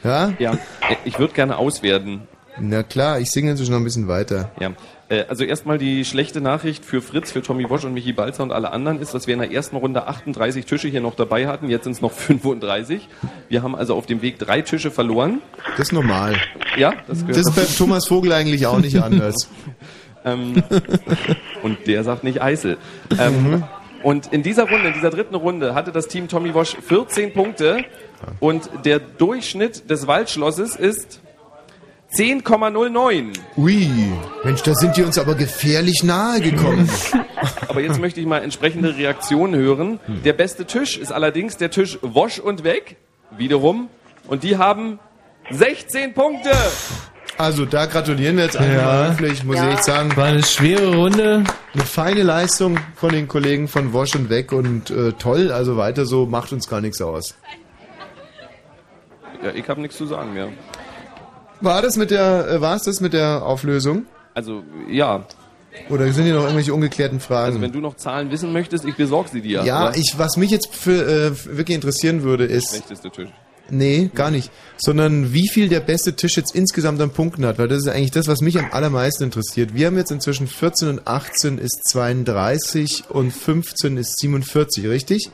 [0.04, 0.34] Ja?
[0.40, 0.58] Ja,
[1.06, 2.28] ich würde gerne auswerten.
[2.60, 4.52] Na klar, ich singe inzwischen noch ein bisschen weiter.
[4.60, 4.74] Ja,
[5.22, 8.72] also erstmal die schlechte Nachricht für Fritz, für Tommy Wosch und Michi Balzer und alle
[8.72, 11.84] anderen ist, dass wir in der ersten Runde 38 Tische hier noch dabei hatten, jetzt
[11.86, 13.08] sind es noch 35.
[13.50, 15.42] Wir haben also auf dem Weg drei Tische verloren.
[15.78, 16.36] Das ist normal.
[16.78, 19.50] Ja, das gehört Das ist bei Thomas Vogel eigentlich auch nicht anders.
[20.26, 20.64] Ähm,
[21.64, 22.78] und der sagt nicht Eisel.
[23.20, 23.66] Ähm,
[24.04, 27.84] Und in dieser Runde, in dieser dritten Runde, hatte das Team Tommy Wosch 14 Punkte
[28.40, 31.20] und der Durchschnitt des Waldschlosses ist
[32.16, 33.34] 10,09.
[33.58, 33.90] Ui,
[34.44, 36.90] Mensch, da sind die uns aber gefährlich nahe gekommen.
[37.68, 40.00] Aber jetzt möchte ich mal entsprechende Reaktionen hören.
[40.24, 42.98] Der beste Tisch ist allerdings der Tisch Wosch und Weg,
[43.38, 43.90] wiederum.
[44.28, 45.00] Und die haben
[45.50, 46.52] 16 Punkte.
[47.38, 49.10] Also da gratulieren wir jetzt einfach Ja.
[49.10, 49.68] höflich, muss Ja.
[49.70, 50.16] ich echt sagen.
[50.16, 51.44] War eine schwere Runde.
[51.74, 56.06] Eine feine Leistung von den Kollegen von Wosch und Weg und äh, toll, also weiter
[56.06, 57.36] so, macht uns gar nichts aus.
[59.44, 60.50] Ja, ich habe nichts zu sagen mehr.
[61.64, 64.06] War das mit der, äh, war es das mit der Auflösung?
[64.34, 65.26] Also, ja.
[65.90, 67.46] Oder sind hier noch irgendwelche ungeklärten Fragen?
[67.48, 69.64] Also, wenn du noch Zahlen wissen möchtest, ich besorge sie dir.
[69.64, 73.30] ja, ich, was mich jetzt für, äh, wirklich interessieren würde, ist, Schlechteste Tisch.
[73.70, 74.52] Nee, gar nicht.
[74.78, 78.12] Sondern wie viel der beste Tisch jetzt insgesamt an Punkten hat, weil das ist eigentlich
[78.12, 79.74] das, was mich am allermeisten interessiert.
[79.74, 85.32] Wir haben jetzt inzwischen 14 und 18 ist 32 und 15 ist 47, richtig?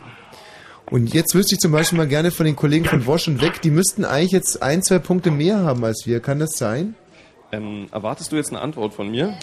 [0.91, 3.61] Und jetzt wüsste ich zum Beispiel mal gerne von den Kollegen von Wosch und Weg,
[3.61, 6.19] die müssten eigentlich jetzt ein, zwei Punkte mehr haben als wir.
[6.19, 6.95] Kann das sein?
[7.51, 9.33] Ähm, erwartest du jetzt eine Antwort von mir?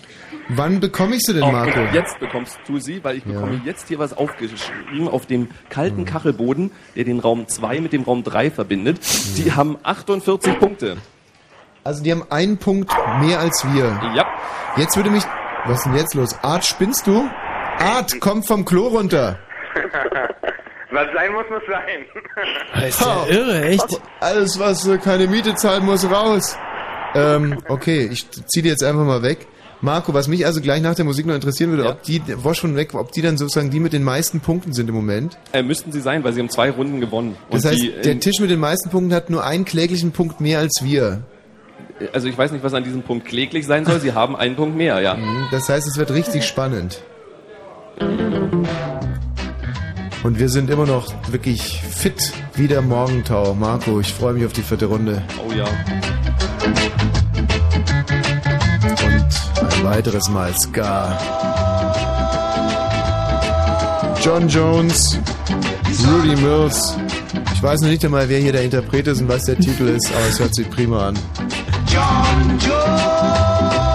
[0.48, 1.80] Wann bekomme ich sie denn, Oh, Marco?
[1.80, 3.32] und jetzt bekommst du sie, weil ich Ja.
[3.32, 8.02] bekomme jetzt hier was aufgeschrieben auf dem kalten Kachelboden, der den Raum 2 mit dem
[8.02, 8.98] Raum 3 verbindet.
[9.36, 10.96] Die haben 48 Punkte.
[11.82, 13.84] Also die haben einen Punkt mehr als wir.
[14.14, 14.26] Ja.
[14.76, 15.24] Jetzt würde mich...
[15.64, 16.36] Was ist denn jetzt los?
[16.42, 17.28] Art, spinnst du?
[17.78, 19.38] Art, komm vom Klo runter.
[20.90, 22.84] Was sein muss, muss sein.
[22.88, 24.00] ist ja irre, echt?
[24.20, 26.56] Alles, was äh, keine Miete zahlt, muss raus.
[27.14, 29.46] Ähm, okay, ich zieh die jetzt einfach mal weg.
[29.80, 32.76] Marco, was mich also gleich nach der Musik noch interessieren würde, ob die, Wosch und
[32.76, 35.36] weg, ob die dann sozusagen die mit den meisten Punkten sind im Moment.
[35.52, 37.36] Äh, müssten sie sein, weil sie haben zwei Runden gewonnen.
[37.50, 40.40] Das Und heißt, die, der Tisch mit den meisten Punkten hat nur einen kläglichen Punkt
[40.40, 41.22] mehr als wir.
[42.12, 44.00] also ich weiß nicht, was an diesem Punkt kläglich sein soll.
[44.00, 45.14] Sie haben einen Punkt mehr, ja.
[45.14, 47.02] Mhm, Das heißt, es wird richtig spannend.
[50.26, 53.54] Und wir sind immer noch wirklich fit wie der Morgentau.
[53.54, 55.22] Marco, ich freue mich auf die vierte Runde.
[55.38, 55.66] Oh ja.
[59.60, 61.16] Und ein weiteres Mal Ska.
[64.20, 65.16] John Jones,
[66.08, 66.96] Rudy Mills.
[67.54, 70.10] Ich weiß noch nicht einmal, wer hier der Interpret ist und was der Titel ist,
[70.12, 71.18] aber es hört sich prima an.
[71.86, 73.85] John Jones,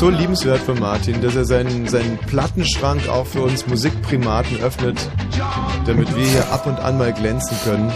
[0.00, 4.96] so liebenswert von Martin, dass er seinen, seinen Plattenschrank auch für uns Musikprimaten öffnet,
[5.84, 7.92] damit wir hier ab und an mal glänzen können.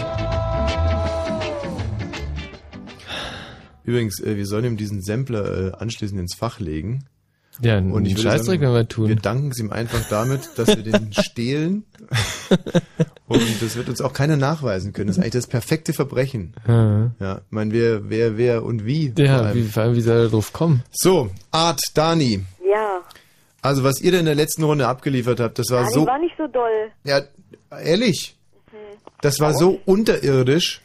[3.85, 7.05] Übrigens, äh, wir sollen ihm diesen Sampler äh, anschließend ins Fach legen.
[7.59, 9.07] Ja, Und ich Scheißdreck sagen, werden wir tun.
[9.07, 11.85] Wir danken es ihm einfach damit, dass wir den stehlen.
[13.45, 15.07] Und das wird uns auch keiner nachweisen können.
[15.07, 16.53] Das ist eigentlich das perfekte Verbrechen.
[16.67, 17.11] Ja.
[17.19, 19.13] Ja, ich meine, wer, wer, wer und wie.
[19.17, 19.55] Ja, vor allem.
[19.55, 20.83] wie, vor allem, wie soll er drauf kommen?
[20.91, 22.43] So, Art, Dani.
[22.69, 23.01] Ja.
[23.61, 26.05] Also, was ihr da in der letzten Runde abgeliefert habt, das war die so.
[26.05, 26.91] war nicht so doll.
[27.03, 27.21] Ja,
[27.71, 28.35] ehrlich.
[29.21, 30.81] Das war so unterirdisch.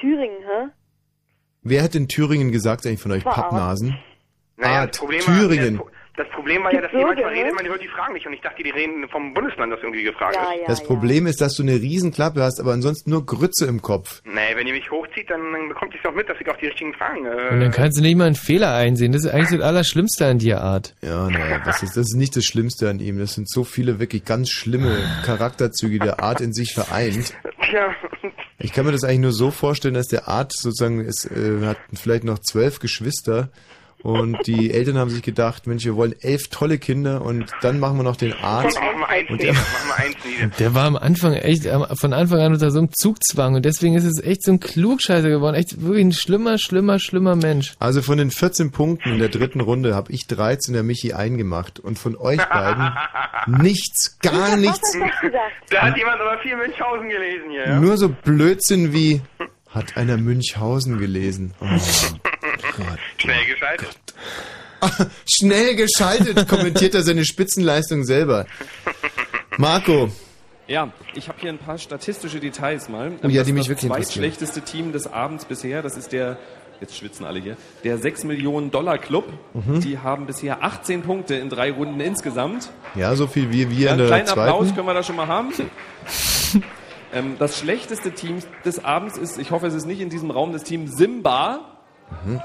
[0.00, 0.68] Thüringen, hä?
[1.62, 3.96] Wer hat in Thüringen gesagt, eigentlich von euch Pappnasen?
[4.56, 5.80] Naja, Art, Problem war, Thüringen.
[6.16, 8.32] Das, Problem war ja, dass So ihr manchmal redet, man hört die Fragen nicht und
[8.32, 10.68] ich dachte, die reden vom Bundesland, das irgendwie gefragt ist.
[10.68, 14.22] das Problem ist, dass du eine Riesenklappe hast, aber ansonsten nur Grütze im Kopf.
[14.24, 16.66] Nee, wenn ihr mich hochzieht, dann, bekommt ihr es doch mit, dass ich auch die
[16.66, 17.26] richtigen Fragen.
[17.26, 19.12] Äh, Und dann kannst du nicht mal einen Fehler einsehen.
[19.12, 20.94] Das ist eigentlich das Allerschlimmste an dir, Art.
[21.02, 23.18] Ja, naja, das ist, das ist nicht das Schlimmste an ihm.
[23.18, 27.34] Das sind so viele wirklich ganz schlimme Charakterzüge, die der Art in sich vereint.
[27.68, 27.94] Tja,
[28.58, 31.78] Ich kann mir das eigentlich nur so vorstellen, dass der Art sozusagen ist, äh, hat
[31.94, 33.50] vielleicht noch zwölf Geschwister
[34.04, 37.96] und die Eltern haben sich gedacht, Mensch, wir wollen elf tolle Kinder und dann machen
[37.96, 38.66] wir noch den Art.
[38.74, 40.46] machen wir eins Und der, machen wir eins nieder.
[40.60, 43.94] Der war am Anfang echt, am- von Anfang an unter so einem Zugzwang und deswegen
[43.96, 45.56] ist es echt so ein Klugscheißer geworden.
[45.56, 47.72] Echt wirklich ein schlimmer, schlimmer, schlimmer Mensch.
[47.80, 51.80] also von den 14 Punkten in der dritten Runde habe ich 13 der Michi eingemacht
[51.80, 52.92] und von euch beiden
[53.62, 54.96] nichts, gar nichts.
[55.70, 57.80] Da hat jemand aber viel Münchhausen gelesen hier, ja?
[57.80, 59.22] Nur so Blödsinn wie
[59.70, 61.52] hat einer Münchhausen gelesen.
[61.60, 61.64] Oh
[62.62, 62.98] Gott.
[63.18, 63.96] Schnell geschaltet.
[65.26, 68.46] Schnell geschaltet, kommentiert er seine Spitzenleistung selber.
[69.56, 70.10] Marco,
[70.66, 73.12] Ja, ich habe hier ein paar statistische Details mal.
[73.22, 74.12] Oh ja, das, die mich das wirklich interessieren.
[74.24, 76.36] zweitschlechteste Team des Abends bisher, das ist der,
[76.80, 79.32] jetzt schwitzen alle hier, der 6 Millionen Dollar Club.
[79.54, 79.80] Mhm.
[79.80, 82.70] Die haben bisher 18 Punkte in drei Runden insgesamt.
[82.94, 85.16] ja, so viel wie wir Ja, in einen der kleinen Applaus können wir da schon
[85.16, 85.52] mal haben.
[87.12, 90.52] ähm, das schlechteste Team des Abends ist, ich hoffe, es ist nicht in diesem Raum,
[90.52, 91.70] das Team Simba.
[92.24, 92.40] Mhm.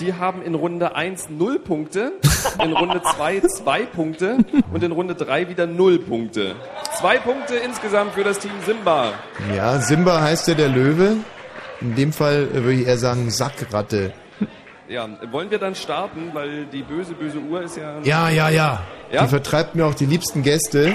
[0.00, 2.12] Die haben in Runde 1 0 Punkte,
[2.64, 4.38] in Runde 2 2 Punkte
[4.72, 6.54] und in Runde 3 wieder 0 Punkte.
[6.98, 9.12] Zwei Punkte insgesamt für das Team Simba.
[9.54, 11.16] Ja, Simba heißt ja der Löwe.
[11.80, 14.12] In dem Fall äh, würde ich eher sagen Sackratte.
[14.88, 18.00] Ja, wollen wir dann starten, weil die böse, böse Uhr ist ja...
[18.02, 18.82] Ja, ja, ja.
[19.12, 19.22] Ja?
[19.22, 20.94] Die vertreibt mir auch die liebsten Gäste.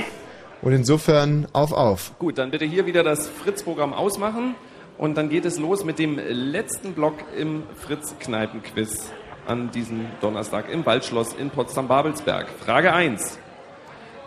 [0.62, 2.12] Und insofern auf, auf.
[2.20, 4.56] Gut, dann bitte hier wieder das Fritz-Programm ausmachen
[4.98, 9.12] und dann geht es los mit dem letzten Block im Fritz-Kneipen-Quiz
[9.48, 12.48] an diesem Donnerstag im Waldschloss in Potsdam-Babelsberg.
[12.50, 13.40] Frage 1.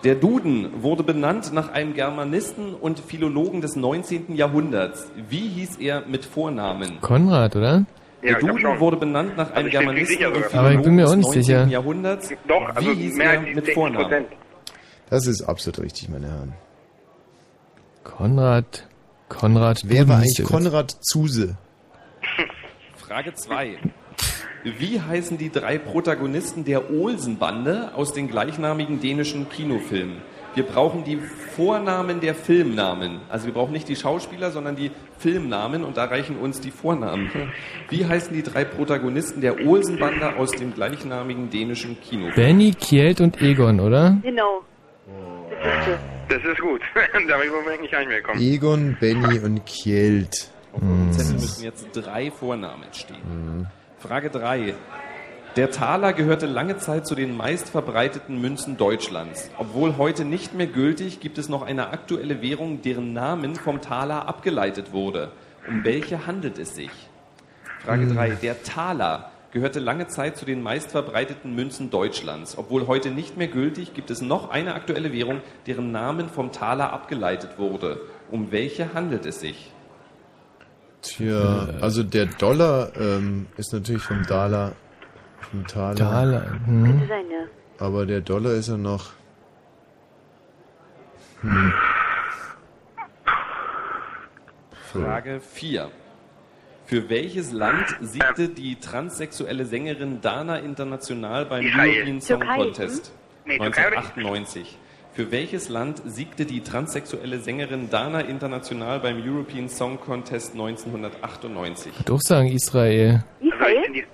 [0.05, 4.37] Der Duden wurde benannt nach einem Germanisten und Philologen des 19.
[4.37, 5.11] Jahrhunderts.
[5.29, 7.01] Wie hieß er mit Vornamen?
[7.01, 7.85] Konrad, oder?
[8.23, 11.27] Der Duden wurde benannt nach einem mir Germanisten sicher und Philologen mir auch des nicht
[11.27, 11.43] 19.
[11.43, 11.67] sicher.
[11.67, 12.31] Jahrhunderts.
[12.47, 14.25] Doch, also Wie hieß mehr er mit 60 Vornamen?
[15.11, 16.53] Das ist absolut richtig, meine Herren.
[18.05, 18.88] Konrad.
[19.29, 19.83] Konrad.
[19.85, 20.47] Wer Duden war eigentlich.
[20.47, 21.57] Konrad Zuse?
[22.97, 23.79] Frage 2.
[24.65, 30.17] Wie heißen die drei Protagonisten der Olsen-Bande aus den gleichnamigen dänischen Kinofilmen?
[30.55, 31.19] Wir brauchen die
[31.57, 33.21] Vornamen der Filmnamen.
[33.29, 37.31] Also wir brauchen nicht die Schauspieler, sondern die Filmnamen und da reichen uns die Vornamen.
[37.89, 42.35] Wie heißen die drei Protagonisten der Olsen-Bande aus dem gleichnamigen dänischen Kinofilm?
[42.35, 44.19] Benny, Kjeld und Egon, oder?
[44.23, 44.63] Genau.
[45.63, 46.18] Das ist
[46.61, 46.83] gut.
[47.29, 48.41] Damit bin ich nicht mehr gekommen.
[48.41, 50.51] Egon, Benny und Kjeld.
[50.73, 53.67] Auf dem Zettel müssen jetzt drei Vornamen stehen.
[53.99, 54.75] Frage 3.
[55.57, 59.51] Der Taler gehörte lange Zeit zu den meistverbreiteten Münzen Deutschlands.
[59.59, 64.29] Obwohl heute nicht mehr gültig, gibt es noch eine aktuelle Währung, deren Namen vom Taler
[64.29, 65.33] abgeleitet wurde.
[65.67, 66.91] Um welche handelt es sich?
[67.85, 68.15] Frage Hm.
[68.15, 68.31] 3.
[68.43, 72.59] Der Taler gehörte lange Zeit zu den meistverbreiteten Münzen Deutschlands.
[72.59, 76.93] Obwohl heute nicht mehr gültig, gibt es noch eine aktuelle Währung, deren Namen vom Taler
[76.93, 78.01] abgeleitet wurde.
[78.31, 79.73] Um welche handelt es sich?
[81.03, 84.73] Tja, also der Dollar ähm, ist natürlich vom Dollar,
[85.41, 85.95] vom Taler.
[85.95, 87.03] Taler, hm.
[87.79, 89.13] Aber der Dollar ist ja noch.
[91.43, 91.73] Hm.
[94.93, 95.91] Frage 4.
[96.89, 101.97] Für welches Land siegte die transsexuelle Sängerin Dana international beim Israel.
[101.97, 103.13] European Song Türkei, Contest hm?
[103.45, 104.79] Nee, Türkei oder- 1998?
[105.13, 111.93] Für welches Land siegte die transsexuelle Sängerin Dana international beim European Song Contest 1998?
[111.93, 113.23] Ich würde auch sagen Israel.
[113.43, 114.05] Ich,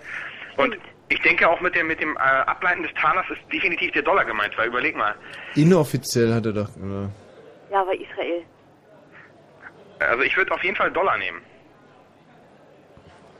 [0.56, 0.76] und
[1.10, 4.24] ich denke auch mit dem, mit dem äh, Ableiten des Talers ist definitiv der Dollar
[4.24, 5.14] gemeint, weil überleg mal.
[5.54, 6.70] Inoffiziell hat er doch.
[6.76, 7.08] Oder?
[7.70, 8.42] Ja, aber Israel.
[10.00, 11.40] Also ich würde auf jeden Fall Dollar nehmen.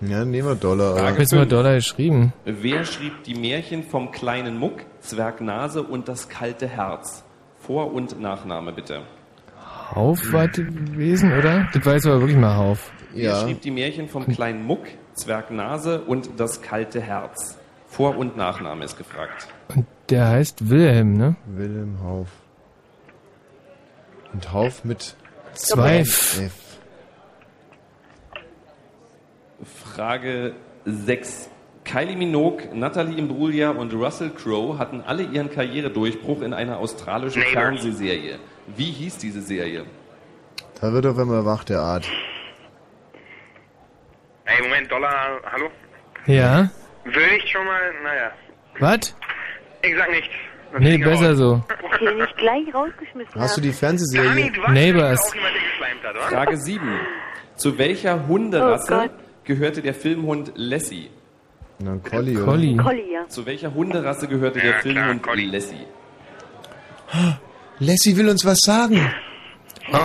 [0.01, 0.97] Ja, nehmen wir Dollar.
[0.97, 2.33] Frage Jetzt mal Dollar geschrieben.
[2.45, 7.25] Wer schrieb die Märchen vom kleinen Muck, Zwergnase und das kalte Herz?
[7.61, 9.03] Vor- und Nachname bitte.
[9.95, 11.69] Hauf war das gewesen, oder?
[11.73, 12.93] Das weiß aber wirklich mal Hauf.
[13.15, 17.57] Wer schrieb die Märchen vom kleinen Muck, Zwergnase und das kalte Herz?
[17.87, 19.47] Vor- und Nachname ist gefragt.
[19.75, 21.37] Und der heißt Wilhelm, ne?
[21.47, 22.29] Wilhelm Hauf.
[24.33, 25.17] Und Hauf mit
[25.55, 26.41] Zwei F.
[29.63, 31.51] Frage 6.
[31.85, 37.63] Kylie Minogue, Natalie Imbruglia und Russell Crowe hatten alle ihren Karrieredurchbruch in einer australischen Neighbours.
[37.63, 38.39] Fernsehserie.
[38.75, 39.85] Wie hieß diese Serie?
[40.81, 42.07] Da wird auf einmal wach, der Art.
[44.47, 45.71] Ey, Moment, Dollar, hallo?
[46.27, 46.71] Ja?
[47.05, 48.31] Würde ich schon mal, naja.
[48.79, 49.15] Was?
[49.83, 50.29] Ich sag nichts.
[50.73, 51.37] Das Nee, besser raus.
[51.39, 51.65] so.
[52.01, 53.73] Ihr nicht gleich rausgeschmissen Hast du die.
[53.73, 55.33] Fernsehserie Neighbors.
[56.29, 56.89] Frage 7.
[57.57, 59.11] Zu welcher Oh Hunderasse Gott.
[59.45, 61.11] Gehörte der Filmhund Lassie?
[61.79, 62.37] Na, Collie.
[62.37, 62.45] oder?
[62.45, 62.77] Collie.
[62.77, 63.29] Collie, ja.
[63.29, 65.87] Zu welcher Hunderasse gehörte der Filmhund Lassie?
[67.79, 69.01] Lassie will uns was sagen.
[69.93, 69.99] Oh.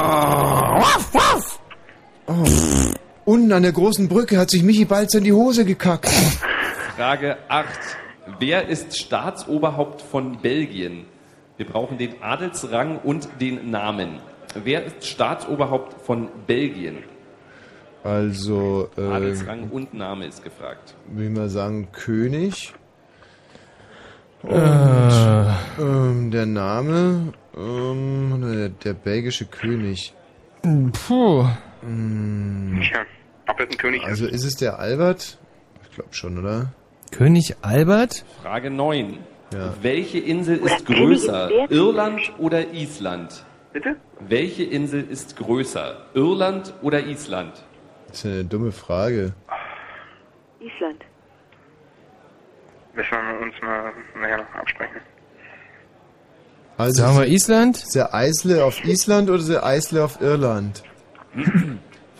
[3.26, 6.10] Unten an der großen Brücke hat sich Michi Balz in die Hose gekackt.
[6.96, 7.68] Frage 8.
[8.40, 11.06] Wer ist Staatsoberhaupt von Belgien?
[11.58, 14.20] Wir brauchen den Adelsrang und den Namen.
[14.56, 16.98] Wer ist Staatsoberhaupt von Belgien?
[18.04, 20.96] Also, äh, Adelsrang und Name ist gefragt.
[21.12, 22.74] will ich mal sagen, König.
[24.42, 25.82] Und Äh.
[25.82, 30.14] ähm, der Name, ähm, der, der belgische König.
[30.62, 31.46] Puh.
[31.82, 33.00] Hm, Tja,
[33.48, 35.38] ob das ein König also ist es der Albert?
[35.84, 36.74] Ich glaube schon, oder?
[37.12, 38.24] König Albert?
[38.44, 39.18] Frage 9.
[39.54, 39.74] Ja.
[39.82, 41.50] Welche Insel ist größer?
[41.70, 43.44] Irland oder Island?
[43.74, 43.96] Bitte?
[44.20, 46.06] Welche Insel ist größer?
[46.14, 47.54] Irland oder Island?
[48.10, 49.34] Das ist eine dumme Frage.
[50.60, 51.06] Island.
[52.94, 55.02] Müssen wir uns mal nachher noch absprechen.
[56.78, 57.78] Also Sagen wir Island?
[57.78, 60.84] Ist der Eisle auf Island oder ist der Eisle auf Irland?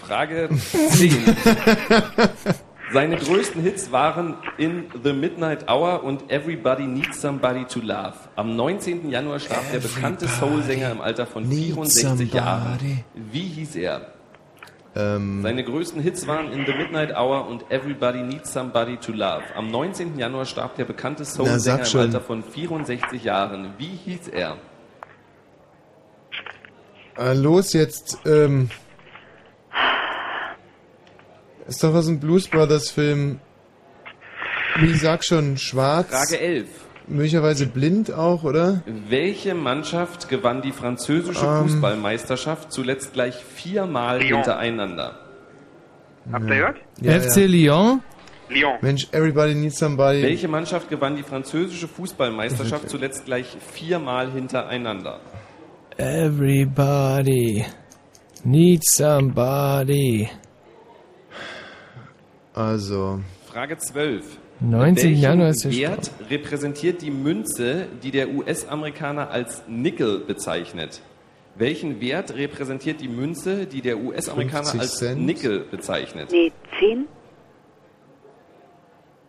[0.02, 1.12] Frage 10.
[2.92, 8.16] Seine größten Hits waren In the Midnight Hour und Everybody Needs Somebody to Love.
[8.36, 9.10] Am 19.
[9.10, 13.04] Januar starb der bekannte Soul-Sänger im Alter von 64 Jahren.
[13.14, 14.19] Wie hieß er?
[14.96, 19.44] Ähm, Seine größten Hits waren In the Midnight Hour und Everybody Needs Somebody to Love.
[19.56, 20.18] Am 19.
[20.18, 22.00] Januar starb der bekannte Soul-Sänger im.
[22.00, 23.74] Alter von 64 Jahren.
[23.78, 24.58] Wie hieß er?
[27.18, 28.70] äh, los jetzt, ähm.
[31.68, 33.40] Ist doch was ein Blues Brothers Film.
[34.78, 36.10] Wie sag schon, schwarz.
[36.10, 36.68] Frage 11.
[37.10, 38.84] Möglicherweise blind auch, oder?
[39.08, 41.64] Welche Mannschaft gewann die französische Ähm.
[41.68, 44.36] Fußballmeisterschaft zuletzt gleich viermal Lyon.
[44.38, 45.20] hintereinander?
[46.32, 46.78] Habt ihr gehört?
[47.02, 47.46] Ja, FC ja.
[47.48, 48.02] Lyon?
[48.50, 48.74] Lyon.
[48.82, 50.22] Mensch, everybody needs somebody.
[50.22, 55.20] Welche Mannschaft gewann die französische Fußballmeisterschaft zuletzt gleich viermal hintereinander?
[55.98, 57.66] Everybody
[58.44, 60.30] needs somebody.
[62.54, 63.20] Also,
[63.52, 64.39] Frage 12.
[64.62, 64.96] 19.
[64.96, 71.02] Welchen Januar ist der Wert repräsentiert die Münze, die der US-Amerikaner als Nickel bezeichnet?
[71.56, 75.22] Welchen Wert repräsentiert die Münze, die der US-Amerikaner 50 als Cent?
[75.26, 76.30] Nickel bezeichnet?
[76.32, 77.06] Nee, 10?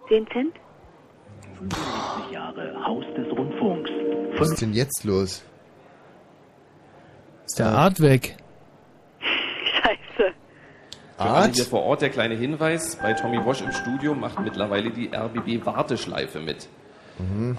[0.08, 0.54] 10 Cent?
[2.32, 3.90] Jahre Haus des Rundfunks.
[4.36, 5.44] was ist denn jetzt los?
[7.46, 8.36] Ist der Art weg?
[11.20, 15.10] Alle hier vor Ort der kleine Hinweis, bei Tommy Bosch im Studio macht mittlerweile die
[15.14, 16.68] RBB Warteschleife mit.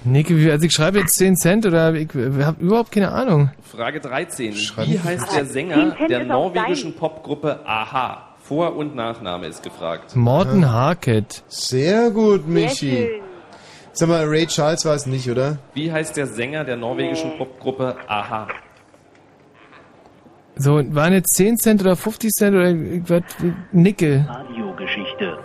[0.04, 3.52] Niki, wie- also ich schreibe jetzt 10 Cent oder ich habe überhaupt keine Ahnung.
[3.62, 4.56] Frage 13.
[4.56, 8.28] Schreib- Wie heißt der Sänger 10 Cent der norwegischen Popgruppe Aha?
[8.42, 10.16] Vor- und Nachname ist gefragt.
[10.16, 11.44] Morten Harket.
[11.48, 12.90] Sehr gut, Michi.
[12.90, 13.08] Sehr.
[13.94, 15.58] Sag mal, Ray Charles war es nicht, oder?
[15.76, 17.38] Wie heißt der Sänger der norwegischen.
[17.38, 18.48] Popgruppe Aha?
[20.56, 22.74] So, waren jetzt 10 Cent oder 50 Cent oder
[23.10, 23.24] was?
[23.72, 24.26] Nickel?
[24.28, 25.38] Radiogeschichte.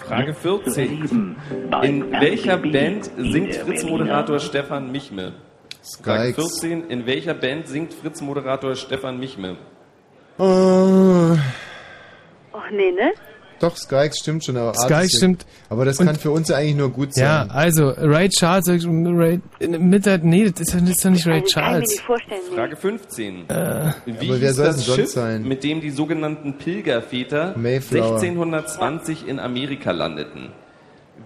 [0.00, 1.36] Frage 14.
[1.82, 5.32] In welcher Band singt Fritz-Moderator Stefan Michme?
[6.02, 6.60] Frage Skykes.
[6.60, 6.90] 14.
[6.90, 9.56] In welcher Band singt Fritz-Moderator Stefan Michme?
[10.38, 11.36] Oh,
[12.52, 13.12] Och nee, ne?
[13.64, 15.46] Doch, Skykes stimmt schon, aber Skykes stimmt.
[15.68, 17.50] Aber das Und- kann für uns ja eigentlich nur gut Ja, sein.
[17.50, 19.40] also, Ray Charles, Ray,
[19.78, 21.90] Mittag, nee, das ist, das ist doch nicht Ray kann ich mir Charles.
[21.90, 22.40] nicht vorstellen.
[22.50, 22.56] Nee.
[22.56, 23.48] Frage 15.
[23.50, 25.42] Äh, Wie Aber wer soll das Schiff, sein?
[25.48, 28.18] mit dem die sogenannten Pilgerväter Mayflower.
[28.20, 30.50] 1620 in Amerika landeten?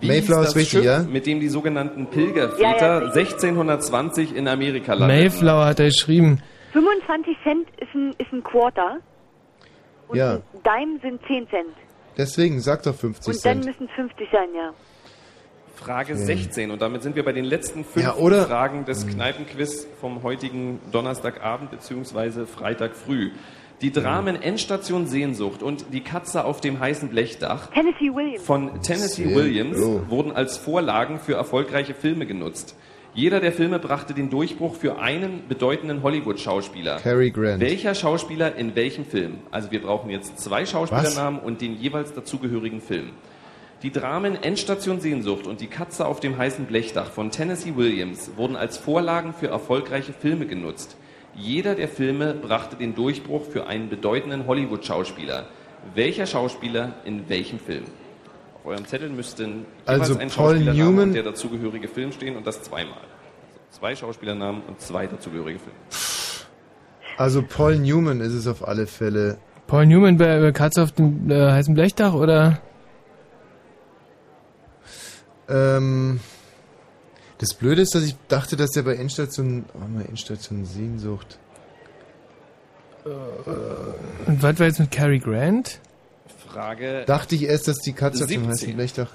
[0.01, 1.03] Wie Mayflower ist das richtig, Schiff, ja?
[1.03, 5.23] mit dem die sogenannten Pilgerväter Ja, ja, 1620 in Amerika landeten?
[5.25, 6.41] Mayflower hat er geschrieben.
[6.73, 8.99] 25 Cent ist ein, ist ein Quarter.
[10.09, 10.35] Und Ja.
[10.35, 11.67] ein Dime sind 10 Cent.
[12.19, 14.73] Deswegen, sag doch 50 Und dann müssen 50 sein, ja.
[15.77, 16.25] Frage Okay.
[16.25, 18.47] 16 und damit sind wir bei den letzten fünf Ja, oder- Hm.
[18.49, 22.47] Fragen des Kneipenquiz vom heutigen Donnerstagabend bzw.
[22.47, 23.31] Freitag früh.
[23.81, 28.43] Die Dramen Endstation Sehnsucht und Die Katze auf dem heißen Blechdach Tennessee Williams.
[28.45, 30.11] von Tennessee Williams gut.
[30.11, 32.75] wurden als Vorlagen für erfolgreiche Filme genutzt.
[33.19, 36.99] Jeder der Filme brachte den Durchbruch für einen bedeutenden Hollywood-Schauspieler.
[36.99, 37.59] Cary Grant.
[37.59, 39.39] Welcher Schauspieler in welchem Film?
[39.51, 43.11] Also wir brauchen jetzt zwei Schauspielernamen und den jeweils dazugehörigen Film.
[43.83, 48.55] Die Dramen Endstation Sehnsucht und Die Katze auf dem heißen Blechdach von Tennessee Williams wurden
[48.55, 50.97] als Vorlagen für erfolgreiche Filme genutzt.
[51.35, 55.47] Jeder der Filme brachte den Durchbruch für einen bedeutenden Hollywood-Schauspieler.
[55.93, 57.83] Welcher Schauspieler in welchem Film?
[58.61, 62.37] Auf eurem Zettel müsste jeweils Also ein Paul Schauspielername Newman- und der dazugehörige Film stehen
[62.37, 63.01] und das zweimal.
[63.71, 65.79] Zwei Schauspielernamen und zwei dazugehörige Filme.
[67.17, 69.39] Also Paul Newman ist es auf alle Fälle.
[69.67, 72.61] Paul Newman bei, bei Katze auf dem äh, heißen Blechdach oder?
[75.49, 76.21] Ähm,
[77.39, 81.39] das Blöde ist, dass ich dachte, dass der bei Endstation, oh mal Endstation Sehnsucht.
[84.27, 85.81] Und was war jetzt mit Cary Grant?
[86.53, 88.49] Frage Dachte ich erst, dass die Katze 17.
[88.49, 89.11] heißen Blechdach.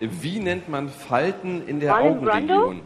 [0.00, 2.54] Wie nennt man Falten in der Marlon Brando?
[2.54, 2.82] Augenregion?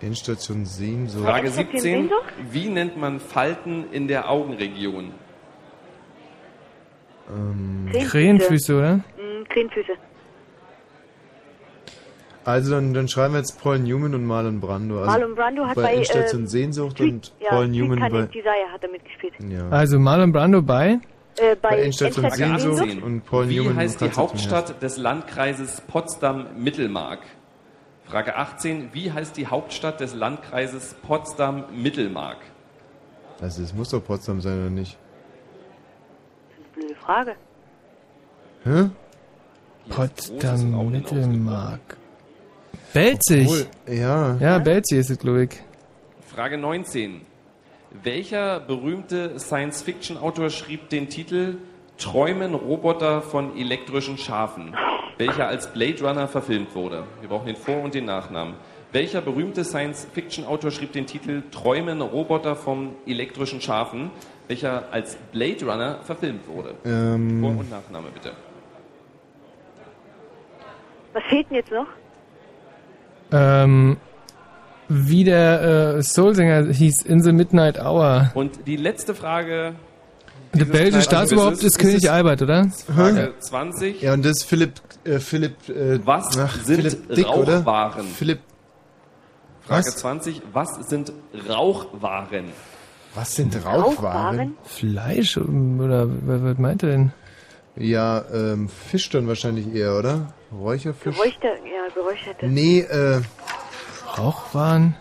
[0.00, 1.24] Endstation Sehnsucht.
[1.24, 1.80] Frage Endstation 17.
[1.80, 2.32] Sehnsucht?
[2.50, 5.12] Wie nennt man Falten in der Augenregion?
[7.30, 8.96] Ähm, Krähenfüße, oder?
[8.96, 9.92] Mm, Krähenfüße.
[12.44, 14.98] also dann, dann schreiben wir jetzt Paul Newman und Marlon Brando.
[14.98, 18.00] Also Marlon Brando hat bei bei, Endstation ähm, Sehnsucht Sweet- und ja, Paul Sweet Newman
[18.00, 19.34] bei, Desire hat er mitgespielt.
[19.48, 19.68] ja.
[19.68, 20.98] Also Marlon Brando bei?
[21.38, 23.02] Äh, bei, bei Endstation Sehnsucht Sehnsucht?
[23.02, 24.10] und Paul Wie Newman heißt die.
[24.10, 27.20] Hauptstadt des Landkreises Potsdam-Mittelmark?
[28.04, 28.90] Frage 18.
[28.92, 32.38] Wie heißt die Hauptstadt des Landkreises Potsdam-Mittelmark?
[33.40, 34.98] Also es muss doch Potsdam sein, oder nicht?
[36.74, 37.34] Blöde Frage.
[38.64, 38.90] Hä?
[39.88, 41.96] Potsdam Mittelmark.
[42.92, 43.48] Belzig.
[43.48, 44.36] Obwohl, ja.
[44.36, 45.50] Ja, Belzig ist es, glaube ich.
[46.34, 47.22] Frage 19.
[48.00, 51.58] Welcher berühmte Science-Fiction-Autor schrieb den Titel
[51.98, 54.74] Träumen Roboter von elektrischen Schafen,
[55.18, 57.04] welcher als Blade Runner verfilmt wurde?
[57.20, 58.54] Wir brauchen den Vor- und den Nachnamen.
[58.92, 64.10] Welcher berühmte Science-Fiction-Autor schrieb den Titel Träumen Roboter von elektrischen Schafen,
[64.48, 66.74] welcher als Blade Runner verfilmt wurde?
[66.86, 67.40] Ähm.
[67.40, 68.32] Vor- und Nachname bitte.
[71.12, 71.86] Was fehlt denn jetzt noch?
[73.32, 73.98] Ähm,
[74.88, 78.30] wie der äh, Soulsänger hieß, In the Midnight Hour.
[78.34, 79.74] Und die letzte Frage.
[80.54, 82.68] Der belgische kleinen Staatsoberhaupt Quizzes ist König Albert, oder?
[82.70, 84.02] Frage 20.
[84.02, 87.58] Ja, und das ist Philipp, äh, Philipp, äh, Was ach, sind Philipp Dick, oder?
[87.58, 88.04] Rauchwaren?
[88.06, 88.40] Philipp,
[89.62, 89.96] Frage Was?
[89.96, 90.42] 20.
[90.52, 91.12] Was sind
[91.48, 92.52] Rauchwaren?
[93.14, 94.56] was sind Rauchwaren?
[94.64, 97.12] Fleisch ähm, oder was, was meint er denn?
[97.76, 100.34] Ja, ähm, Fisch dann wahrscheinlich eher, oder?
[100.52, 101.16] Räucherfisch?
[101.16, 102.46] Geräuchte, ja, geräucherte.
[102.46, 103.20] Nee, äh,
[104.18, 104.94] Rauchwaren?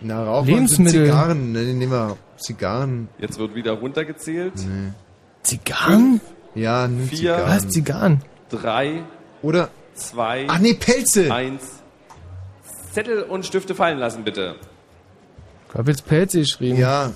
[0.00, 0.92] na, Rauchwaren Lebensmittel.
[0.92, 1.52] sind Zigarren.
[1.52, 3.08] Ne, nehmen wir Zigarren.
[3.18, 4.54] Jetzt wird wieder runtergezählt.
[4.56, 4.92] Nee.
[5.42, 6.20] Zigarren?
[6.54, 7.16] Ja, nur Vier.
[7.36, 7.48] Zigarren.
[7.56, 7.68] Was?
[7.68, 8.22] Zigarren?
[8.50, 9.02] Drei,
[9.42, 11.32] Oder, zwei, ach nee, Pelze!
[11.32, 11.62] eins.
[12.92, 14.56] Zettel und Stifte fallen lassen, bitte.
[15.70, 16.76] Ich habe jetzt Pelze geschrieben.
[16.78, 17.10] Ja,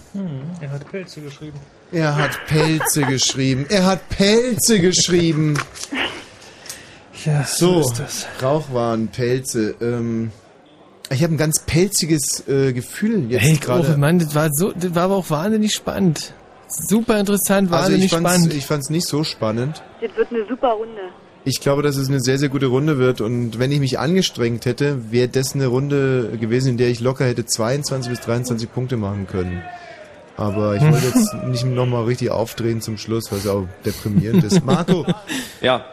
[0.63, 1.59] Er hat Pelze geschrieben.
[1.93, 3.67] er hat Pelze geschrieben.
[3.69, 5.59] Er hat Pelze geschrieben.
[7.27, 8.27] Ja, So, ist das.
[8.43, 9.75] Rauchwaren, Pelze.
[9.81, 10.31] Ähm,
[11.11, 13.97] ich habe ein ganz pelziges äh, Gefühl jetzt Hey, oh gerade.
[13.97, 16.33] Mann, das war so, das war aber auch wahnsinnig spannend.
[16.69, 18.55] Super interessant, Also wahnsinnig ich fand's, spannend.
[18.55, 19.83] ich fand's nicht so spannend.
[20.01, 21.01] Das wird eine super Runde.
[21.45, 23.21] Ich glaube, dass es eine sehr, sehr gute Runde wird.
[23.21, 27.25] Und wenn ich mich angestrengt hätte, wäre das eine Runde gewesen, in der ich locker
[27.25, 29.63] hätte 22 bis 23 Punkte machen können.
[30.37, 34.65] Aber ich wollte jetzt nicht nochmal richtig aufdrehen zum Schluss, was auch deprimierend ist.
[34.67, 35.07] Marco,
[35.63, 35.87] Ja,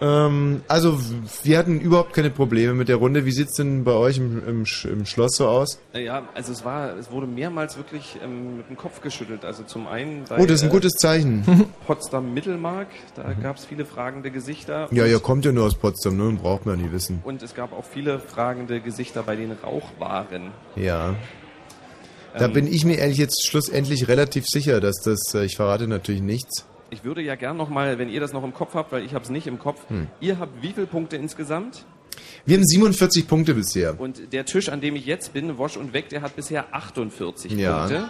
[0.00, 0.98] ähm, also
[1.42, 3.24] wir hatten überhaupt keine Probleme mit der Runde.
[3.24, 5.80] Wie sieht's denn bei euch im, im, im Schloss so aus?
[5.92, 9.44] äh, ja, also es war, es wurde mehrmals wirklich ähm, mit dem Kopf geschüttelt.
[9.44, 11.44] Also zum einen bei Oh, das ist ein äh, gutes Zeichen.
[11.86, 14.88] Potsdam Mittelmark, da gab es viele fragende Gesichter.
[14.92, 16.38] Ja, ihr kommt ja nur aus Potsdam, ne?
[16.40, 17.20] Braucht man ja nie wissen.
[17.24, 20.52] Und es gab auch viele fragende Gesichter bei den Rauchwaren.
[20.76, 21.14] Ja.
[22.36, 25.88] Da Ähm, bin ich mir ehrlich jetzt schlussendlich relativ sicher, dass das, äh, ich verrate
[25.88, 26.66] natürlich nichts.
[26.90, 29.24] Ich würde ja gern nochmal, wenn ihr das noch im Kopf habt, weil ich habe
[29.24, 29.80] es nicht im Kopf.
[29.88, 30.06] Hm.
[30.20, 31.84] Ihr habt wie viele Punkte insgesamt?
[32.46, 34.00] Wir haben 47 Punkte bisher.
[34.00, 37.52] Und der Tisch, an dem ich jetzt bin, Wosch und Weg, der hat bisher 48
[37.52, 37.78] Ja.
[37.80, 38.08] Punkte.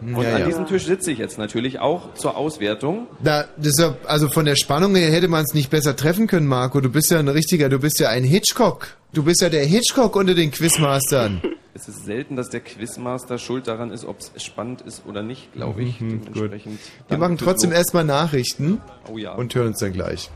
[0.00, 0.46] Und Ja, an ja.
[0.46, 3.06] diesem Tisch sitze ich jetzt natürlich auch zur Auswertung.
[3.22, 6.80] Da, deshalb, also von der Spannung her hätte man es nicht besser treffen können, Marco.
[6.80, 8.88] Du bist ja ein richtiger, du bist ja ein Hitchcock.
[9.12, 11.40] Du bist ja der Hitchcock unter den Quizmastern.
[11.72, 15.52] Es ist selten, dass der Quizmaster schuld daran ist, ob es spannend ist oder nicht,
[15.52, 16.00] glaube ich.
[16.00, 16.34] Mhm, gut.
[16.36, 19.34] Dementsprechend Wir machen trotzdem erstmal Nachrichten Oh ja.
[19.34, 20.30] und hören uns dann gleich.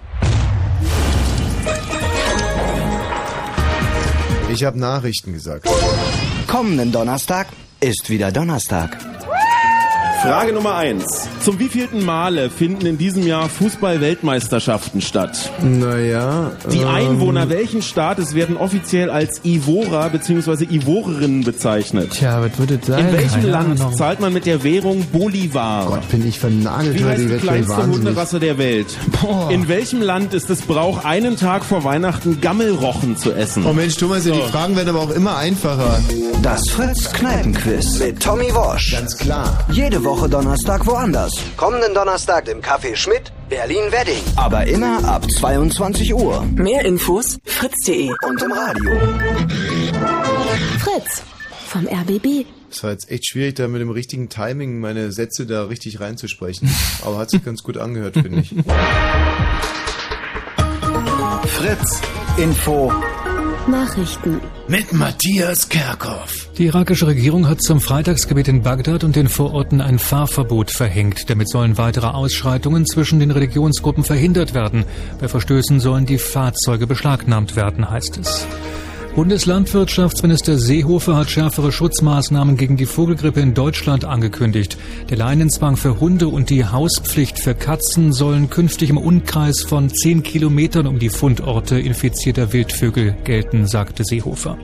[4.53, 5.69] Ich habe Nachrichten gesagt.
[6.47, 7.49] Kommenden Donnerstag
[7.81, 8.97] ist wieder Donnerstag.
[10.25, 11.05] Frage Nummer 1.
[11.45, 15.51] Zum wievielten Male finden in diesem Jahr Fußball-Weltmeisterschaften statt?
[15.63, 16.53] Naja.
[16.73, 20.65] Die ähm, Einwohner welchen Staates werden offiziell als Ivorer bzw.
[20.65, 22.13] Ivorerinnen bezeichnet?
[22.13, 23.07] Tja, was wird das sein?
[23.07, 23.95] In welchem Keine Land Ahnung.
[23.97, 25.89] zahlt man mit der Währung Bolivar?
[25.89, 27.87] Gott, bin ich vernagelt Wie heißt die gleich kleinste.
[27.87, 28.97] Hunderasse der Welt?
[29.51, 33.67] In welchem Land ist es Brauch, einen Tag vor Weihnachten Gammelrochen zu essen?
[33.67, 36.01] Oh Mensch, Thomas, ja, die Fragen werden aber auch immer einfacher.
[36.43, 38.93] Das Fritz Kneipenquiz mit Tommy Wosch.
[38.93, 39.65] Ganz klar.
[39.71, 41.33] Jede Woche Woche Donnerstag woanders.
[41.57, 44.23] Kommenden Donnerstag im Café Schmidt, Berlin-Wedding.
[44.37, 46.45] Aber immer ab 22 Uhr.
[46.55, 48.93] Mehr Infos fritz.de Und im Radio.
[50.79, 51.23] Fritz
[51.67, 52.47] vom RBB.
[52.71, 56.73] Es war jetzt echt schwierig, da mit dem richtigen Timing meine Sätze da richtig reinzusprechen.
[57.05, 58.55] Aber hat sich ganz gut angehört, finde ich.
[61.49, 62.01] Fritz
[62.37, 62.93] Info.
[63.69, 64.41] Nachrichten.
[64.69, 66.49] Mit Matthias Kerkhoff.
[66.59, 71.31] Die irakische Regierung hat zum Freitagsgebet in Bagdad und den Vororten ein Fahrverbot verhängt.
[71.31, 74.85] Damit sollen weitere Ausschreitungen zwischen den Religionsgruppen verhindert werden.
[75.21, 78.47] Bei Verstößen sollen die Fahrzeuge beschlagnahmt werden, heißt es.
[79.15, 84.77] Bundeslandwirtschaftsminister Seehofer hat schärfere Schutzmaßnahmen gegen die Vogelgrippe in Deutschland angekündigt.
[85.09, 90.25] Der Leinenzwang für Hunde und die Hauspflicht für Katzen sollen künftig im Umkreis von 10
[90.25, 94.59] Kilometern um die Fundorte infizierter Wildvögel gelten, sagte Seehofer.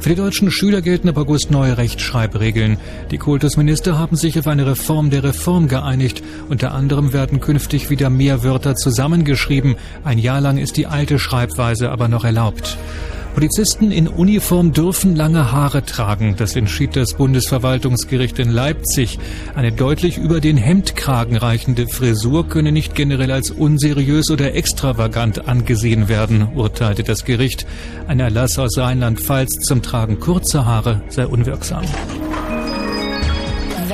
[0.00, 2.76] Für die deutschen Schüler gelten ab August neue Rechtschreibregeln.
[3.10, 6.22] Die Kultusminister haben sich auf eine Reform der Reform geeinigt.
[6.50, 9.76] Unter anderem werden künftig wieder mehr Wörter zusammengeschrieben.
[10.04, 12.76] Ein Jahr lang ist die alte Schreibweise aber noch erlaubt.
[13.34, 16.36] Polizisten in Uniform dürfen lange Haare tragen.
[16.36, 19.18] Das entschied das Bundesverwaltungsgericht in Leipzig.
[19.54, 26.08] Eine deutlich über den Hemdkragen reichende Frisur könne nicht generell als unseriös oder extravagant angesehen
[26.08, 27.66] werden, urteilte das Gericht.
[28.06, 31.84] Ein Erlass aus Rheinland-Pfalz zum Tragen kurzer Haare sei unwirksam.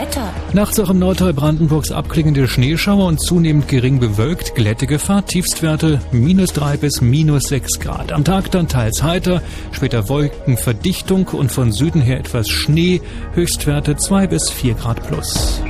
[0.09, 0.33] Wetter.
[0.53, 6.77] Nachts auch im Nordteil Brandenburgs abklingende Schneeschauer und zunehmend gering bewölkt, Glättegefahr, Tiefstwerte minus drei
[6.77, 8.13] bis minus sechs Grad.
[8.13, 13.01] Am Tag dann teils heiter, später Wolkenverdichtung und von Süden her etwas Schnee,
[13.35, 15.61] Höchstwerte zwei bis vier Grad plus.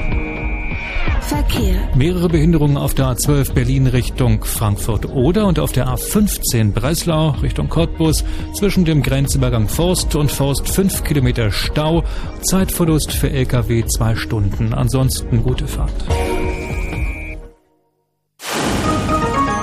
[1.21, 1.89] Verkehr.
[1.95, 8.25] Mehrere Behinderungen auf der A12 Berlin Richtung Frankfurt-Oder und auf der A15 Breslau Richtung Cottbus
[8.55, 12.05] zwischen dem Grenzübergang Forst und Forst 5 Kilometer Stau.
[12.43, 14.75] Zeitverlust für Lkw zwei Stunden.
[14.75, 15.93] Ansonsten gute Fahrt.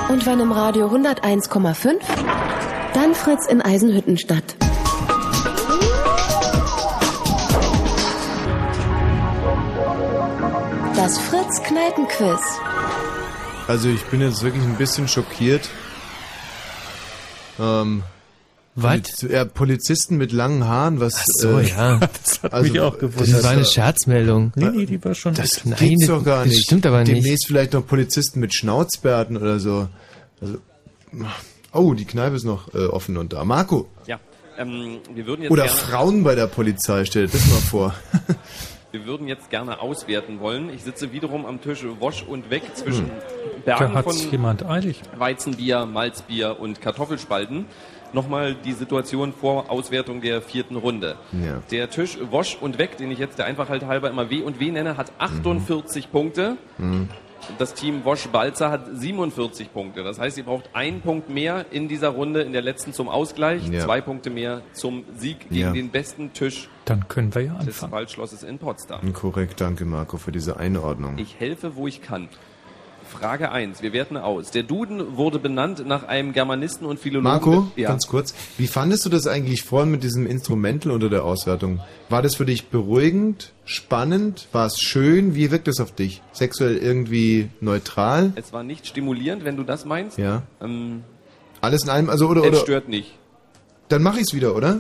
[0.10, 1.96] Und wenn im Radio 101,5,
[2.94, 4.56] dann Fritz in Eisenhüttenstadt.
[11.06, 12.40] Das Fritz Kneipenquiz.
[13.68, 15.70] Also ich bin jetzt wirklich ein bisschen schockiert.
[17.60, 18.02] Ähm,
[18.74, 19.22] Was?
[19.22, 21.18] Ja, Polizisten mit langen Haaren, was...
[21.18, 22.00] Ach so, ja.
[22.24, 23.36] Das hat mich auch gewundert.
[23.36, 24.52] Das war eine Scherzmeldung.
[24.56, 26.64] Nee, nee, die war schon Das Nein, gibt's doch gar das nicht.
[26.64, 27.16] stimmt aber nicht.
[27.16, 29.88] Demnächst vielleicht noch Polizisten mit Schnauzbärten oder so.
[30.42, 30.58] Also,
[31.72, 33.46] oh, die Kneipe ist noch äh, offen und da.
[33.46, 33.88] Marco.
[34.08, 34.20] Ja,
[34.58, 37.94] ähm, wir würden jetzt Oder gerne, Frauen bei der Polizei, stell dir das mal vor.
[38.96, 40.70] wir würden jetzt gerne auswerten wollen.
[40.74, 43.12] Ich sitze wiederum am Tisch Wosch und weg zwischen Hm.
[43.66, 45.02] Bergen Da von jemand eilig.
[45.18, 47.66] Weizenbier, Malzbier und Kartoffelspalten.
[48.14, 51.18] Nochmal die Situation vor Auswertung der vierten Runde.
[51.34, 51.62] Ja.
[51.72, 54.72] Der Tisch Wosch und weg, den ich jetzt der Einfachheit halber immer W und W
[54.72, 56.56] nenne, hat 48 Punkte.
[56.78, 57.10] Mhm.
[57.58, 60.04] Das Team Wosch Balzer hat 47 Punkte.
[60.04, 63.68] Das heißt, ihr braucht einen Punkt mehr in dieser Runde, in der letzten zum Ausgleich,
[63.68, 63.82] Ja.
[63.82, 65.72] zwei Punkte mehr zum Sieg gegen Ja.
[65.72, 67.92] den besten Tisch Dann können wir ja des anfangen.
[67.94, 69.14] Waldschlosses in Potsdam.
[69.14, 71.18] Korrekt, danke Marco für diese Einordnung.
[71.18, 72.30] Ich helfe, wo ich kann.
[73.20, 73.82] Frage 1.
[73.82, 74.52] Wir werten aus.
[74.52, 77.24] Der Duden wurde benannt nach einem Germanisten und Philologen.
[77.24, 77.90] Marco, ja.
[77.90, 81.80] ganz kurz, wie fandest du das eigentlich vorhin mit diesem Instrumental unter der Auswertung?
[82.10, 85.36] War das für dich beruhigend, spannend, war es schön?
[85.36, 86.22] Wie wirkt es auf dich?
[86.34, 88.34] Sexuell irgendwie neutral?
[88.36, 90.18] Es war nicht stimulierend, wenn du das meinst.
[90.18, 90.44] Ja.
[90.62, 91.04] Ähm,
[91.62, 92.58] Alles in einem, also oder es oder?
[92.58, 93.18] stört nicht.
[93.90, 94.80] Dann mach ich's wieder, oder?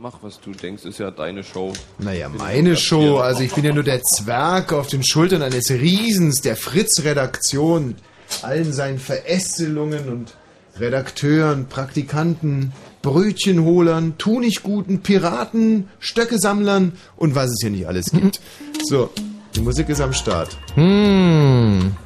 [0.00, 1.72] Mach, was du denkst, ist ja deine Show.
[1.98, 3.18] Naja, meine Show.
[3.18, 7.96] Also ich bin ja nur der Zwerg auf den Schultern eines Riesens der Fritz-Redaktion.
[8.42, 10.36] Allen seinen Verästelungen und
[10.78, 18.40] Redakteuren, Praktikanten, Brötchenholern, Tunichtguten, Piraten, Stöckesammlern und was es hier nicht alles gibt.
[18.84, 19.10] So,
[19.56, 20.56] die Musik ist am Start.
[20.76, 21.96] Hm.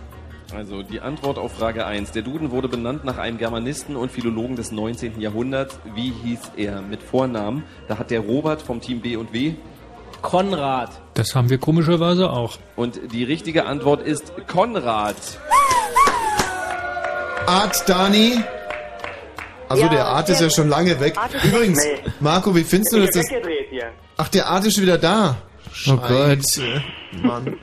[0.55, 2.13] Also die Antwort auf Frage 1.
[2.13, 5.21] Der Duden wurde benannt nach einem Germanisten und Philologen des 19.
[5.21, 5.79] Jahrhunderts.
[5.95, 7.65] Wie hieß er mit Vornamen?
[7.89, 9.55] Da hat der Robert vom Team B und W.
[10.21, 10.91] Konrad.
[11.15, 12.59] Das haben wir komischerweise auch.
[12.77, 15.17] Und die richtige Antwort ist Konrad.
[17.47, 18.41] Art Dani.
[19.69, 21.17] Also Ja, der Art ist ja schon lange weg.
[21.43, 21.83] Übrigens.
[22.21, 23.25] Marco, wie findest du das?
[24.19, 25.37] Ach, der Art ist schon wieder da.
[25.89, 26.39] Oh Gott.
[26.39, 26.83] Scheiße,
[27.23, 27.57] Mann.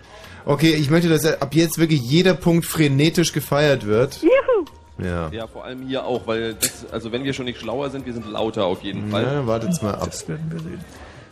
[0.50, 4.20] Okay, ich möchte, dass ab jetzt wirklich jeder Punkt frenetisch gefeiert wird.
[4.24, 4.66] Juhu.
[4.98, 5.30] Ja.
[5.32, 8.14] Ja, vor allem hier auch, weil das, also wenn wir schon nicht schlauer sind, wir
[8.14, 9.28] sind lauter auf jeden Fall.
[9.28, 10.10] Na, wartet's mal ab.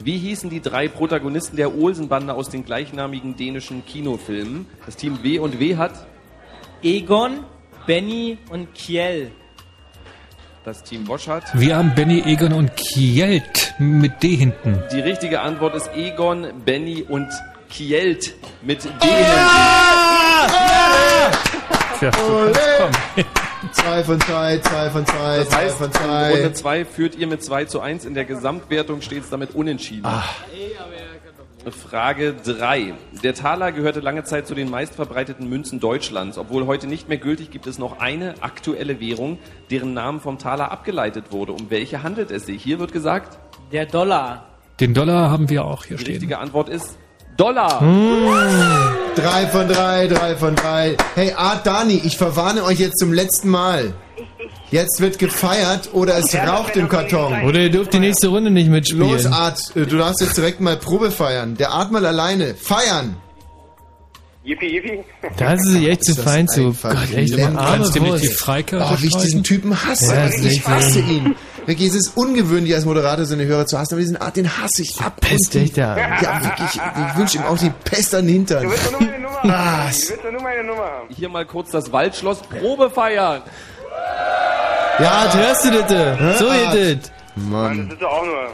[0.03, 4.67] Wie hießen die drei Protagonisten der Olsenbande aus den gleichnamigen dänischen Kinofilmen?
[4.85, 6.05] Das Team W und W hat
[6.83, 7.39] Egon,
[7.87, 9.31] Benny und Kiel.
[10.63, 11.43] das Team Wosch hat.
[11.59, 14.79] Wir haben Benny Egon und Kjeld mit D hinten.
[14.93, 17.27] Die richtige Antwort ist Egon, Benny und
[17.69, 18.89] Kielt mit D.
[21.99, 22.53] Tja, Ole.
[23.71, 26.83] Zwei von zwei, zwei von zwei, Das zwei heißt, von in Runde zwei.
[26.83, 28.05] 2 führt ihr mit 2 zu 1.
[28.05, 30.07] In der Gesamtwertung steht es damit unentschieden.
[31.71, 32.93] Frage 3.
[33.23, 36.37] Der Taler gehörte lange Zeit zu den meistverbreiteten Münzen Deutschlands.
[36.37, 39.37] Obwohl heute nicht mehr gültig, gibt es noch eine aktuelle Währung,
[39.69, 41.51] deren Namen vom Taler abgeleitet wurde.
[41.53, 42.63] Um welche handelt es sich?
[42.63, 43.37] Hier wird gesagt,
[43.73, 44.45] Der Dollar.
[44.79, 46.13] Den Dollar haben wir auch hier die stehen.
[46.13, 46.97] richtige Antwort ist
[47.37, 47.79] Dollar.
[49.15, 50.97] Drei von drei, drei von drei.
[51.13, 53.93] Hey, Art Dani, ich verwarne euch jetzt zum letzten Mal.
[54.71, 57.43] Jetzt wird gefeiert oder es raucht im Karton.
[57.43, 59.09] Oder ihr dürft die nächste Runde nicht mitspielen.
[59.09, 61.55] Los, Art, äh, du darfst jetzt direkt mal Probe feiern.
[61.55, 62.55] Der Art mal alleine.
[62.55, 63.15] Feiern!
[64.43, 65.03] Yippie, yippie.
[65.37, 66.73] Das ist echt zu fein zu.
[66.81, 68.27] Gott, echt arme Kannst du mir die.
[68.27, 69.43] Freikarte Oh, wie ich diesen?
[69.43, 70.13] Typen hasse.
[70.13, 71.35] Ja, ich hasse ihn.
[71.67, 74.47] Wirklich, es ist ungewöhnlich, als Moderator so eine Hörer zu hassen, aber diesen Art, den
[74.49, 75.19] hasse ich ab.
[75.19, 75.97] Pest, ja.
[75.97, 76.75] Wirklich.
[76.75, 78.63] Ich wünsche ihm auch die Pest an den Hintern.
[78.63, 79.87] Du willst doch nur meine Nummer haben.
[79.87, 80.01] Was?
[80.01, 81.07] Du willst doch nur meine Nummer haben.
[81.09, 83.41] Hier mal kurz das Waldschloss Probe feiern.
[84.97, 86.39] Ja, hörst du das?
[86.39, 87.11] So geht das.
[87.35, 88.47] Mann, das ist doch auch nur...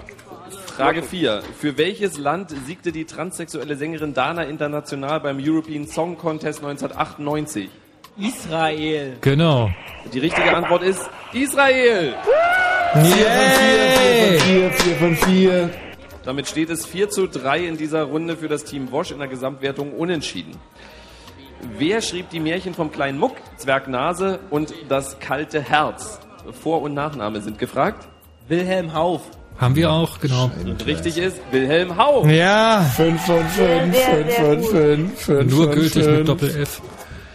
[0.76, 1.44] Frage 4.
[1.60, 7.70] Für welches Land siegte die transsexuelle Sängerin Dana international beim European Song Contest 1998?
[8.18, 9.18] Israel.
[9.22, 9.70] Genau.
[10.14, 11.02] Die richtige Antwort ist
[11.34, 12.14] Israel.
[12.94, 15.70] Vier von vier, vier von vier.
[16.24, 19.28] Damit steht es 4 zu 3 in dieser Runde für das Team Wosch in der
[19.28, 20.56] Gesamtwertung unentschieden.
[21.78, 26.20] Wer schrieb die Märchen vom kleinen Muck, Zwerg Nase und das kalte Herz?
[26.62, 28.08] Vor- und Nachname sind gefragt.
[28.48, 29.22] Wilhelm Hauff.
[29.58, 30.50] Haben wir auch, genau.
[30.66, 32.30] Und richtig ist Wilhelm Hauff.
[32.30, 32.82] Ja.
[32.96, 34.70] Fünf von fünf, Sehr, fünf sehr von gut.
[34.70, 36.82] fünf, fünf Nur von gültig mit Doppel-F.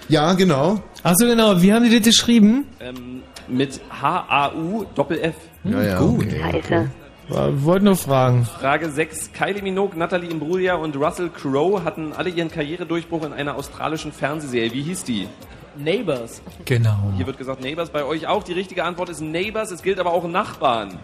[0.08, 0.80] Ja, genau.
[1.02, 1.60] Achso, genau.
[1.60, 2.66] Wie haben die das geschrieben?
[2.80, 5.34] Ähm, mit H-A-U Doppel-F.
[5.64, 6.26] Ja, ja, Gut.
[6.54, 6.88] okay.
[7.28, 8.46] Wollten nur fragen.
[8.46, 9.32] Frage 6.
[9.34, 14.72] Kylie Minogue, Natalie Imbruglia und Russell Crowe hatten alle ihren Karrieredurchbruch in einer australischen Fernsehserie.
[14.72, 15.28] Wie hieß die?
[15.76, 16.40] Neighbors.
[16.64, 17.12] Genau.
[17.16, 18.42] Hier wird gesagt Neighbors, bei euch auch.
[18.42, 19.70] Die richtige Antwort ist Neighbors.
[19.70, 20.98] Es gilt aber auch Nachbarn.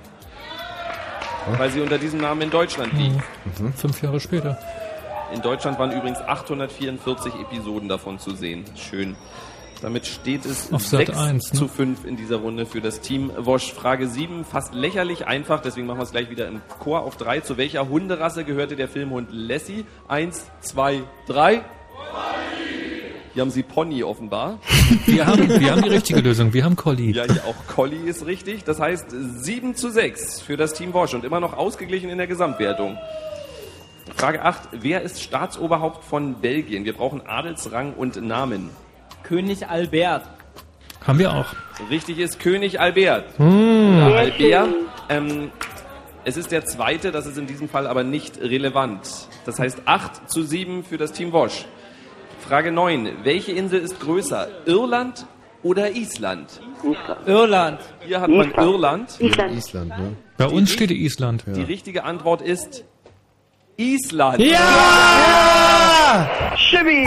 [1.59, 3.17] Weil sie unter diesem Namen in Deutschland liegt.
[3.77, 4.59] Fünf Jahre später.
[5.35, 8.65] In Deutschland waren übrigens 844 Episoden davon zu sehen.
[8.77, 9.17] Schön.
[9.83, 11.59] Damit steht es Auf Sat 6 1, ne?
[11.59, 13.73] zu 5 in dieser Runde für das Team Wosch.
[13.73, 17.41] Frage 7, fast lächerlich einfach, deswegen machen wir es gleich wieder im Chor auf 3.
[17.41, 19.85] Zu welcher Hunderasse gehörte der Filmhund Lassie?
[20.07, 21.65] 1, 2, 3.
[23.35, 24.61] Hier haben sie Pony offenbar.
[25.07, 26.53] Wir haben, wir haben die richtige Lösung.
[26.53, 27.11] Wir haben Collie.
[27.11, 28.63] Ja, hier auch Collie ist richtig.
[28.63, 32.29] Das heißt 7 zu 6 für das Team Wosch und immer noch ausgeglichen in der
[32.29, 32.97] Gesamtwertung.
[34.13, 34.69] Frage 8.
[34.73, 36.85] Wer ist Staatsoberhaupt von Belgien?
[36.85, 38.71] Wir brauchen Adelsrang und Namen.
[39.23, 40.29] König Albert.
[41.07, 41.47] Haben wir auch.
[41.91, 43.39] Richtig ist König Albert.
[43.39, 44.07] Hm.
[44.07, 44.69] Oder Albert.
[45.09, 45.51] Ähm,
[46.25, 49.29] es ist der zweite, das ist in diesem Fall aber nicht relevant.
[49.45, 51.67] Das heißt 8 zu 7 für das Team Wosch.
[52.47, 53.09] Frage 9.
[53.25, 54.49] Welche Insel ist größer?
[54.67, 55.27] Irland
[55.63, 56.61] oder Island?
[57.27, 57.81] Irland.
[58.07, 59.19] Hier hat man Irland.
[59.19, 59.53] Island.
[59.53, 60.17] Island, ne?
[60.37, 61.45] Bei uns steht Island.
[61.47, 62.85] Die richtige Antwort ist
[63.77, 64.41] Island.
[66.57, 67.07] Schibi!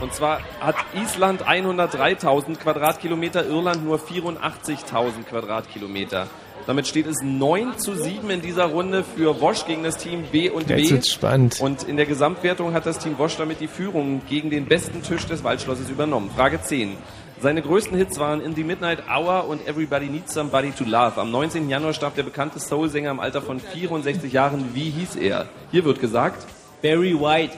[0.00, 6.26] Und zwar hat Island 103.000 Quadratkilometer, Irland nur 84.000 Quadratkilometer.
[6.66, 10.50] Damit steht es 9 zu 7 in dieser Runde für Wosch gegen das Team B
[10.50, 10.90] und Jetzt B.
[10.90, 11.60] wird's spannend.
[11.60, 15.26] Und in der Gesamtwertung hat das Team Wosch damit die Führung gegen den besten Tisch
[15.26, 16.30] des Waldschlosses übernommen.
[16.34, 16.96] Frage 10.
[17.44, 21.20] Seine größten Hits waren In the Midnight Hour und Everybody Needs Somebody to Love.
[21.20, 21.68] Am 19.
[21.68, 24.70] Januar starb der bekannte Soul-Sänger im Alter von 64 Jahren.
[24.72, 25.44] Wie hieß er?
[25.70, 26.46] Hier wird gesagt,
[26.80, 27.52] Barry White.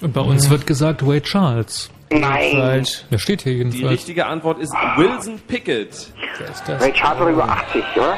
[0.00, 1.90] Und bei uns wird gesagt Ray Charles.
[2.10, 2.52] Nein!
[2.52, 3.04] Falsch.
[3.10, 3.92] Der steht hier die jedenfalls.
[3.92, 6.10] richtige Antwort ist Wilson Pickett.
[6.38, 6.82] Wer ist das?
[6.82, 8.16] Ray Charles war über 80, oder?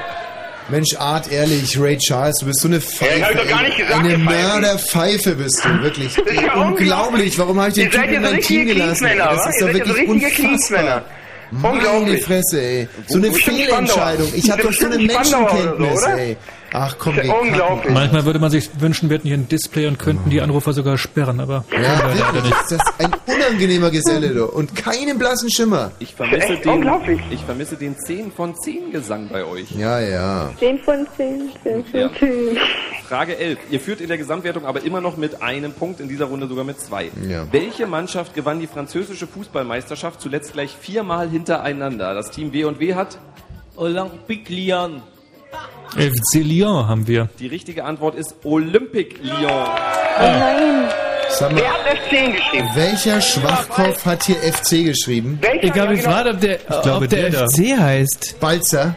[0.69, 3.21] Mensch, Art, ehrlich, Ray Charles, du bist so eine Pfeife.
[3.21, 4.17] Ja, ich doch gar nicht gesagt, Eine.
[4.19, 6.17] Mörderpfeife bist du, wirklich.
[6.17, 7.39] ja unglaublich.
[7.39, 9.07] Warum habe ich den Typen in mein Team gelassen?
[9.19, 11.05] Das ist doch wirklich unfassbar.
[11.51, 12.19] Meine.
[12.19, 12.89] Fresse, ey.
[13.07, 14.33] So eine Fehlentscheidung.
[14.35, 16.37] Ich habe doch so eine Menschenkenntnis, ey.
[16.77, 17.95] Ach komm, Das ist ja unglaublich.
[17.95, 20.99] Manchmal würde man sich wünschen, wir hätten hier ein Display und könnten die Anrufer sogar
[20.99, 22.61] sperren, aber Ja, können wir leider nicht.
[22.63, 24.45] ist das ein unangenehmer Geselle, du.
[24.47, 25.93] Und keinen blassen Schimmer.
[26.01, 27.21] Ich vermisse, Echt den, unglaublich.
[27.31, 29.71] ich vermisse den 10 von 10 Gesang bei euch.
[29.71, 30.51] Ja, ja.
[30.59, 32.11] 10 von 10, 10 von Ja.
[32.19, 32.59] 10.
[33.09, 33.59] Frage 11.
[33.71, 36.65] Ihr führt in der Gesamtwertung aber immer noch mit einem Punkt, in dieser Runde sogar
[36.65, 37.11] mit zwei.
[37.29, 37.47] Ja.
[37.53, 42.15] Welche Mannschaft gewann die französische Fußballmeisterschaft zuletzt gleich viermal hintereinander?
[42.15, 43.19] Das Team W und W hat
[43.77, 45.03] Olympique Lyon.
[45.97, 47.29] FC Lyon haben wir.
[47.39, 49.35] die richtige Antwort ist Olympique Lyon.
[49.51, 50.89] Oh nein.
[51.31, 52.69] Sag mal, Wer hat F10 geschrieben?
[52.75, 55.39] welcher Schwachkopf hat hier FC geschrieben?
[55.41, 55.65] Welcher?
[55.65, 55.97] Ich habe Ja, genau.
[55.97, 57.47] gefragt, ob der, glaube, ob der, der da.
[57.49, 58.37] FC heißt.
[58.41, 58.95] Balzer?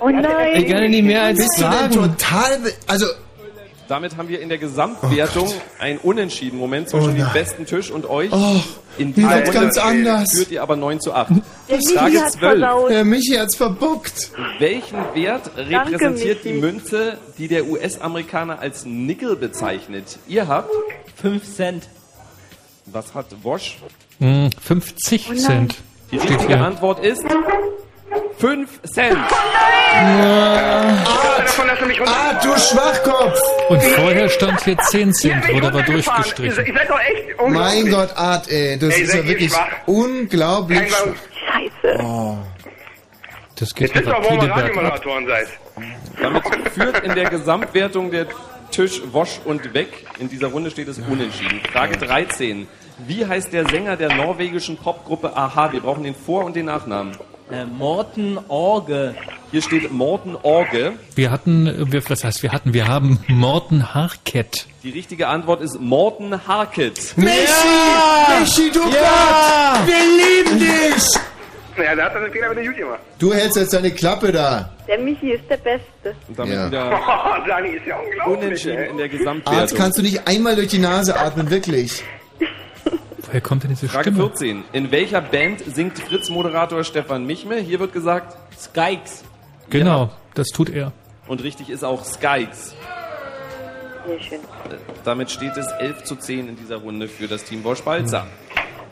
[0.00, 0.66] Oh Ich nein.
[0.66, 2.58] kann ja nicht mehr als Bist du denn total...
[2.86, 3.06] Also,
[3.90, 7.32] Damit haben wir in der Gesamtwertung ein Unentschieden Moment Oh zwischen dem nein.
[7.32, 8.30] besten Tisch und euch.
[8.32, 8.60] Oh,
[8.98, 10.30] in dieser Runde ganz anders.
[10.30, 11.30] führt ihr aber 9 zu 8.
[11.68, 12.58] Der Michi Frage hat's 12.
[12.60, 12.90] versaut.
[12.90, 14.30] Der Michi hat's verbockt.
[14.60, 16.54] Welchen Wert repräsentiert Michi.
[16.54, 20.20] die Münze, die der US-Amerikaner als Nickel bezeichnet?
[20.28, 20.70] Ihr habt
[21.16, 21.88] 5 Cent.
[22.86, 23.78] Was hat Wosch?
[24.20, 25.74] Hm, 50 Cent.
[26.12, 26.58] Die richtige.
[26.58, 27.24] Antwort ist
[28.38, 29.16] 5 Cent.
[31.86, 32.12] Mich runter.
[32.14, 33.40] Ah, du Schwachkopf!
[33.68, 36.66] Und vorher stand hier 10 Cent, wurde aber durchgestrichen.
[36.66, 37.90] Ihr seid doch echt Mein.
[37.90, 39.66] Gott, Art, ey, das Ey, ist ja wirklich schwach?
[39.86, 41.72] unglaublich Kein schwach.
[41.82, 42.02] Scheiße.
[42.02, 42.36] Oh.
[43.58, 44.50] Das geht Jetzt wisst auch, warum ihr.
[44.50, 45.48] Radiomoderatoren seid.
[46.20, 48.26] Damit führt in der Gesamtwertung der
[48.70, 50.06] Tisch Wosch und Weg.
[50.18, 51.60] In dieser Runde steht es unentschieden.
[51.72, 52.68] Frage 13.
[53.06, 55.72] Wie heißt der Sänger der norwegischen Popgruppe Aha?
[55.72, 57.16] Wir brauchen den Vor- und den Nachnamen.
[57.52, 59.14] Äh, Morten Orge.
[59.50, 60.92] Hier steht Morten Orge.
[61.16, 64.66] Wir hatten, äh, wir, was heißt wir hatten, wir haben Morten Harkett.
[64.84, 67.14] Die richtige Antwort ist Morten Harket.
[67.16, 67.30] Michi!
[68.40, 69.74] Michi, du Ja!
[69.78, 69.86] Gott!
[69.88, 71.04] Wir lieben dich!
[71.76, 73.00] Ja, da hat er den Fehler mit der Jut gemacht.
[73.18, 74.70] Du hältst jetzt deine Klappe da.
[74.86, 76.14] Der Michi ist der Beste.
[76.28, 76.66] Und damit Ja.
[76.68, 78.38] wieder Oh, Dani ist ja unglaublich.
[78.44, 78.90] unentschieden ey.
[78.90, 79.78] in der Arzt, Gesamtwertung.
[79.78, 82.04] kannst du nicht einmal durch die Nase atmen, wirklich?
[83.30, 84.26] Woher kommt denn diese Frage Stimme?
[84.28, 84.64] 14.
[84.72, 87.58] In welcher Band singt Fritz-Moderator Stefan Michme?
[87.58, 89.22] Hier wird gesagt Skykes.
[89.70, 90.92] Genau, das tut er.
[91.28, 92.74] und richtig ist auch Skykes.
[94.04, 94.40] Sehr schön.
[95.04, 98.26] Damit steht es 11 zu 10 in dieser Runde für das Team Wosch-Balzer.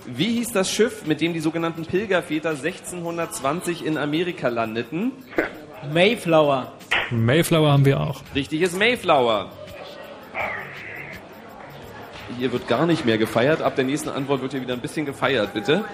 [0.06, 5.10] Wie hieß das Schiff, mit dem die sogenannten Pilgerväter 1620 in Amerika landeten?
[5.92, 6.72] Mayflower.
[7.10, 8.22] Mayflower haben wir auch.
[8.36, 9.50] Richtig ist Mayflower.
[12.36, 13.62] Hier wird gar nicht mehr gefeiert.
[13.62, 15.84] Ab der nächsten Antwort wird hier wieder ein bisschen gefeiert, bitte.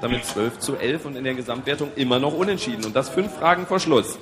[0.00, 2.84] Damit 12 zu 11 und in der Gesamtwertung immer noch unentschieden.
[2.84, 4.18] Und das fünf Fragen vor Schluss.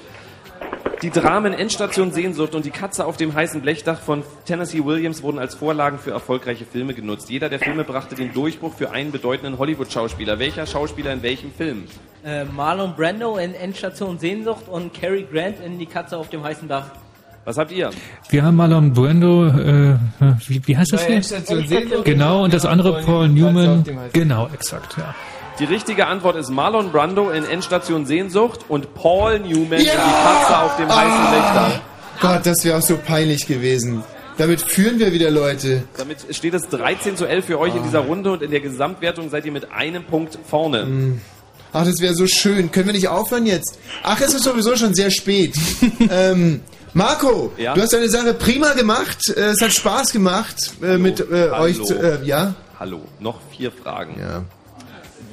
[1.03, 5.39] Die Dramen Endstation Sehnsucht und die Katze auf dem heißen Blechdach von Tennessee Williams wurden
[5.39, 7.29] als Vorlagen für erfolgreiche Filme genutzt.
[7.29, 10.39] Jeder der Filme brachte den Durchbruch für einen bedeutenden Hollywood-Schauspieler.
[10.39, 11.85] Welcher Schauspieler in welchem Film?
[12.25, 16.69] Äh, Marlon Brando in Endstation Sehnsucht und Cary Grant in Die Katze auf dem heißen
[16.69, 16.87] Dach.
[17.45, 17.91] Was habt ihr?
[18.31, 19.97] Wir haben Marlon Brando, äh,
[20.47, 21.17] wie, wie heißt das hier?
[21.17, 22.05] Endstation Sehnsucht.
[22.05, 23.85] Genau, und das andere Paul Newman.
[24.13, 25.15] Genau, exakt, ja.
[25.59, 30.59] Die richtige Antwort ist Marlon Brando in Endstation Sehnsucht und Paul Newman in Die Katze
[30.59, 31.81] auf dem heißen Blechdach.
[32.21, 34.03] Gott, das wäre auch so peinlich gewesen.
[34.39, 35.85] Damit führen wir wieder Leute.
[35.97, 39.31] Damit steht es 13 zu 11 für euch in dieser Runde und in der Gesamtwertung
[39.31, 41.19] seid ihr mit einem Punkt vorne.
[41.73, 42.73] Ach, das wäre so schön.
[42.73, 43.79] Können wir nicht aufhören jetzt?
[44.03, 45.55] Ach, es ist sowieso schon sehr spät.
[46.11, 46.61] ähm,
[46.95, 47.75] Marco, Ja?
[47.75, 49.19] du hast deine Sache prima gemacht.
[49.37, 51.63] Äh, es hat Spaß gemacht äh, mit äh, Hallo.
[51.65, 51.83] euch.
[51.83, 52.55] Zu, äh, ja?
[52.79, 54.17] Hallo, noch vier Fragen.
[54.21, 54.45] Ja.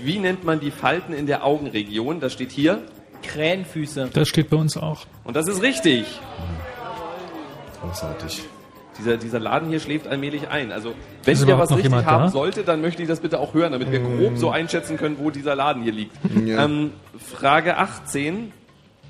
[0.04, 2.20] Wie nennt man die Falten in der Augenregion?
[2.20, 2.82] Das steht hier.
[3.22, 4.10] Krähenfüße.
[4.12, 5.06] Das steht bei uns auch.
[5.24, 6.06] Und das ist richtig.
[7.82, 8.42] Großartig.
[8.98, 10.72] Dieser, dieser Laden hier schläft allmählich ein.
[10.72, 12.30] Also, wenn Ist ihr was richtig haben da?
[12.30, 15.30] sollte, dann möchte ich das bitte auch hören, damit wir grob so einschätzen können, wo
[15.30, 16.16] dieser Laden hier liegt.
[16.46, 16.66] Ja.
[16.66, 18.52] Ähm, Frage 18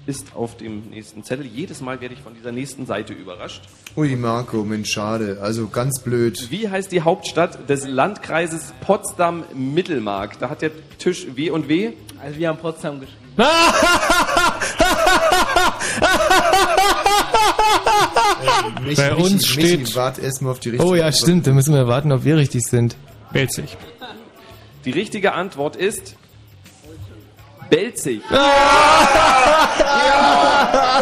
[0.07, 1.45] ist auf dem nächsten Zettel.
[1.45, 3.61] Jedes Mal werde ich von dieser nächsten Seite überrascht.
[3.95, 5.39] Ui, Marco, Mensch, schade.
[5.41, 6.47] Also ganz blöd.
[6.49, 10.39] Wie heißt die Hauptstadt des Landkreises Potsdam-Mittelmark?
[10.39, 11.91] Da hat der Tisch W und W.
[12.23, 13.17] Also wir haben Potsdam geschrieben.
[18.83, 21.21] Michi, Bei uns Michi, steht- Michi, wart erst mal auf die richtige Oh ja, Antwort.
[21.21, 21.47] stimmt.
[21.47, 22.95] Da müssen wir warten, ob wir richtig sind.
[23.31, 23.77] Belzig.
[24.85, 26.15] Die richtige Antwort ist
[27.72, 28.22] Belzig.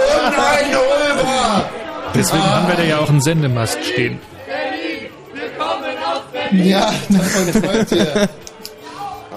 [0.01, 1.69] Oh nein, Ulmer!
[2.15, 4.19] Deswegen haben wir da ja auch einen Sendemast stehen.
[6.51, 8.29] Ja, davon träumt ihr.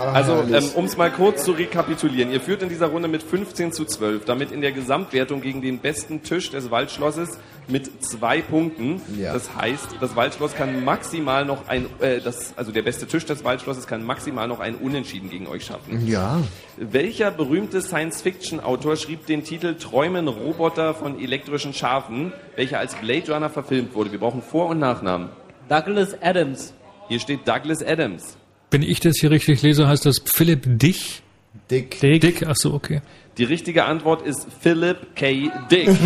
[0.03, 2.33] Ah, Also, ähm, um es mal kurz zu rekapitulieren.
[2.33, 5.79] Ihr führt in dieser Runde mit 15 zu 12, damit in der Gesamtwertung gegen den
[5.79, 9.01] besten Tisch des Waldschlosses mit zwei Punkten.
[9.19, 9.33] Ja.
[9.33, 13.45] Das heißt, das Waldschloss kann maximal noch ein, äh, das, also der beste Tisch des
[13.45, 16.07] Waldschlosses kann maximal noch ein Unentschieden gegen euch schaffen.
[16.07, 16.41] Ja.
[16.77, 23.51] Welcher berühmte Science-Fiction-Autor schrieb den Titel Träumen Roboter von elektrischen Schafen, welcher als Blade Runner
[23.51, 24.11] verfilmt wurde?
[24.11, 25.29] Wir brauchen Vor- und Nachnamen.
[25.69, 26.75] Douglas Adams.
[27.09, 28.37] Hier steht Douglas Adams.
[28.73, 31.23] Wenn ich das hier richtig lese, heißt das Philipp Dich?
[31.71, 32.01] Dick.
[32.01, 32.23] Dick?
[32.23, 33.03] Dick, ach so, okay.
[33.37, 35.51] Die richtige Antwort ist Philip K.
[35.71, 35.89] Dick.
[35.89, 35.97] Ein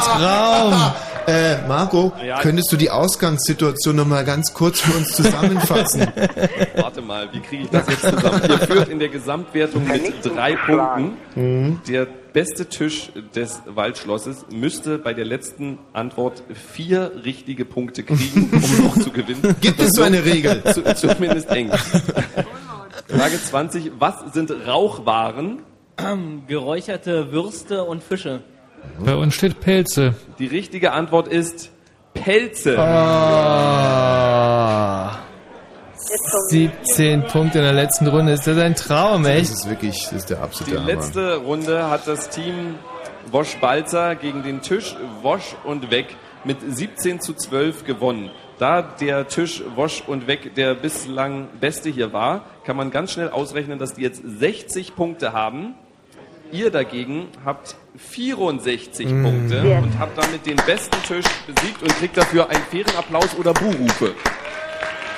[0.00, 0.92] Traum.
[1.26, 2.40] Äh, Marco, Ja.
[2.40, 6.06] könntest du die Ausgangssituation noch mal ganz kurz für uns zusammenfassen?
[6.76, 8.42] Warte mal, wie kriege ich das jetzt zusammen?
[8.48, 11.16] Ihr führt in der Gesamtwertung mit drei Punkten.
[11.34, 11.80] Mhm.
[11.88, 18.84] Der beste Tisch des Waldschlosses müsste bei der letzten Antwort vier richtige Punkte kriegen, um
[18.84, 19.54] noch zu gewinnen.
[19.60, 20.62] Gibt es so eine Regel?
[20.72, 21.70] Zu, zumindest eng.
[23.08, 23.92] Frage 20.
[23.98, 25.62] Was sind Rauchwaren?
[26.48, 28.40] Geräucherte Würste und Fische.
[29.04, 30.14] Bei uns steht Pelze.
[30.38, 31.70] Die richtige Antwort ist
[32.14, 32.78] Pelze.
[32.78, 34.04] Ah.
[36.48, 38.32] 17 Punkte in der letzten Runde.
[38.32, 39.50] Ist das ein Traum, echt?
[39.50, 40.86] Das ist wirklich, das ist der Die absolute Hammer.
[40.86, 42.76] letzte Runde hat das Team
[43.30, 48.30] Wosch Balzer gegen den Tisch Wosch und Weg mit 17 zu 12 gewonnen.
[48.58, 53.30] Da der Tisch Wosch und Weg der bislang beste hier war, kann man ganz schnell
[53.30, 55.74] ausrechnen, dass die jetzt 60 Punkte haben.
[56.52, 59.22] Ihr dagegen habt 64 Mm.
[59.22, 63.52] Punkte und habt damit den besten Tisch besiegt und kriegt dafür einen fairen Applaus oder
[63.52, 64.14] Buhrufe.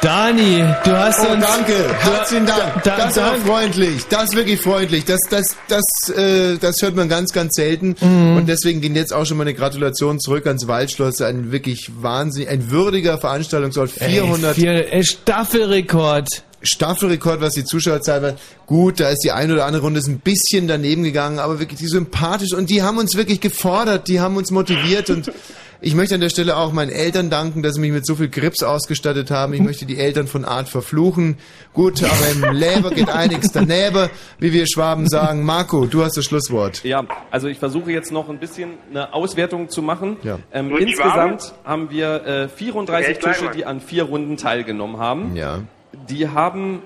[0.03, 1.45] Dani, du hast oh, uns...
[1.45, 2.83] danke, herzlichen Dank.
[2.85, 5.05] Da- das war da- freundlich, das ist wirklich freundlich.
[5.07, 7.97] Das, das, das, äh, das hört man ganz, ganz selten.
[8.01, 8.37] Mhm.
[8.37, 11.23] Und deswegen gehen jetzt auch schon mal eine Gratulation zurück ans Waldschloss.
[11.23, 13.91] Ein wirklich wahnsinnig, ein würdiger Veranstaltungsort.
[13.91, 16.29] 400 Ey, vier, ey, Staffelrekord.
[16.63, 18.35] Staffelrekord, was die Zuschauerzahl war.
[18.67, 21.79] Gut, da ist die eine oder andere Runde ist ein bisschen daneben gegangen, aber wirklich
[21.79, 25.33] die sympathisch und die haben uns wirklich gefordert, die haben uns motiviert und
[25.81, 28.29] ich möchte an der Stelle auch meinen Eltern danken, dass sie mich mit so viel
[28.29, 29.53] Grips ausgestattet haben.
[29.53, 31.37] Ich möchte die Eltern von Art verfluchen.
[31.75, 35.45] Gut, aber im Leber geht einiges daneben, wie wir Schwaben sagen.
[35.45, 36.83] Marco, du hast das Schlusswort.
[36.83, 40.17] Ja, also ich versuche jetzt noch ein bisschen eine Auswertung zu machen.
[40.23, 40.39] Ja.
[40.53, 45.37] Ähm, insgesamt haben wir äh, 34 Echt, bleib Tische, die an vier Runden teilgenommen haben.
[45.37, 45.61] Ja.
[46.09, 46.83] Die haben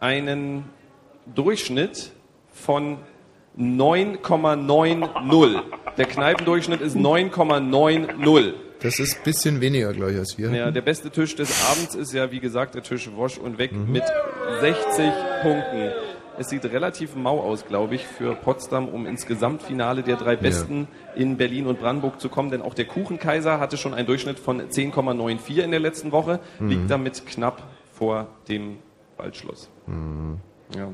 [0.00, 0.64] einen
[1.34, 2.10] Durchschnitt
[2.52, 2.98] von
[3.58, 5.60] 9,90.
[5.96, 8.54] Der Kneipendurchschnitt ist 9,90.
[8.80, 10.50] Das ist ein bisschen weniger, glaube ich, als wir.
[10.50, 13.72] Ja, der beste Tisch des Abends ist ja, wie gesagt, der Tisch Wosch und Weg
[13.72, 13.92] Mhm.
[13.92, 14.02] mit
[14.60, 15.92] 60 Punkten.
[16.38, 20.88] Es sieht relativ mau aus, glaube ich, für Potsdam, um ins Gesamtfinale der drei Besten
[21.14, 22.50] in Berlin und Brandenburg zu kommen.
[22.50, 26.68] Denn auch der Kuchenkaiser hatte schon einen Durchschnitt von 10,94 in der letzten Woche, Mhm.
[26.68, 27.62] liegt damit knapp
[28.02, 28.78] vor dem
[29.16, 29.68] Waldschloss.
[29.86, 30.38] Mhm.
[30.76, 30.92] Ja.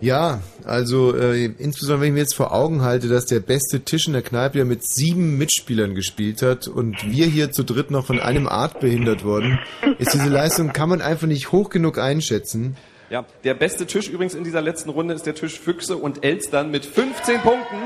[0.00, 4.06] Ja, also äh, insbesondere wenn ich mir jetzt vor Augen halte, dass der beste Tisch
[4.06, 8.06] in der Kneipe ja mit sieben Mitspielern gespielt hat und wir hier zu dritt noch
[8.06, 9.58] von einem Art behindert wurden,
[9.98, 12.76] ist diese Leistung, kann man einfach nicht hoch genug einschätzen.
[13.10, 16.70] Ja, der beste Tisch übrigens in dieser letzten Runde ist der Tisch Füchse und Elstern
[16.70, 17.76] mit 15 Punkten.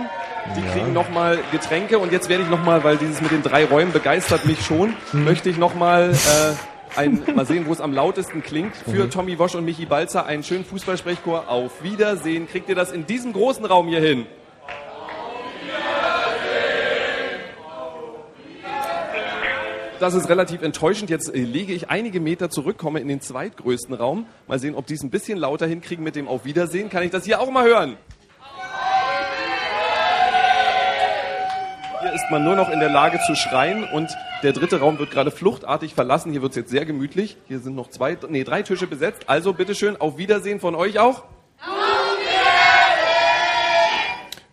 [0.57, 0.73] Die Ja.
[0.73, 4.45] kriegen nochmal Getränke und jetzt werde ich nochmal, weil dieses mit den drei Räumen begeistert
[4.47, 5.25] mich schon, Hm.
[5.25, 6.53] möchte ich nochmal äh,
[6.97, 8.75] ein, mal sehen, wo es am lautesten klingt.
[8.77, 9.11] Für Mhm.
[9.11, 11.49] Tommy Wosch und Michi Balzer einen schönen Fußballsprechchor.
[11.49, 12.49] Auf Wiedersehen.
[12.49, 14.27] Kriegt ihr das in diesem großen Raum hier hin?
[20.01, 21.11] Das ist relativ enttäuschend.
[21.11, 24.25] Jetzt äh, lege ich einige Meter zurück, komme in den zweitgrößten Raum.
[24.49, 26.89] Mal sehen, ob die es ein bisschen lauter hinkriegen mit dem Auf Wiedersehen.
[26.89, 27.99] Kann ich das hier auch mal hören?
[32.01, 34.09] Hier ist man nur noch in der Lage zu schreien und
[34.43, 36.33] der dritte Raum wird gerade fluchtartig verlassen.
[36.33, 37.37] Hier wird es jetzt sehr gemütlich.
[37.49, 39.25] Hier sind noch zwei, nee, drei Tische besetzt.
[39.27, 41.25] Also bitteschön, auf Wiedersehen von euch auch.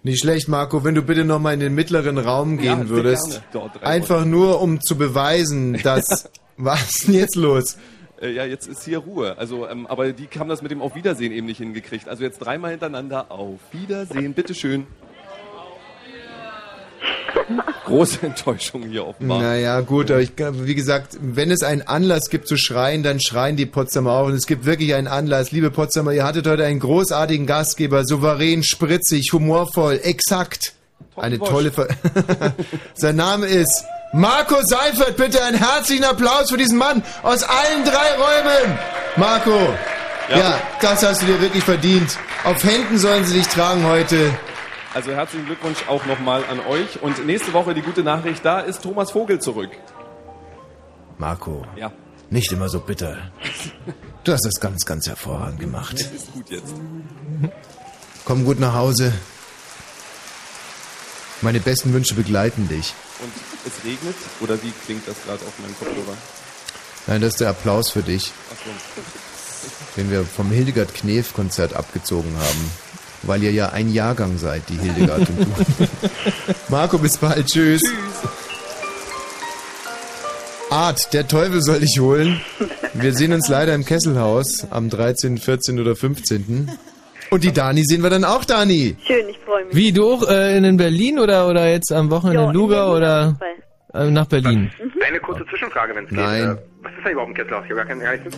[0.04, 3.42] Nicht schlecht, Marco, wenn du bitte nochmal in den mittleren Raum Ja, gehen sehr würdest.
[3.82, 6.30] Einfach nur, um zu beweisen, dass...
[6.60, 7.78] Was ist denn jetzt los?
[8.20, 9.38] Äh, ja, jetzt ist hier Ruhe.
[9.38, 12.08] Also, ähm, aber die haben das mit dem Auf Wiedersehen eben nicht hingekriegt.
[12.08, 14.88] Also jetzt dreimal hintereinander Auf Wiedersehen, bitteschön.
[17.86, 19.42] Große Enttäuschung hier offenbar.
[19.42, 23.56] Naja, gut, aber ich, wie gesagt, wenn es einen Anlass gibt zu schreien, dann schreien
[23.56, 24.26] die Potsdamer auch.
[24.26, 25.52] Und es gibt wirklich einen Anlass.
[25.52, 30.74] Liebe Potsdamer, ihr hattet heute einen großartigen Gastgeber, souverän, spritzig, humorvoll, exakt.
[31.16, 31.50] Eine Wosch.
[31.50, 31.88] tolle Ver
[32.96, 35.16] Sein Name ist Marco Seifert.
[35.18, 38.78] Bitte einen herzlichen Applaus für diesen Mann aus allen drei Räumen.
[39.16, 39.58] Marco,
[40.30, 40.38] Ja.
[40.38, 42.18] ja, das hast du dir wirklich verdient.
[42.44, 44.32] Auf Händen sollen sie dich tragen heute.
[44.94, 47.02] Also herzlichen Glückwunsch auch nochmal an euch.
[47.02, 49.70] Und nächste Woche die gute Nachricht, da ist Thomas Vogel zurück.
[51.18, 51.92] Marco, Ja,
[52.30, 53.18] nicht immer so bitter.
[54.24, 55.94] Du hast das ganz, ganz hervorragend gemacht.
[55.94, 56.74] das ist gut jetzt.
[58.26, 59.14] Komm gut nach Hause.
[61.42, 62.94] Meine besten Wünsche begleiten dich.
[63.22, 63.32] Und
[63.66, 64.16] es regnet?
[64.42, 66.18] Oder wie klingt das gerade auf meinem Kopfhörer?
[67.08, 68.70] Nein, das ist der Applaus für dich, Achso.
[69.96, 72.72] den wir vom Hildegard Knef Konzert abgezogen haben.
[73.24, 75.88] Weil ihr ja ein Jahrgang seid, die Hildegard und du.
[76.70, 77.48] Marco, bis bald.
[77.48, 77.82] Tschüss.
[80.70, 82.42] Art, der Teufel soll dich holen.
[82.94, 85.80] Wir sehen uns leider im Kesselhaus am 13., 14.
[85.80, 86.70] oder 15.
[87.30, 88.96] Und die Dani sehen wir dann auch, Dani.
[89.06, 89.76] Schön, ich freue mich.
[89.76, 93.40] Wie, du auch äh, in Berlin oder, oder jetzt am Wochenende Ja, in Luga oder
[93.94, 94.72] äh, nach Berlin?
[95.06, 96.20] Eine kurze Zwischenfrage, wenn es geht.
[96.20, 96.44] Nein.
[96.44, 97.64] Äh, was ist da überhaupt ein Kesselhaus?
[97.66, 98.34] Ich habe gar keinen Ereignis.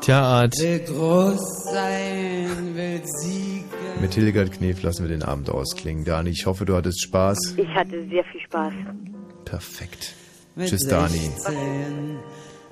[0.00, 0.54] Tja, Art.
[0.58, 3.64] Will groß sein, will siegen.
[4.00, 6.04] Mit Hildegard Knef lassen wir den Abend ausklingen.
[6.04, 7.54] Dani, ich hoffe, du hattest Spaß.
[7.56, 8.72] Ich hatte sehr viel Spaß.
[9.44, 10.14] Perfekt.
[10.56, 11.18] Mit Tschüss, Dani.
[11.18, 12.18] 16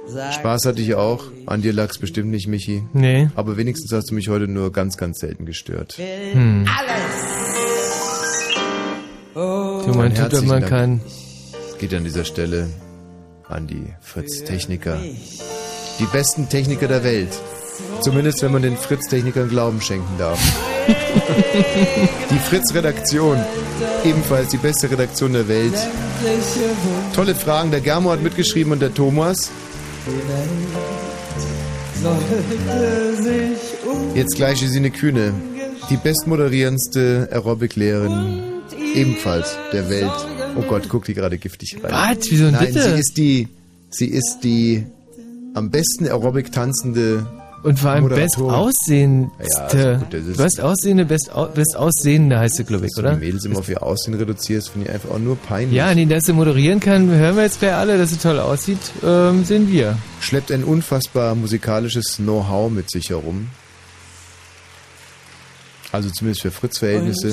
[0.07, 1.25] sagt Spaß hatte ich auch.
[1.47, 2.83] An dir lag's bestimmt nicht, Michi.
[2.92, 3.28] Nee.
[3.34, 5.99] Aber wenigstens hast du mich heute nur ganz, ganz selten gestört.
[5.99, 6.67] Hm.
[6.68, 7.42] alles.
[9.34, 11.01] Tu, man tut, was herzlichen man kann.
[11.78, 12.68] Geht an dieser Stelle
[13.49, 15.01] an die Fritz-Techniker.
[15.99, 17.31] Die besten Techniker der Welt.
[18.01, 20.39] Zumindest wenn man den Fritz-Technikern Glauben schenken darf.
[22.31, 23.39] die Fritz-Redaktion.
[24.05, 25.75] Ebenfalls die beste Redaktion der Welt.
[27.15, 27.71] Tolle Fragen.
[27.71, 29.51] Der Germo hat mitgeschrieben und der Thomas.
[34.15, 35.33] Jetzt gleich Gesine Kühne.
[35.91, 38.43] Die bestmoderierendste Aerobic-Lehrerin
[38.95, 40.11] ebenfalls der Welt.
[40.57, 41.93] Oh Gott, guck die gerade giftig rein.
[41.93, 42.31] Was?
[42.31, 42.83] Wieso denn Nein, bitte?
[42.83, 43.49] sie ist die,
[43.91, 44.87] sie ist die
[45.55, 47.26] am besten Aerobic tanzende
[47.62, 48.55] Und vor allem best Moderatorin.
[48.55, 49.78] aussehendste.
[49.78, 52.92] Ja, ist gut, das ist- Best aussehende, best, au best aussehende heißt sie, glaube ich,
[52.97, 53.14] Wenn oder?
[53.14, 55.76] du Mädels immer auf ihr Aussehen reduzierst, finde ich einfach auch nur peinlich.
[55.76, 58.78] Ja, nee, dass sie moderieren kann, hören wir jetzt gleich alle, dass sie toll aussieht,
[59.05, 59.97] ähm, sehen wir.
[60.20, 63.48] Schleppt ein unfassbar musikalisches Know-how mit sich herum.
[65.92, 67.28] Also zumindest für Fritz-Verhältnisse.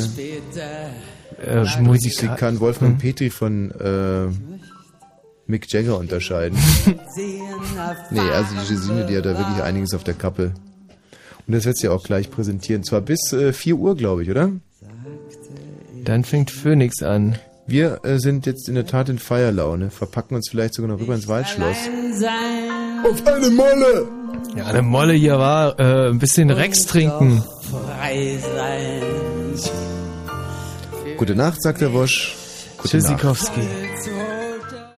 [1.46, 4.28] Äh, Sie Musika kann Wolfgang Petri von äh,
[5.50, 6.58] Mick Jagger unterscheiden.
[8.12, 10.54] nee, also die Gesine, die hat da wirklich einiges auf der Kappe.
[11.48, 12.84] Und das wird sie auch gleich präsentieren.
[12.84, 14.52] Zwar bis äh, 4 Uhr, glaube ich, oder?
[16.06, 17.40] Dann fängt Phoenix an.
[17.66, 21.16] Wir äh, sind jetzt in der Tat in Feierlaune, verpacken uns vielleicht sogar noch rüber
[21.16, 21.78] ins Waldschloss.
[23.04, 24.08] Auf eine Molle!
[24.56, 27.44] Ja, eine Molle hier war, äh, ein bisschen Rex trinken.
[27.70, 29.02] frei sein.
[31.18, 32.36] Gute Nacht, sagt der Wosch.
[32.78, 33.08] Gute Nacht.
[33.08, 33.62] Tschüssikowski.
[34.04, 34.19] Zu